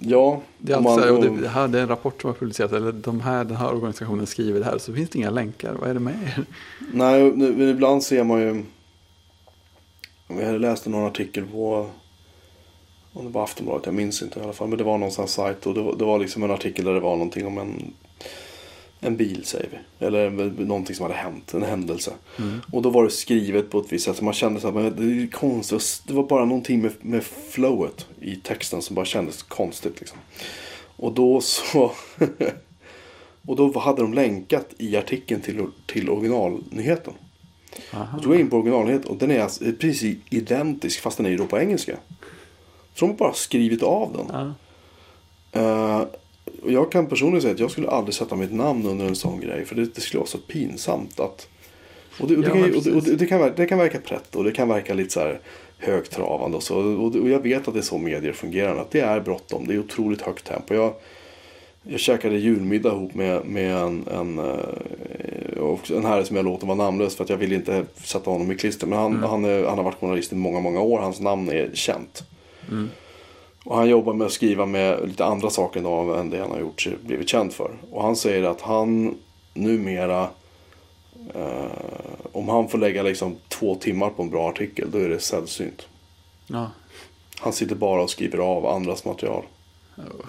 Ja, 0.03 0.43
det 0.59 0.73
är 0.73 0.79
om 0.79 0.87
alltid 0.87 1.05
så 1.05 1.09
här, 1.09 1.19
och 1.19 1.25
det, 1.25 1.43
det 1.43 1.49
här 1.49 1.69
det 1.69 1.79
är 1.79 1.83
en 1.83 1.89
rapport 1.89 2.21
som 2.21 2.31
har 2.31 2.35
publicerats, 2.35 2.75
eller 2.75 2.93
de 2.93 3.21
här, 3.21 3.45
den 3.45 3.57
här 3.57 3.75
organisationen 3.75 4.27
skriver 4.27 4.61
det 4.61 4.65
här, 4.65 4.79
så 4.79 4.95
finns 4.95 5.11
det 5.11 5.19
inga 5.19 5.31
länkar. 5.31 5.75
Vad 5.75 5.91
är 5.91 5.95
det 5.95 6.01
med 6.01 6.15
er? 6.23 6.45
Nej, 6.93 7.33
men 7.33 7.69
ibland 7.69 8.03
ser 8.03 8.25
man 8.25 8.41
ju... 8.41 8.65
Jag 10.29 10.47
hade 10.47 10.59
läst 10.59 10.87
någon 10.87 11.07
artikel 11.07 11.47
på... 11.47 11.91
Om 13.13 13.25
det 13.25 13.31
var 13.31 13.45
Aftonbladet, 13.45 13.87
jag 13.87 13.95
minns 13.95 14.23
inte 14.23 14.41
i 14.41 14.43
alla 14.43 14.53
fall. 14.53 14.69
Men 14.69 14.79
det 14.79 14.85
var 14.85 14.99
någon 14.99 15.11
sån 15.11 15.23
här 15.23 15.29
sajt 15.29 15.67
och 15.67 15.75
det 15.75 15.83
var, 15.83 15.97
det 15.97 16.05
var 16.05 16.19
liksom 16.19 16.43
en 16.43 16.51
artikel 16.51 16.85
där 16.85 16.95
det 16.95 17.01
var 17.01 17.17
någonting 17.17 17.47
om 17.47 17.59
en... 17.59 17.93
En 19.01 19.17
bil 19.17 19.45
säger 19.45 19.69
vi. 19.71 20.07
Eller 20.07 20.31
någonting 20.65 20.97
som 20.97 21.03
hade 21.03 21.15
hänt, 21.15 21.55
en 21.55 21.63
händelse. 21.63 22.13
Och 22.73 22.83
då 22.83 22.91
var 22.91 23.05
det 23.05 23.11
skrivet 23.11 23.71
på 23.71 23.81
ett 23.81 23.93
visst 23.93 24.05
sätt. 24.05 24.17
Så 24.17 24.25
man 24.25 24.35
kände 24.35 24.61
så 24.61 24.73
men 24.73 24.97
det 24.97 25.23
är 25.23 25.31
konstigt. 25.31 26.03
Det 26.07 26.15
var 26.15 26.23
bara 26.23 26.45
någonting 26.45 26.83
med, 26.83 26.93
med 27.01 27.23
flowet 27.25 28.07
i 28.21 28.37
texten 28.37 28.83
som 28.83 28.95
bara 28.95 29.05
kändes 29.05 29.43
konstigt. 29.43 30.01
Liksom. 30.01 30.19
Och 30.97 31.13
då 31.13 31.41
så... 31.41 31.93
och 33.47 33.57
då 33.57 33.79
hade 33.79 34.03
de 34.03 34.15
länkat 34.15 34.67
i 34.79 34.97
artikeln 34.97 35.41
till, 35.41 35.67
till 35.87 36.11
originalnyheten. 36.11 37.15
Aha. 37.93 38.17
Och 38.17 38.23
då 38.23 38.29
går 38.29 38.37
jag 38.37 38.41
in 38.41 38.51
på 38.51 38.57
originalnyheten 38.57 39.11
och 39.11 39.17
den 39.17 39.31
är 39.31 39.41
alltså 39.41 39.65
precis 39.81 40.17
identisk 40.31 41.01
fast 41.01 41.17
den 41.17 41.27
är 41.27 41.31
ju 41.31 41.37
då 41.37 41.47
på 41.47 41.59
engelska. 41.59 41.97
Så 42.95 43.07
de 43.07 43.11
har 43.11 43.17
bara 43.17 43.33
skrivit 43.33 43.83
av 43.83 44.13
den. 44.13 44.27
Ja. 44.33 46.01
Och 46.03 46.17
jag 46.67 46.93
kan 46.93 47.07
personligen 47.07 47.43
säga 47.43 47.55
att 47.55 47.61
jag 47.61 47.71
skulle 47.71 47.89
aldrig 47.89 48.15
sätta 48.15 48.37
mitt 48.37 48.53
namn 48.53 48.87
under 48.87 49.07
en 49.07 49.17
sån 49.17 49.41
grej. 49.41 49.65
För 49.65 49.75
det, 49.75 49.95
det 49.95 50.01
skulle 50.01 50.19
vara 50.19 50.29
så 50.29 50.39
pinsamt 50.39 51.21
att... 51.21 51.49
Och 52.21 52.29
det, 52.29 52.37
och 52.37 52.43
det, 52.43 52.49
Ja, 52.49 52.55
kan, 52.55 52.75
och 52.77 52.83
det, 52.83 52.93
och 52.93 53.03
det, 53.19 53.27
kan, 53.27 53.41
verka- 53.41 53.57
det 53.57 53.67
kan 53.67 53.79
verka 53.79 53.99
prätt 53.99 54.37
och 54.37 54.45
det 54.45 54.53
kan 54.53 54.69
verka 54.69 54.95
lite 54.95 55.11
så 55.11 55.21
här 55.21 55.41
högtravande 55.79 56.57
och 56.57 56.63
så. 56.63 56.77
Och, 56.79 57.29
jag 57.29 57.43
vet 57.43 57.69
att 57.69 57.75
det 57.75 57.81
är 57.81 57.83
så 57.83 57.99
medier 57.99 58.33
fungerar. 58.33 58.77
Att 58.77 58.91
det 58.91 59.01
är 59.01 59.21
bråttom. 59.21 59.67
Det 59.67 59.75
är 59.75 59.79
otroligt 59.79 60.21
högt 60.23 60.47
tempo. 60.47 60.75
Jag, 60.75 60.93
jag 61.83 62.01
käkade 62.01 62.39
julmiddag 62.39 62.93
ihop 62.93 63.15
med, 63.15 63.47
med 63.47 63.77
en, 63.77 64.07
en, 64.09 64.39
eh, 64.39 65.97
en 65.97 66.05
herre 66.05 66.25
som 66.25 66.37
jag 66.37 66.45
låter 66.45 66.67
vara 66.67 66.77
namnlös 66.77 67.17
för 67.17 67.25
att 67.25 67.31
jag 67.31 67.37
vill 67.37 67.53
inte 67.53 67.85
sätta 68.05 68.31
honom 68.31 68.53
i 68.53 68.57
klister. 68.57 68.87
Men 68.87 68.99
han, 68.99 69.23
han, 69.23 69.45
är, 69.45 69.65
han 69.65 69.77
har 69.79 69.85
varit 69.85 70.01
journalist 70.01 70.33
i 70.33 70.37
många, 70.37 70.61
många 70.61 70.81
år. 70.81 70.99
Hans 70.99 71.21
namn 71.21 71.49
är 71.49 71.71
känt. 71.75 72.25
Mm. 72.71 72.89
Och 73.65 73.77
han 73.77 73.89
jobbar 73.89 74.15
med 74.15 74.27
att 74.27 74.33
skriva 74.33 74.67
med 74.67 75.09
lite 75.09 75.25
andra 75.25 75.51
saker 75.51 75.83
då 75.83 76.15
än 76.15 76.31
det 76.31 76.39
han 76.41 76.51
har 76.51 76.61
gjort 76.61 76.81
sig 76.81 76.97
blivit 77.03 77.29
känd 77.29 77.53
för. 77.53 77.71
Och 77.91 78.03
han 78.03 78.17
säger 78.17 78.43
att 78.45 78.61
han 78.61 79.19
numera 79.55 80.29
eh, 81.35 81.73
om 82.33 82.49
han 82.49 82.69
får 82.69 82.79
lägga 82.79 83.03
liksom 83.03 83.37
två 83.49 83.75
timmar 83.75 84.11
på 84.11 84.23
en 84.23 84.31
bra 84.31 84.49
artikel 84.49 84.91
då 84.91 84.99
är 84.99 85.09
det 85.09 85.21
sällsynt. 85.21 85.89
Ja. 86.47 86.71
Han 87.41 87.53
sitter 87.53 87.75
bara 87.75 88.03
och 88.03 88.11
skriver 88.11 88.39
av 88.39 88.67
andras 88.67 89.05
material. 89.05 89.45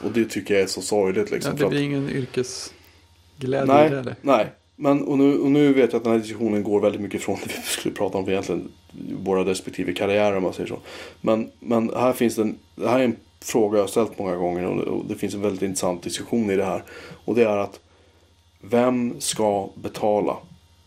Och 0.03 0.11
det 0.11 0.25
tycker 0.25 0.53
jag 0.53 0.63
är 0.63 0.67
så 0.67 0.81
sorgligt 0.81 1.27
ja, 1.29 1.35
liksom. 1.35 1.51
det 1.51 1.57
för 1.57 1.65
att- 1.65 1.71
blir 1.71 1.81
ingen 1.81 2.09
yrkesglädje 2.09 3.65
Nej, 3.73 3.89
det 3.89 3.99
eller? 3.99 4.15
nej. 4.21 4.51
Men 4.81 5.03
och 5.03 5.17
nu, 5.17 5.39
och 5.39 5.51
nu 5.51 5.73
vet 5.73 5.91
jag 5.91 5.97
att 5.97 6.03
den 6.03 6.13
här 6.13 6.19
diskussionen 6.19 6.63
går 6.63 6.81
väldigt 6.81 7.01
mycket 7.01 7.21
från 7.21 7.35
det 7.43 7.53
vi 7.57 7.61
skulle 7.61 7.95
prata 7.95 8.17
om 8.17 8.29
egentligen 8.29 8.71
våra 9.23 9.45
respektive 9.45 9.93
karriärer 9.93 10.37
om 10.37 10.43
man 10.43 10.53
säger 10.53 10.69
så. 10.69 10.79
Men, 11.21 11.51
men 11.59 11.91
här 11.95 12.13
finns 12.13 12.35
det 12.35 12.41
en, 12.41 12.57
det 12.75 12.89
här 12.89 12.99
är 12.99 13.03
en 13.03 13.15
fråga 13.41 13.77
jag 13.77 13.83
har 13.83 13.87
ställt 13.87 14.19
många 14.19 14.35
gånger 14.35 14.65
och 14.65 14.77
det, 14.77 14.83
och 14.83 15.05
det 15.05 15.15
finns 15.15 15.33
en 15.33 15.41
väldigt 15.41 15.61
intressant 15.61 16.03
diskussion 16.03 16.51
i 16.51 16.55
det 16.55 16.63
här. 16.65 16.83
Och 17.25 17.35
det 17.35 17.43
är 17.43 17.57
att 17.57 17.79
vem 18.61 19.15
ska 19.19 19.69
betala 19.75 20.37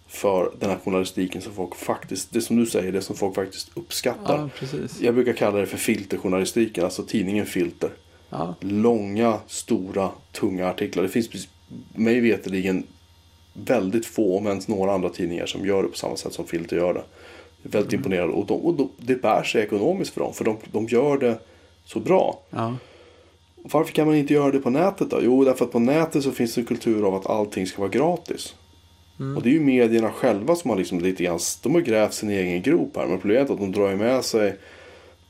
för 0.09 0.53
den 0.61 0.71
här 0.71 0.79
journalistiken 0.85 1.43
som 1.43 1.53
folk 1.53 1.75
faktiskt, 1.75 2.33
det 2.33 2.41
som 2.41 2.57
du 2.57 2.67
säger, 2.67 2.93
det 2.93 3.03
som 3.03 3.17
folk 3.17 3.35
faktiskt 3.35 3.71
uppskattar. 3.75 4.51
Ja. 4.61 4.79
Jag 5.01 5.15
brukar 5.15 5.33
kalla 5.33 5.59
det 5.59 5.67
för 5.67 5.79
filterjournalistiken, 5.79 6.85
alltså 6.85 7.03
tidningen 7.03 7.47
Filter 7.47 7.91
Ja, 8.31 8.55
långa, 8.61 9.39
stora, 9.47 10.11
tunga 10.33 10.69
artiklar. 10.69 11.03
Det 11.03 11.09
finns 11.09 11.49
mig 11.95 12.21
veterligen 12.21 12.87
väldigt 13.55 14.07
få, 14.07 14.39
om 14.39 14.47
ens 14.47 14.69
några 14.69 14.93
andra 14.93 15.09
tidningar 15.09 15.47
som 15.47 15.67
gör 15.67 15.83
det 15.83 15.89
på 15.89 15.97
samma 15.97 16.17
sätt 16.17 16.33
som 16.33 16.47
Filter 16.47 16.77
gör 16.77 16.95
det. 16.95 17.03
Jag 17.63 17.69
är 17.69 17.73
väldigt 17.73 17.93
imponerad 17.93 18.31
och, 18.31 18.47
de, 18.47 18.61
och 18.61 18.75
de, 18.75 18.91
det 18.99 19.23
bär 19.23 19.43
sig 19.43 19.63
ekonomiskt 19.63 20.15
för 20.15 20.21
dem, 20.21 20.35
för 20.35 20.45
de, 20.45 20.57
de 20.73 20.87
gör 20.87 21.19
det 21.19 21.39
så 21.85 22.01
bra. 22.01 22.41
ja. 22.51 22.77
Varför 23.67 23.93
kan 23.93 24.07
man 24.07 24.17
inte 24.17 24.35
göra 24.35 24.51
det 24.51 24.59
på 24.59 24.71
nätet 24.71 25.11
då? 25.11 25.19
Jo, 25.23 25.45
därför 25.45 25.65
att 25.65 25.73
på 25.73 25.79
nätet 25.79 26.23
så 26.23 26.31
finns 26.31 26.55
det 26.55 26.61
en 26.61 26.67
kultur 26.67 27.07
av 27.07 27.15
att 27.15 27.27
allting 27.27 27.67
ska 27.67 27.83
vara 27.83 27.91
gratis. 27.91 28.55
Och 29.37 29.43
det 29.43 29.49
är 29.49 29.53
ju 29.53 29.61
medierna 29.61 30.11
själva 30.11 30.57
som 30.57 30.71
har 30.71 30.79
liksom 30.79 31.01
lite 31.01 31.25
grann, 31.25 31.39
de 31.63 31.75
har 31.75 31.81
grävt 31.81 32.15
sin 32.15 32.31
egen 32.31 32.63
grop 32.63 32.97
här. 32.97 33.07
Men 33.07 33.19
problemet 33.19 33.51
är 33.51 33.55
att 33.55 33.61
de 33.61 33.73
drar 33.73 33.95
med 33.95 34.25
sig 34.25 34.57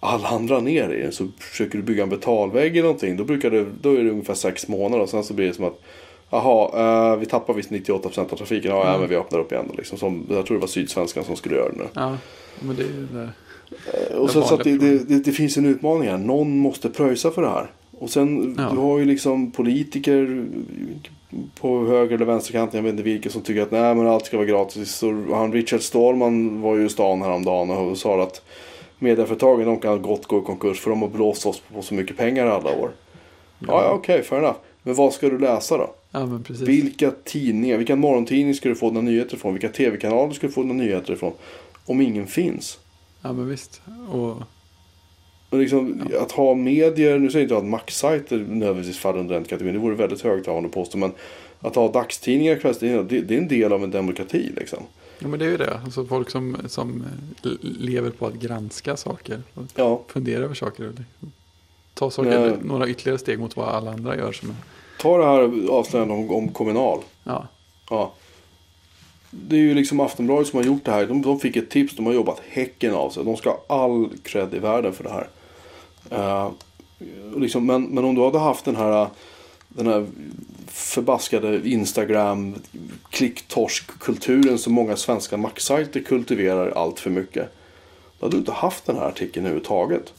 alla 0.01 0.29
andra 0.29 0.61
ner 0.61 0.91
i 0.91 1.03
den. 1.03 1.13
Så 1.13 1.29
försöker 1.39 1.79
du 1.79 1.85
bygga 1.85 2.03
en 2.03 2.09
betalvägg 2.09 2.73
eller 2.73 2.83
någonting, 2.83 3.17
då, 3.17 3.25
brukar 3.25 3.51
det, 3.51 3.67
då 3.81 3.93
är 3.93 4.05
det 4.05 4.11
ungefär 4.11 4.35
sex 4.35 4.69
månader. 4.69 5.03
Och 5.03 5.09
sen 5.09 5.25
så 5.25 5.35
blir 5.35 5.47
det 5.47 5.55
som 5.55 5.65
att, 5.65 5.81
jaha, 6.43 7.13
eh, 7.13 7.17
vi 7.19 7.27
tappar 7.27 7.55
visst 7.55 7.71
98% 7.71 8.33
av 8.33 8.37
trafiken. 8.37 8.71
Ja, 8.71 8.93
ja, 8.93 8.99
men 8.99 9.09
vi 9.09 9.17
öppnar 9.17 9.39
upp 9.39 9.53
igen 9.53 9.65
då. 9.69 9.75
Liksom. 9.77 9.99
Som, 9.99 10.27
jag 10.31 10.47
tror 10.47 10.57
det 10.57 10.61
var 10.61 10.69
Sydsvenskan 10.69 11.25
som 11.25 11.37
skulle 11.37 11.57
göra 11.57 11.69
det 11.69 11.79
nu. 11.79 11.85
ja. 11.95 12.17
Men 12.61 12.77
det 12.77 12.83
är 12.83 12.87
ju 12.87 13.07
det. 13.13 13.29
Och 14.17 14.27
Det 14.27 14.33
så, 14.33 14.43
så 14.43 14.55
att 14.55 14.65
det, 14.65 14.79
det, 14.79 15.25
det, 15.25 15.33
finns 15.33 15.57
en 15.57 15.67
utmaning 15.67 16.09
här. 16.09 16.19
Någon 16.19 16.59
måste 16.59 16.91
pröjsa 16.91 17.31
för 17.31 17.43
det 17.43 17.49
här. 17.49 17.71
Och 17.99 18.11
sen, 18.11 18.55
Ja. 18.59 18.69
du 18.73 18.77
har 18.79 18.99
ju 18.99 19.05
liksom 19.05 19.51
politiker 19.51 20.47
på 21.61 21.87
höger 21.87 22.15
eller 22.17 22.27
vänsterkanten, 22.27 22.79
jag 22.79 22.83
vet 22.83 22.91
inte 22.91 23.03
vilka, 23.03 23.31
som 23.31 23.43
tycker 23.43 23.63
att 23.63 23.71
nej 23.71 23.95
men 23.95 24.07
allt 24.07 24.27
ska 24.27 24.37
vara 24.37 24.47
gratis. 24.47 24.95
Så 24.95 25.25
han 25.33 25.53
Richard 25.53 25.81
Stallman 25.83 26.61
var 26.63 26.77
ju 26.77 26.87
i 26.87 26.89
stan 26.89 27.23
häromdagen 27.23 27.71
och 27.71 27.99
sa 27.99 28.23
att 28.23 28.43
medieföretagen 28.99 29.67
de 29.67 29.79
kan 29.81 30.03
gott 30.03 30.27
gå 30.27 30.39
i 30.39 30.43
konkurs 30.43 30.81
för 30.81 30.91
de 30.91 31.03
har 31.03 31.09
blåst 31.09 31.47
oss 31.47 31.63
på 31.75 31.83
så 31.83 31.95
mycket 31.95 32.17
pengar 32.17 32.47
alla 32.47 32.71
år. 32.71 32.91
Ja, 33.59 33.83
ja 33.85 33.91
okej, 33.91 34.23
fair 34.23 34.39
enough. 34.39 34.57
Men 34.83 34.95
vad 34.95 35.13
ska 35.13 35.29
du 35.29 35.39
läsa 35.39 35.77
då? 35.77 35.91
Ja, 36.15 36.27
men 36.27 36.43
precis. 36.43 36.69
Vilka 36.69 37.11
tidningar, 37.25 37.77
vilka 37.79 37.97
morgontidningar 37.97 38.55
ska 38.55 38.69
du 38.69 38.75
få 38.75 38.89
dina 38.89 39.01
nyheter 39.01 39.37
ifrån? 39.37 39.53
Vilka 39.55 39.69
tv-kanaler 39.69 40.33
ska 40.33 40.47
du 40.47 40.53
få 40.53 40.63
dina 40.63 40.75
nyheter 40.75 41.13
ifrån? 41.13 41.33
Om 41.87 42.01
ingen 42.01 42.27
finns. 42.27 42.79
Ja, 43.23 43.33
men 43.33 43.49
visst. 43.49 43.83
Och 44.13 44.37
Och 45.51 45.59
liksom, 45.59 46.03
Att 46.21 46.33
ha 46.33 46.55
medier, 46.55 47.19
nu 47.19 47.31
säger 47.31 47.43
jag 47.43 47.45
inte 47.47 47.57
att 47.57 47.71
Max-sajter 47.71 48.39
nödvändigtvis 48.39 48.99
faller 48.99 49.19
under 49.21 49.35
den 49.35 49.45
kategorin. 49.45 49.75
Det 49.75 49.81
vore 49.81 49.95
väldigt 49.95 50.21
högtravande 50.23 50.67
att 50.69 50.75
påstå. 50.75 50.99
Men 50.99 51.13
att 51.61 51.75
ha 51.75 51.93
dagstidningar, 51.93 52.57
kvällstidningar, 52.57 53.03
det, 53.03 53.21
det 53.21 53.35
är 53.35 53.39
en 53.39 53.49
del 53.49 53.73
av 53.73 53.85
en 53.85 53.91
demokrati. 53.91 54.53
Liksom. 54.57 54.79
Ja 55.19 55.29
men 55.29 55.39
det 55.39 55.45
är 55.47 55.51
ju 55.51 55.57
det. 55.57 55.81
Alltså 55.85 56.05
folk 56.07 56.31
som, 56.31 56.57
som 56.67 57.05
lever 57.63 58.11
på 58.11 58.27
att 58.27 58.35
granska 58.35 58.97
saker. 58.97 59.43
Och 59.55 59.63
Ja, 59.77 60.03
fundera 60.09 60.45
över 60.45 60.55
saker. 60.55 60.85
Och 60.89 60.95
liksom 60.95 61.33
ta 61.95 62.11
saker, 62.11 62.47
Ja. 62.47 62.57
några 62.63 62.89
ytterligare 62.89 63.19
steg 63.19 63.39
mot 63.39 63.57
vad 63.57 63.69
alla 63.69 63.91
andra 63.93 64.17
gör. 64.17 64.33
Som 64.33 64.55
ta 64.99 65.19
det 65.19 65.25
här 65.25 65.71
avslöjandet 65.71 66.19
om, 66.19 66.31
om 66.31 66.49
Kommunal. 66.49 67.01
ja, 67.25 67.47
Ja. 67.91 68.13
Det 69.31 69.57
är 69.57 69.61
ju 69.61 69.75
liksom 69.75 70.01
Aftonbladet 70.01 70.49
som 70.49 70.57
har 70.57 70.65
gjort 70.65 70.85
det 70.85 70.91
här. 70.91 71.07
De, 71.07 71.23
de 71.23 71.41
fick 71.41 71.57
ett 71.57 71.71
tips, 71.71 71.97
de 71.97 72.07
har 72.07 72.13
jobbat 72.13 72.43
häcken 72.49 72.95
av 72.95 73.11
sig. 73.11 73.25
De 73.25 73.37
ska 73.37 73.51
ha 73.51 73.85
all 73.85 74.09
cred 74.23 74.55
i 74.55 74.59
världen 74.59 74.93
för 74.93 75.05
det 75.05 75.11
här. 75.11 75.29
Och 77.35 77.41
liksom, 77.41 77.67
men, 77.67 77.83
men 77.83 78.05
om 78.05 78.15
du 78.15 78.25
hade 78.25 78.39
haft 78.39 78.65
den 78.65 78.77
här, 78.77 79.09
den 79.69 79.87
här 79.87 80.07
förbaskade 80.67 81.69
Instagram 81.69 82.55
klicktorsk-kulturen 83.11 84.59
som 84.59 84.73
många 84.73 84.97
svenska 84.97 85.37
Mac-sajter 85.37 86.01
kultiverar 86.01 86.71
allt 86.71 87.01
för 87.01 87.11
mycket. 87.11 87.49
Då 88.19 88.27
hade 88.27 88.37
du 88.37 88.39
inte 88.39 88.53
haft 88.53 88.87
den 88.87 88.97
här 88.97 89.09
artikeln 89.09 89.47
överhuvudtaget. 89.47 90.13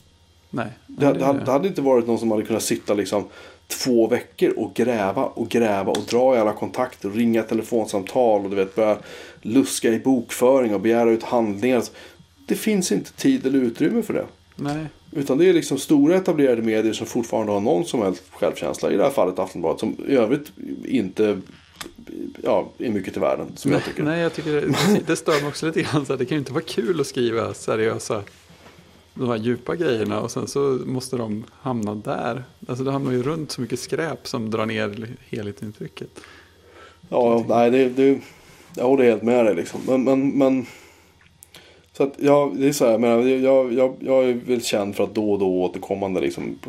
nej. 0.49 0.69
Det, 0.87 1.13
det, 1.13 1.25
hade, 1.25 1.45
det 1.45 1.51
hade 1.51 1.67
inte 1.67 1.81
varit 1.81 2.07
någon 2.07 2.19
som 2.19 2.31
hade 2.31 2.43
kunnat 2.43 2.63
sitta 2.63 2.93
liksom 2.93 3.25
två 3.67 4.07
veckor 4.07 4.53
och 4.57 4.73
gräva 4.73 5.23
och 5.25 5.49
gräva 5.49 5.91
och 5.91 6.03
dra 6.09 6.35
i 6.35 6.39
alla 6.39 6.53
kontakter 6.53 7.09
och 7.09 7.15
ringa 7.15 7.43
telefonsamtal 7.43 8.43
och 8.43 8.49
du 8.49 8.55
vet 8.55 8.75
börja 8.75 8.97
luska 9.41 9.89
i 9.89 9.99
bokföring 9.99 10.73
och 10.73 10.81
begära 10.81 11.11
ut 11.11 11.23
handlingar. 11.23 11.83
Det 12.47 12.55
finns 12.55 12.91
inte 12.91 13.13
tid 13.13 13.45
eller 13.45 13.59
utrymme 13.59 14.01
för 14.01 14.13
det. 14.13 14.25
nej. 14.55 14.85
Utan 15.11 15.37
det 15.37 15.49
är 15.49 15.53
liksom 15.53 15.77
stora 15.77 16.15
etablerade 16.15 16.61
medier 16.61 16.93
som 16.93 17.07
fortfarande 17.07 17.51
har 17.51 17.59
någon 17.59 17.85
som 17.85 18.01
helst 18.01 18.23
självkänsla. 18.31 18.91
I 18.91 18.97
det 18.97 19.03
här 19.03 19.11
fallet 19.11 19.39
Aftonbladet 19.39 19.79
som 19.79 19.95
i 20.07 20.15
övrigt 20.15 20.51
inte 20.85 21.41
ja, 22.43 22.71
är 22.77 22.89
mycket 22.89 23.13
till 23.13 23.21
världen. 23.21 23.47
Som 23.55 23.71
nej, 23.71 23.79
jag 23.79 23.89
tycker. 23.89 24.03
nej, 24.03 24.21
jag 24.21 24.33
tycker 24.33 24.51
det, 24.51 25.01
det 25.07 25.15
stör 25.15 25.39
mig 25.41 25.47
också 25.47 25.65
lite 25.65 25.81
grann. 25.81 26.05
Det 26.07 26.25
kan 26.25 26.35
ju 26.35 26.39
inte 26.39 26.53
vara 26.53 26.63
kul 26.63 27.01
att 27.01 27.07
skriva 27.07 27.53
seriösa, 27.53 28.23
de 29.15 29.29
här 29.29 29.37
djupa 29.37 29.75
grejerna 29.75 30.21
och 30.21 30.31
sen 30.31 30.47
så 30.47 30.59
måste 30.85 31.17
de 31.17 31.43
hamna 31.51 31.95
där. 31.95 32.43
Alltså 32.67 32.83
det 32.83 32.91
hamnar 32.91 33.11
ju 33.11 33.23
runt 33.23 33.51
så 33.51 33.61
mycket 33.61 33.79
skräp 33.79 34.27
som 34.27 34.51
drar 34.51 34.65
ner 34.65 35.07
helhetsintrycket. 35.29 36.09
Ja, 37.09 37.45
nej, 37.49 37.71
det, 37.71 37.89
det, 37.89 38.19
jag 38.75 38.85
håller 38.85 39.03
helt 39.03 39.23
med 39.23 39.45
dig 39.45 39.55
liksom. 39.55 39.81
Men, 39.87 40.03
men, 40.03 40.29
men 40.29 40.65
så 41.93 42.03
att, 42.03 42.13
ja, 42.17 42.51
det 42.55 42.67
är 42.67 42.71
så 42.71 42.85
här, 42.85 42.91
jag, 42.91 43.01
menar, 43.01 43.21
jag, 43.21 43.73
jag, 43.73 43.95
jag 43.99 44.29
är 44.29 44.33
väl 44.33 44.63
känd 44.63 44.95
för 44.95 45.03
att 45.03 45.15
då 45.15 45.31
och 45.31 45.39
då 45.39 45.63
återkommande 45.63 46.21
liksom 46.21 46.59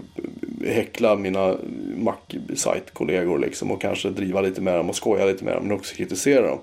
häckla 0.66 1.16
mina 1.16 1.56
Mac-sajtkollegor 1.96 3.38
liksom 3.38 3.70
och 3.70 3.80
kanske 3.80 4.10
driva 4.10 4.40
lite 4.40 4.60
med 4.60 4.74
dem 4.74 4.88
och 4.88 4.96
skoja 4.96 5.26
lite 5.26 5.44
med 5.44 5.54
dem 5.54 5.62
men 5.62 5.76
också 5.76 5.94
kritisera 5.94 6.48
dem. 6.48 6.58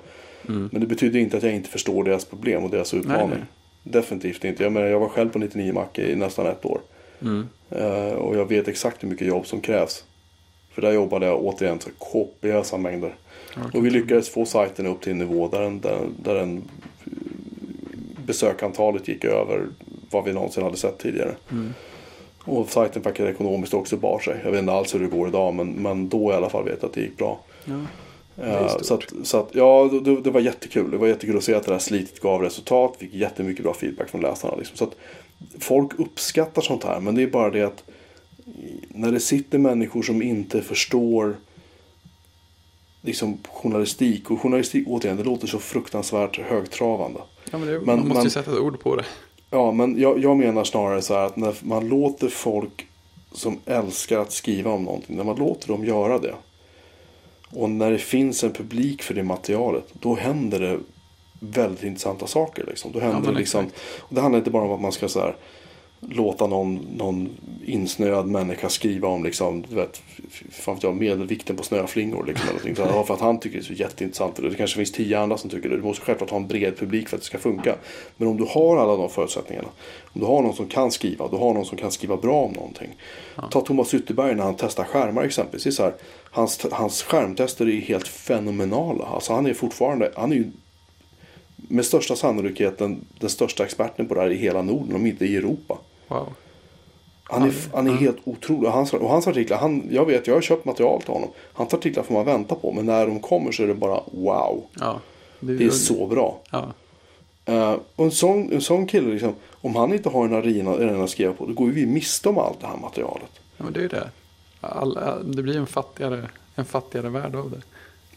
Men 0.72 0.82
det 0.82 0.88
betyder 0.88 1.20
inte 1.20 1.38
att 1.38 1.44
jag 1.44 1.56
inte 1.56 1.70
förstår 1.70 2.04
deras 2.04 2.26
problem 2.26 2.64
och 2.64 2.70
deras 2.70 2.94
utmaning. 2.94 3.30
nej. 3.30 3.44
Definitivt 3.84 4.44
inte. 4.44 4.64
Jag 4.64 4.72
menar, 4.72 4.88
jag 4.88 5.00
var 5.00 5.10
själv 5.10 5.30
på 5.30 5.40
99 5.40 5.74
Mac 5.74 5.88
i 5.96 6.16
nästan 6.16 6.48
ett 6.48 6.66
år. 6.66 6.82
Mm. 7.22 7.48
Eh, 7.70 8.14
och 8.14 8.36
jag 8.36 8.46
vet 8.46 8.68
exakt 8.68 9.04
hur 9.04 9.08
mycket 9.08 9.28
jobb 9.28 9.48
som 9.48 9.62
krävs. 9.62 10.04
För 10.72 10.82
där 10.82 10.92
jobbade 10.92 11.26
jag 11.26 11.44
återigen 11.44 11.80
så 11.80 11.90
kopiösa 11.98 12.78
mängder. 12.78 13.16
Och 13.74 13.86
vi 13.86 13.90
lyckades 13.90 14.30
få 14.30 14.46
sajten 14.46 14.88
upp 14.88 15.02
till 15.02 15.12
en 15.12 15.18
nivå 15.18 15.48
där, 15.48 15.62
den, 15.62 15.80
där, 15.80 16.00
där 16.24 16.36
den 16.36 16.64
besökantalet 18.26 19.08
gick 19.08 19.26
över 19.26 19.68
vad 20.12 20.24
vi 20.24 20.34
någonsin 20.34 20.64
hade 20.64 20.78
sett 20.78 20.98
tidigare. 20.98 21.36
Mm. 21.52 21.74
Och 22.46 22.70
sajten 22.70 23.04
faktiskt 23.04 23.30
ekonomiskt 23.30 23.74
också 23.74 23.98
bar 23.98 24.20
sig. 24.20 24.40
Jag 24.44 24.52
vet 24.52 24.60
inte 24.60 24.74
alls 24.74 24.96
hur 24.96 25.00
det 25.00 25.08
går 25.08 25.28
idag 25.28 25.54
men, 25.54 25.72
men 25.72 26.10
då 26.10 26.32
i 26.32 26.36
alla 26.36 26.50
fall 26.50 26.64
vet 26.64 26.78
jag 26.82 26.90
att 26.90 26.94
det 26.94 27.02
gick 27.02 27.18
bra. 27.18 27.40
Ja. 27.66 27.80
Stort. 28.70 28.86
så 28.86 28.94
att, 28.94 29.28
så 29.28 29.38
att, 29.38 29.50
ja, 29.52 29.90
det, 30.04 30.22
det 30.22 30.32
var 30.32 30.40
jättekul. 30.42 30.92
Det 30.92 30.98
var 30.98 31.08
jättekul 31.08 31.38
att 31.38 31.44
se 31.44 31.54
att 31.54 31.66
det 31.66 31.72
här 31.72 31.80
slitet 31.80 32.20
gav 32.20 32.42
resultat. 32.42 32.96
Fick 33.00 33.14
jättemycket 33.14 33.64
bra 33.64 33.74
feedback 33.74 34.10
från 34.10 34.22
läsarna. 34.22 34.56
Liksom. 34.56 34.78
Så 34.78 34.84
att 34.84 34.96
folk 35.60 36.00
uppskattar 36.00 36.62
sånt 36.62 36.84
här. 36.84 37.00
Men 37.00 37.16
det 37.16 37.24
är 37.24 37.28
bara 37.28 37.50
det 37.50 37.62
att 37.62 37.84
när 38.90 39.12
det 39.12 39.20
sitter 39.20 39.58
människor 39.58 40.02
som 40.02 40.22
inte 40.22 40.62
förstår 40.62 41.36
liksom 43.02 43.38
journalistik. 43.50 44.32
Och 44.32 44.42
journalistik, 44.42 44.88
återigen, 44.88 45.18
det 45.18 45.24
låter 45.24 45.48
så 45.48 45.60
fruktansvärt 45.60 46.40
högtravande. 46.40 47.20
Ja, 47.52 47.58
men 47.58 47.68
det, 47.68 47.80
Men- 47.80 47.86
man 47.86 48.08
måste 48.08 48.24
ju 48.24 48.30
sätta 48.30 48.52
ett 48.52 48.58
ord 48.60 48.80
på 48.80 48.96
det. 48.96 49.06
Ja, 49.50 49.72
men 49.72 50.00
jag, 50.00 50.20
jag 50.20 50.38
menar 50.38 50.64
snarare 50.64 51.02
så 51.02 51.14
här 51.14 51.26
att 51.26 51.36
när 51.38 51.56
man 51.62 51.88
låter 51.88 52.28
folk 52.28 52.88
som 53.32 53.60
älskar 53.66 54.20
att 54.20 54.32
skriva 54.32 54.72
om 54.72 54.84
någonting, 54.84 55.18
när 55.18 55.24
man 55.24 55.36
låter 55.36 55.68
dem 55.68 55.86
göra 55.86 56.20
det. 56.20 56.34
Och 57.56 57.70
när 57.70 57.92
det 57.92 57.98
finns 57.98 58.44
en 58.44 58.54
publik 58.54 59.04
för 59.04 59.14
det 59.14 59.24
materialet, 59.24 59.86
då 59.94 60.16
händer 60.16 60.60
det 60.60 60.80
väldigt 61.40 61.84
intressanta 61.84 62.28
saker. 62.28 62.66
Liksom. 62.68 62.92
Då 62.92 63.00
händer 63.00 63.20
men 63.20 63.34
det 63.34 63.40
liksom, 63.40 63.66
och 64.00 64.16
det 64.16 64.22
handlar 64.22 64.40
inte 64.40 64.52
bara 64.52 64.64
om 64.64 64.72
att 64.72 64.82
man 64.82 64.92
ska 64.92 65.08
så 65.08 65.20
här, 65.20 65.36
låta 66.10 66.48
någon, 66.48 66.76
någon 66.76 67.30
insnöad 67.66 68.28
människa 68.28 68.70
skriva 68.70 69.08
om 69.08 69.24
liksom, 69.24 69.66
du 69.70 69.76
vet, 69.76 70.02
fan 70.52 70.78
jag, 70.82 70.96
medelvikten 70.96 71.56
på 71.56 71.64
snöflingor. 71.64 72.26
Liksom, 72.26 72.50
eller. 72.50 72.76
Så 72.76 72.82
ja, 72.82 73.04
för 73.04 73.14
att 73.14 73.20
han 73.20 73.40
tycker 73.40 73.58
det 73.58 73.62
är 73.62 73.66
så 73.66 73.74
jätteintressant. 73.74 74.40
Och 74.40 74.50
det 74.50 74.56
kanske 74.56 74.78
finns 74.78 74.92
tio 74.92 75.20
andra 75.20 75.38
som 75.38 75.50
tycker 75.50 75.70
det. 75.70 75.76
Du 75.76 75.82
måste 75.82 76.06
självklart 76.06 76.30
ha 76.30 76.38
en 76.38 76.48
bred 76.48 76.78
publik 76.78 77.10
för 77.10 77.18
att 77.18 77.22
det 77.22 77.26
ska 77.26 77.38
funka. 77.38 77.76
Men 78.18 78.28
om 78.28 78.38
du 78.38 78.46
har 78.50 78.78
alla 78.78 78.98
de 78.98 79.10
förutsättningarna. 79.10 79.68
Om 80.14 80.22
du 80.22 80.28
har 80.28 80.42
någon 80.42 80.56
som 80.56 80.68
kan 80.68 80.92
skriva. 80.92 81.28
Du 81.28 81.38
har 81.38 81.54
någon 81.54 81.66
som 81.66 81.78
kan 81.78 81.92
skriva 81.92 82.18
bra 82.18 82.42
om 82.42 82.52
någonting. 82.52 82.90
Ta 83.52 83.62
Thomas 83.62 83.94
Ytterberg 83.94 84.36
när 84.36 84.44
han 84.44 84.56
testar 84.58 84.84
skärmar 84.84 85.24
exempelvis. 85.24 85.76
Så 85.76 85.84
här, 85.84 85.94
hans, 86.32 86.66
hans 86.72 87.04
skärmtester 87.04 87.70
är 87.70 87.82
helt 87.82 88.08
fenomenala. 88.08 89.06
Alltså 89.06 89.34
han 89.34 89.46
är 89.46 89.54
fortfarande, 89.54 90.12
han 90.16 90.32
är 90.32 90.36
ju 90.36 90.52
med 91.56 91.86
största 91.86 92.16
sannolikheten 92.16 93.06
den 93.20 93.30
största 93.30 93.64
experten 93.64 94.08
på 94.08 94.14
det 94.14 94.22
här 94.22 94.32
i 94.32 94.36
hela 94.36 94.62
Norden, 94.62 94.96
om 94.96 95.06
inte 95.06 95.26
i 95.26 95.36
Europa. 95.36 95.78
Wow. 96.08 96.34
Han 97.24 97.44
är, 97.44 97.54
han 97.74 97.88
är 97.88 97.94
helt 97.94 98.18
otrolig. 98.24 98.70
Hans, 98.70 98.94
och 98.94 99.10
hans 99.10 99.28
artiklar, 99.28 99.58
han, 99.58 99.88
jag 99.92 100.06
vet, 100.06 100.28
jag 100.28 100.34
har 100.34 100.42
köpt 100.42 100.66
material 100.66 101.02
till 101.02 101.14
honom. 101.14 101.30
Hans 101.54 101.74
artiklar 101.74 102.04
får 102.04 102.14
man 102.14 102.26
vänta 102.26 102.56
på, 102.56 102.72
men 102.72 102.86
när 102.86 103.08
de 103.08 103.20
kommer 103.20 103.52
så 103.52 103.64
är 103.64 103.68
det 103.68 103.74
bara 103.74 104.02
wow. 104.12 104.64
Ja. 104.80 105.00
Det 105.40 105.66
är 105.66 105.70
så 105.70 106.08
bra. 106.08 106.40
Ja. 106.52 106.74
Eh, 107.46 107.76
och 107.96 108.06
en 108.06 108.12
sån, 108.12 108.52
en 108.52 108.62
sån 108.62 108.88
kille, 108.88 109.12
liksom, 109.12 109.34
om 109.52 109.76
han 109.76 109.94
inte 109.94 110.10
har 110.10 110.26
en 110.26 110.34
arena, 110.34 110.72
arena 110.72 111.04
att 111.04 111.10
skriva 111.10 111.34
på, 111.34 111.46
då 111.46 111.54
går 111.54 111.68
vi 111.68 111.86
miste 111.86 112.30
om 112.30 112.38
allt 112.38 112.62
det 112.62 112.68
här 112.68 112.78
materialet. 112.78 113.30
ja, 113.58 113.64
men 113.64 113.74
det 113.74 113.84
är 113.84 113.90
det. 113.90 114.10
Alla, 114.62 115.20
det 115.20 115.44
blir 115.44 115.58
en 115.58 115.68
fattigare, 115.68 116.30
en 116.56 116.66
fattigare 116.66 117.10
värld 117.10 117.36
av 117.36 117.52
det. 117.52 117.62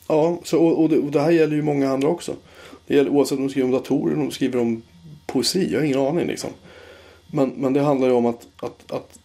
Ja, 0.08 0.38
så, 0.44 0.64
och, 0.64 0.82
och, 0.82 0.88
det, 0.88 0.98
och 0.98 1.10
det 1.10 1.20
här 1.20 1.30
gäller 1.30 1.56
ju 1.56 1.62
många 1.62 1.92
andra 1.92 2.08
också. 2.08 2.32
Det 2.86 2.94
gäller 2.94 3.10
oavsett 3.10 3.38
om 3.38 3.44
de 3.46 3.50
skriver 3.50 3.66
om 3.66 3.72
datorer 3.72 4.14
om 4.14 4.20
de 4.20 4.30
skriver 4.30 4.60
om 4.60 4.82
poesi. 5.26 5.72
Jag 5.72 5.80
har 5.80 5.84
ingen 5.84 5.98
aning 5.98 6.26
liksom. 6.26 6.50
Men, 7.36 7.48
men 7.56 7.72
det 7.72 7.80
handlar 7.80 8.08
ju 8.08 8.14
om 8.14 8.26
att, 8.26 8.46
att, 8.60 8.92
att 8.92 9.18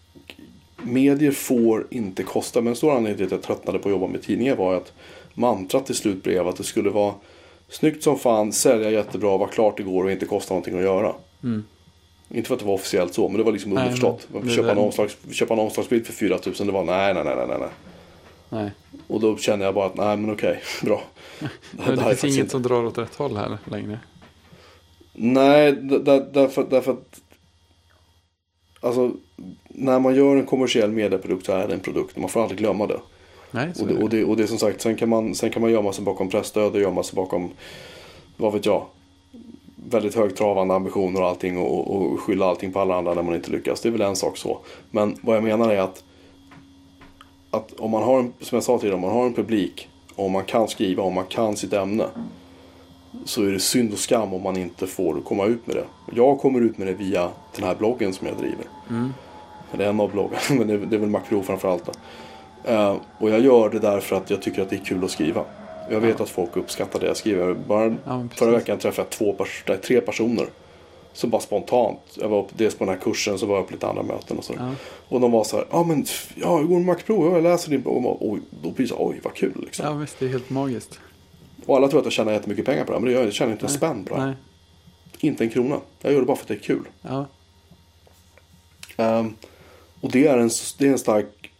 medier 0.82 1.30
får 1.32 1.86
inte 1.90 2.22
kosta. 2.22 2.60
Men 2.60 2.70
en 2.70 2.76
stor 2.76 2.90
anledning 2.96 3.16
till 3.16 3.26
att 3.26 3.32
jag 3.32 3.42
tröttnade 3.42 3.78
på 3.78 3.88
att 3.88 3.92
jobba 3.92 4.06
med 4.06 4.22
tidningar 4.22 4.56
var 4.56 4.74
att 4.74 4.92
mantrat 5.34 5.86
till 5.86 5.94
slut 5.94 6.22
blev 6.22 6.48
att 6.48 6.56
det 6.56 6.64
skulle 6.64 6.90
vara 6.90 7.14
snyggt 7.68 8.02
som 8.02 8.18
fan, 8.18 8.52
sälja 8.52 8.90
jättebra, 8.90 9.36
vara 9.36 9.48
klart 9.48 9.80
igår 9.80 10.04
och 10.04 10.12
inte 10.12 10.26
kosta 10.26 10.54
någonting 10.54 10.76
att 10.76 10.82
göra. 10.82 11.12
Mm. 11.42 11.64
Inte 12.30 12.48
för 12.48 12.54
att 12.54 12.60
det 12.60 12.66
var 12.66 12.74
officiellt 12.74 13.14
så, 13.14 13.28
men 13.28 13.38
det 13.38 13.42
var 13.44 13.52
liksom 13.52 13.70
Nej, 13.70 13.80
underförstått. 13.82 14.28
men 14.32 14.46
det- 14.46 14.54
Köpa, 14.54 14.70
en 14.70 14.76
det- 14.76 14.82
omslags, 14.82 15.16
köpa 15.32 15.54
en 15.54 15.60
omslagsbild 15.60 16.06
för 16.06 16.12
4 16.12 16.38
000, 16.46 16.54
det 16.66 16.72
var 16.72 16.84
nej, 16.84 17.14
nej, 17.14 17.24
nej, 17.24 17.34
nej, 17.36 17.56
nej. 17.60 17.68
Nej. 18.48 18.70
Och 19.06 19.20
då 19.20 19.36
kände 19.36 19.64
jag 19.64 19.74
bara 19.74 19.86
att 19.86 19.96
nej, 19.96 20.16
men 20.16 20.30
okej, 20.32 20.60
bra. 20.82 21.02
Men 21.38 21.50
det 21.90 21.96
faktiskt 21.96 22.20
finns 22.20 22.36
inget 22.36 22.50
som 22.50 22.62
drar 22.62 22.84
åt 22.84 22.98
rätt 22.98 23.14
håll 23.14 23.36
här 23.36 23.58
längre. 23.64 23.98
Nej, 25.14 25.72
därför, 26.32 26.66
därför 26.70 26.92
att 26.92 27.20
Alltså 28.82 29.10
när 29.68 29.98
man 29.98 30.14
gör 30.14 30.36
en 30.36 30.46
kommersiell 30.46 30.90
medieprodukt 30.90 31.46
så 31.46 31.52
är 31.52 31.68
det 31.68 31.74
en 31.74 31.80
produkt. 31.80 32.16
Man 32.16 32.28
får 32.28 32.42
aldrig 32.42 32.58
glömma 32.58 32.86
det. 32.86 33.00
Nej, 33.50 33.72
Och 33.80 33.86
det, 33.86 34.02
och 34.02 34.10
det, 34.10 34.24
och 34.24 34.36
det 34.36 34.42
är 34.42 34.46
som 34.46 34.58
sagt, 34.58 34.80
sen 34.80 34.96
kan 34.96 35.08
man, 35.08 35.34
sen 35.34 35.50
kan 35.50 35.62
man 35.62 35.70
gömma 35.70 35.92
sig 35.92 36.04
bakom 36.04 36.28
pressstöd 36.28 36.72
och 36.74 36.80
gömma 36.80 37.02
sig 37.02 37.16
bakom, 37.16 37.50
vad 38.36 38.52
vet 38.52 38.66
jag, 38.66 38.86
väldigt 39.90 40.14
högtravande 40.14 40.74
ambitioner 40.74 41.20
och 41.20 41.28
allting 41.28 41.58
och, 41.58 41.96
och 41.96 42.20
skylla 42.20 42.46
allting 42.46 42.72
på 42.72 42.80
alla 42.80 42.94
andra 42.94 43.14
när 43.14 43.22
man 43.22 43.34
inte 43.34 43.50
lyckas. 43.50 43.80
Det 43.80 43.88
är 43.88 43.90
väl 43.90 44.00
en 44.00 44.16
sak 44.16 44.36
så. 44.36 44.58
Men 44.90 45.16
vad 45.20 45.36
jag 45.36 45.44
menar 45.44 45.70
är 45.70 45.80
att, 45.80 46.04
att 47.50 47.72
om 47.72 47.90
man 47.90 48.02
har, 48.02 48.18
en, 48.18 48.32
som 48.40 48.56
jag 48.56 48.62
sa 48.62 48.78
tidigare, 48.78 48.94
om 48.94 49.00
man 49.00 49.10
har 49.10 49.26
en 49.26 49.34
publik 49.34 49.88
och 50.14 50.26
om 50.26 50.32
man 50.32 50.44
kan 50.44 50.68
skriva, 50.68 51.02
om 51.02 51.14
man 51.14 51.26
kan 51.26 51.56
sitt 51.56 51.72
ämne. 51.72 52.06
Så 53.24 53.42
är 53.44 53.50
det 53.52 53.60
synd 53.60 53.92
och 53.92 53.98
skam 53.98 54.34
om 54.34 54.42
man 54.42 54.56
inte 54.56 54.86
får 54.86 55.20
komma 55.20 55.44
ut 55.44 55.66
med 55.66 55.76
det. 55.76 55.84
Jag 56.14 56.38
kommer 56.40 56.60
ut 56.60 56.78
med 56.78 56.86
det 56.86 56.92
via 56.94 57.28
den 57.56 57.64
här 57.64 57.74
bloggen 57.74 58.12
som 58.12 58.26
jag 58.26 58.36
driver. 58.36 58.64
Mm. 58.90 59.12
Eller 59.72 59.88
en 59.88 60.00
av 60.00 60.12
bloggarna, 60.12 60.40
men 60.50 60.66
det 60.66 60.74
är, 60.74 60.78
det 60.78 60.96
är 60.96 61.00
väl 61.00 61.10
Macro 61.10 61.42
framförallt. 61.42 61.88
Eh, 62.64 62.96
och 63.18 63.30
jag 63.30 63.40
gör 63.40 63.70
det 63.70 63.78
därför 63.78 64.16
att 64.16 64.30
jag 64.30 64.42
tycker 64.42 64.62
att 64.62 64.70
det 64.70 64.76
är 64.76 64.84
kul 64.84 65.04
att 65.04 65.10
skriva. 65.10 65.44
Jag 65.90 66.00
vet 66.00 66.20
att 66.20 66.28
folk 66.28 66.56
uppskattar 66.56 67.00
det 67.00 67.06
jag 67.06 67.16
skriver. 67.16 67.54
Bara 67.54 67.94
Ja, 68.04 68.26
förra 68.34 68.50
veckan 68.50 68.78
träffade 68.78 69.06
jag 69.06 69.10
två 69.10 69.44
pers- 69.44 69.80
tre 69.80 70.00
personer. 70.00 70.46
Som 71.12 71.30
bara 71.30 71.40
spontant. 71.40 71.98
Jag 72.14 72.28
var 72.28 72.40
upp, 72.42 72.48
dels 72.56 72.74
på 72.74 72.84
den 72.84 72.94
här 72.94 73.00
kursen 73.00 73.38
så 73.38 73.46
var 73.46 73.56
jag 73.56 73.66
på 73.66 73.72
lite 73.72 73.86
andra 73.86 74.02
möten 74.02 74.38
och 74.38 74.44
så. 74.44 74.54
Ja. 74.58 74.70
Och 75.08 75.20
de 75.20 75.32
var 75.32 75.44
så 75.44 75.56
här, 75.56 75.66
ja 75.70 75.82
men 75.84 76.04
ja, 76.34 76.58
jag 76.58 76.68
går 76.68 76.76
en 76.76 76.84
Mac-prov, 76.84 77.34
jag 77.34 77.42
läser 77.42 77.70
din 77.70 77.82
blogg. 77.82 78.06
Och 78.06 78.30
Oj, 78.30 78.40
då 78.62 78.70
blir 78.70 78.86
det 78.86 78.88
så, 78.88 78.96
oj 78.98 79.20
vad 79.24 79.34
kul 79.34 79.52
liksom. 79.64 79.86
ja, 79.86 79.92
visst 79.92 80.18
det 80.18 80.24
är 80.24 80.28
helt 80.28 80.50
magiskt. 80.50 80.98
Och 81.66 81.76
alla 81.76 81.88
tror 81.88 82.00
att 82.00 82.06
jag 82.06 82.12
tjänar 82.12 82.32
jättemycket 82.32 82.64
pengar 82.64 82.84
på 82.84 82.92
det 82.92 82.98
men 82.98 83.06
det 83.06 83.12
gör 83.12 83.18
jag 83.20 83.26
Jag 83.26 83.34
tjänar 83.34 83.52
inte 83.52 83.66
en 83.66 83.70
Nej. 83.70 83.76
spänn 83.76 84.04
på 84.04 84.14
det. 84.16 84.24
Nej. 84.26 84.34
Inte 85.20 85.44
en 85.44 85.50
krona. 85.50 85.76
Jag 86.00 86.12
gör 86.12 86.20
det 86.20 86.26
bara 86.26 86.36
för 86.36 86.44
att 86.44 86.48
det 86.48 86.54
är 86.54 86.58
kul. 86.58 86.82
Ja. 87.02 87.26
Ehm, 88.96 89.34
och 90.00 90.10
det 90.10 90.26
är, 90.26 90.38
en, 90.38 90.50
det 90.78 90.86
är 90.86 90.92
en 90.92 90.98
stark 90.98 91.50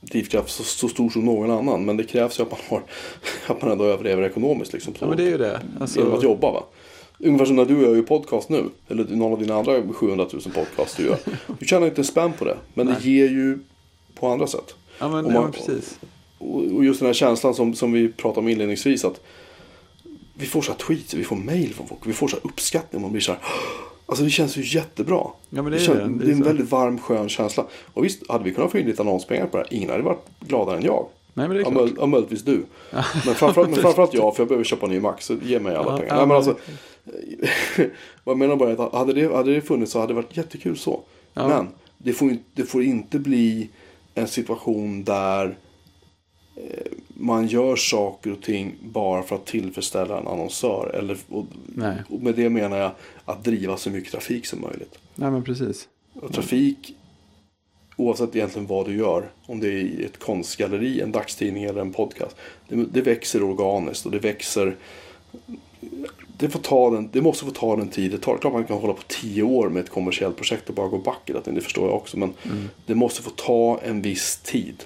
drivkraft 0.00 0.50
så, 0.50 0.62
så 0.62 0.88
stor 0.88 1.10
som 1.10 1.24
någon 1.24 1.50
annan. 1.50 1.84
Men 1.84 1.96
det 1.96 2.04
krävs 2.04 2.38
ju 2.38 2.42
att 2.42 2.50
man, 2.50 2.60
har, 2.68 2.82
att 3.54 3.62
man 3.62 3.70
ändå 3.70 3.84
överlever 3.84 4.22
ekonomiskt. 4.22 4.72
Liksom, 4.72 4.94
ja, 4.98 5.06
men 5.06 5.16
det 5.16 5.22
är 5.22 5.28
ju 5.30 5.38
det. 5.38 5.60
Alltså, 5.80 5.98
Genom 6.00 6.14
att 6.14 6.22
jobba 6.22 6.52
va. 6.52 6.64
Ungefär 7.18 7.44
som 7.44 7.56
när 7.56 7.64
du 7.64 7.82
gör 7.82 7.94
ju 7.94 8.02
podcast 8.02 8.48
nu. 8.48 8.64
Eller 8.88 9.04
någon 9.04 9.32
av 9.32 9.38
dina 9.38 9.54
andra 9.54 9.82
700 9.92 10.26
000 10.32 10.42
podcast 10.54 10.96
du 10.96 11.04
gör. 11.06 11.18
Du 11.58 11.66
tjänar 11.66 11.86
inte 11.86 12.00
en 12.00 12.04
spänn 12.04 12.32
på 12.32 12.44
det. 12.44 12.56
Men 12.74 12.86
det 12.86 12.92
Nej. 12.92 13.10
ger 13.16 13.28
ju 13.28 13.58
på 14.14 14.28
andra 14.28 14.46
sätt. 14.46 14.74
ja, 14.98 15.08
men, 15.08 15.24
om 15.26 15.32
ja, 15.34 15.40
man- 15.40 15.42
men 15.42 15.52
precis. 15.52 15.98
Och 16.40 16.84
just 16.84 17.00
den 17.00 17.06
här 17.06 17.14
känslan 17.14 17.54
som, 17.54 17.74
som 17.74 17.92
vi 17.92 18.08
pratade 18.08 18.40
om 18.40 18.48
inledningsvis. 18.48 19.04
att 19.04 19.20
Vi 20.34 20.46
får 20.46 20.62
så 20.62 20.72
här 20.72 20.78
tweets, 20.78 21.14
vi 21.14 21.24
får 21.24 21.36
mail 21.36 21.74
från 21.74 21.86
folk. 21.88 22.00
Vi 22.06 22.12
får 22.12 22.28
så 22.28 22.36
här 22.36 22.46
uppskattning. 22.46 23.02
Man 23.02 23.12
blir 23.12 23.20
så 23.22 23.32
här. 23.32 23.40
Alltså 24.06 24.24
det 24.24 24.30
känns 24.30 24.56
ju 24.56 24.76
jättebra. 24.78 25.26
Ja, 25.50 25.62
men 25.62 25.72
det 25.72 25.78
är 25.78 25.80
känns, 25.80 25.98
det. 25.98 26.04
Det 26.18 26.24
är 26.24 26.26
det 26.26 26.32
en 26.32 26.42
väldigt 26.42 26.70
varm 26.70 26.98
skön 26.98 27.28
känsla. 27.28 27.66
Och 27.94 28.04
visst, 28.04 28.30
hade 28.30 28.44
vi 28.44 28.54
kunnat 28.54 28.70
få 28.70 28.78
in 28.78 28.86
lite 28.86 29.02
annonspengar 29.02 29.46
på 29.46 29.56
det 29.56 29.62
här. 29.62 29.74
Ingen 29.74 29.90
hade 29.90 30.02
varit 30.02 30.24
gladare 30.40 30.76
än 30.76 30.84
jag. 30.84 31.06
Nej, 31.34 31.48
men 31.48 31.56
det 31.56 31.62
är 31.62 31.64
Ja, 31.64 31.70
möj- 31.70 31.94
ja, 31.98 32.06
möjligtvis 32.06 32.42
du. 32.42 32.64
Men 33.26 33.34
framförallt, 33.34 33.70
men 33.70 33.78
framförallt 33.82 34.14
jag, 34.14 34.36
för 34.36 34.42
jag 34.42 34.48
behöver 34.48 34.64
köpa 34.64 34.86
en 34.86 34.92
ny 34.92 35.00
Mac. 35.00 35.14
Så 35.20 35.36
ge 35.44 35.60
mig 35.60 35.76
alla 35.76 35.90
Ja, 35.92 35.98
pengar. 35.98 36.16
Nej, 36.16 36.26
men 36.26 36.36
alltså, 36.36 36.56
vad 38.24 38.32
jag 38.32 38.38
menar 38.38 38.56
bara 38.56 38.70
är 38.70 38.86
att 38.86 38.92
hade 38.94 39.12
det, 39.12 39.34
hade 39.36 39.54
det 39.54 39.60
funnits 39.60 39.92
så 39.92 40.00
hade 40.00 40.10
det 40.12 40.16
varit 40.16 40.36
jättekul 40.36 40.76
så. 40.78 41.00
Men 41.34 41.68
det 41.98 42.12
får, 42.12 42.30
inte, 42.30 42.44
det 42.54 42.64
får 42.64 42.82
inte 42.82 43.18
bli 43.18 43.68
en 44.14 44.28
situation 44.28 45.04
där 45.04 45.56
man 47.20 47.46
gör 47.46 47.76
saker 47.76 48.32
och 48.32 48.42
ting 48.42 48.74
bara 48.82 49.22
för 49.22 49.36
att 49.36 49.46
tillfredsställa 49.46 50.18
en 50.18 50.26
annonsör. 50.26 50.94
Eller, 50.98 51.18
och, 51.28 51.46
och 52.08 52.20
med 52.20 52.34
det 52.34 52.50
menar 52.50 52.76
jag 52.76 52.90
att 53.24 53.44
driva 53.44 53.76
så 53.76 53.90
mycket 53.90 54.12
trafik 54.12 54.46
som 54.46 54.60
möjligt. 54.60 54.98
Nej, 55.14 55.30
men 55.30 55.44
precis. 55.44 55.88
Och 56.14 56.32
trafik, 56.32 56.94
oavsett 57.96 58.36
egentligen 58.36 58.66
vad 58.66 58.86
du 58.86 58.96
gör, 58.96 59.30
om 59.46 59.60
det 59.60 59.66
är 59.66 59.78
i 59.78 60.04
ett 60.04 60.18
konstgalleri, 60.18 61.00
en 61.00 61.12
dagstidning 61.12 61.64
eller 61.64 61.80
en 61.80 61.92
podcast, 61.92 62.36
det, 62.68 62.84
det 62.92 63.00
växer 63.00 63.42
organiskt 63.42 64.06
och 64.06 64.12
det 64.12 64.18
växer 64.18 64.76
det, 66.38 66.48
får 66.48 66.60
ta 66.60 66.90
den, 66.90 67.08
det 67.12 67.22
måste 67.22 67.44
få 67.44 67.50
ta 67.50 67.76
den 67.76 67.88
tid 67.88 68.10
det 68.10 68.18
tar. 68.18 68.38
Klart 68.38 68.52
man 68.52 68.64
kan 68.64 68.78
hålla 68.78 68.92
på 68.92 69.02
tio 69.08 69.42
år 69.42 69.68
med 69.68 69.84
ett 69.84 69.90
kommersiellt 69.90 70.36
projekt 70.36 70.68
och 70.68 70.74
bara 70.74 70.88
gå 70.88 70.98
back 70.98 71.30
i 71.30 71.32
det, 71.32 71.40
det 71.44 71.60
förstår 71.60 71.88
jag 71.88 71.96
också. 71.96 72.18
Men 72.18 72.32
det 72.86 72.94
måste 72.94 73.22
få 73.22 73.30
ta 73.30 73.80
en 73.84 74.02
viss 74.02 74.36
tid. 74.36 74.84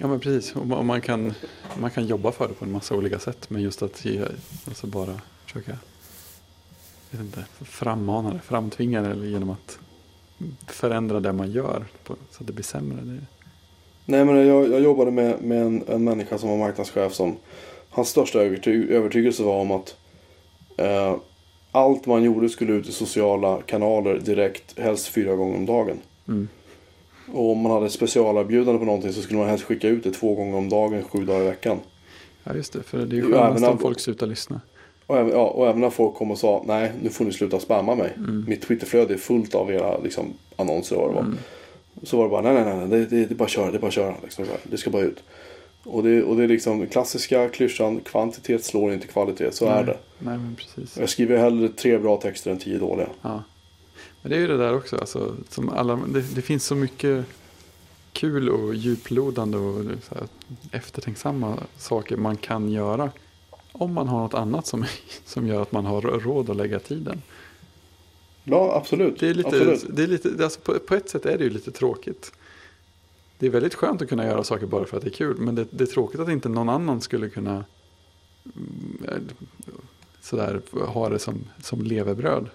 Ja, 0.00 0.06
men 0.06 0.20
precis. 0.20 0.56
Och 0.56 0.66
man, 0.66 1.00
kan, 1.00 1.34
man 1.80 1.90
kan 1.90 2.06
jobba 2.06 2.32
för 2.32 2.48
det 2.48 2.54
på 2.54 2.64
en 2.64 2.72
massa 2.72 2.94
olika 2.94 3.18
sätt. 3.18 3.50
Men 3.50 3.62
just 3.62 3.82
att 3.82 4.04
ge, 4.04 4.24
alltså 4.66 4.86
bara 4.86 5.20
försöka 5.44 5.76
vet 7.10 7.20
inte, 7.20 7.44
frammana 7.60 8.32
det, 8.32 8.38
framtvinga 8.38 9.02
det 9.02 9.08
eller 9.10 9.26
genom 9.26 9.50
att 9.50 9.78
förändra 10.66 11.20
det 11.20 11.32
man 11.32 11.50
gör 11.50 11.84
på, 12.04 12.16
så 12.30 12.40
att 12.40 12.46
det 12.46 12.52
blir 12.52 12.64
sämre. 12.64 13.00
Det, 13.02 13.20
Nej 14.04 14.24
men 14.24 14.46
jag, 14.46 14.70
jag 14.70 14.80
jobbade 14.80 15.10
med, 15.10 15.42
med 15.42 15.62
en, 15.62 15.84
en 15.88 16.04
människa 16.04 16.38
som 16.38 16.48
var 16.48 16.56
marknadschef 16.56 17.12
som 17.12 17.36
hans 17.90 18.08
största 18.08 18.38
överty, 18.38 18.92
övertygelse 18.92 19.42
var 19.42 19.60
om 19.60 19.70
att 19.70 19.96
eh, 20.76 21.16
allt 21.72 22.06
man 22.06 22.22
gjorde 22.22 22.48
skulle 22.48 22.72
ut 22.72 22.88
i 22.88 22.92
sociala 22.92 23.62
kanaler 23.62 24.18
direkt, 24.18 24.78
helst 24.78 25.08
fyra 25.08 25.36
gånger 25.36 25.56
om 25.56 25.66
dagen. 25.66 25.98
mm. 26.28 26.48
Och 27.32 27.50
om 27.50 27.58
man 27.58 27.72
hade 27.72 27.90
specialerbjudande 27.90 28.78
på 28.78 28.84
någonting 28.84 29.12
så 29.12 29.22
skulle 29.22 29.38
man 29.38 29.48
helst 29.48 29.64
skicka 29.64 29.88
ut 29.88 30.04
det 30.04 30.10
två 30.10 30.34
gånger 30.34 30.58
om 30.58 30.68
dagen, 30.68 31.02
sju 31.02 31.24
dagar 31.24 31.40
i 31.40 31.44
veckan. 31.44 31.78
Ja, 32.44 32.54
just 32.54 32.72
det. 32.72 32.82
För 32.82 32.98
det 32.98 33.16
är 33.16 33.16
ju 33.16 33.32
skönast 33.32 33.64
om 33.64 33.78
folk 33.78 34.00
slutar 34.00 34.26
lyssna. 34.26 34.60
Och 35.06 35.18
även, 35.18 35.32
ja, 35.32 35.46
och 35.46 35.68
även 35.68 35.80
när 35.80 35.90
folk 35.90 36.14
kom 36.14 36.30
och 36.30 36.38
sa 36.38 36.62
nej, 36.66 36.92
nu 37.02 37.10
får 37.10 37.24
ni 37.24 37.32
sluta 37.32 37.60
spamma 37.60 37.94
mig. 37.94 38.12
Mm. 38.16 38.44
Mitt 38.48 38.62
Twitterflöde 38.62 39.14
är 39.14 39.18
fullt 39.18 39.54
av 39.54 39.70
era 39.70 39.98
liksom, 39.98 40.32
annonser 40.56 40.96
och 40.96 41.02
vad 41.02 41.10
det 41.10 41.14
var. 41.14 41.22
Mm. 41.22 41.38
Så 42.02 42.16
var 42.16 42.24
det 42.24 42.30
bara, 42.30 42.42
nej, 42.42 42.64
nej, 42.64 42.76
nej, 42.76 42.88
det, 42.88 43.06
det, 43.06 43.24
det 43.26 43.34
är 43.34 43.36
bara 43.36 43.44
att 43.44 43.50
köra, 43.50 43.70
det 43.70 43.76
är 43.76 43.80
bara 43.80 43.86
att 43.86 43.92
köra. 43.92 44.14
Liksom, 44.22 44.44
det 44.62 44.76
ska 44.76 44.90
bara 44.90 45.02
ut. 45.02 45.22
Och 45.84 46.02
det, 46.02 46.22
och 46.22 46.36
det 46.36 46.44
är 46.44 46.48
liksom 46.48 46.86
klassiska 46.86 47.48
klyschan, 47.48 48.00
kvantitet 48.00 48.64
slår 48.64 48.92
inte 48.92 49.06
kvalitet, 49.06 49.52
så 49.52 49.66
är 49.66 49.74
Nej. 49.74 49.84
det. 49.84 49.96
Nej, 50.18 50.38
men 50.38 50.56
precis. 50.56 50.98
Jag 50.98 51.08
skriver 51.08 51.38
hellre 51.38 51.68
tre 51.68 51.98
bra 51.98 52.16
texter 52.16 52.50
än 52.50 52.58
tio 52.58 52.78
dåliga. 52.78 53.08
Ja. 53.22 53.42
Det 54.22 54.36
är 54.36 54.40
ju 54.40 54.46
det 54.46 54.56
där 54.56 54.74
också. 54.74 54.96
Alltså, 54.96 55.36
som 55.48 55.68
alla, 55.68 55.96
det, 55.96 56.34
det 56.34 56.42
finns 56.42 56.64
så 56.64 56.74
mycket 56.74 57.26
kul 58.12 58.48
och 58.48 58.74
djuplodande 58.74 59.58
och 59.58 59.84
så 60.02 60.14
här, 60.14 60.28
eftertänksamma 60.72 61.58
saker 61.76 62.16
man 62.16 62.36
kan 62.36 62.70
göra. 62.70 63.10
Om 63.72 63.94
man 63.94 64.08
har 64.08 64.20
något 64.20 64.34
annat 64.34 64.66
som, 64.66 64.84
som 65.24 65.46
gör 65.46 65.62
att 65.62 65.72
man 65.72 65.86
har 65.86 66.00
råd 66.00 66.50
att 66.50 66.56
lägga 66.56 66.78
tiden. 66.78 67.22
Ja, 68.44 68.76
absolut. 68.76 69.20
Det 69.20 69.28
är 69.28 69.34
lite, 69.34 69.48
absolut. 69.48 69.96
det 69.96 70.02
är 70.02 70.06
lite 70.06 70.44
alltså 70.44 70.60
på, 70.60 70.78
på 70.78 70.94
ett 70.94 71.10
sätt 71.10 71.26
är 71.26 71.38
det 71.38 71.44
ju 71.44 71.50
lite 71.50 71.70
tråkigt. 71.70 72.32
Det 73.38 73.46
är 73.46 73.50
väldigt 73.50 73.74
skönt 73.74 74.02
att 74.02 74.08
kunna 74.08 74.26
göra 74.26 74.44
saker 74.44 74.66
bara 74.66 74.84
för 74.84 74.96
att 74.96 75.02
det 75.02 75.08
är 75.08 75.12
kul. 75.12 75.36
Men 75.38 75.54
det, 75.54 75.66
det 75.70 75.84
är 75.84 75.86
tråkigt 75.86 76.20
att 76.20 76.28
inte 76.28 76.48
någon 76.48 76.68
annan 76.68 77.00
skulle 77.00 77.28
kunna 77.28 77.64
mm, 78.44 79.04
eh, 79.08 79.14
sådär, 80.20 80.60
ha 80.86 81.08
det 81.08 81.18
som, 81.18 81.44
som 81.62 81.82
levebröd. 81.82 82.48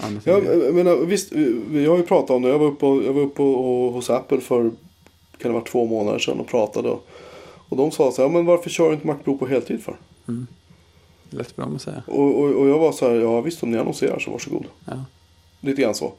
Annat 0.00 0.26
än 0.26 0.32
Ja, 0.34 0.40
det. 0.40 0.64
jag 0.64 0.74
menar, 0.74 0.96
visst, 0.96 1.32
vi 1.70 1.86
har 1.86 1.96
ju 1.96 2.02
pratat 2.02 2.30
om 2.30 2.42
det. 2.42 2.48
Jag 2.48 2.58
var 2.58 2.66
uppe, 2.66 2.86
och, 2.86 3.04
jag 3.04 3.12
var 3.12 3.22
uppe 3.22 3.42
och, 3.42 3.92
hos 3.92 4.10
Apple 4.10 4.40
för 4.40 4.62
kan 5.38 5.50
det 5.50 5.52
vara 5.52 5.64
två 5.64 5.86
månader 5.86 6.18
sedan 6.18 6.40
och 6.40 6.46
pratade. 6.46 6.88
Och, 6.88 7.06
och 7.68 7.76
de 7.76 7.90
sa 7.90 8.12
så 8.12 8.22
här, 8.22 8.28
"Ja, 8.28 8.32
men 8.32 8.46
varför 8.46 8.70
kör 8.70 8.88
du 8.88 8.94
inte 8.94 9.06
Macpro 9.06 9.38
på 9.38 9.46
heltid 9.46 9.82
för? 9.82 9.96
Mm. 10.28 10.46
Lätt 11.30 11.50
för 11.50 11.62
dem 11.62 11.74
att 11.76 11.82
säga. 11.82 12.02
Och, 12.06 12.38
och, 12.40 12.50
och 12.50 12.68
jag 12.68 12.78
var 12.78 12.92
så 12.92 13.08
här, 13.08 13.14
ja 13.14 13.40
visst 13.40 13.62
om 13.62 13.70
ni 13.70 13.78
annonserar 13.78 14.18
så 14.18 14.30
varsågod. 14.30 14.64
Ja, 14.86 15.04
Lite 15.60 15.82
grann 15.82 15.94
så. 15.94 16.12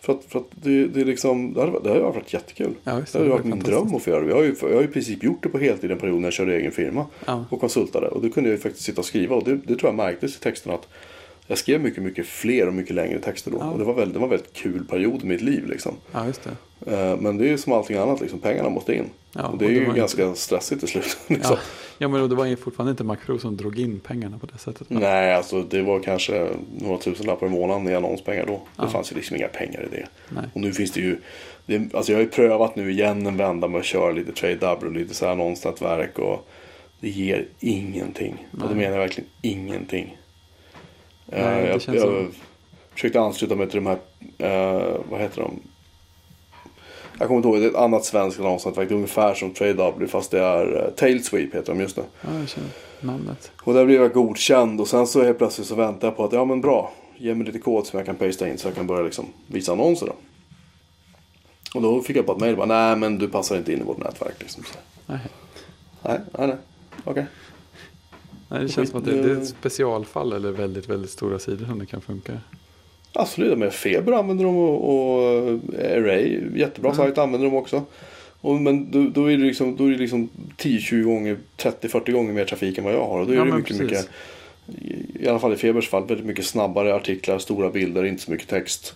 För 0.00 0.12
att, 0.12 0.24
för 0.28 0.38
att 0.38 0.46
det, 0.50 0.86
det 0.86 1.00
är 1.00 1.04
liksom, 1.04 1.52
det 1.54 1.60
hade, 1.60 1.80
det 1.82 1.88
hade 1.88 2.00
varit 2.00 2.32
jättekul. 2.32 2.74
ja 2.84 2.96
visst. 2.96 3.12
Det 3.12 3.18
hade 3.18 3.30
var 3.30 3.36
varit 3.36 3.46
min 3.46 3.58
dröm 3.58 3.94
att 3.94 4.02
få 4.02 4.10
göra 4.10 4.20
det. 4.20 4.28
Jag 4.28 4.36
har, 4.36 4.42
ju, 4.42 4.54
jag 4.62 4.68
har 4.74 4.80
ju 4.80 4.88
i 4.88 4.90
princip 4.92 5.22
gjort 5.24 5.42
det 5.42 5.48
på 5.48 5.58
heltid 5.58 5.90
en 5.90 5.98
period 5.98 6.20
när 6.20 6.26
jag 6.26 6.32
körde 6.32 6.56
egen 6.56 6.72
firma. 6.72 7.06
Ja, 7.26 7.44
Och 7.50 7.60
konsultade. 7.60 8.08
Och 8.08 8.22
då 8.22 8.28
kunde 8.30 8.50
jag 8.50 8.56
ju 8.56 8.62
faktiskt 8.62 8.84
sitta 8.84 9.00
och 9.00 9.04
skriva. 9.04 9.36
Och 9.36 9.44
det, 9.44 9.56
det 9.56 9.76
tror 9.76 9.84
jag 9.88 9.94
märktes 9.94 10.36
i 10.36 10.40
texterna 10.40 10.74
att 10.74 10.88
jag 11.46 11.58
skrev 11.58 11.80
mycket, 11.80 12.02
mycket 12.02 12.26
fler 12.26 12.66
och 12.66 12.74
mycket 12.74 12.94
längre 12.94 13.18
texter 13.18 13.50
då. 13.50 13.58
Ja. 13.60 13.70
Och 13.70 13.78
det 13.78 13.84
var, 13.84 13.94
väldigt, 13.94 14.14
det 14.14 14.18
var 14.20 14.26
en 14.26 14.30
väldigt 14.30 14.52
kul 14.52 14.84
period 14.84 15.22
i 15.22 15.26
mitt 15.26 15.42
liv 15.42 15.66
liksom. 15.66 15.94
ja, 16.12 16.26
just 16.26 16.42
det. 16.44 16.50
Eh, 16.92 17.16
Men 17.20 17.36
det 17.38 17.44
är 17.44 17.48
ju 17.48 17.58
som 17.58 17.72
allting 17.72 17.96
annat, 17.96 18.20
liksom, 18.20 18.38
pengarna 18.38 18.68
måste 18.68 18.94
in. 18.94 19.04
Ja, 19.32 19.46
och 19.46 19.58
det 19.58 19.64
är 19.64 19.66
och 19.66 19.72
ju 19.74 19.80
det 19.80 19.86
var 19.86 19.94
ganska 19.94 20.34
stressigt 20.34 20.80
till 20.80 20.88
slut. 20.88 21.16
liksom. 21.26 21.56
Ja, 21.56 21.62
ja, 21.98 22.08
men 22.08 22.28
det 22.28 22.34
var 22.34 22.44
ju 22.44 22.56
fortfarande 22.56 22.90
inte 22.90 23.04
Macro 23.04 23.38
som 23.38 23.56
drog 23.56 23.78
in 23.78 24.00
pengarna 24.00 24.38
på 24.38 24.46
det 24.46 24.58
sättet. 24.58 24.90
va? 24.90 24.98
Nej, 25.00 25.34
alltså 25.34 25.62
det 25.62 25.82
var 25.82 26.00
kanske 26.00 26.48
några 26.78 26.98
tusenlappar 26.98 27.46
i 27.46 27.50
månaden 27.50 27.88
i 27.88 27.94
annonspengar 27.94 28.46
då. 28.46 28.52
Det 28.52 28.82
Ja. 28.82 28.88
fanns 28.88 29.12
ju 29.12 29.16
liksom 29.16 29.36
inga 29.36 29.48
pengar 29.48 29.88
i 29.92 29.96
det. 29.96 30.06
Nej. 30.28 30.44
Och 30.54 30.60
nu 30.60 30.72
finns 30.72 30.90
det 30.92 31.00
ju, 31.00 31.16
det, 31.66 31.94
alltså 31.94 32.12
jag 32.12 32.18
har 32.18 32.22
ju 32.24 32.28
prövat 32.30 32.76
nu 32.76 32.90
igen 32.90 33.26
en 33.26 33.36
vända 33.36 33.68
med 33.68 33.78
att 33.78 33.84
köra 33.86 34.12
lite 34.12 34.32
trade 34.32 34.86
och 34.86 34.92
lite 34.92 35.14
så 35.14 35.24
här 35.24 35.32
annonsnätverk 35.32 36.18
och 36.18 36.48
det 37.00 37.08
ger 37.08 37.46
ingenting. 37.60 38.46
Och 38.52 38.58
det 38.58 38.64
Nej. 38.66 38.74
menar 38.74 38.90
jag 38.92 38.98
verkligen 38.98 39.30
ingenting. 39.42 40.16
Nej, 41.26 41.40
Eh, 41.40 41.62
det 41.62 41.68
jag, 41.86 41.94
jag 41.94 42.00
som- 42.02 42.32
försökte 42.94 43.20
ansluta 43.20 43.54
mig 43.54 43.70
till 43.70 43.84
de 43.84 43.86
här, 43.86 43.98
eh, 44.38 44.96
vad 45.10 45.20
heter 45.20 45.42
de? 45.42 45.60
Jag 47.18 47.28
kommer 47.28 47.36
inte 47.38 47.48
ihåg, 47.48 47.58
det 47.60 47.64
är 47.66 47.70
ett 47.70 47.76
annat 47.76 48.04
svenskt 48.04 48.40
annonsnätverk. 48.40 48.88
Det 48.88 48.94
är 48.94 48.96
ungefär 48.96 49.34
som 49.34 49.50
Trade 49.50 49.72
W 49.72 50.06
fast 50.08 50.30
det 50.30 50.40
är 50.40 50.76
uh, 50.86 50.90
Tailsweep 50.90 51.54
heter 51.54 51.72
de 51.74 51.80
just 51.80 51.96
nu. 51.96 52.02
Ja, 52.20 52.38
jag 52.38 52.48
känner 52.48 52.68
namnet. 53.00 53.50
Och 53.62 53.74
där 53.74 53.84
blev 53.84 54.00
jag 54.02 54.12
godkänd 54.12 54.80
och 54.80 54.88
sen 54.88 55.06
så 55.06 55.22
helt 55.24 55.38
plötsligt 55.38 55.66
så 55.66 55.74
väntar 55.74 56.08
jag 56.08 56.16
på 56.16 56.24
att 56.24 56.32
ja 56.32 56.44
men 56.44 56.60
bra. 56.60 56.92
Ge 57.18 57.34
mig 57.34 57.46
lite 57.46 57.58
kod 57.58 57.86
som 57.86 57.96
jag 57.98 58.06
kan 58.06 58.16
pasta 58.16 58.48
in 58.48 58.58
så 58.58 58.68
jag 58.68 58.74
kan 58.74 58.86
börja 58.86 59.02
liksom 59.02 59.26
visa 59.46 59.72
annonser 59.72 60.06
då. 60.06 60.12
Och 61.74 61.82
då 61.82 62.00
fick 62.02 62.16
jag 62.16 62.24
bara 62.26 62.36
ett 62.36 62.40
mejl 62.56 62.56
nej 62.68 62.96
men 62.96 63.18
du 63.18 63.28
passar 63.28 63.56
inte 63.56 63.72
in 63.72 63.80
i 63.80 63.84
vårt 63.84 63.98
nätverk 63.98 64.34
liksom. 64.38 64.64
Så, 64.64 64.78
Nej. 65.06 65.18
nej, 66.02 66.18
nej, 66.38 66.46
nej. 66.46 66.56
Okej. 67.04 67.26
Nej, 68.48 68.62
det 68.62 68.68
känns 68.68 68.90
som 68.90 68.98
att 68.98 69.04
det, 69.04 69.22
det 69.22 69.30
är 69.30 69.36
ett 69.36 69.48
specialfall 69.48 70.32
eller 70.32 70.50
väldigt, 70.52 70.88
väldigt 70.90 71.10
stora 71.10 71.38
sidor 71.38 71.66
som 71.66 71.78
det 71.78 71.86
kan 71.86 72.00
funka. 72.00 72.32
Absolut, 73.12 73.58
men 73.58 73.70
Feber 73.70 74.12
använder 74.12 74.44
de 74.44 74.56
och, 74.56 74.94
och 74.94 75.22
eh, 75.78 75.96
Array, 76.02 76.40
jättebra 76.54 76.90
Mm. 76.90 76.96
sajt 77.04 77.18
använder 77.18 77.48
de 77.50 77.56
också. 77.56 77.82
Och, 78.40 78.54
men 78.54 78.90
då, 78.90 79.08
då 79.20 79.30
är 79.32 79.36
det 79.36 79.44
liksom, 79.44 79.76
då 79.76 79.86
är 79.86 79.90
det 79.90 79.98
liksom 79.98 80.28
10-20 80.56 81.02
gånger, 81.02 81.36
30-40 81.56 82.12
gånger 82.12 82.32
mer 82.32 82.44
trafik 82.44 82.78
än 82.78 82.84
vad 82.84 82.92
jag 82.94 83.06
har. 83.06 83.20
Och 83.20 83.26
då 83.26 83.32
är 83.32 83.36
Ja, 83.36 83.44
det 83.44 83.52
mycket, 83.56 83.78
precis. 83.78 83.82
mycket, 83.82 84.08
i- 85.20 85.24
i 85.24 85.28
alla 85.28 85.38
fall 85.38 85.52
i 85.52 85.56
Febers 85.56 85.88
fall, 85.88 86.06
väldigt 86.06 86.26
mycket 86.26 86.46
snabbare 86.46 86.94
artiklar, 86.94 87.38
stora 87.38 87.70
bilder, 87.70 88.04
inte 88.04 88.22
så 88.22 88.30
mycket 88.30 88.48
text. 88.48 88.94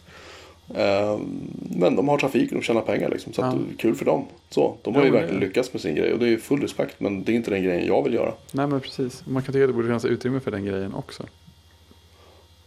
Ehm, 0.75 1.51
Men 1.77 1.97
de 1.97 2.09
har 2.09 2.19
trafik 2.19 2.49
och 2.53 2.57
de 2.59 2.63
tjänar 2.63 2.81
pengar 2.81 3.11
liksom. 3.11 3.33
Så 3.33 3.41
Ja. 3.43 3.47
det 3.47 3.75
är 3.75 3.77
kul 3.77 3.95
för 3.95 4.05
dem. 4.05 4.25
Så, 4.51 4.77
de 4.83 4.95
Ja, 4.95 5.01
har 5.01 5.07
ju 5.07 5.11
men 5.11 5.13
det- 5.15 5.21
verkligen 5.27 5.41
lyckats 5.49 5.73
med 5.73 5.83
sin 5.83 5.95
grej. 5.95 6.13
Och 6.13 6.19
det 6.19 6.29
är 6.29 6.37
full 6.37 6.61
respekt. 6.61 6.95
Men 6.99 7.25
det 7.25 7.33
är 7.33 7.37
inte 7.37 7.51
den 7.51 7.63
grejen 7.63 7.87
jag 7.87 8.03
vill 8.03 8.15
göra. 8.15 8.33
Nej 8.53 8.67
men 8.67 8.81
precis. 8.81 9.23
Man 9.27 9.43
kan 9.43 9.53
tycka 9.53 9.65
att 9.65 9.69
det 9.71 9.75
borde 9.75 9.87
finnas 9.87 10.05
utrymme 10.05 10.41
för 10.41 10.51
den 10.51 10.65
grejen 10.65 10.95
också. 10.95 11.23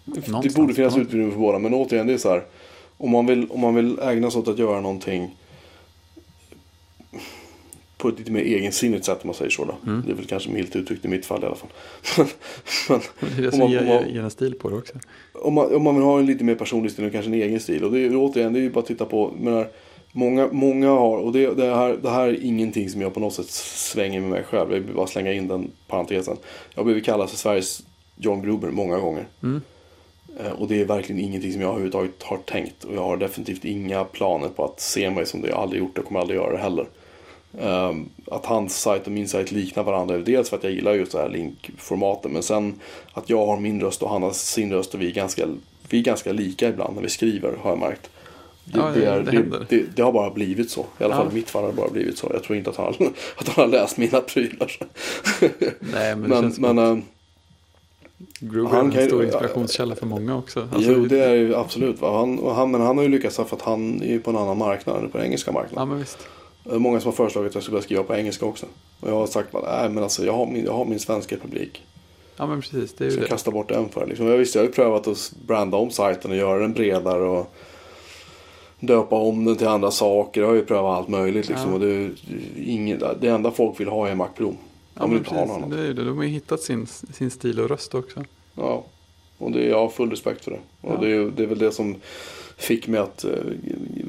Det 0.06 0.28
Någonstans. 0.28 0.56
borde 0.56 0.74
finnas 0.74 0.96
Ja. 0.96 1.02
utrymme 1.02 1.32
för 1.32 1.40
båda. 1.40 1.60
Men 1.60 1.74
återigen, 1.74 2.08
det 2.08 2.14
är 2.14 2.18
så 2.18 2.30
här. 2.30 2.44
Om 2.98 3.10
man 3.12 3.26
vill, 3.26 3.48
om 3.50 3.60
man 3.60 3.76
vill 3.76 4.00
ägna 4.00 4.32
sig 4.32 4.40
åt 4.42 4.48
att 4.48 4.60
göra 4.60 4.82
någonting 4.82 5.36
på 8.04 8.10
ett 8.10 8.20
lite 8.20 8.32
mer 8.32 8.42
egensinnigt 8.42 9.06
sätt 9.06 9.18
om 9.22 9.28
man 9.28 9.36
säger 9.36 9.52
så. 9.52 9.66
Då. 9.66 9.76
Mm. 9.92 10.04
Det 10.06 10.12
är 10.12 10.16
väl 10.16 10.26
kanske 10.26 10.50
milt 10.50 10.76
uttryckt 10.76 11.06
i 11.06 11.08
mitt 11.08 11.26
fall 11.26 11.44
i 11.44 11.46
alla 11.46 11.56
fall. 11.56 11.70
men, 12.90 13.00
Det 13.38 13.44
är 13.46 13.54
Om 13.54 13.60
man- 13.60 13.72
ger, 13.72 13.80
om 13.82 13.88
man- 13.88 14.10
ger 14.14 14.22
en 14.24 14.32
stil 14.32 14.54
på 14.60 14.70
det 14.70 14.76
också. 14.76 14.94
om, 15.34 15.54
man, 15.54 15.76
om 15.76 15.84
man 15.84 15.96
vill 15.96 16.04
ha 16.04 16.20
en 16.20 16.26
lite 16.26 16.44
mer 16.44 16.56
personlig 16.56 16.92
stil 16.92 17.06
och 17.06 17.12
kanske 17.12 17.30
en 17.30 17.34
egen 17.42 17.60
stil. 17.60 17.84
Och 17.84 17.92
det 17.92 18.00
är 18.00 18.16
återigen, 18.16 18.54
det 18.54 18.60
är 18.60 18.62
ju 18.64 18.70
bara 18.72 18.80
att 18.80 18.86
titta 18.86 19.06
på. 19.06 19.32
Menar, 19.40 19.68
många, 20.12 20.50
många 20.52 20.90
har, 20.90 21.18
och 21.18 21.32
det, 21.34 21.54
det, 21.54 21.76
här, 21.76 21.98
det 22.02 22.10
här 22.10 22.28
är 22.28 22.44
ingenting 22.44 22.90
som 22.90 23.02
jag 23.02 23.14
på 23.14 23.20
något 23.20 23.34
sätt 23.34 23.50
svänger 23.50 24.22
med 24.22 24.30
mig 24.30 24.44
själv. 24.44 24.74
Jag 24.74 24.80
vill 24.80 24.96
bara 24.96 25.08
slänga 25.08 25.34
in 25.34 25.48
den 25.48 25.72
parentesen. 25.88 26.38
Jag 26.74 26.80
har 26.80 26.86
blivit 26.86 27.06
kallad 27.06 27.30
för 27.30 27.38
Sveriges 27.38 27.84
John 28.18 28.42
Gruber 28.42 28.68
många 28.70 28.98
gånger. 29.00 29.28
Mm. 29.44 29.62
Eh, 30.40 30.52
Och 30.52 30.68
det 30.68 30.82
är 30.82 30.86
verkligen 30.86 31.22
ingenting 31.22 31.52
som 31.52 31.62
jag 31.62 31.70
överhuvudtaget 31.70 32.24
har 32.24 32.38
tänkt. 32.38 32.84
Och 32.84 32.96
jag 32.96 33.02
har 33.04 33.18
definitivt 33.18 33.66
inga 33.66 34.04
planer 34.04 34.48
på 34.48 34.66
att 34.66 34.80
se 34.80 35.10
mig 35.12 35.26
som 35.26 35.42
det. 35.42 35.48
Jag 35.50 35.56
har 35.56 35.64
aldrig 35.64 35.82
gjort 35.82 35.96
det 35.96 36.02
och 36.02 36.08
kommer 36.08 36.20
aldrig 36.20 36.40
göra 36.40 36.52
det 36.52 36.58
heller. 36.58 36.88
Ehm, 37.62 38.10
att 38.32 38.46
hans 38.46 38.82
sajt 38.82 39.06
och 39.06 39.12
min 39.12 39.28
sajt 39.28 39.52
liknar 39.52 39.84
varandra. 39.84 40.18
Dels 40.18 40.50
för 40.50 40.58
att 40.58 40.64
jag 40.64 40.74
gillar 40.74 40.94
just 40.94 41.12
det 41.12 41.18
här 41.18 41.30
linkformatet. 41.30 42.32
Men 42.32 42.44
sen 42.44 42.80
att 43.14 43.30
jag 43.30 43.46
har 43.46 43.60
min 43.60 43.82
röst 43.82 44.04
och 44.04 44.10
han 44.10 44.24
har 44.24 44.32
sin 44.32 44.74
röst. 44.74 44.94
Och 44.94 45.02
vi 45.02 45.08
är 45.08 45.14
ganska, 45.14 45.46
vi 45.90 46.00
är 46.00 46.04
ganska 46.04 46.32
lika 46.32 46.70
ibland 46.70 46.96
när 46.96 47.02
vi 47.02 47.10
skriver 47.10 47.56
har 47.62 47.70
jag 47.70 47.80
märkt. 47.80 48.10
Det, 48.66 48.80
Ja, 48.80 48.92
det, 48.96 49.06
är, 49.06 49.20
det 49.22 49.66
det, 49.70 49.84
det, 49.96 50.02
har 50.02 50.12
bara 50.12 50.30
blivit 50.30 50.72
så. 50.72 50.86
I 51.00 51.04
alla 51.04 51.16
Ja. 51.16 51.24
fall 51.24 51.34
mitt 51.34 51.50
fall 51.50 51.62
har 51.64 51.70
det 51.70 51.76
bara 51.78 51.90
blivit 51.90 52.18
så. 52.18 52.30
Jag 52.34 52.44
tror 52.44 52.58
inte 52.58 52.70
att 52.70 52.76
han, 52.76 52.88
att 53.38 53.48
han 53.48 53.66
har 53.66 53.68
läst 53.68 53.98
mina 53.98 54.22
prylar. 54.22 54.72
Nej 55.80 56.16
men 56.16 56.30
men 56.30 56.54
men 56.58 56.80
att 56.80 56.92
ehm, 56.98 57.04
Gruber 58.40 58.70
han 58.70 58.92
är 58.94 59.02
en 59.02 59.08
stor 59.08 59.24
inspirationskälla 59.26 59.96
för 59.96 60.06
många 60.06 60.38
också. 60.38 60.68
Alltså, 60.74 60.92
jo, 60.92 61.06
det 61.06 61.20
är 61.24 61.34
ju 61.34 61.56
absolut. 61.56 62.02
Va? 62.02 62.18
Han, 62.18 62.40
han, 62.56 62.72
men 62.72 62.82
han 62.82 62.98
har 62.98 63.04
ju 63.04 63.10
lyckats 63.10 63.36
för 63.36 63.44
att 63.56 63.62
han 63.62 64.02
är 64.04 64.20
på 64.20 64.30
en 64.30 64.38
annan 64.38 64.58
marknad, 64.58 65.12
på 65.12 65.18
den 65.18 65.28
engelska 65.28 65.52
Ja 65.52 65.54
marknaden. 65.54 65.90
men 65.90 65.98
visst. 66.00 66.18
Det 66.64 66.76
är 66.76 66.80
Många 66.80 67.00
som 67.00 67.08
har 67.08 67.16
föreslagit 67.16 67.50
att 67.50 67.56
jag 67.56 67.64
skulle 67.64 67.74
börja 67.74 67.84
skriva 67.84 68.04
på 68.04 68.16
engelska 68.16 68.46
också. 68.46 68.66
Och 69.00 69.10
jag 69.10 69.16
har 69.16 69.28
sagt 69.28 69.52
bara, 69.52 69.82
nej 69.82 69.90
men 69.90 70.04
alltså 70.04 70.26
jag 70.26 70.34
har 70.34 70.46
min, 70.46 70.66
jag 70.66 70.74
har 70.74 70.86
min 70.86 71.00
svenska 71.00 71.38
publik. 71.38 71.82
Ja 72.38 72.48
men 72.48 72.62
precis, 72.62 72.94
det 72.94 73.06
är 73.06 73.10
Så 73.10 73.14
ju 73.16 73.20
jag 73.20 73.26
det. 73.26 73.30
kastar 73.30 73.52
bort 73.52 73.70
den 73.70 73.90
för 73.90 74.02
det. 74.02 74.08
Liksom. 74.08 74.28
Jag 74.28 74.38
visste, 74.38 74.58
jag 74.58 74.64
har 74.64 74.68
ju 74.68 74.74
prövat 74.74 75.08
att 75.08 75.34
branda 75.48 75.78
om 75.78 75.90
sajten 75.92 76.32
och 76.32 76.38
göra 76.38 76.60
den 76.60 76.74
bredare 76.74 77.24
och 77.24 77.54
döpa 78.80 79.16
om 79.16 79.46
den 79.46 79.56
till 79.56 79.68
andra 79.68 79.92
saker. 79.92 80.42
Jag 80.42 80.48
har 80.48 80.56
ju 80.56 80.66
prövat 80.66 80.98
allt 80.98 81.08
möjligt 81.08 81.48
liksom. 81.50 81.68
Ja. 81.70 81.74
Och 81.74 81.80
det, 81.80 81.88
är 81.96 82.12
inget, 82.66 83.04
det 83.22 83.28
enda 83.28 83.52
folk 83.52 83.80
vill 83.80 83.88
ha 83.88 84.08
är 84.08 84.16
Mac. 84.16 84.28
Ja, 84.38 84.44
De 84.94 85.10
vill 85.10 85.10
men 85.10 85.18
inte 85.18 85.30
ha. 85.54 85.66
Det 85.68 85.80
är 85.82 85.86
ju 85.86 85.94
det. 85.94 86.04
De 86.04 86.18
har 86.18 86.24
ju 86.24 86.30
hittat 86.30 86.62
sin, 86.62 86.88
sin 86.88 87.32
stil 87.32 87.60
och 87.60 87.70
röst 87.70 87.96
också. 87.96 88.24
Ja, 88.56 88.84
och 89.38 89.52
det, 89.52 89.64
jag 89.66 89.80
har 89.80 89.90
full 89.90 90.10
respekt 90.10 90.44
för 90.44 90.52
det. 90.52 90.60
Och 90.82 90.94
Ja. 90.94 90.98
det, 91.02 91.12
är- 91.16 91.32
det 91.36 91.44
är 91.44 91.48
väl 91.48 91.60
det 91.60 91.72
som 91.72 91.96
fick 92.58 92.88
mig 92.88 93.00
att 93.00 93.24
eh, 93.24 93.32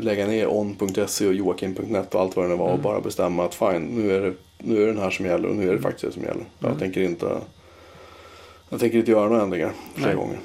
lägga 0.00 0.26
ner 0.26 0.48
on.se 0.52 1.26
och 1.26 1.34
joakim.net 1.34 2.14
och 2.14 2.20
allt 2.20 2.36
vad 2.36 2.44
det 2.44 2.48
nu 2.48 2.56
var 2.56 2.66
och 2.66 2.70
Mm. 2.70 2.82
bara 2.82 3.00
bestämma 3.00 3.44
att 3.44 3.54
fine, 3.54 3.82
nu 3.82 4.12
är, 4.16 4.20
det, 4.20 4.34
nu 4.58 4.76
är 4.76 4.86
det 4.86 4.92
den 4.92 5.02
här 5.02 5.10
som 5.10 5.26
gäller 5.26 5.48
och 5.48 5.56
nu 5.56 5.68
är 5.68 5.72
det 5.72 5.80
faktiskt 5.82 6.04
det 6.04 6.12
som 6.12 6.22
gäller. 6.22 6.44
Jag 6.58 6.68
Mm. 6.68 6.78
tänker 6.80 7.00
inte 7.00 7.40
jag 8.68 8.80
tänker 8.80 8.98
inte 8.98 9.10
göra 9.10 9.28
några 9.28 9.42
ändringar 9.42 9.72
fler 9.94 10.06
Nej. 10.06 10.16
gånger. 10.16 10.38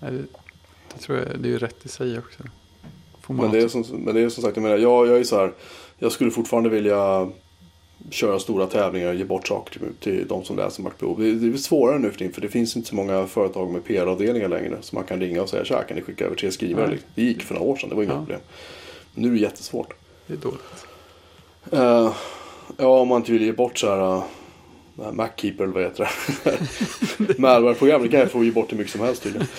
Nej, 0.00 0.12
det, 0.12 0.18
det 0.94 1.00
tror 1.00 1.18
jag, 1.18 1.26
det 1.38 1.48
är 1.48 1.50
ju 1.52 1.58
rätt 1.58 1.86
i 1.86 1.88
sig 1.88 2.18
också. 2.18 2.42
Men 3.26 3.50
det, 3.50 3.58
är 3.60 3.68
som, 3.68 3.84
men 3.90 4.14
det 4.14 4.20
är 4.20 4.28
som 4.28 4.42
sagt, 4.42 4.56
jag 4.56 4.62
menar, 4.62 4.78
jag, 4.78 5.06
jag 5.06 5.18
är 5.18 5.24
så 5.24 5.36
här, 5.36 5.52
jag 5.98 6.12
skulle 6.12 6.30
fortfarande 6.30 6.68
vilja 6.70 7.28
köra 8.10 8.38
stora 8.38 8.66
tävlingar 8.66 9.08
och 9.08 9.14
ge 9.14 9.24
bort 9.24 9.48
saker 9.48 9.78
till, 9.78 9.88
till 10.00 10.28
de 10.28 10.44
som 10.44 10.56
läser 10.56 10.82
Macprov. 10.82 11.20
Det, 11.20 11.32
det 11.34 11.54
är 11.54 11.56
svårare 11.58 11.98
nu 11.98 12.10
för 12.10 12.18
tiden 12.18 12.32
för 12.32 12.40
det 12.40 12.48
finns 12.48 12.76
inte 12.76 12.88
så 12.88 12.94
många 12.94 13.26
företag 13.26 13.70
med 13.70 13.84
PR-avdelningar 13.84 14.48
längre 14.48 14.76
som 14.80 14.96
man 14.96 15.04
kan 15.04 15.20
ringa 15.20 15.42
och 15.42 15.48
säga 15.48 15.64
tja 15.64 15.82
kan 15.82 15.96
ni 15.96 16.02
skicka 16.02 16.24
över 16.24 16.36
tre 16.36 16.52
skrivare? 16.52 16.88
Nej. 16.88 16.98
Det 17.14 17.22
gick 17.22 17.42
för 17.42 17.54
några 17.54 17.66
år 17.66 17.76
sedan, 17.76 17.88
det 17.88 17.94
var 17.94 18.02
inga 18.02 18.12
Ja. 18.12 18.18
problem. 18.18 18.40
Men 19.14 19.22
nu 19.22 19.28
är 19.28 19.32
det 19.32 19.40
jättesvårt. 19.40 19.94
Det 20.26 20.32
är 20.32 20.36
dåligt. 20.38 20.86
Eh, 21.72 22.12
ja, 22.76 22.86
om 23.00 23.08
man 23.08 23.20
inte 23.20 23.32
vill 23.32 23.42
ge 23.42 23.52
bort 23.52 23.78
så 23.78 23.88
här 23.88 24.16
uh, 24.16 24.22
Mackeeper 25.12 25.64
eller 25.64 25.74
vad 25.74 25.82
heter 25.82 26.08
det? 27.18 27.38
Malware-program, 27.38 28.02
det 28.02 28.08
kan 28.08 28.20
jag 28.20 28.30
få 28.30 28.44
ge 28.44 28.50
bort 28.50 28.72
hur 28.72 28.76
mycket 28.76 28.92
som 28.92 29.00
helst 29.00 29.22
tydligen. 29.22 29.46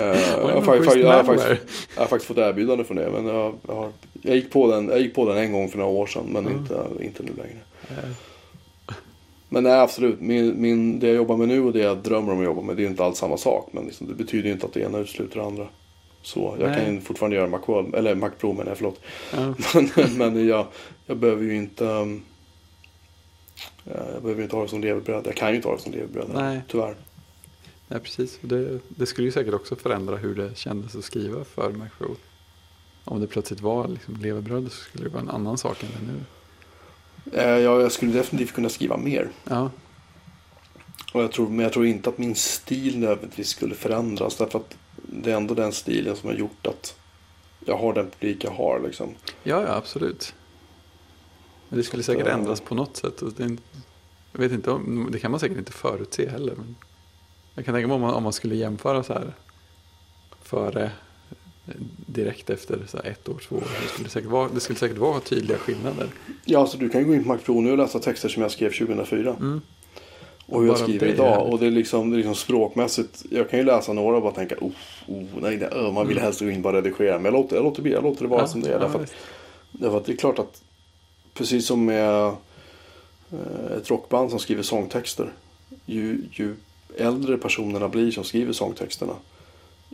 Eh, 0.00 0.06
jag, 0.06 0.38
har 0.38 0.52
men 0.54 0.62
fa- 0.62 0.78
schysst 0.78 0.96
fa- 0.96 0.98
jag, 1.00 1.12
har 1.12 1.24
faktiskt, 1.24 1.88
jag 1.94 2.02
har 2.02 2.06
faktiskt 2.08 2.28
fått 2.28 2.38
erbjudande 2.38 2.84
från 2.84 2.96
det. 2.96 3.10
Men 3.10 3.26
jag, 3.26 3.54
jag, 3.68 3.74
har, 3.74 3.92
jag, 4.22 4.36
gick 4.36 4.50
på 4.50 4.70
den, 4.70 4.88
jag 4.88 5.00
gick 5.00 5.14
på 5.14 5.28
den 5.28 5.36
en 5.38 5.52
gång 5.52 5.68
för 5.68 5.78
några 5.78 5.90
år 5.90 6.06
sedan, 6.06 6.22
men 6.28 6.46
Mm. 6.46 6.58
inte, 6.58 6.86
inte 7.00 7.22
nu 7.22 7.30
längre. 7.36 7.58
Men 9.48 9.62
nej, 9.64 9.72
absolut. 9.80 10.20
Min, 10.20 10.60
min, 10.62 10.98
det 11.00 11.06
jag 11.06 11.16
jobbar 11.16 11.36
med 11.36 11.48
nu 11.48 11.64
och 11.64 11.72
det 11.72 11.78
jag 11.80 11.98
drömmer 11.98 12.32
om 12.32 12.38
att 12.38 12.44
jobba 12.44 12.62
med, 12.62 12.76
det 12.76 12.82
är 12.84 12.86
inte 12.86 13.04
alls 13.04 13.18
samma 13.18 13.36
sak. 13.36 13.68
Men 13.72 13.84
liksom, 13.84 14.06
det 14.08 14.14
betyder 14.14 14.50
inte 14.50 14.66
att 14.66 14.72
det 14.72 14.80
ena 14.80 14.98
utesluter 14.98 15.40
det 15.40 15.46
andra. 15.46 15.66
Så 16.22 16.56
jag 16.60 16.70
Nej. 16.70 16.84
kan 16.84 17.00
fortfarande 17.00 17.36
göra 17.36 17.46
Macworld, 17.48 17.94
eller 17.94 18.14
Mac 18.14 18.30
Pro 18.40 18.52
menar 18.52 18.66
jag, 18.70 18.76
förlåt. 18.76 19.00
Ja, 19.36 19.54
Men, 19.96 20.18
men 20.34 20.46
jag, 20.48 20.66
jag 21.06 21.16
behöver 21.16 21.44
ju 21.44 21.56
inte 21.56 21.84
um, 21.84 22.22
jag 23.94 24.22
behöver 24.22 24.36
ju 24.36 24.42
inte 24.42 24.56
ha 24.56 24.62
det 24.62 24.68
som 24.68 24.80
levebröd. 24.80 25.26
Jag 25.26 25.36
kan 25.36 25.50
ju 25.50 25.56
inte 25.56 25.68
ha 25.68 25.76
det 25.76 25.82
som 25.82 25.92
levebröd. 25.92 26.30
Nej. 26.34 26.60
Tyvärr. 26.68 26.96
nej, 27.88 28.00
precis. 28.00 28.38
Det, 28.40 28.78
det 28.88 29.06
skulle 29.06 29.26
ju 29.26 29.32
säkert 29.32 29.54
också 29.54 29.76
förändra 29.76 30.16
hur 30.16 30.34
det 30.34 30.56
kändes 30.58 30.96
att 30.96 31.04
skriva 31.04 31.44
för 31.44 31.72
Macro. 31.72 32.16
Om 33.04 33.20
det 33.20 33.26
plötsligt 33.26 33.60
var 33.60 33.88
liksom 33.88 34.16
levebröd 34.16 34.72
så 34.72 34.76
skulle 34.84 35.04
det 35.04 35.10
vara 35.10 35.22
en 35.22 35.30
annan 35.30 35.58
sak 35.58 35.82
än 35.82 35.88
det 35.88 36.12
nu. 36.12 36.20
Eh, 37.32 37.58
jag, 37.58 37.80
jag 37.82 37.92
skulle 37.92 38.12
definitivt 38.12 38.54
kunna 38.54 38.68
skriva 38.68 38.96
mer. 38.96 39.28
Ja, 39.44 39.70
Och 41.12 41.22
jag 41.22 41.32
tror, 41.32 41.48
men 41.48 41.58
jag 41.58 41.72
tror 41.72 41.86
inte 41.86 42.08
att 42.08 42.18
min 42.18 42.34
stil 42.34 42.98
nödvändigtvis 42.98 43.48
skulle 43.48 43.74
förändras. 43.74 44.36
Därför 44.36 44.58
att 44.58 44.76
det 44.96 45.32
är 45.32 45.36
ändå 45.36 45.54
den 45.54 45.72
stilen 45.72 46.16
som 46.16 46.28
har 46.28 46.36
gjort 46.36 46.66
att 46.66 46.94
jag 47.64 47.78
har 47.78 47.92
den 47.92 48.10
publik 48.10 48.44
jag 48.44 48.50
har. 48.50 48.80
Liksom. 48.80 49.14
ja, 49.42 49.62
ja 49.62 49.74
absolut. 49.74 50.34
Men 51.68 51.78
det 51.78 51.82
skulle 51.84 52.02
säkert 52.02 52.26
Ja. 52.26 52.32
ändras 52.32 52.60
på 52.60 52.74
något 52.74 52.96
sätt. 52.96 53.22
Det, 53.36 53.56
jag 54.32 54.40
vet 54.40 54.52
inte, 54.52 54.70
om, 54.70 55.08
det 55.12 55.18
kan 55.18 55.30
man 55.30 55.40
säkert 55.40 55.58
inte 55.58 55.72
förutse 55.72 56.28
heller. 56.28 56.54
Men 56.56 56.76
jag 57.54 57.64
kan 57.64 57.74
tänka 57.74 57.86
mig 57.88 57.94
om 57.94 58.00
man, 58.00 58.14
om 58.14 58.22
man 58.22 58.32
skulle 58.32 58.54
jämföra 58.56 59.02
så 59.02 59.12
här 59.12 59.32
före, 60.42 60.84
eh, 61.66 61.74
direkt 62.06 62.50
efter 62.50 62.78
så 62.88 62.98
ett 62.98 63.28
år, 63.28 63.40
två 63.48 63.56
år. 63.56 63.62
Det 63.82 63.88
skulle, 63.88 64.08
säkert 64.08 64.30
vara, 64.30 64.48
det 64.54 64.60
skulle 64.60 64.78
säkert 64.78 64.98
vara 64.98 65.20
tydliga 65.20 65.58
skillnader. 65.58 66.08
Ja, 66.44 66.66
så 66.66 66.76
du 66.78 66.88
kan 66.88 67.06
gå 67.06 67.14
in 67.14 67.38
på 67.46 67.60
nu 67.60 67.70
och 67.72 67.78
läsa 67.78 67.98
texter 67.98 68.28
som 68.28 68.42
jag 68.42 68.50
skrev 68.50 68.70
2004. 68.70 69.36
Mm. 69.40 69.60
Och 70.46 70.60
hur 70.60 70.68
jag 70.68 70.78
skriver 70.78 71.06
det 71.06 71.12
idag. 71.12 71.52
Och 71.52 71.58
det 71.58 71.66
är, 71.66 71.70
liksom, 71.70 72.10
det 72.10 72.14
är 72.16 72.18
liksom 72.18 72.34
språkmässigt. 72.34 73.24
Jag 73.30 73.50
kan 73.50 73.58
ju 73.58 73.64
läsa 73.64 73.92
några 73.92 74.16
och 74.16 74.22
bara 74.22 74.32
tänka 74.32 74.54
oh, 74.60 74.70
oh 75.06 75.24
nej, 75.42 75.56
nej, 75.56 75.92
man 75.92 76.06
vill 76.06 76.16
Mm. 76.16 76.24
helst 76.24 76.40
gå 76.40 76.48
in 76.50 76.56
och 76.56 76.62
bara 76.62 76.76
redigera. 76.76 77.18
Men 77.18 77.24
jag 77.24 77.32
låter, 77.32 77.56
jag 77.56 77.62
låter, 77.64 77.86
jag 77.86 78.02
låter 78.02 78.22
det 78.22 78.28
vara 78.28 78.46
som 78.46 78.60
det 78.60 78.68
är. 78.68 78.72
ja, 78.72 78.78
därför, 78.78 79.02
att, 79.02 79.14
därför 79.72 79.96
att 79.96 80.04
det 80.04 80.12
är 80.12 80.16
klart 80.16 80.38
att 80.38 80.62
precis 81.38 81.66
som 81.66 81.84
med 81.84 82.26
eh, 83.32 83.76
ett 83.78 83.90
rockband 83.90 84.30
som 84.30 84.38
skriver 84.38 84.62
sångtexter. 84.62 85.32
Ju, 85.86 86.24
ju 86.32 86.56
äldre 86.96 87.38
personerna 87.38 87.88
blir 87.88 88.10
som 88.10 88.24
skriver 88.24 88.52
sångtexterna. 88.52 89.12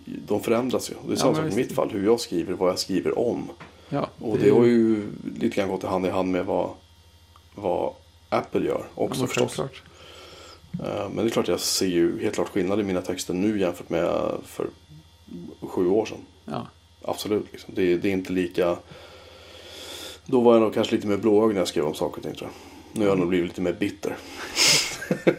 De 0.04 0.40
förändras 0.42 0.90
ju. 0.90 0.94
Det 1.06 1.08
är 1.08 1.10
Ja, 1.12 1.16
samma 1.16 1.32
men 1.32 1.42
sak 1.50 1.52
i 1.52 1.56
mitt 1.62 1.72
fall. 1.72 1.90
Hur 1.90 2.04
jag 2.04 2.20
skriver, 2.20 2.52
vad 2.52 2.70
jag 2.70 2.78
skriver 2.78 3.18
om. 3.18 3.50
ja, 3.88 4.08
Och 4.20 4.36
är 4.36 4.40
det 4.40 4.50
har 4.50 4.64
ju 4.64 5.06
lite 5.40 5.56
grann 5.56 5.68
gått 5.68 5.82
hand 5.82 6.06
i 6.06 6.10
hand 6.10 6.30
med 6.32 6.46
vad, 6.46 6.70
vad 7.54 7.92
Apple 8.28 8.66
gör 8.66 8.84
ja, 8.96 9.02
också 9.02 9.20
men 9.20 9.28
förstås. 9.28 9.56
självklart. 9.56 9.82
Eh, 10.84 11.08
Men 11.08 11.16
det 11.16 11.30
är 11.30 11.30
klart 11.30 11.48
jag 11.48 11.60
ser 11.60 11.86
ju 11.86 12.22
helt 12.22 12.34
klart 12.34 12.48
skillnad 12.48 12.80
i 12.80 12.82
mina 12.82 13.02
texter 13.02 13.34
nu 13.34 13.60
jämfört 13.60 13.88
med 13.90 14.30
för 14.44 14.66
sju 15.60 15.86
år 15.88 16.06
sedan. 16.06 16.18
Ja. 16.44 16.66
Absolut. 17.02 17.46
Liksom. 17.52 17.74
Det, 17.74 17.96
det 17.96 18.08
är 18.08 18.12
inte 18.12 18.32
lika... 18.32 18.76
Då 20.26 20.40
var 20.40 20.52
jag 20.52 20.62
nog 20.62 20.74
kanske 20.74 20.94
lite 20.94 21.06
mer 21.06 21.16
blåögd 21.16 21.54
när 21.54 21.60
jag 21.60 21.68
skrev 21.68 21.84
om 21.84 21.94
saker 21.94 22.16
och 22.16 22.22
ting 22.22 22.34
tror 22.34 22.50
jag. 22.50 22.98
Nu 23.00 23.04
har 23.04 23.08
jag 23.08 23.18
nog 23.18 23.28
blivit 23.28 23.48
lite 23.48 23.60
mer 23.60 23.72
bitter. 23.72 24.16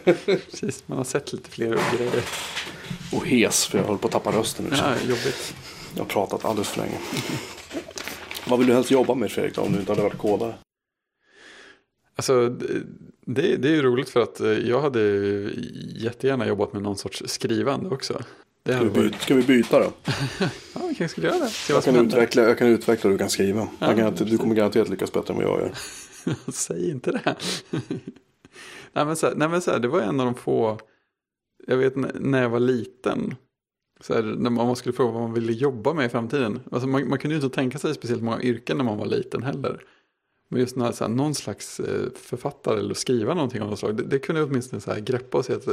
Precis, 0.50 0.82
man 0.86 0.98
har 0.98 1.04
sett 1.04 1.32
lite 1.32 1.50
fler 1.50 1.66
grejer. 1.96 2.24
Och 3.12 3.26
hes 3.26 3.66
för 3.66 3.78
jag 3.78 3.84
håller 3.84 3.98
på 3.98 4.06
att 4.06 4.12
tappa 4.12 4.30
rösten 4.32 4.64
nu. 4.70 4.76
Ja, 4.76 4.94
jobbigt. 5.08 5.54
Jag 5.94 6.02
har 6.02 6.08
pratat 6.08 6.44
alldeles 6.44 6.68
för 6.68 6.80
länge. 6.80 6.98
Vad 8.48 8.58
vill 8.58 8.68
du 8.68 8.74
helst 8.74 8.90
jobba 8.90 9.14
med 9.14 9.30
Fredrik 9.32 9.54
då, 9.54 9.62
om 9.62 9.72
du 9.72 9.78
inte 9.78 9.92
hade 9.92 10.02
varit 10.02 10.18
kodare? 10.18 10.54
Alltså, 12.16 12.48
det- 12.48 13.56
det, 13.56 13.68
är 13.68 13.72
ju 13.74 13.82
roligt 13.82 14.08
för 14.08 14.20
att 14.20 14.40
eh, 14.40 14.48
jag 14.48 14.80
hade 14.80 15.00
jättegärna 15.96 16.46
jobbat 16.46 16.72
med 16.72 16.82
någon 16.82 16.96
sorts 16.96 17.22
skrivande 17.26 17.88
också. 17.90 18.22
Det 18.66 18.72
Ska 18.74 18.84
vi, 18.84 18.90
byta, 18.90 19.18
ska 19.18 19.34
vi 19.34 19.42
byta 19.42 19.78
då? 19.78 19.92
Ja, 20.74 20.80
vi 20.88 20.94
kanske 20.94 21.08
skulle 21.08 21.26
göra 21.26 21.38
det. 21.38 21.50
Jag 21.68 21.84
kan, 21.84 21.96
utveckla, 21.96 22.42
jag 22.42 22.58
kan 22.58 22.68
utveckla 22.68 23.10
och 23.10 23.14
du 23.14 23.18
kan 23.18 23.30
skriva. 23.30 23.68
Ja, 23.78 23.94
kan, 23.94 24.14
du 24.14 24.38
kommer 24.38 24.54
garanterat 24.54 24.88
lyckas 24.88 25.12
bättre 25.12 25.34
än 25.34 25.40
vad 25.40 25.48
jag 25.48 25.60
gör. 25.60 25.72
Säg 26.52 26.90
inte 26.90 27.12
det. 27.12 27.36
nej, 28.92 29.06
men 29.06 29.16
så 29.16 29.26
här, 29.26 29.34
nej 29.34 29.48
men 29.48 29.62
så 29.62 29.70
här, 29.70 29.78
det 29.78 29.88
var 29.88 30.00
en 30.00 30.20
av 30.20 30.26
de 30.26 30.34
få, 30.34 30.78
jag 31.66 31.76
vet 31.76 31.96
när 32.20 32.42
jag 32.42 32.48
var 32.48 32.60
liten, 32.60 33.34
så 34.00 34.14
här, 34.14 34.22
när 34.22 34.50
man 34.50 34.76
skulle 34.76 34.92
fråga 34.92 35.12
vad 35.12 35.22
man 35.22 35.32
ville 35.32 35.52
jobba 35.52 35.94
med 35.94 36.06
i 36.06 36.08
framtiden. 36.08 36.60
Alltså 36.72 36.88
man, 36.88 37.08
man 37.08 37.18
kunde 37.18 37.36
ju 37.36 37.42
inte 37.42 37.54
tänka 37.54 37.78
sig 37.78 37.94
speciellt 37.94 38.22
många 38.22 38.42
yrken 38.42 38.76
när 38.76 38.84
man 38.84 38.98
var 38.98 39.06
liten 39.06 39.42
heller. 39.42 39.82
Men 40.48 40.60
just 40.60 40.76
när, 40.76 40.92
så 40.92 41.04
här, 41.04 41.10
någon 41.10 41.34
slags 41.34 41.80
eh, 41.80 42.10
författare 42.14 42.78
eller 42.78 42.94
skriva 42.94 43.34
någonting 43.34 43.62
av 43.62 43.70
något 43.70 43.78
slag, 43.78 43.96
det, 43.96 44.02
det 44.02 44.18
kunde 44.18 44.40
jag 44.40 44.48
åtminstone 44.48 44.80
så 44.80 44.92
här, 44.92 45.00
greppa 45.00 45.38
och 45.38 45.44
se 45.44 45.52
att 45.52 45.68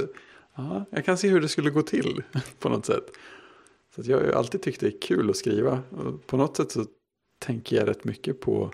ja, 0.56 0.86
jag 0.90 1.06
kan 1.06 1.18
se 1.18 1.30
hur 1.30 1.42
det 1.42 1.48
skulle 1.48 1.70
gå 1.70 1.82
till 1.82 2.24
på 2.60 2.70
något 2.70 2.86
sätt. 2.86 3.12
Så 3.96 4.02
jag 4.06 4.18
har 4.18 4.26
ju 4.26 4.34
alltid 4.34 4.62
tyckt 4.62 4.80
det 4.80 4.88
är 4.88 5.02
kul 5.02 5.30
att 5.30 5.38
skriva. 5.38 5.82
Och 5.90 6.28
på 6.28 6.38
något 6.38 6.58
sätt 6.58 6.72
så 6.72 6.86
tänker 7.40 7.76
jag 7.76 7.88
rätt 7.88 8.04
mycket 8.04 8.40
på 8.40 8.72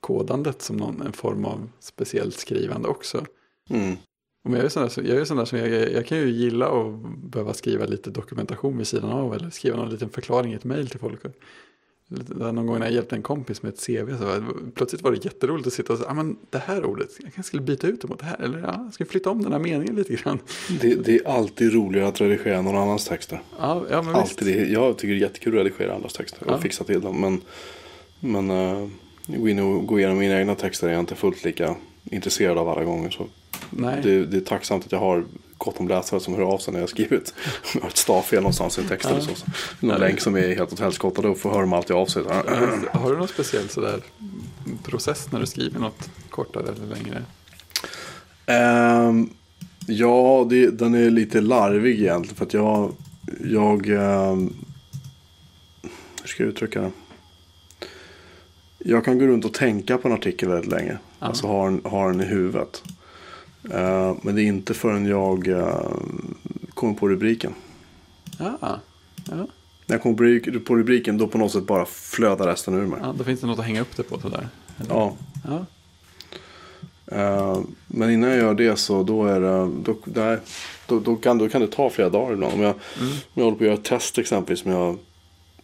kodandet 0.00 0.62
som 0.62 0.76
någon, 0.76 1.02
en 1.02 1.12
form 1.12 1.44
av 1.44 1.70
speciellt 1.78 2.34
skrivande 2.34 2.88
också. 2.88 3.26
Mm. 3.70 3.96
Men 4.44 4.54
jag 4.54 4.64
är 4.64 4.68
sån 4.68 4.82
där, 4.82 5.02
jag, 5.10 5.20
är 5.20 5.24
sån 5.24 5.36
där 5.36 5.44
som 5.44 5.58
jag, 5.58 5.92
jag 5.92 6.06
kan 6.06 6.18
ju 6.18 6.30
gilla 6.30 6.66
att 6.66 7.02
behöva 7.16 7.54
skriva 7.54 7.84
lite 7.84 8.10
dokumentation 8.10 8.78
vid 8.78 8.86
sidan 8.86 9.10
av 9.10 9.34
eller 9.34 9.50
skriva 9.50 9.76
någon 9.76 9.90
liten 9.90 10.10
förklaring 10.10 10.52
i 10.52 10.54
ett 10.54 10.64
mejl 10.64 10.88
till 10.88 11.00
folk. 11.00 11.20
Någon 12.28 12.66
gång 12.66 12.78
när 12.78 12.86
jag 12.86 12.94
hjälpte 12.94 13.16
en 13.16 13.22
kompis 13.22 13.62
med 13.62 13.72
ett 13.72 13.86
CV 13.86 14.18
så 14.18 14.24
var, 14.24 14.44
plötsligt 14.74 15.02
var 15.02 15.10
det 15.12 15.24
jätteroligt 15.24 15.66
att 15.66 15.72
sitta 15.72 15.92
och 15.92 15.98
säga, 15.98 16.10
ah, 16.10 16.14
men 16.14 16.36
det 16.50 16.58
här 16.58 16.84
ordet, 16.84 17.08
jag 17.22 17.34
kanske 17.34 17.42
skulle 17.48 17.62
byta 17.62 17.86
ut 17.86 18.00
det 18.00 18.08
mot 18.08 18.18
det 18.18 18.24
här. 18.24 18.40
Eller 18.40 18.58
ja, 18.58 18.82
jag 18.84 18.94
ska 18.94 19.04
flytta 19.04 19.30
om 19.30 19.42
den 19.42 19.52
här 19.52 19.58
meningen 19.58 19.94
lite 19.96 20.14
grann. 20.14 20.38
Det, 20.80 20.94
det 20.94 21.14
är 21.16 21.28
alltid 21.28 21.72
roligare 21.74 22.08
att 22.08 22.20
redigera 22.20 22.62
någon 22.62 22.76
annans 22.76 23.04
texter. 23.04 23.42
Ja, 23.58 23.84
ja 23.90 24.02
men 24.02 24.22
visst. 24.22 24.40
Alltid. 24.40 24.56
Det, 24.56 24.72
jag 24.72 24.98
tycker 24.98 25.14
det 25.14 25.18
är 25.18 25.22
jättekul 25.22 25.58
att 25.58 25.64
redigera 25.64 25.94
andras 25.94 26.12
texter 26.12 26.46
och 26.46 26.52
Ja. 26.52 26.58
fixa 26.58 26.84
till 26.84 27.00
dem. 27.00 27.20
Men, 27.20 27.40
men 28.20 28.50
uh, 28.50 28.88
gå 29.26 29.48
in 29.48 29.58
och 29.58 29.86
gå 29.86 29.98
igenom 29.98 30.18
mina 30.18 30.38
egna 30.38 30.54
texter 30.54 30.88
är 30.88 30.92
jag 30.92 31.00
inte 31.00 31.14
fullt 31.14 31.44
lika 31.44 31.74
intresserad 32.04 32.58
av 32.58 32.68
alla 32.68 32.84
gånger. 32.84 33.10
Så 33.10 33.26
Nej. 33.70 34.00
det, 34.02 34.24
det 34.24 34.36
är 34.36 34.40
tacksamt 34.40 34.84
att 34.84 34.92
jag 34.92 34.98
har 34.98 35.24
gott 35.64 35.80
om 35.80 35.88
läsare 35.88 36.20
som 36.20 36.34
hör 36.34 36.42
av 36.42 36.58
sig 36.58 36.72
när 36.72 36.80
jag 36.80 36.88
skrivit 36.88 37.34
jag 37.74 37.80
har 37.82 37.88
ett 37.88 37.96
stavfel 37.96 38.42
någonstans 38.42 38.78
i 38.78 38.80
en 38.80 38.88
text 38.88 39.10
eller 39.10 39.20
så. 39.20 39.34
Någon 39.80 40.00
länk 40.00 40.20
som 40.20 40.36
är 40.36 40.54
helt 40.54 40.72
åt 40.72 40.80
helskotta 40.80 41.22
då 41.22 41.34
får 41.34 41.50
hör 41.50 41.60
de 41.60 41.72
alltid 41.72 41.96
av 41.96 42.06
sig. 42.06 42.22
Har 42.92 43.10
du 43.10 43.18
någon 43.18 43.28
speciell 43.28 43.68
sådär 43.68 44.02
process 44.82 45.32
när 45.32 45.40
du 45.40 45.46
skriver 45.46 45.80
något 45.80 46.10
kortare 46.30 46.62
eller 46.62 46.96
längre? 46.96 47.22
Ehm, 48.46 49.30
ja, 49.86 50.46
det, 50.50 50.70
den 50.70 50.94
är 50.94 51.10
lite 51.10 51.40
larvig 51.40 52.00
egentligen. 52.00 52.36
För 52.36 52.44
att 52.44 52.54
jag... 52.54 52.92
jag 53.44 53.88
ehm, 53.88 54.54
hur 56.20 56.28
ska 56.28 56.42
jag 56.42 56.50
uttrycka 56.50 56.80
det? 56.80 56.90
Jag 58.78 59.04
kan 59.04 59.18
gå 59.18 59.26
runt 59.26 59.44
och 59.44 59.54
tänka 59.54 59.98
på 59.98 60.08
en 60.08 60.14
artikel 60.14 60.48
väldigt 60.48 60.70
länge. 60.70 60.98
Ja. 61.18 61.26
Alltså 61.26 61.64
den, 61.64 61.80
har 61.84 62.10
den 62.10 62.20
i 62.20 62.24
huvudet. 62.24 62.82
Ehm, 63.70 64.16
men 64.22 64.34
det 64.34 64.42
är 64.42 64.46
inte 64.46 64.74
förrän 64.74 65.06
jag 65.06 65.48
ehm, 65.48 66.34
kommer 66.74 66.94
på 66.94 67.08
rubriken. 67.08 67.54
Ja, 68.38 68.58
ja. 68.60 68.78
När 69.86 69.96
jag 69.96 70.02
kommer 70.02 70.16
på 70.16 70.22
rubrik- 70.24 70.64
på 70.64 70.76
rubriken 70.76 71.18
då 71.18 71.26
på 71.28 71.38
något 71.38 71.52
sätt 71.52 71.66
bara 71.66 71.84
flödar 71.86 72.46
resten 72.46 72.74
ur 72.74 72.86
mig. 72.86 72.98
ja, 73.02 73.14
då 73.18 73.24
finns 73.24 73.40
det 73.40 73.46
något 73.46 73.58
att 73.58 73.64
hänga 73.64 73.80
upp 73.80 73.96
det 73.96 74.02
på 74.02 74.20
sådär. 74.20 74.48
Eller? 74.80 74.90
Ja. 74.94 75.12
ja. 75.48 75.66
Eh, 77.06 77.60
men 77.86 78.10
innan 78.10 78.30
jag 78.30 78.38
gör 78.38 78.54
det 78.54 78.76
så 78.76 79.02
då 79.02 79.24
är 79.26 79.40
det, 79.40 79.70
då, 79.84 79.96
nej, 80.04 80.38
då, 80.86 81.00
då, 81.00 81.16
kan, 81.16 81.38
då 81.38 81.48
kan 81.48 81.60
det 81.60 81.66
ta 81.68 81.90
flera 81.90 82.08
dagar 82.08 82.32
ibland. 82.32 82.54
Om 82.54 82.60
jag, 82.60 82.74
Mm. 83.00 83.12
om 83.12 83.18
jag 83.34 83.44
håller 83.44 83.56
på 83.56 83.64
att 83.64 83.66
göra 83.66 83.74
ett 83.78 83.84
test 83.84 84.18
exempelvis. 84.18 84.64
Jag, 84.66 84.98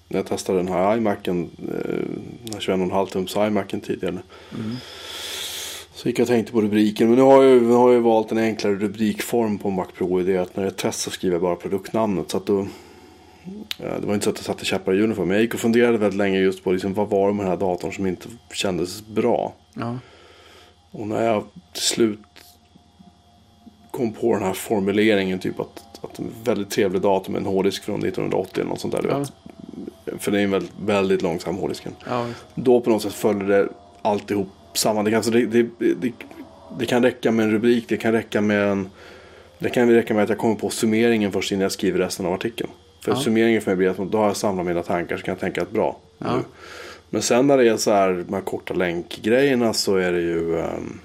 när 0.08 0.18
jag 0.18 0.26
testade 0.26 0.58
den 0.58 0.68
här 0.68 0.96
iMacen, 0.96 1.50
eh, 1.58 2.04
den 2.44 2.52
här 2.52 2.60
21,5 2.60 3.06
tums 3.06 3.36
iMacen 3.36 3.80
tidigare. 3.80 4.18
Mm. 4.58 4.76
Så 5.98 6.08
gick 6.08 6.18
jag 6.18 6.24
och 6.24 6.28
tänkte 6.28 6.52
på 6.52 6.60
rubriken. 6.60 7.08
Men 7.08 7.16
nu 7.16 7.22
har 7.22 7.42
jag, 7.42 7.62
nu 7.62 7.72
har 7.72 7.92
jag 7.92 8.00
valt 8.00 8.32
en 8.32 8.38
enklare 8.38 8.74
rubrikform 8.74 9.58
på 9.58 9.70
Mac 9.70 9.86
Pro. 9.96 10.20
I 10.20 10.24
det 10.24 10.36
att 10.38 10.56
när 10.56 10.62
det 10.62 10.68
är 10.68 10.70
ett 10.70 10.76
test 10.76 11.00
så 11.00 11.10
skriver 11.10 11.34
jag 11.34 11.42
bara 11.42 11.56
produktnamnet. 11.56 12.30
Så 12.30 12.36
att 12.36 12.46
då, 12.46 12.66
det 13.78 14.06
var 14.06 14.14
inte 14.14 14.24
så 14.24 14.30
att 14.30 14.36
jag 14.36 14.44
satte 14.44 14.64
käppar 14.64 14.94
i 14.94 14.96
hjulen 14.96 15.16
för 15.16 15.24
mig. 15.24 15.34
Jag 15.36 15.42
gick 15.42 15.54
och 15.54 15.60
funderade 15.60 15.98
väldigt 15.98 16.18
länge 16.18 16.38
just 16.38 16.64
på 16.64 16.72
liksom, 16.72 16.94
vad 16.94 17.08
var 17.08 17.28
det 17.28 17.34
med 17.34 17.44
den 17.44 17.50
här 17.50 17.56
datorn 17.58 17.92
som 17.92 18.06
inte 18.06 18.28
kändes 18.52 19.06
bra. 19.06 19.52
Ja. 19.74 19.98
Och 20.90 21.06
när 21.06 21.24
jag 21.24 21.44
till 21.72 21.82
slut 21.82 22.20
kom 23.90 24.12
på 24.12 24.32
den 24.32 24.42
här 24.42 24.52
formuleringen, 24.52 25.38
typ 25.38 25.60
att, 25.60 25.84
att 26.02 26.18
en 26.18 26.30
väldigt 26.44 26.70
trevlig 26.70 27.02
dator 27.02 27.32
med 27.32 27.40
en 27.40 27.46
hårddisk 27.46 27.84
från 27.84 27.98
1980 28.04 28.60
eller 28.60 28.70
något 28.70 28.80
sånt 28.80 28.94
där. 28.94 29.02
Du 29.02 29.08
Ja. 29.08 29.18
vet. 29.18 29.32
För 30.22 30.30
det 30.30 30.40
är 30.40 30.44
en 30.44 30.50
väldigt, 30.50 30.72
väldigt 30.84 31.22
långsam 31.22 31.56
hårddisken. 31.56 31.92
Ja. 32.08 32.26
Då 32.54 32.80
på 32.80 32.90
något 32.90 33.02
sätt 33.02 33.12
följde 33.12 33.46
det 33.46 33.68
alltihop 34.02 34.48
samman. 34.72 35.04
Det 35.04 35.10
kan, 35.10 35.16
alltså 35.16 35.30
det, 35.30 35.46
det, 35.46 35.66
det, 35.78 36.12
det 36.78 36.86
kan 36.86 37.02
räcka 37.02 37.30
med 37.32 37.44
en 37.46 37.52
rubrik, 37.52 37.84
det 37.88 37.96
kan 37.96 38.12
räcka 38.12 38.40
med 38.40 38.64
en... 38.68 38.88
Det 39.58 39.68
kan 39.70 39.90
räcka 39.90 40.14
med 40.14 40.22
att 40.22 40.28
jag 40.28 40.38
kommer 40.38 40.54
på 40.54 40.70
summeringen 40.70 41.32
först 41.32 41.52
innan 41.52 41.62
jag 41.62 41.72
skriver 41.72 41.98
resten 41.98 42.26
av 42.26 42.32
artikeln. 42.32 42.70
För 43.00 43.12
Ja. 43.12 43.16
summeringen 43.20 43.62
för 43.62 43.70
mig 43.70 43.76
blir 43.76 43.88
att 43.88 44.12
då 44.12 44.18
har 44.18 44.26
jag 44.26 44.36
samlat 44.36 44.66
mina 44.66 44.82
tankar 44.82 45.16
så 45.16 45.22
kan 45.22 45.32
jag 45.32 45.40
tänka 45.40 45.62
att 45.62 45.70
bra. 45.70 45.98
Ja. 46.18 46.36
Nu. 46.36 46.42
Men 47.10 47.22
sen 47.22 47.46
när 47.46 47.58
det 47.58 47.68
är 47.68 47.76
så 47.76 47.90
här 47.92 48.24
de 48.28 48.34
här 48.34 48.40
korta 48.40 48.74
länkgrejerna 48.74 49.72
så 49.72 49.96
är 49.96 50.12
det 50.12 50.20
ju... 50.20 50.58
ehm, 50.58 50.98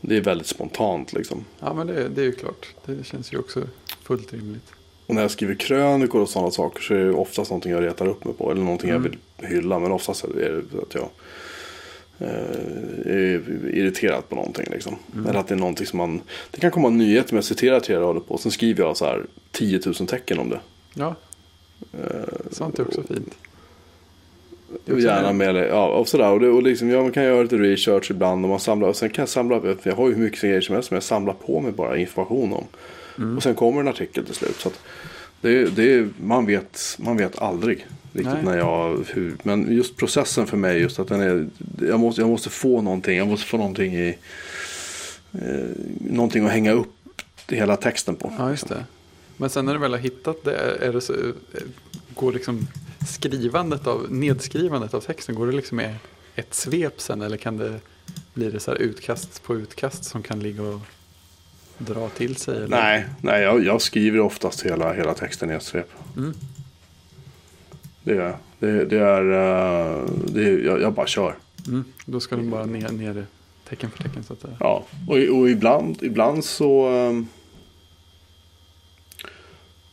det 0.00 0.16
är 0.16 0.20
väldigt 0.20 0.46
spontant 0.46 1.12
liksom. 1.12 1.44
ja, 1.60 1.74
men 1.74 1.86
det, 1.86 2.08
det 2.08 2.20
är 2.20 2.24
ju 2.24 2.32
klart. 2.32 2.66
Det 2.86 3.06
känns 3.06 3.32
ju 3.32 3.38
också 3.38 3.62
fullt 4.02 4.32
rimligt. 4.32 4.72
Och 5.06 5.14
när 5.14 5.22
jag 5.22 5.30
skriver 5.30 5.54
krönikor 5.54 6.20
och 6.20 6.28
sådana 6.28 6.50
saker 6.50 6.82
så 6.82 6.94
är 6.94 6.98
det 7.04 7.12
oftast 7.12 7.50
någonting 7.50 7.72
jag 7.72 7.84
retar 7.84 8.06
upp 8.06 8.24
mig 8.24 8.34
på. 8.34 8.50
Eller 8.52 8.62
någonting 8.62 8.90
Mm. 8.90 9.02
jag 9.02 9.10
vill 9.10 9.50
hylla. 9.56 9.78
Men 9.78 9.92
oftast 9.92 10.24
är 10.24 10.62
det 10.72 10.78
att 10.82 10.94
jag 10.94 11.08
är 12.18 13.42
irriterad 13.72 14.28
på 14.28 14.34
någonting. 14.34 14.66
Liksom. 14.70 14.96
Mm. 15.14 15.26
Eller 15.26 15.40
att 15.40 15.48
det 15.48 15.54
är 15.54 15.58
någonting 15.58 15.86
som 15.86 15.96
man... 15.96 16.20
Det 16.50 16.60
kan 16.60 16.70
komma 16.70 16.88
en 16.88 16.98
nyhet 16.98 17.28
som 17.28 17.36
jag 17.36 17.44
citerar 17.44 17.80
tre 17.80 17.96
rader 17.96 18.20
på. 18.20 18.38
Sen 18.38 18.52
skriver 18.52 18.84
jag 18.84 18.96
så 18.96 19.04
här 19.04 19.26
10 19.52 19.80
000 19.86 19.94
tecken 19.94 20.38
om 20.38 20.50
det. 20.50 20.60
Ja, 20.94 21.14
Eh, 21.92 22.50
sånt 22.50 22.78
är 22.78 22.82
också 22.82 23.02
fint. 23.02 23.34
Det 24.84 24.92
också 24.92 25.06
gärna 25.06 25.32
med 25.32 25.54
det. 25.54 25.66
Ja, 25.66 25.88
och 25.88 26.08
sådär. 26.08 26.32
Och, 26.32 26.40
det, 26.40 26.48
och 26.48 26.62
liksom, 26.62 26.90
ja, 26.90 27.02
man 27.02 27.12
kan 27.12 27.24
göra 27.24 27.42
lite 27.42 27.56
research 27.56 28.10
ibland. 28.10 28.44
Och 28.44 28.48
man 28.48 28.60
samlar, 28.60 28.88
och 28.88 28.96
sen 28.96 29.10
kan 29.10 29.22
jag 29.22 29.28
samla, 29.28 29.60
för 29.60 29.76
jag 29.82 29.96
har 29.96 30.08
ju 30.08 30.14
hur 30.14 30.22
mycket 30.22 30.40
grejer 30.40 30.60
som 30.60 30.74
helst 30.74 30.88
som 30.88 30.94
jag 30.94 31.02
samlar 31.02 31.34
på 31.34 31.60
mig 31.60 31.72
bara 31.72 31.96
information 31.96 32.52
om. 32.52 32.64
Mm. 33.18 33.36
Och 33.36 33.42
sen 33.42 33.54
kommer 33.54 33.80
en 33.80 33.88
artikel 33.88 34.24
till 34.24 34.34
slut. 34.34 34.56
Så 34.56 34.70
det, 35.40 35.76
det, 35.76 36.08
man, 36.20 36.46
vet, 36.46 36.96
man 36.98 37.16
vet 37.16 37.38
aldrig 37.38 37.86
riktigt 38.16 38.34
Nej. 38.34 38.44
när 38.44 38.56
jag, 38.56 39.04
hur, 39.08 39.36
men 39.42 39.76
just 39.76 39.96
processen 39.96 40.46
för 40.46 40.56
mig, 40.56 40.80
just 40.80 40.98
att 40.98 41.08
den 41.08 41.20
är, 41.20 41.48
jag 41.80 42.00
måste, 42.00 42.20
jag 42.20 42.30
måste 42.30 42.50
få 42.50 42.82
någonting, 42.82 43.18
jag 43.18 43.28
måste 43.28 43.46
få 43.46 43.56
någonting 43.56 43.94
i, 43.94 44.18
eh, 45.32 45.66
någonting 46.00 46.44
att 46.44 46.52
hänga 46.52 46.72
upp 46.72 46.92
hela 47.48 47.76
texten 47.76 48.16
på. 48.16 48.32
Ja, 48.38 48.50
just 48.50 48.68
det. 48.68 48.84
Men 49.36 49.50
sen 49.50 49.64
när 49.64 49.72
du 49.72 49.78
väl 49.78 49.92
har 49.92 49.98
hittat 49.98 50.44
det, 50.44 50.56
är 50.86 50.92
det 50.92 51.00
så, 51.00 51.12
eh, 51.12 51.60
går 52.14 52.32
liksom 52.32 52.66
skrivandet 53.08 53.86
av, 53.86 54.06
nedskrivandet 54.10 54.94
av 54.94 55.00
texten, 55.00 55.34
går 55.34 55.46
det 55.46 55.52
liksom 55.52 55.76
med 55.76 55.94
ett 56.34 56.54
svep 56.54 57.00
sen 57.00 57.22
eller 57.22 57.36
kan 57.36 57.56
det 57.56 57.80
bli 58.34 58.50
det 58.50 58.60
så 58.60 58.70
här 58.70 58.78
utkast 58.78 59.42
på 59.42 59.56
utkast 59.56 60.04
som 60.04 60.22
kan 60.22 60.40
ligga 60.40 60.62
och 60.62 60.80
dra 61.78 62.08
till 62.08 62.36
sig? 62.36 62.56
Eller? 62.56 62.68
Nej, 62.68 63.06
nej 63.20 63.42
jag, 63.42 63.64
jag 63.64 63.82
skriver 63.82 64.20
oftast 64.20 64.62
hela, 64.62 64.92
hela 64.92 65.14
texten 65.14 65.50
i 65.50 65.54
ett 65.54 65.62
svep. 65.62 65.90
Mm. 66.16 66.34
Det 68.06 68.16
är, 68.16 68.36
det, 68.58 68.84
det 68.84 68.98
är, 68.98 69.22
eh, 69.22 70.04
det 70.26 70.44
är 70.44 70.58
jag, 70.58 70.80
jag 70.80 70.92
bara 70.92 71.06
kör. 71.06 71.34
Mm. 71.66 71.84
Då 72.04 72.20
ska 72.20 72.36
den 72.36 72.50
bara 72.50 72.66
ner, 72.66 72.88
ner 72.88 73.26
tecken 73.68 73.90
för 73.90 74.02
tecken 74.02 74.24
så 74.24 74.32
att 74.32 74.40
säga. 74.40 74.56
Ja, 74.60 74.84
och, 75.08 75.16
och 75.16 75.50
ibland, 75.50 76.02
ibland 76.02 76.44
så... 76.44 76.88
Um, 76.88 77.28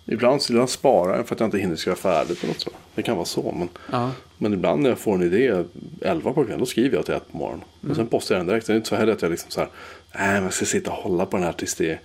ibland 0.05 0.41
så 0.41 0.53
ibland 0.53 0.69
sparar 0.69 1.17
jag 1.17 1.27
för 1.27 1.35
att 1.35 1.39
jag 1.39 1.47
inte 1.47 1.57
hinner 1.57 1.75
skriva 1.75 1.95
färdigt 1.95 2.41
på 2.41 2.47
något 2.47 2.59
så. 2.59 2.69
Det 2.95 3.03
kan 3.03 3.15
vara 3.15 3.25
så. 3.25 3.51
Men, 3.51 3.69
Ja, 3.91 4.11
men 4.37 4.53
ibland 4.53 4.81
när 4.81 4.89
jag 4.89 4.99
får 4.99 5.15
en 5.15 5.23
idé 5.23 5.63
11 6.01 6.33
på 6.33 6.43
kvällen, 6.43 6.59
då 6.59 6.65
skriver 6.65 6.95
jag 6.95 7.05
till 7.05 7.13
ett 7.13 7.31
på 7.31 7.37
morgonen. 7.37 7.65
Och 7.89 7.95
sen 7.95 8.07
postar 8.07 8.35
jag 8.35 8.39
den 8.39 8.47
direkt. 8.47 8.67
Det 8.67 8.73
är 8.73 8.77
inte 8.77 8.89
så 8.89 8.95
heller 8.95 9.13
att 9.13 9.21
jag 9.21 9.31
liksom 9.31 9.51
så 9.51 9.59
här, 9.59 9.69
nej 10.15 10.33
men 10.33 10.43
jag 10.43 10.53
ska 10.53 10.65
sitta 10.65 10.91
och 10.91 10.97
hålla 10.97 11.25
på 11.25 11.37
den 11.37 11.45
här 11.45 11.53
tills 11.53 11.75
det 11.75 11.91
är 11.91 11.99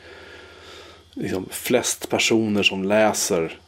liksom 1.15 1.47
flest 1.51 2.09
personer 2.09 2.63
som 2.63 2.85
läser 2.85 3.59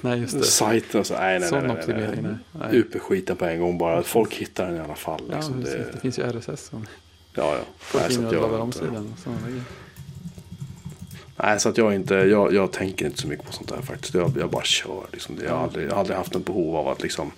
nej, 0.00 0.18
just 0.20 0.38
det. 0.38 0.44
sajten. 0.44 1.00
Och 1.00 1.06
så, 1.06 1.14
nej, 1.14 1.38
nej, 1.40 1.48
Sån 1.48 1.66
nej, 1.66 1.76
optimering, 1.76 2.22
nej, 2.22 2.34
nej. 2.52 2.68
Nej. 2.70 2.76
Ut 2.76 2.92
med 2.94 3.02
skiten 3.02 3.36
på 3.36 3.44
en 3.44 3.60
gång 3.60 3.78
bara. 3.78 4.02
Folk 4.02 4.34
hittar 4.34 4.66
den 4.66 4.76
i 4.76 4.80
alla 4.80 4.94
fall. 4.94 5.22
Ja, 5.30 5.36
Liksom. 5.36 5.60
precis. 5.62 5.74
det, 5.78 5.92
det 5.92 6.00
finns 6.00 6.18
ju 6.18 6.22
RSS 6.22 6.60
som 6.66 6.86
ja, 7.34 7.54
ja. 7.56 7.60
folk 7.78 8.04
Nej, 8.04 8.12
så 8.14 8.26
att 8.26 8.32
jag- 8.32 8.52
om 8.60 8.72
sidan. 8.72 9.14
Nej, 11.36 11.60
så 11.60 11.68
att 11.68 11.78
jag 11.78 11.94
inte, 11.94 12.14
jag, 12.14 12.54
jag 12.54 12.72
tänker 12.72 13.06
inte 13.06 13.20
så 13.20 13.28
mycket 13.28 13.46
på 13.46 13.52
sånt 13.52 13.68
där 13.68 13.82
faktiskt. 13.82 14.14
Jag, 14.14 14.32
jag 14.38 14.50
bara 14.50 14.64
kör 14.64 15.06
liksom. 15.12 15.36
Jag 15.44 15.50
har 15.56 15.62
aldrig, 15.62 15.86
jag 15.86 15.90
har 15.92 15.98
aldrig 16.00 16.16
haft 16.16 16.36
ett 16.36 16.44
behov 16.44 16.76
av 16.76 16.88
att 16.88 17.02
liksom. 17.02 17.30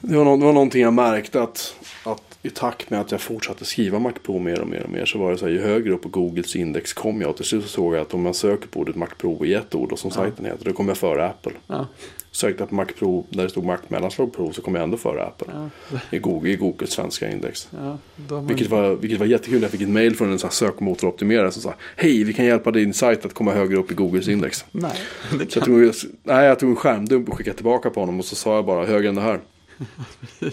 Det 0.00 0.16
var, 0.16 0.24
nå- 0.24 0.36
det 0.36 0.44
var 0.44 0.52
någonting 0.52 0.82
jag 0.82 0.92
märkte 0.92 1.42
att, 1.42 1.74
att 2.04 2.27
i 2.42 2.50
takt 2.50 2.90
med 2.90 3.00
att 3.00 3.12
jag 3.12 3.20
fortsatte 3.20 3.64
skriva 3.64 3.98
Mac 3.98 4.12
Pro 4.24 4.38
mer 4.38 4.60
och 4.60 4.68
mer 4.68 4.82
och 4.82 4.90
mer 4.90 5.04
så 5.04 5.18
var 5.18 5.30
det 5.30 5.38
så 5.38 5.46
här, 5.46 5.52
ju 5.52 5.60
högre 5.60 5.92
upp 5.92 6.02
på 6.02 6.08
Googles 6.08 6.56
index 6.56 6.92
kom 6.92 7.20
jag 7.20 7.30
och 7.30 7.36
till 7.36 7.44
slut 7.44 7.62
så 7.62 7.68
såg 7.68 7.94
jag 7.94 8.00
att 8.00 8.14
om 8.14 8.22
man 8.22 8.34
söker 8.34 8.68
på 8.68 8.80
ordet 8.80 8.96
Mac 8.96 9.08
Pro 9.18 9.44
i 9.44 9.54
ett 9.54 9.74
ord 9.74 9.92
och 9.92 9.98
som 9.98 10.10
sajten 10.10 10.44
heter, 10.44 10.64
då 10.64 10.72
kommer 10.72 10.90
jag 10.90 10.98
före 10.98 11.26
Apple. 11.26 11.52
Ja. 11.66 11.86
Sökte 12.30 12.62
jag 12.62 12.68
på 12.68 12.74
Mac 12.74 12.86
Pro 12.98 13.26
där 13.30 13.42
det 13.42 13.50
stod 13.50 13.64
Mac 13.64 13.78
mellanslag 13.88 14.32
Pro 14.32 14.52
så 14.52 14.62
kom 14.62 14.74
jag 14.74 14.84
ändå 14.84 14.96
före 14.96 15.24
Apple. 15.24 15.46
Ja. 15.52 15.98
I, 16.10 16.18
Google, 16.18 16.50
I 16.50 16.56
Googles 16.56 16.90
svenska 16.90 17.30
index. 17.30 17.68
Ja, 17.70 17.98
man... 18.28 18.46
Vilket 18.46 18.70
var, 18.70 18.90
vilket 18.90 19.18
var 19.18 19.26
jättekul. 19.26 19.62
Jag 19.62 19.70
fick 19.70 19.80
ett 19.80 19.88
mail 19.88 20.16
från 20.16 20.32
en 20.32 20.38
här 20.38 20.48
sökmotoroptimerare 20.48 21.50
som 21.50 21.62
sa 21.62 21.74
Hej, 21.96 22.24
vi 22.24 22.32
kan 22.32 22.44
hjälpa 22.44 22.70
din 22.70 22.94
sajt 22.94 23.24
att 23.24 23.34
komma 23.34 23.52
högre 23.52 23.76
upp 23.76 23.90
i 23.90 23.94
Googles 23.94 24.28
index. 24.28 24.64
Nej, 24.72 24.92
det 25.32 25.38
Så 25.50 25.58
jag 25.58 25.64
kan... 25.64 25.74
tog, 25.74 25.92
nej, 26.22 26.46
jag 26.46 26.58
tog 26.58 26.70
en 26.70 26.76
skärmdump 26.76 27.28
och 27.28 27.38
skickade 27.38 27.56
tillbaka 27.56 27.90
på 27.90 28.00
honom 28.00 28.18
och 28.18 28.24
så 28.24 28.34
sa 28.34 28.54
jag 28.54 28.64
bara 28.64 28.86
högre 28.86 29.08
än 29.08 29.14
det 29.14 29.20
här. 29.20 29.40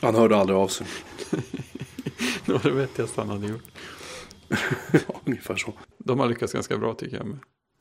Han 0.00 0.14
hörde 0.14 0.36
aldrig 0.36 0.58
av 0.58 0.68
sig. 0.68 0.86
det 2.46 2.52
var 2.52 2.62
det 2.62 2.70
vettigaste 2.70 3.20
han 3.20 3.30
hade 3.30 3.46
gjort. 3.46 3.64
ja, 4.92 5.20
ungefär 5.24 5.56
så. 5.56 5.72
De 5.98 6.18
har 6.18 6.28
lyckats 6.28 6.52
ganska 6.52 6.78
bra 6.78 6.94
tycker 6.94 7.16
jag. 7.16 7.38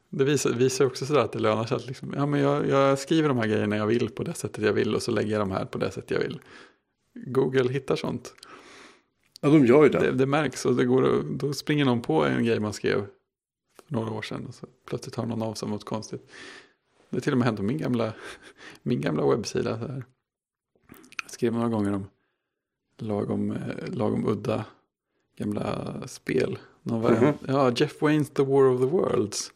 Det 0.09 0.23
visar, 0.23 0.49
visar 0.49 0.85
också 0.85 1.05
sådär 1.05 1.19
att 1.19 1.31
det 1.31 1.39
lönar 1.39 1.65
sig 1.65 1.75
att 1.75 1.87
liksom, 1.87 2.13
ja, 2.17 2.25
men 2.25 2.39
jag, 2.39 2.69
jag 2.69 2.99
skriver 2.99 3.29
de 3.29 3.37
här 3.37 3.47
grejerna 3.47 3.77
jag 3.77 3.87
vill 3.87 4.09
på 4.09 4.23
det 4.23 4.33
sättet 4.33 4.63
jag 4.63 4.73
vill 4.73 4.95
och 4.95 5.01
så 5.01 5.11
lägger 5.11 5.31
jag 5.31 5.41
de 5.41 5.51
här 5.51 5.65
på 5.65 5.77
det 5.77 5.91
sättet 5.91 6.11
jag 6.11 6.19
vill. 6.19 6.39
Google 7.25 7.71
hittar 7.71 7.95
sånt. 7.95 8.33
Ja, 9.41 9.49
de 9.49 9.65
gör 9.65 9.83
ju 9.83 9.89
det. 9.89 9.99
Det, 9.99 10.11
det 10.11 10.25
märks 10.25 10.65
och 10.65 10.75
det 10.75 10.85
går, 10.85 11.23
då 11.37 11.53
springer 11.53 11.85
någon 11.85 12.01
på 12.01 12.25
en 12.25 12.45
grej 12.45 12.59
man 12.59 12.73
skrev 12.73 13.05
för 13.87 13.93
några 13.93 14.11
år 14.11 14.21
sedan 14.21 14.45
och 14.47 14.55
så 14.55 14.67
plötsligt 14.87 15.15
hör 15.15 15.25
någon 15.25 15.41
av 15.41 15.53
sig 15.53 15.65
om 15.65 15.71
något 15.71 15.85
konstigt. 15.85 16.31
Det 17.09 17.15
har 17.15 17.21
till 17.21 17.31
och 17.31 17.37
med 17.37 17.45
hänt 17.45 17.57
på 17.57 17.63
min 17.63 17.77
gamla, 17.77 18.13
min 18.83 19.01
gamla 19.01 19.29
webbsida. 19.29 19.79
Så 19.79 19.87
här. 19.87 20.05
Skrev 21.33 21.53
några 21.53 21.69
gånger 21.69 21.93
om 21.93 22.05
lagom, 22.97 23.51
eh, 23.51 23.93
lagom 23.93 24.27
udda 24.27 24.65
gamla 25.37 25.93
spel. 26.07 26.57
Någon 26.83 27.01
variant, 27.01 27.37
Ja, 27.47 27.71
Jeff 27.75 28.01
Waynes 28.01 28.29
The 28.29 28.43
War 28.43 28.63
of 28.63 28.81
the 28.81 28.87
Worlds. 28.87 29.51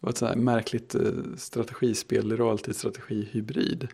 Det 0.00 0.06
var 0.06 0.10
ett 0.10 0.16
sånt 0.16 0.28
här 0.28 0.38
märkligt 0.38 0.94
eh, 0.94 1.02
strategispel, 1.36 2.36
realtidsstrategi-hybrid. 2.36 3.88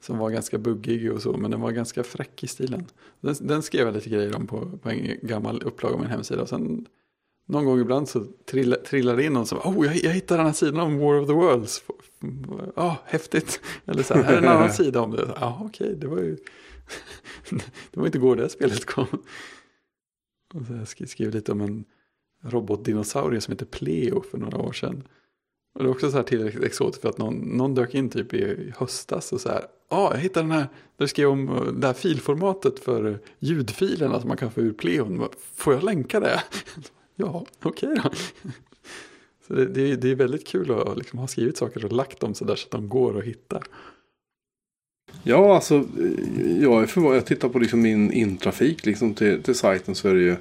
Som 0.00 0.18
var 0.18 0.30
ganska 0.30 0.58
buggig 0.58 1.12
och 1.12 1.22
så, 1.22 1.36
men 1.36 1.50
den 1.50 1.60
var 1.60 1.70
ganska 1.70 2.04
fräck 2.04 2.44
i 2.44 2.46
stilen. 2.46 2.86
Den, 3.20 3.34
den 3.40 3.62
skrev 3.62 3.86
jag 3.86 3.94
lite 3.94 4.10
grejer 4.10 4.36
om 4.36 4.46
på, 4.46 4.78
på 4.82 4.90
en 4.90 5.18
gammal 5.22 5.62
upplaga 5.62 5.94
av 5.94 6.00
min 6.00 6.10
hemsida. 6.10 6.42
Och 6.42 6.48
sen 6.48 6.86
någon 7.46 7.64
gång 7.64 7.80
ibland 7.80 8.08
så 8.08 8.24
trill, 8.50 8.76
trillar 8.86 9.16
det 9.16 9.24
in 9.24 9.32
någon 9.32 9.46
som 9.46 9.58
oh, 9.58 9.86
jag, 9.86 9.96
jag 9.96 10.12
hittade 10.12 10.38
den 10.38 10.46
här 10.46 10.54
sidan 10.54 10.80
om 10.80 10.98
War 10.98 11.20
of 11.20 11.26
the 11.26 11.32
Worlds. 11.32 11.82
Ja, 12.76 12.86
oh, 12.86 12.96
häftigt. 13.04 13.60
Eller 13.86 14.02
så 14.02 14.14
här, 14.14 14.22
här 14.22 14.32
är 14.32 14.38
en 14.38 14.48
annan 14.48 14.72
sida 14.72 15.00
om 15.00 15.10
det. 15.10 15.34
Ja, 15.40 15.62
okej, 15.64 15.96
det 15.96 16.06
var 16.06 16.18
ju 16.18 16.36
det 17.90 17.96
var 18.00 18.06
inte 18.06 18.18
igår 18.18 18.36
det 18.36 18.48
spelet 18.48 18.84
kom. 18.84 19.06
Och 20.54 20.66
så 20.66 20.84
jag 20.98 21.08
skrev 21.08 21.30
lite 21.30 21.52
om 21.52 21.60
en 21.60 21.84
robotdinosaurie 22.42 23.40
som 23.40 23.52
heter 23.52 23.66
Pleo 23.66 24.22
för 24.22 24.38
några 24.38 24.58
år 24.58 24.72
sedan. 24.72 25.02
Och 25.74 25.82
det 25.84 25.88
är 25.88 25.90
också 25.90 26.10
så 26.10 26.16
här 26.16 26.24
tillräckligt 26.24 26.64
exotiskt 26.64 27.02
för 27.02 27.08
att 27.08 27.18
någon, 27.18 27.34
någon 27.34 27.74
dök 27.74 27.94
in 27.94 28.10
typ 28.10 28.34
i, 28.34 28.72
höstas 28.76 29.32
och 29.32 29.40
så 29.40 29.48
här. 29.48 29.64
Ja, 29.90 30.10
jag 30.14 30.20
hittade 30.20 30.44
den 30.48 30.52
här. 30.58 30.66
Där 30.96 31.06
skrev 31.06 31.28
om 31.28 31.48
eh, 31.48 31.62
det 31.72 31.86
här 31.86 31.94
filformatet 31.94 32.78
för 32.78 33.18
ljudfilerna 33.38 34.20
som 34.20 34.28
man 34.28 34.36
kan 34.36 34.50
få 34.50 34.60
ur 34.60 34.72
Pleon. 34.72 35.28
Får 35.54 35.74
jag 35.74 35.82
länka 35.84 36.20
det? 36.20 36.42
ja, 37.14 37.46
okej 37.62 37.94
då. 38.04 38.10
Så 39.46 39.54
det, 39.54 39.66
det, 39.66 39.90
är- 39.92 39.96
det 39.96 40.10
är 40.10 40.14
väldigt 40.14 40.46
kul 40.46 40.70
att 40.70 40.98
liksom 40.98 41.18
ha 41.18 41.26
skrivit 41.26 41.56
saker 41.56 41.84
och 41.84 41.92
lagt 41.92 42.20
dem 42.20 42.34
så 42.34 42.44
där 42.44 42.56
så 42.56 42.64
att 42.66 42.70
de 42.70 42.88
går 42.88 43.18
att 43.18 43.24
hitta. 43.24 43.62
Ja, 45.22 45.54
alltså 45.54 45.84
jag 46.60 46.82
är 46.82 46.86
förvånad. 46.86 47.16
Jag 47.16 47.26
tittar 47.26 47.48
på 47.48 47.58
liksom 47.58 47.80
min 47.82 48.12
intrafik 48.12 48.86
liksom 48.86 49.14
till, 49.14 49.42
till 49.42 49.54
sajten 49.54 49.94
så 49.94 50.08
är 50.08 50.14
det 50.14 50.20
ju 50.20 50.36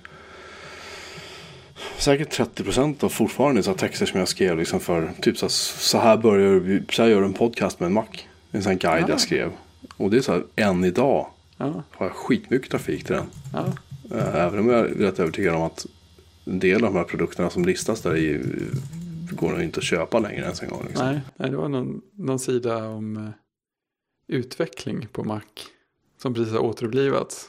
säkert 1.98 2.30
30 2.31 2.64
procent 2.64 3.03
av 3.03 3.10
fortfarande 3.10 3.64
så 3.64 3.73
texter 3.73 4.06
som 4.06 4.19
jag 4.19 4.27
skrev 4.27 4.57
liksom 4.57 4.80
för 4.80 5.11
typ 5.22 5.38
så 5.38 5.45
här, 5.45 5.49
så 5.80 5.98
här 5.98 6.18
börjar 6.18 6.84
så 6.91 7.02
här 7.03 7.10
gör 7.10 7.22
en 7.22 7.34
podcast 7.34 7.80
med 7.80 7.88
en 7.88 7.94
Mac. 7.94 8.06
En 8.52 8.64
sån 8.64 8.77
guide 8.77 9.03
Ja. 9.03 9.10
jag 9.10 9.19
skrev. 9.19 9.52
Och 9.98 10.10
det 10.10 10.18
är 10.18 10.22
så 10.22 10.31
här, 10.31 10.44
än 10.56 10.84
idag 10.84 11.27
Ja, 11.57 11.84
har 11.91 12.06
jag 12.06 12.15
skitmycket 12.15 12.72
trafik 12.72 13.03
till 13.06 13.15
den. 13.15 13.26
ja, 13.53 13.65
Eh, 14.11 14.35
Även 14.35 14.60
om 14.60 14.69
jag 14.69 14.80
är 14.80 14.84
rätt 14.84 15.19
övertygad 15.19 15.56
om 15.56 15.61
att 15.61 15.85
en 16.45 16.60
del 16.60 16.76
av 16.85 16.94
de 16.94 16.98
här 16.98 17.03
produkterna 17.03 17.49
som 17.49 17.65
listas 17.65 18.02
där 18.02 18.18
i 18.18 18.41
går 19.31 19.52
nog 19.52 19.61
inte 19.61 19.77
att 19.77 19.84
köpa 19.84 20.19
längre 20.19 20.41
ens 20.41 20.61
en 20.61 20.69
gång. 20.69 20.84
Liksom. 20.88 21.06
nej, 21.07 21.19
nej, 21.38 21.49
det 21.49 21.57
var 21.57 21.69
någon, 21.69 22.02
någon 22.18 22.39
sida 22.39 22.88
om 22.88 23.18
eh, 23.18 23.23
utveckling 24.28 25.08
på 25.12 25.24
Mac. 25.24 25.41
Som 26.22 26.34
precis 26.34 26.54
har 26.54 26.60
återupplivats. 26.60 27.48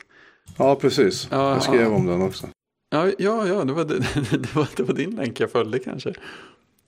Ja, 0.57 0.77
precis. 0.77 1.29
Ja, 1.31 1.53
jag 1.53 1.63
skrev 1.63 1.81
ja. 1.81 1.89
om 1.89 2.07
den 2.07 2.23
också. 2.23 2.47
Ja, 2.91 3.11
ja, 3.19 3.47
ja 3.47 3.65
det, 3.65 3.73
var, 3.73 3.85
det, 3.85 3.99
det, 4.31 4.55
var, 4.55 4.69
det 4.77 4.83
var 4.83 4.95
din 4.95 5.11
länk 5.11 5.41
jag 5.41 5.51
följde 5.51 5.79
kanske. 5.79 6.15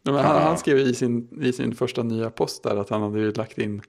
Men 0.03 0.15
han, 0.15 0.25
Ja. 0.25 0.41
han 0.41 0.59
skrev 0.59 0.79
i 0.79 0.95
sin, 0.95 1.43
i 1.43 1.53
sin 1.53 1.75
första 1.75 2.03
nya 2.03 2.31
post 2.31 2.63
där 2.63 2.77
att 2.77 2.91
han 2.91 3.03
hade 3.03 3.21
ju 3.21 3.33
lagt 3.33 3.59
in 3.59 3.83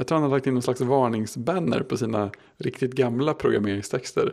jag 0.00 0.06
tror 0.06 0.16
han 0.16 0.22
hade 0.22 0.34
lagt 0.34 0.46
in 0.46 0.54
någon 0.54 0.62
slags 0.62 0.80
varningsbanner 0.80 1.80
på 1.80 1.96
sina 1.96 2.30
riktigt 2.56 2.92
gamla 2.92 3.34
programmeringstexter. 3.34 4.32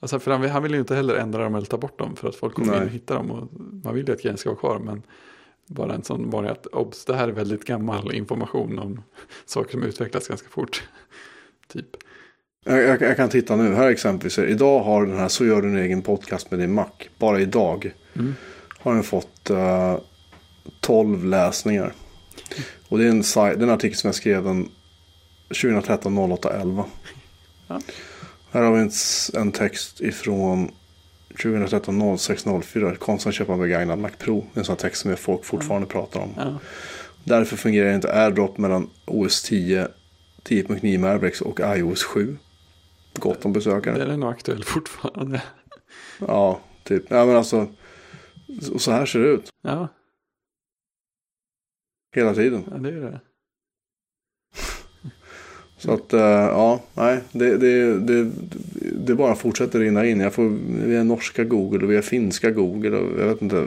Alltså 0.00 0.18
för 0.18 0.30
han, 0.30 0.50
han 0.50 0.62
vill 0.62 0.72
ju 0.72 0.78
inte 0.78 0.94
heller 0.94 1.14
ändra 1.14 1.44
dem 1.44 1.54
eller 1.54 1.66
ta 1.66 1.76
bort 1.76 1.98
dem 1.98 2.16
för 2.16 2.28
att 2.28 2.36
folk 2.36 2.54
kommer 2.54 2.72
Nej. 2.72 2.80
in 2.80 2.86
och 2.86 2.90
hittar 2.90 3.14
dem. 3.14 3.30
Och 3.30 3.48
man 3.84 3.94
vill 3.94 4.06
ju 4.08 4.12
att 4.14 4.22
grejen 4.22 4.38
ska 4.38 4.50
vara 4.50 4.58
kvar 4.58 4.78
men 4.78 5.02
bara 5.66 5.94
en 5.94 6.02
sån 6.04 6.30
varning 6.30 6.50
att 6.50 6.66
obs, 6.66 7.04
det 7.04 7.16
här 7.16 7.28
är 7.28 7.32
väldigt 7.32 7.64
gammal 7.64 8.14
information 8.14 8.78
om 8.78 9.02
saker 9.46 9.70
som 9.70 9.82
utvecklas 9.82 10.28
ganska 10.28 10.48
fort. 10.48 10.82
typ. 11.72 11.86
Jag, 12.64 12.82
jag, 12.82 13.02
jag 13.02 13.16
kan 13.16 13.28
titta 13.28 13.56
nu. 13.56 13.74
Här 13.74 13.88
exempelvis. 13.90 14.38
Idag 14.38 14.80
har 14.82 15.06
den 15.06 15.18
här 15.18 15.28
Så 15.28 15.44
gör 15.44 15.62
du 15.62 15.68
en 15.68 15.76
egen 15.76 16.02
podcast 16.02 16.50
med 16.50 16.60
din 16.60 16.72
Mac. 16.74 16.86
Bara 17.18 17.40
idag 17.40 17.92
Mm. 18.14 18.34
har 18.78 18.94
den 18.94 19.02
fått 19.02 19.50
uh, 19.50 19.98
12 20.80 21.24
läsningar. 21.24 21.92
Och 22.88 22.98
det 22.98 23.04
är 23.04 23.08
en, 23.08 23.22
saj- 23.24 23.56
det 23.56 23.60
är 23.60 23.66
en 23.66 23.70
artikel 23.74 23.96
som 23.98 24.08
jag 24.08 24.14
skrev 24.14 24.44
den 24.44 24.68
2013 25.48 26.18
08 26.32 26.52
11. 26.60 26.84
Ja. 27.68 27.80
Här 28.50 28.62
har 28.62 28.72
vi 28.72 28.90
en 29.40 29.52
text 29.52 30.00
ifrån 30.00 30.70
2013 31.36 32.18
06 32.18 32.44
04. 32.62 32.96
Konstigt 32.96 33.34
köpa 33.34 33.52
en 33.52 33.60
begagnad 33.60 33.98
Mac 33.98 34.10
Pro. 34.18 34.46
En 34.54 34.64
sån 34.64 34.72
här 34.72 34.80
text 34.80 35.02
som 35.02 35.16
folk 35.16 35.44
fortfarande 35.44 35.86
pratar 35.86 36.20
om. 36.20 36.30
Ja. 36.36 36.58
Därför 37.24 37.56
fungerar 37.56 37.94
inte 37.94 38.12
AirDrop 38.14 38.58
mellan 38.58 38.90
OS 39.06 39.42
10, 39.42 39.88
10.9 40.44 40.98
Mavericks 40.98 41.40
och 41.40 41.60
iOS 41.76 42.02
7. 42.04 42.36
Gott 43.14 43.44
om 43.44 43.52
besökare. 43.52 43.98
Den 43.98 44.10
är 44.10 44.16
nog 44.16 44.30
aktuell 44.30 44.64
fortfarande. 44.64 45.42
Ja, 46.18 46.60
typ. 46.84 47.04
Ja, 47.10 47.24
men 47.26 47.36
alltså. 47.36 47.66
Så 48.62 48.78
så 48.78 48.90
här 48.90 49.06
ser 49.06 49.18
det 49.20 49.28
ut. 49.28 49.48
Ja, 49.62 49.88
Hela 52.14 52.34
tiden. 52.34 52.64
ja 52.70 52.76
det 52.76 52.88
är 52.88 52.92
det. 53.00 53.20
Så 55.84 55.92
att, 55.92 56.12
eh, 56.12 56.20
ja, 56.20 56.80
nej. 56.94 57.20
Det, 57.32 57.56
det, 57.56 57.98
det, 57.98 58.30
det 59.06 59.14
bara 59.14 59.34
fortsätter 59.34 59.78
rinna 59.80 60.06
in. 60.06 60.20
Jag 60.20 60.32
får 60.34 60.48
via 60.86 61.02
norska 61.04 61.44
Google 61.44 61.84
och 61.84 61.90
via 61.92 62.02
finska 62.02 62.50
Google 62.50 62.96
och 62.96 63.20
jag 63.20 63.26
vet 63.26 63.42
inte. 63.42 63.66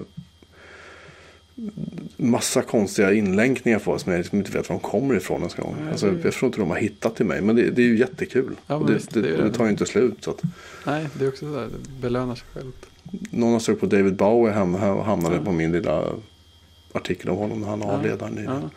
Massa 2.17 2.61
konstiga 2.61 3.13
inlänkningar 3.13 3.79
på 3.79 3.99
som 3.99 4.11
jag 4.11 4.19
liksom 4.19 4.37
inte 4.37 4.51
vet 4.51 4.69
var 4.69 4.75
de 4.75 4.79
kommer 4.79 5.15
ifrån 5.15 5.37
ens 5.39 5.55
en 5.57 5.63
gång. 5.63 5.75
Nej, 5.81 5.89
Alltså, 5.91 6.13
jag 6.23 6.33
tror 6.33 6.47
inte 6.47 6.59
de 6.59 6.69
har 6.69 6.77
hittat 6.77 7.15
till 7.15 7.25
mig. 7.25 7.41
Men 7.41 7.55
det, 7.55 7.69
det 7.69 7.81
är 7.81 7.85
ju 7.85 7.97
jättekul. 7.97 8.55
Ja, 8.67 8.83
det, 8.87 8.93
visst, 8.93 9.13
det, 9.13 9.21
det 9.21 9.51
tar 9.53 9.63
ju 9.65 9.71
inte 9.71 9.85
slut. 9.85 10.17
Så 10.23 10.31
att, 10.31 10.41
Nej, 10.85 11.07
det 11.19 11.25
är 11.25 11.29
också 11.29 11.45
så 11.45 11.55
där, 11.59 11.61
det 11.67 12.01
belönar 12.01 12.35
sig 12.35 12.45
självt. 12.53 12.85
någon 13.31 13.53
har 13.53 13.59
sökt 13.59 13.79
på 13.79 13.85
David 13.85 14.15
Bowie 14.15 14.59
och 14.59 15.05
hamnade 15.05 15.35
Ja. 15.35 15.41
på 15.45 15.51
min 15.51 15.71
lilla 15.71 16.03
artikel 16.91 17.29
om 17.29 17.37
honom 17.37 17.61
när 17.61 17.67
han 17.67 17.81
avled 17.83 18.21
här 18.21 18.29
nyligen. 18.29 18.69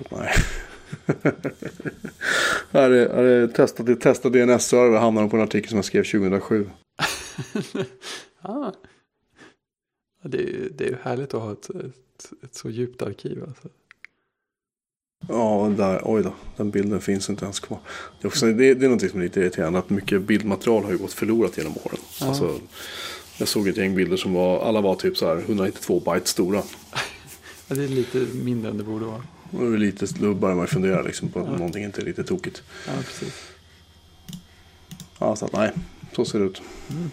Ja. 0.00 0.16
Nej. 0.18 0.28
här 2.70 2.90
är, 2.90 3.14
här 3.14 3.24
är 3.24 3.46
testa, 3.46 3.96
testa 3.96 4.28
DNS-server 4.28 4.98
hamnar 4.98 5.28
på 5.28 5.36
en 5.36 5.42
artikel 5.42 5.68
som 5.68 5.76
jag 5.76 5.84
skrev 5.84 6.04
2007. 6.04 6.70
Ah. 8.42 8.72
Det, 10.22 10.38
är, 10.38 10.68
det 10.70 10.84
är 10.84 10.88
ju 10.88 10.96
härligt 11.02 11.34
att 11.34 11.42
ha 11.42 11.52
ett, 11.52 11.70
ett, 11.70 12.32
ett 12.42 12.54
så 12.54 12.70
djupt 12.70 13.02
arkiv. 13.02 13.44
Alltså. 13.48 13.68
Ja, 15.28 15.72
där, 15.76 16.00
oj 16.04 16.22
då. 16.22 16.32
Den 16.56 16.70
bilden 16.70 17.00
finns 17.00 17.30
inte 17.30 17.44
ens 17.44 17.60
kvar. 17.60 17.78
Det 18.20 18.26
är, 18.26 18.28
också, 18.28 18.46
det, 18.46 18.74
det 18.74 18.86
är 18.86 18.90
något 18.90 19.10
som 19.10 19.20
är 19.20 19.24
lite 19.24 19.40
irriterande. 19.40 19.78
Att 19.78 19.90
mycket 19.90 20.22
bildmaterial 20.22 20.84
har 20.84 20.90
ju 20.90 20.98
gått 20.98 21.12
förlorat 21.12 21.58
genom 21.58 21.72
åren. 21.84 21.98
Ja. 22.20 22.26
Alltså, 22.26 22.60
jag 23.38 23.48
såg 23.48 23.68
ett 23.68 23.76
gäng 23.76 23.94
bilder 23.94 24.16
som 24.16 24.34
var, 24.34 24.60
alla 24.64 24.80
var 24.80 24.94
typ 24.94 25.16
så 25.16 25.26
här 25.26 25.36
192 25.36 26.00
byte 26.00 26.28
stora. 26.28 26.62
Ja, 27.68 27.76
det 27.76 27.84
är 27.84 27.88
lite 27.88 28.18
mindre 28.18 28.70
än 28.70 28.78
det 28.78 28.84
borde 28.84 29.04
vara. 29.04 29.22
Det 29.50 29.64
är 29.64 29.78
lite, 29.78 30.06
då 30.18 30.34
börjar 30.34 30.56
man 30.56 30.66
fundera 30.66 31.02
liksom 31.02 31.28
på 31.28 31.40
att 31.40 31.46
Ja. 31.46 31.52
någonting 31.52 31.84
inte 31.84 32.00
är 32.00 32.04
riktigt 32.04 32.26
tokigt. 32.26 32.62
Ja, 32.86 32.92
precis. 33.04 33.34
Ja, 35.18 35.36
så 35.36 35.44
att 35.44 35.52
nej, 35.52 35.72
så 36.12 36.24
ser 36.24 36.38
det 36.38 36.44
ut. 36.44 36.62
Mm. 36.90 37.10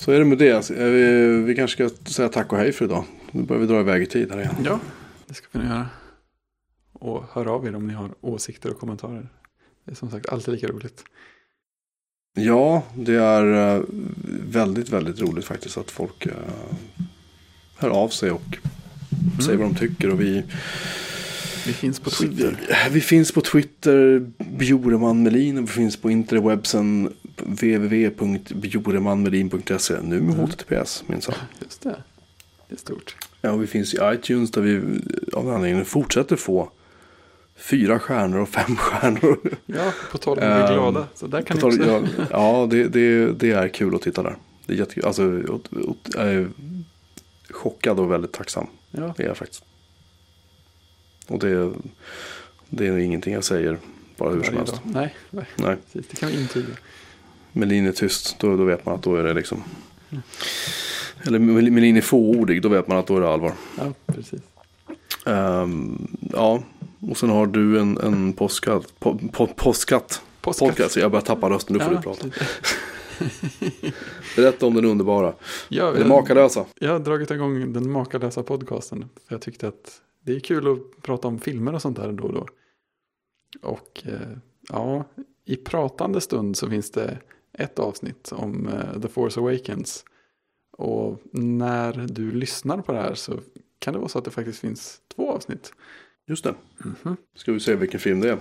Så 0.00 0.12
är 0.12 0.18
det 0.18 0.24
med 0.24 0.38
det. 0.38 0.70
Vi, 0.70 1.42
vi 1.42 1.54
kanske 1.54 1.88
ska 1.88 2.10
säga 2.10 2.28
tack 2.28 2.52
och 2.52 2.58
hej 2.58 2.72
för 2.72 2.84
idag. 2.84 3.04
Nu 3.30 3.42
börjar 3.42 3.60
vi 3.60 3.66
dra 3.66 3.80
iväg 3.80 4.02
i 4.02 4.06
tid 4.06 4.30
här 4.32 4.38
igen. 4.40 4.54
Ja, 4.64 4.80
det 5.26 5.34
ska 5.34 5.46
vi 5.52 5.58
nog 5.58 5.68
göra. 5.68 5.86
Och 6.92 7.24
hör 7.32 7.46
av 7.46 7.66
er 7.66 7.74
om 7.74 7.86
ni 7.86 7.94
har 7.94 8.10
åsikter 8.20 8.70
och 8.70 8.78
kommentarer. 8.78 9.28
Det 9.84 9.90
är 9.90 9.94
som 9.96 10.10
sagt 10.10 10.28
alltid 10.28 10.54
lika 10.54 10.66
roligt. 10.66 11.04
Ja, 12.36 12.82
det 12.96 13.14
är 13.14 13.76
eh, 13.76 13.82
väldigt, 14.48 14.88
väldigt 14.88 15.20
roligt 15.20 15.44
faktiskt 15.44 15.76
att 15.78 15.90
folk 15.90 16.26
eh, 16.26 16.32
hör 17.78 17.90
av 17.90 18.08
sig 18.08 18.30
och 18.30 18.58
säger 19.44 19.58
vad 19.58 19.68
de 19.68 19.74
tycker. 19.74 20.10
Och 20.12 20.20
vi, 20.20 20.42
Vi 21.66 21.72
finns 21.72 22.00
på 22.00 22.10
Twitter. 22.10 22.56
Vi, 22.68 22.74
vi 22.90 23.00
finns 23.00 23.32
på 23.32 23.40
Twitter, 23.40 24.26
Bjoreman 24.58 25.22
Melin. 25.22 25.58
Och 25.58 25.64
vi 25.64 25.68
finns 25.68 25.96
på 25.96 26.10
interwebsen 26.10 27.12
www.bjoremanmelin.se. 27.36 29.94
Nu 30.02 30.20
med 30.20 30.34
HTTPS 30.36 31.04
minsann. 31.06 31.34
Just 31.62 31.82
det. 31.82 31.96
Det 32.68 32.74
är 32.74 32.78
stort. 32.78 33.16
Ja, 33.40 33.50
och 33.50 33.62
vi 33.62 33.66
finns 33.66 33.94
i 33.94 33.98
iTunes 34.02 34.50
där 34.50 34.62
vi 34.62 34.76
av 35.32 35.44
den 35.44 35.54
anledningen 35.54 35.84
fortsätter 35.84 36.36
få 36.36 36.70
fyra 37.56 37.98
stjärnor 37.98 38.38
och 38.40 38.48
fem 38.48 38.76
stjärnor. 38.80 39.38
Ja, 39.66 39.92
på 40.12 40.18
tal 40.18 40.38
om 40.38 40.44
att 40.44 40.66
bli 40.68 40.76
Ehm, 40.76 40.82
glada. 40.82 41.06
Så 41.14 41.26
där 41.26 41.42
kan 41.42 41.58
tal- 41.58 41.86
ja, 41.86 42.02
ja 42.30 42.66
det, 42.70 42.88
det, 42.88 43.32
det 43.32 43.50
är 43.50 43.68
kul 43.68 43.94
att 43.94 44.02
titta 44.02 44.22
där. 44.22 44.36
Det 44.66 44.72
är 44.72 44.76
jättekul. 44.76 45.04
Alltså, 45.04 45.22
ot- 45.22 45.72
ot- 45.72 46.10
jag 46.14 46.24
är 46.34 46.48
chockad 47.50 48.00
och 48.00 48.10
väldigt 48.12 48.32
tacksam. 48.32 48.66
Ja, 48.96 49.14
Det 49.16 49.22
är 49.22 49.26
jag 49.26 49.36
faktiskt. 49.36 49.64
Och 51.28 51.38
det, 51.38 51.72
det 52.68 52.86
är 52.86 52.98
ingenting 52.98 53.34
jag 53.34 53.44
säger 53.44 53.78
bara 54.16 54.30
hur 54.30 54.42
som 54.42 54.56
helst. 54.56 54.80
Nej, 54.84 55.14
nej, 55.30 55.44
Nej, 55.56 55.76
precis. 55.92 56.10
Det 56.10 56.16
kan 56.16 56.28
vi 56.28 56.40
intyga. 56.40 56.66
Melin 57.52 57.86
är 57.86 57.92
tyst, 57.92 58.36
då, 58.38 58.56
då 58.56 58.64
vet 58.64 58.86
man 58.86 58.94
att 58.94 59.02
då 59.02 59.16
är 59.16 59.22
det 59.24 59.34
liksom. 59.34 59.64
Eller 61.26 61.38
Mel- 61.38 61.70
Melin 61.70 61.96
är 61.96 62.00
fåordig, 62.00 62.62
då 62.62 62.68
vet 62.68 62.88
man 62.88 62.98
att 62.98 63.06
då 63.06 63.16
är 63.16 63.20
det 63.20 63.28
allvar. 63.28 63.52
Ja, 63.78 63.92
precis. 64.06 64.40
Ehm, 65.26 66.16
ja, 66.32 66.62
och 67.00 67.16
sen 67.16 67.30
har 67.30 67.46
du 67.46 67.80
en, 67.80 67.98
en 67.98 68.32
påskatt. 68.32 69.00
Po, 69.00 69.18
po, 69.32 69.46
påskatt. 69.46 70.20
Podcast. 70.40 70.96
Jag 70.96 71.10
börjar 71.10 71.24
tappa 71.24 71.50
rösten, 71.50 71.76
nu 71.76 71.84
får 71.84 71.92
Ja, 71.92 71.98
du 71.98 72.02
prata. 72.02 72.28
Berätta 74.36 74.66
om 74.66 74.74
den 74.74 74.84
underbara. 74.84 75.34
Ja, 75.68 75.98
jag, 75.98 76.08
makalösa. 76.08 76.66
jag 76.78 76.92
har 76.92 76.98
dragit 76.98 77.30
igång 77.30 77.72
den 77.72 77.90
makalösa 77.90 78.42
podcasten. 78.42 79.08
För 79.28 79.34
jag 79.34 79.42
tyckte 79.42 79.68
att 79.68 80.00
det 80.20 80.36
är 80.36 80.40
kul 80.40 80.72
att 80.72 81.02
prata 81.02 81.28
om 81.28 81.38
filmer 81.38 81.74
och 81.74 81.82
sånt 81.82 81.96
där 81.96 82.12
då 82.12 82.24
och 82.24 82.32
då. 82.32 82.46
Och 83.62 84.02
eh, 84.06 84.38
ja, 84.68 85.04
i 85.44 85.56
pratande 85.56 86.20
stund 86.20 86.56
så 86.56 86.70
finns 86.70 86.90
det 86.90 87.18
ett 87.52 87.78
avsnitt 87.78 88.32
om 88.32 88.68
eh, 88.68 89.00
The 89.00 89.08
Force 89.08 89.40
Awakens. 89.40 90.04
Och 90.76 91.20
när 91.32 91.92
du 91.92 92.32
lyssnar 92.32 92.82
på 92.82 92.92
det 92.92 92.98
här 92.98 93.14
så 93.14 93.38
kan 93.78 93.92
det 93.92 93.98
vara 93.98 94.08
så 94.08 94.18
att 94.18 94.24
det 94.24 94.30
faktiskt 94.30 94.58
finns 94.58 95.00
två 95.16 95.30
avsnitt. 95.32 95.72
Just 96.26 96.44
det. 96.44 96.54
Ska 97.34 97.52
vi 97.52 97.60
se 97.60 97.74
vilken 97.74 98.00
film 98.00 98.20
det 98.20 98.30
är. 98.30 98.38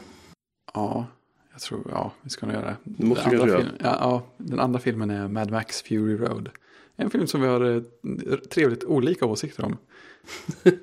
Ja, 0.73 1.05
jag 1.53 1.61
tror, 1.61 1.87
ja, 1.91 2.13
vi 2.21 2.29
ska 2.29 2.45
nog 2.45 2.55
göra 2.55 2.65
det. 2.65 2.75
Det 2.83 3.05
måste 3.05 3.23
Den 3.23 3.31
vi 3.31 3.37
andra 3.41 3.55
kanske 3.55 3.69
film- 3.71 3.81
ja, 3.83 3.97
ja, 3.99 4.27
den 4.37 4.59
andra 4.59 4.79
filmen 4.79 5.09
är 5.09 5.27
Mad 5.27 5.51
Max 5.51 5.81
Fury 5.81 6.17
Road. 6.17 6.49
En 6.95 7.09
film 7.09 7.27
som 7.27 7.41
vi 7.41 7.47
har 7.47 7.75
eh, 7.75 7.81
trevligt 8.37 8.83
olika 8.83 9.25
åsikter 9.25 9.65
om. 9.65 9.77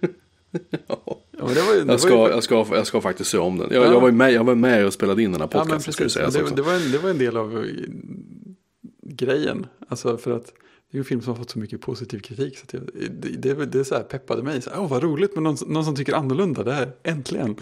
Ja, 0.88 1.44
var, 1.46 1.74
ju- 1.74 1.84
Jag 1.88 2.00
ska, 2.00 2.10
ju- 2.10 2.30
jag, 2.34 2.42
ska, 2.42 2.66
jag 2.72 2.86
ska 2.86 3.00
faktiskt 3.00 3.30
se 3.30 3.38
om 3.38 3.58
den. 3.58 3.68
Jag, 3.70 3.86
Ja. 3.86 3.92
jag, 3.92 4.00
var, 4.00 4.10
med, 4.10 4.32
jag 4.32 4.44
var 4.44 4.54
med 4.54 4.86
och 4.86 4.92
spelade 4.92 5.22
in 5.22 5.32
den 5.32 5.40
här 5.40 5.48
Ja, 5.52 5.58
podcasten. 5.64 5.92
det 5.98 6.02
precis. 6.04 6.34
Det, 6.34 6.56
det, 6.56 6.62
var 6.62 6.74
en, 6.74 6.90
det 6.92 6.98
var 6.98 7.10
en 7.10 7.18
del 7.18 7.36
av 7.36 7.58
eh, 7.58 7.64
grejen. 9.02 9.66
Alltså 9.88 10.16
för 10.16 10.30
att 10.30 10.52
det 10.90 10.96
är 10.96 10.98
en 10.98 11.04
film 11.04 11.20
som 11.20 11.30
har 11.32 11.38
fått 11.38 11.50
så 11.50 11.58
mycket 11.58 11.80
positiv 11.80 12.18
kritik. 12.18 12.58
Så 12.58 12.66
det, 12.66 13.36
det, 13.54 13.66
det 13.66 13.84
så 13.84 13.94
här 13.94 14.02
peppade 14.02 14.42
mig. 14.42 14.62
Så 14.62 14.70
Åh, 14.76 14.88
vad 14.88 15.02
roligt 15.02 15.34
med 15.34 15.42
någon, 15.42 15.56
någon 15.66 15.84
som 15.84 15.96
tycker 15.96 16.14
annorlunda. 16.14 16.62
Det 16.64 16.72
här, 16.72 16.92
äntligen. 17.02 17.56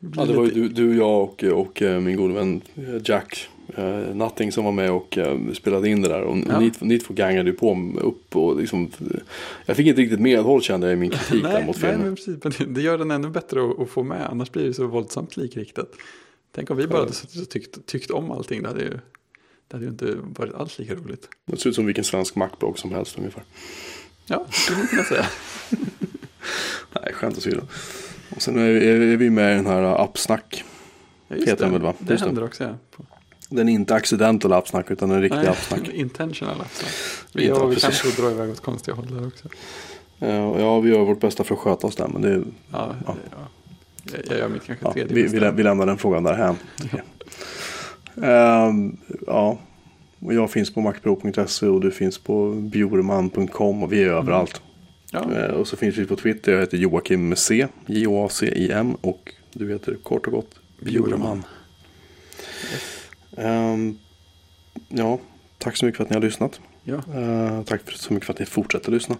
Ja, 0.00 0.24
det 0.24 0.32
var 0.32 0.44
ju 0.44 0.50
du, 0.50 0.68
du 0.68 0.96
jag 0.96 1.22
och, 1.22 1.44
och 1.44 1.82
eh, 1.82 2.00
min 2.00 2.16
gode 2.16 2.34
vän 2.34 2.62
eh, 2.74 3.00
Jack 3.04 3.48
uh, 3.78 4.14
Nutting 4.14 4.52
som 4.52 4.64
var 4.64 4.72
med 4.72 4.90
och 4.90 5.18
eh, 5.18 5.52
spelade 5.52 5.88
in 5.88 6.02
det 6.02 6.08
där. 6.08 6.22
Och 6.22 6.38
Ja. 6.48 6.60
ni, 6.60 6.72
ni 6.80 6.98
två 6.98 7.14
gangade 7.14 7.50
ju 7.50 7.56
på 7.56 7.92
upp 8.00 8.36
och 8.36 8.60
liksom, 8.60 8.90
jag 9.66 9.76
fick 9.76 9.86
inte 9.86 10.00
riktigt 10.00 10.20
medhåll 10.20 10.62
kände 10.62 10.86
jag 10.86 10.94
i 10.94 10.96
min 10.96 11.10
kritik 11.10 11.42
där 11.42 11.52
nej, 11.52 11.66
mot 11.66 11.82
nej, 11.82 11.90
filmen. 11.90 12.06
men 12.06 12.16
precis. 12.16 12.58
Men 12.58 12.74
det, 12.74 12.82
gör 12.82 12.98
den 12.98 13.10
ännu 13.10 13.30
bättre 13.30 13.70
att, 13.70 13.80
att 13.80 13.90
få 13.90 14.02
med. 14.02 14.26
Annars 14.30 14.50
blir 14.50 14.64
det 14.64 14.74
så 14.74 14.86
våldsamt 14.86 15.36
likriktat. 15.36 15.88
Tänk 16.52 16.70
om 16.70 16.76
vi 16.76 16.86
bara 16.86 17.00
hade 17.00 17.12
suttit 17.12 17.42
och 17.42 17.48
tyckt, 17.48 17.86
tyckt 17.86 18.10
om 18.10 18.30
allting. 18.30 18.62
Det 18.62 18.68
hade, 18.68 18.80
ju, 18.80 18.90
det 19.68 19.72
hade 19.76 19.84
ju 19.84 19.90
inte 19.90 20.16
varit 20.22 20.54
alls 20.54 20.78
lika 20.78 20.94
roligt. 20.94 21.28
Det 21.46 21.56
ser 21.56 21.70
ut 21.70 21.74
som 21.76 21.86
vilken 21.86 22.04
svensk 22.04 22.36
mackblogg 22.36 22.78
som 22.78 22.92
helst 22.92 23.18
ungefär. 23.18 23.42
Ja, 24.26 24.44
det 24.46 24.52
skulle 24.54 24.78
man 24.78 24.86
kunna 24.86 25.02
säga. 25.04 25.26
Nej, 27.02 27.12
skämt 27.12 27.38
åsido. 27.38 27.60
Och 28.36 28.42
sen 28.42 28.58
är, 28.58 28.62
är 28.62 29.16
vi 29.16 29.30
med 29.30 29.52
i 29.52 29.56
den 29.56 29.66
här 29.66 29.82
uh, 29.82 29.90
Appsnack. 30.00 30.64
Ja, 31.28 31.36
just 31.36 31.48
Heter 31.48 31.64
den 31.64 31.72
det. 31.72 31.78
väl, 31.78 31.86
va? 31.86 31.94
Det 31.98 32.14
det. 32.14 32.20
händer 32.20 32.44
också, 32.44 32.64
ja. 32.64 33.04
Den 33.48 33.68
är 33.68 33.72
inte 33.72 33.94
accidental 33.94 34.52
Appsnack 34.52 34.90
utan 34.90 35.10
en 35.10 35.22
riktig 35.22 35.36
Nej, 35.38 35.48
Appsnack. 35.48 35.88
intentional 35.94 36.60
alltså. 36.60 36.86
Vi, 37.32 37.48
Ja, 37.48 37.54
ja, 37.58 37.66
vi 37.66 37.76
kanske 37.76 38.22
drar 38.22 38.30
iväg 38.30 38.50
åt 38.50 38.60
konstiga 38.60 38.94
håll 38.94 39.06
där 39.16 39.26
också. 39.26 39.48
Eh, 40.20 40.60
Ja, 40.60 40.80
vi 40.80 40.90
gör 40.90 41.04
vårt 41.04 41.20
bästa 41.20 41.44
för 41.44 41.54
att 41.54 41.60
sköta 41.60 41.86
oss 41.86 41.96
där. 41.96 42.08
Men 42.08 42.22
det, 42.22 42.30
Ja, 42.32 42.42
Ja. 43.06 43.14
ja. 43.30 43.36
Jag, 44.12 44.20
jag 44.30 44.38
gör 44.38 44.48
mitt 44.48 44.64
kanske 44.64 44.84
ja, 44.86 44.92
tredje 44.92 45.14
vi, 45.14 45.22
vi, 45.26 45.40
lä- 45.40 45.50
vi 45.52 45.62
lämnar 45.62 45.86
den 45.86 45.98
frågan 45.98 46.22
där 46.24 46.34
hem. 46.34 46.54
Ehm, 48.22 48.96
ja, 49.26 49.58
och 50.20 50.34
jag 50.34 50.50
finns 50.50 50.74
på 50.74 50.80
macpro.se 50.80 51.66
och 51.66 51.80
du 51.80 51.90
finns 51.90 52.18
på 52.18 52.50
bjurman.com 52.50 53.82
och 53.82 53.92
vi 53.92 54.02
är 54.04 54.08
överallt. 54.08 54.62
Ja, 55.14 55.32
Eh, 55.32 55.50
och 55.50 55.68
så 55.68 55.76
finns 55.76 55.96
vi 55.96 56.06
på 56.06 56.16
Twitter. 56.16 56.52
Jag 56.52 56.60
heter 56.60 56.76
Joakim 56.78 57.28
med 57.28 57.38
C. 57.38 57.66
J-O-A-C-I-M. 57.86 58.96
Och 59.00 59.32
du 59.52 59.72
heter 59.72 59.94
kort 60.02 60.26
och 60.26 60.32
gott 60.32 60.60
Bjurman. 60.80 61.44
Ehm, 63.36 63.98
ja, 64.88 65.18
tack 65.58 65.76
så 65.76 65.86
mycket 65.86 65.96
för 65.96 66.04
att 66.04 66.10
ni 66.10 66.16
har 66.16 66.22
lyssnat. 66.22 66.60
ja. 66.84 66.94
Eh, 67.14 67.62
tack 67.62 67.80
så 67.92 68.12
mycket 68.12 68.26
för 68.26 68.32
att 68.32 68.38
ni 68.38 68.46
fortsätter 68.46 68.92
lyssna. 68.92 69.16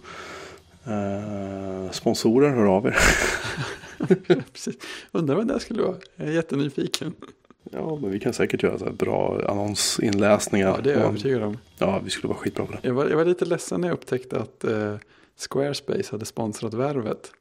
Eh, 0.87 1.91
sponsorer, 1.91 2.51
hör 2.51 2.65
av 2.67 2.87
er. 2.87 2.97
precis. 4.53 4.75
Undrar 5.13 5.35
vad 5.37 5.49
det 5.49 5.61
skulle 5.61 5.83
vara. 5.83 5.97
Jag 6.17 6.29
är 6.29 6.33
jättenyfiken. 6.33 7.15
ja, 7.71 7.99
men 8.03 8.11
vi 8.11 8.21
kan 8.21 8.33
säkert 8.33 8.63
göra 8.63 8.79
så 8.79 8.91
bra 8.93 9.41
annonsinläsningar. 9.49 10.69
Ja, 10.69 10.81
det 10.85 10.91
är 10.91 10.95
jag 10.95 11.05
övertygad 11.05 11.43
om. 11.43 11.59
Ja, 11.79 12.01
vi 12.05 12.11
skulle 12.11 12.29
vara 12.29 12.39
skitbra 12.39 12.67
på 12.67 12.73
det. 12.73 12.79
Jag 12.83 12.95
var, 12.95 13.09
jag 13.09 13.17
var 13.17 13.25
lite 13.25 13.45
ledsen 13.45 13.81
när 13.81 13.89
jag 13.89 13.95
upptäckte 13.95 14.39
att 14.39 14.65
eh, 14.65 14.97
Squarespace 15.37 16.09
hade 16.11 16.25
sponsrat 16.25 16.75
värvet. 16.75 17.33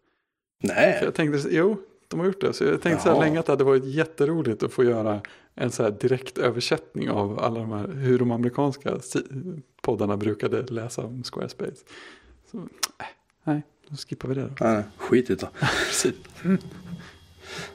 För 0.61 0.67
Nej, 0.67 0.99
jag 1.03 1.13
tänkte, 1.13 1.49
jo, 1.51 1.77
de 2.07 2.19
har 2.19 2.27
gjort 2.27 2.41
det. 2.41 2.53
Så 2.53 2.63
jag 2.63 2.81
tänkte 2.81 3.03
så 3.03 3.09
här 3.09 3.15
Jaha. 3.15 3.25
länge 3.25 3.39
att 3.39 3.45
det 3.45 3.51
hade 3.51 3.63
varit 3.63 3.85
jätteroligt 3.85 4.63
att 4.63 4.73
få 4.73 4.83
göra 4.83 5.21
en 5.55 5.71
så 5.71 5.83
här 5.83 5.91
direkt 5.91 6.37
översättning 6.37 7.09
av 7.09 7.39
alla 7.39 7.59
de 7.59 7.71
här, 7.71 7.87
hur 7.87 8.19
de 8.19 8.31
amerikanska 8.31 8.97
poddarna 9.81 10.17
brukade 10.17 10.61
läsa 10.61 11.01
om 11.05 11.23
Squarespace. 11.23 11.75
Så, 12.51 12.57
äh, 12.57 12.63
nej, 13.43 13.61
då 13.89 13.95
skippar 13.95 14.29
vi 14.29 14.35
det 14.35 14.41
då. 14.41 14.49
nej, 14.65 14.83
skit 14.97 15.29
i 15.29 15.35
det. 15.35 15.47
Precis. 15.87 16.13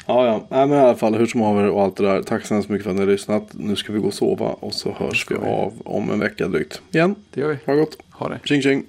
Ja, 0.07 0.27
ja. 0.27 0.47
Nej, 0.51 0.66
men 0.69 0.78
i 0.78 0.81
alla 0.81 0.95
fall 0.97 1.15
hur 1.15 1.27
som 1.27 1.40
haver 1.40 1.65
och 1.70 1.82
allt 1.82 1.97
det 1.97 2.03
där. 2.03 2.23
Tack 2.23 2.47
så 2.47 2.55
hemskt 2.55 2.69
mycket 2.70 2.85
för 2.85 2.90
att 2.90 2.97
ni 2.97 3.03
har 3.03 3.09
lyssnat. 3.12 3.49
Nu 3.55 3.77
ska 3.77 3.93
vi 3.93 3.99
gå 3.99 4.07
och 4.07 4.15
sova 4.15 4.47
och 4.49 4.74
så 4.74 4.93
hörs 4.93 5.31
vi. 5.31 5.35
av 5.35 5.73
om 5.85 6.11
en 6.11 6.20
vecka 6.20 6.49
drygt. 6.49 6.82
Igen, 6.90 7.15
Det 7.31 7.40
gör 7.40 7.49
vi. 7.49 7.55
ha 7.66 7.73
det 7.73 7.81
gott. 7.81 7.99
Ha 8.11 8.28
det. 8.28 8.40
Tjing 8.45 8.62
tjing. 8.62 8.85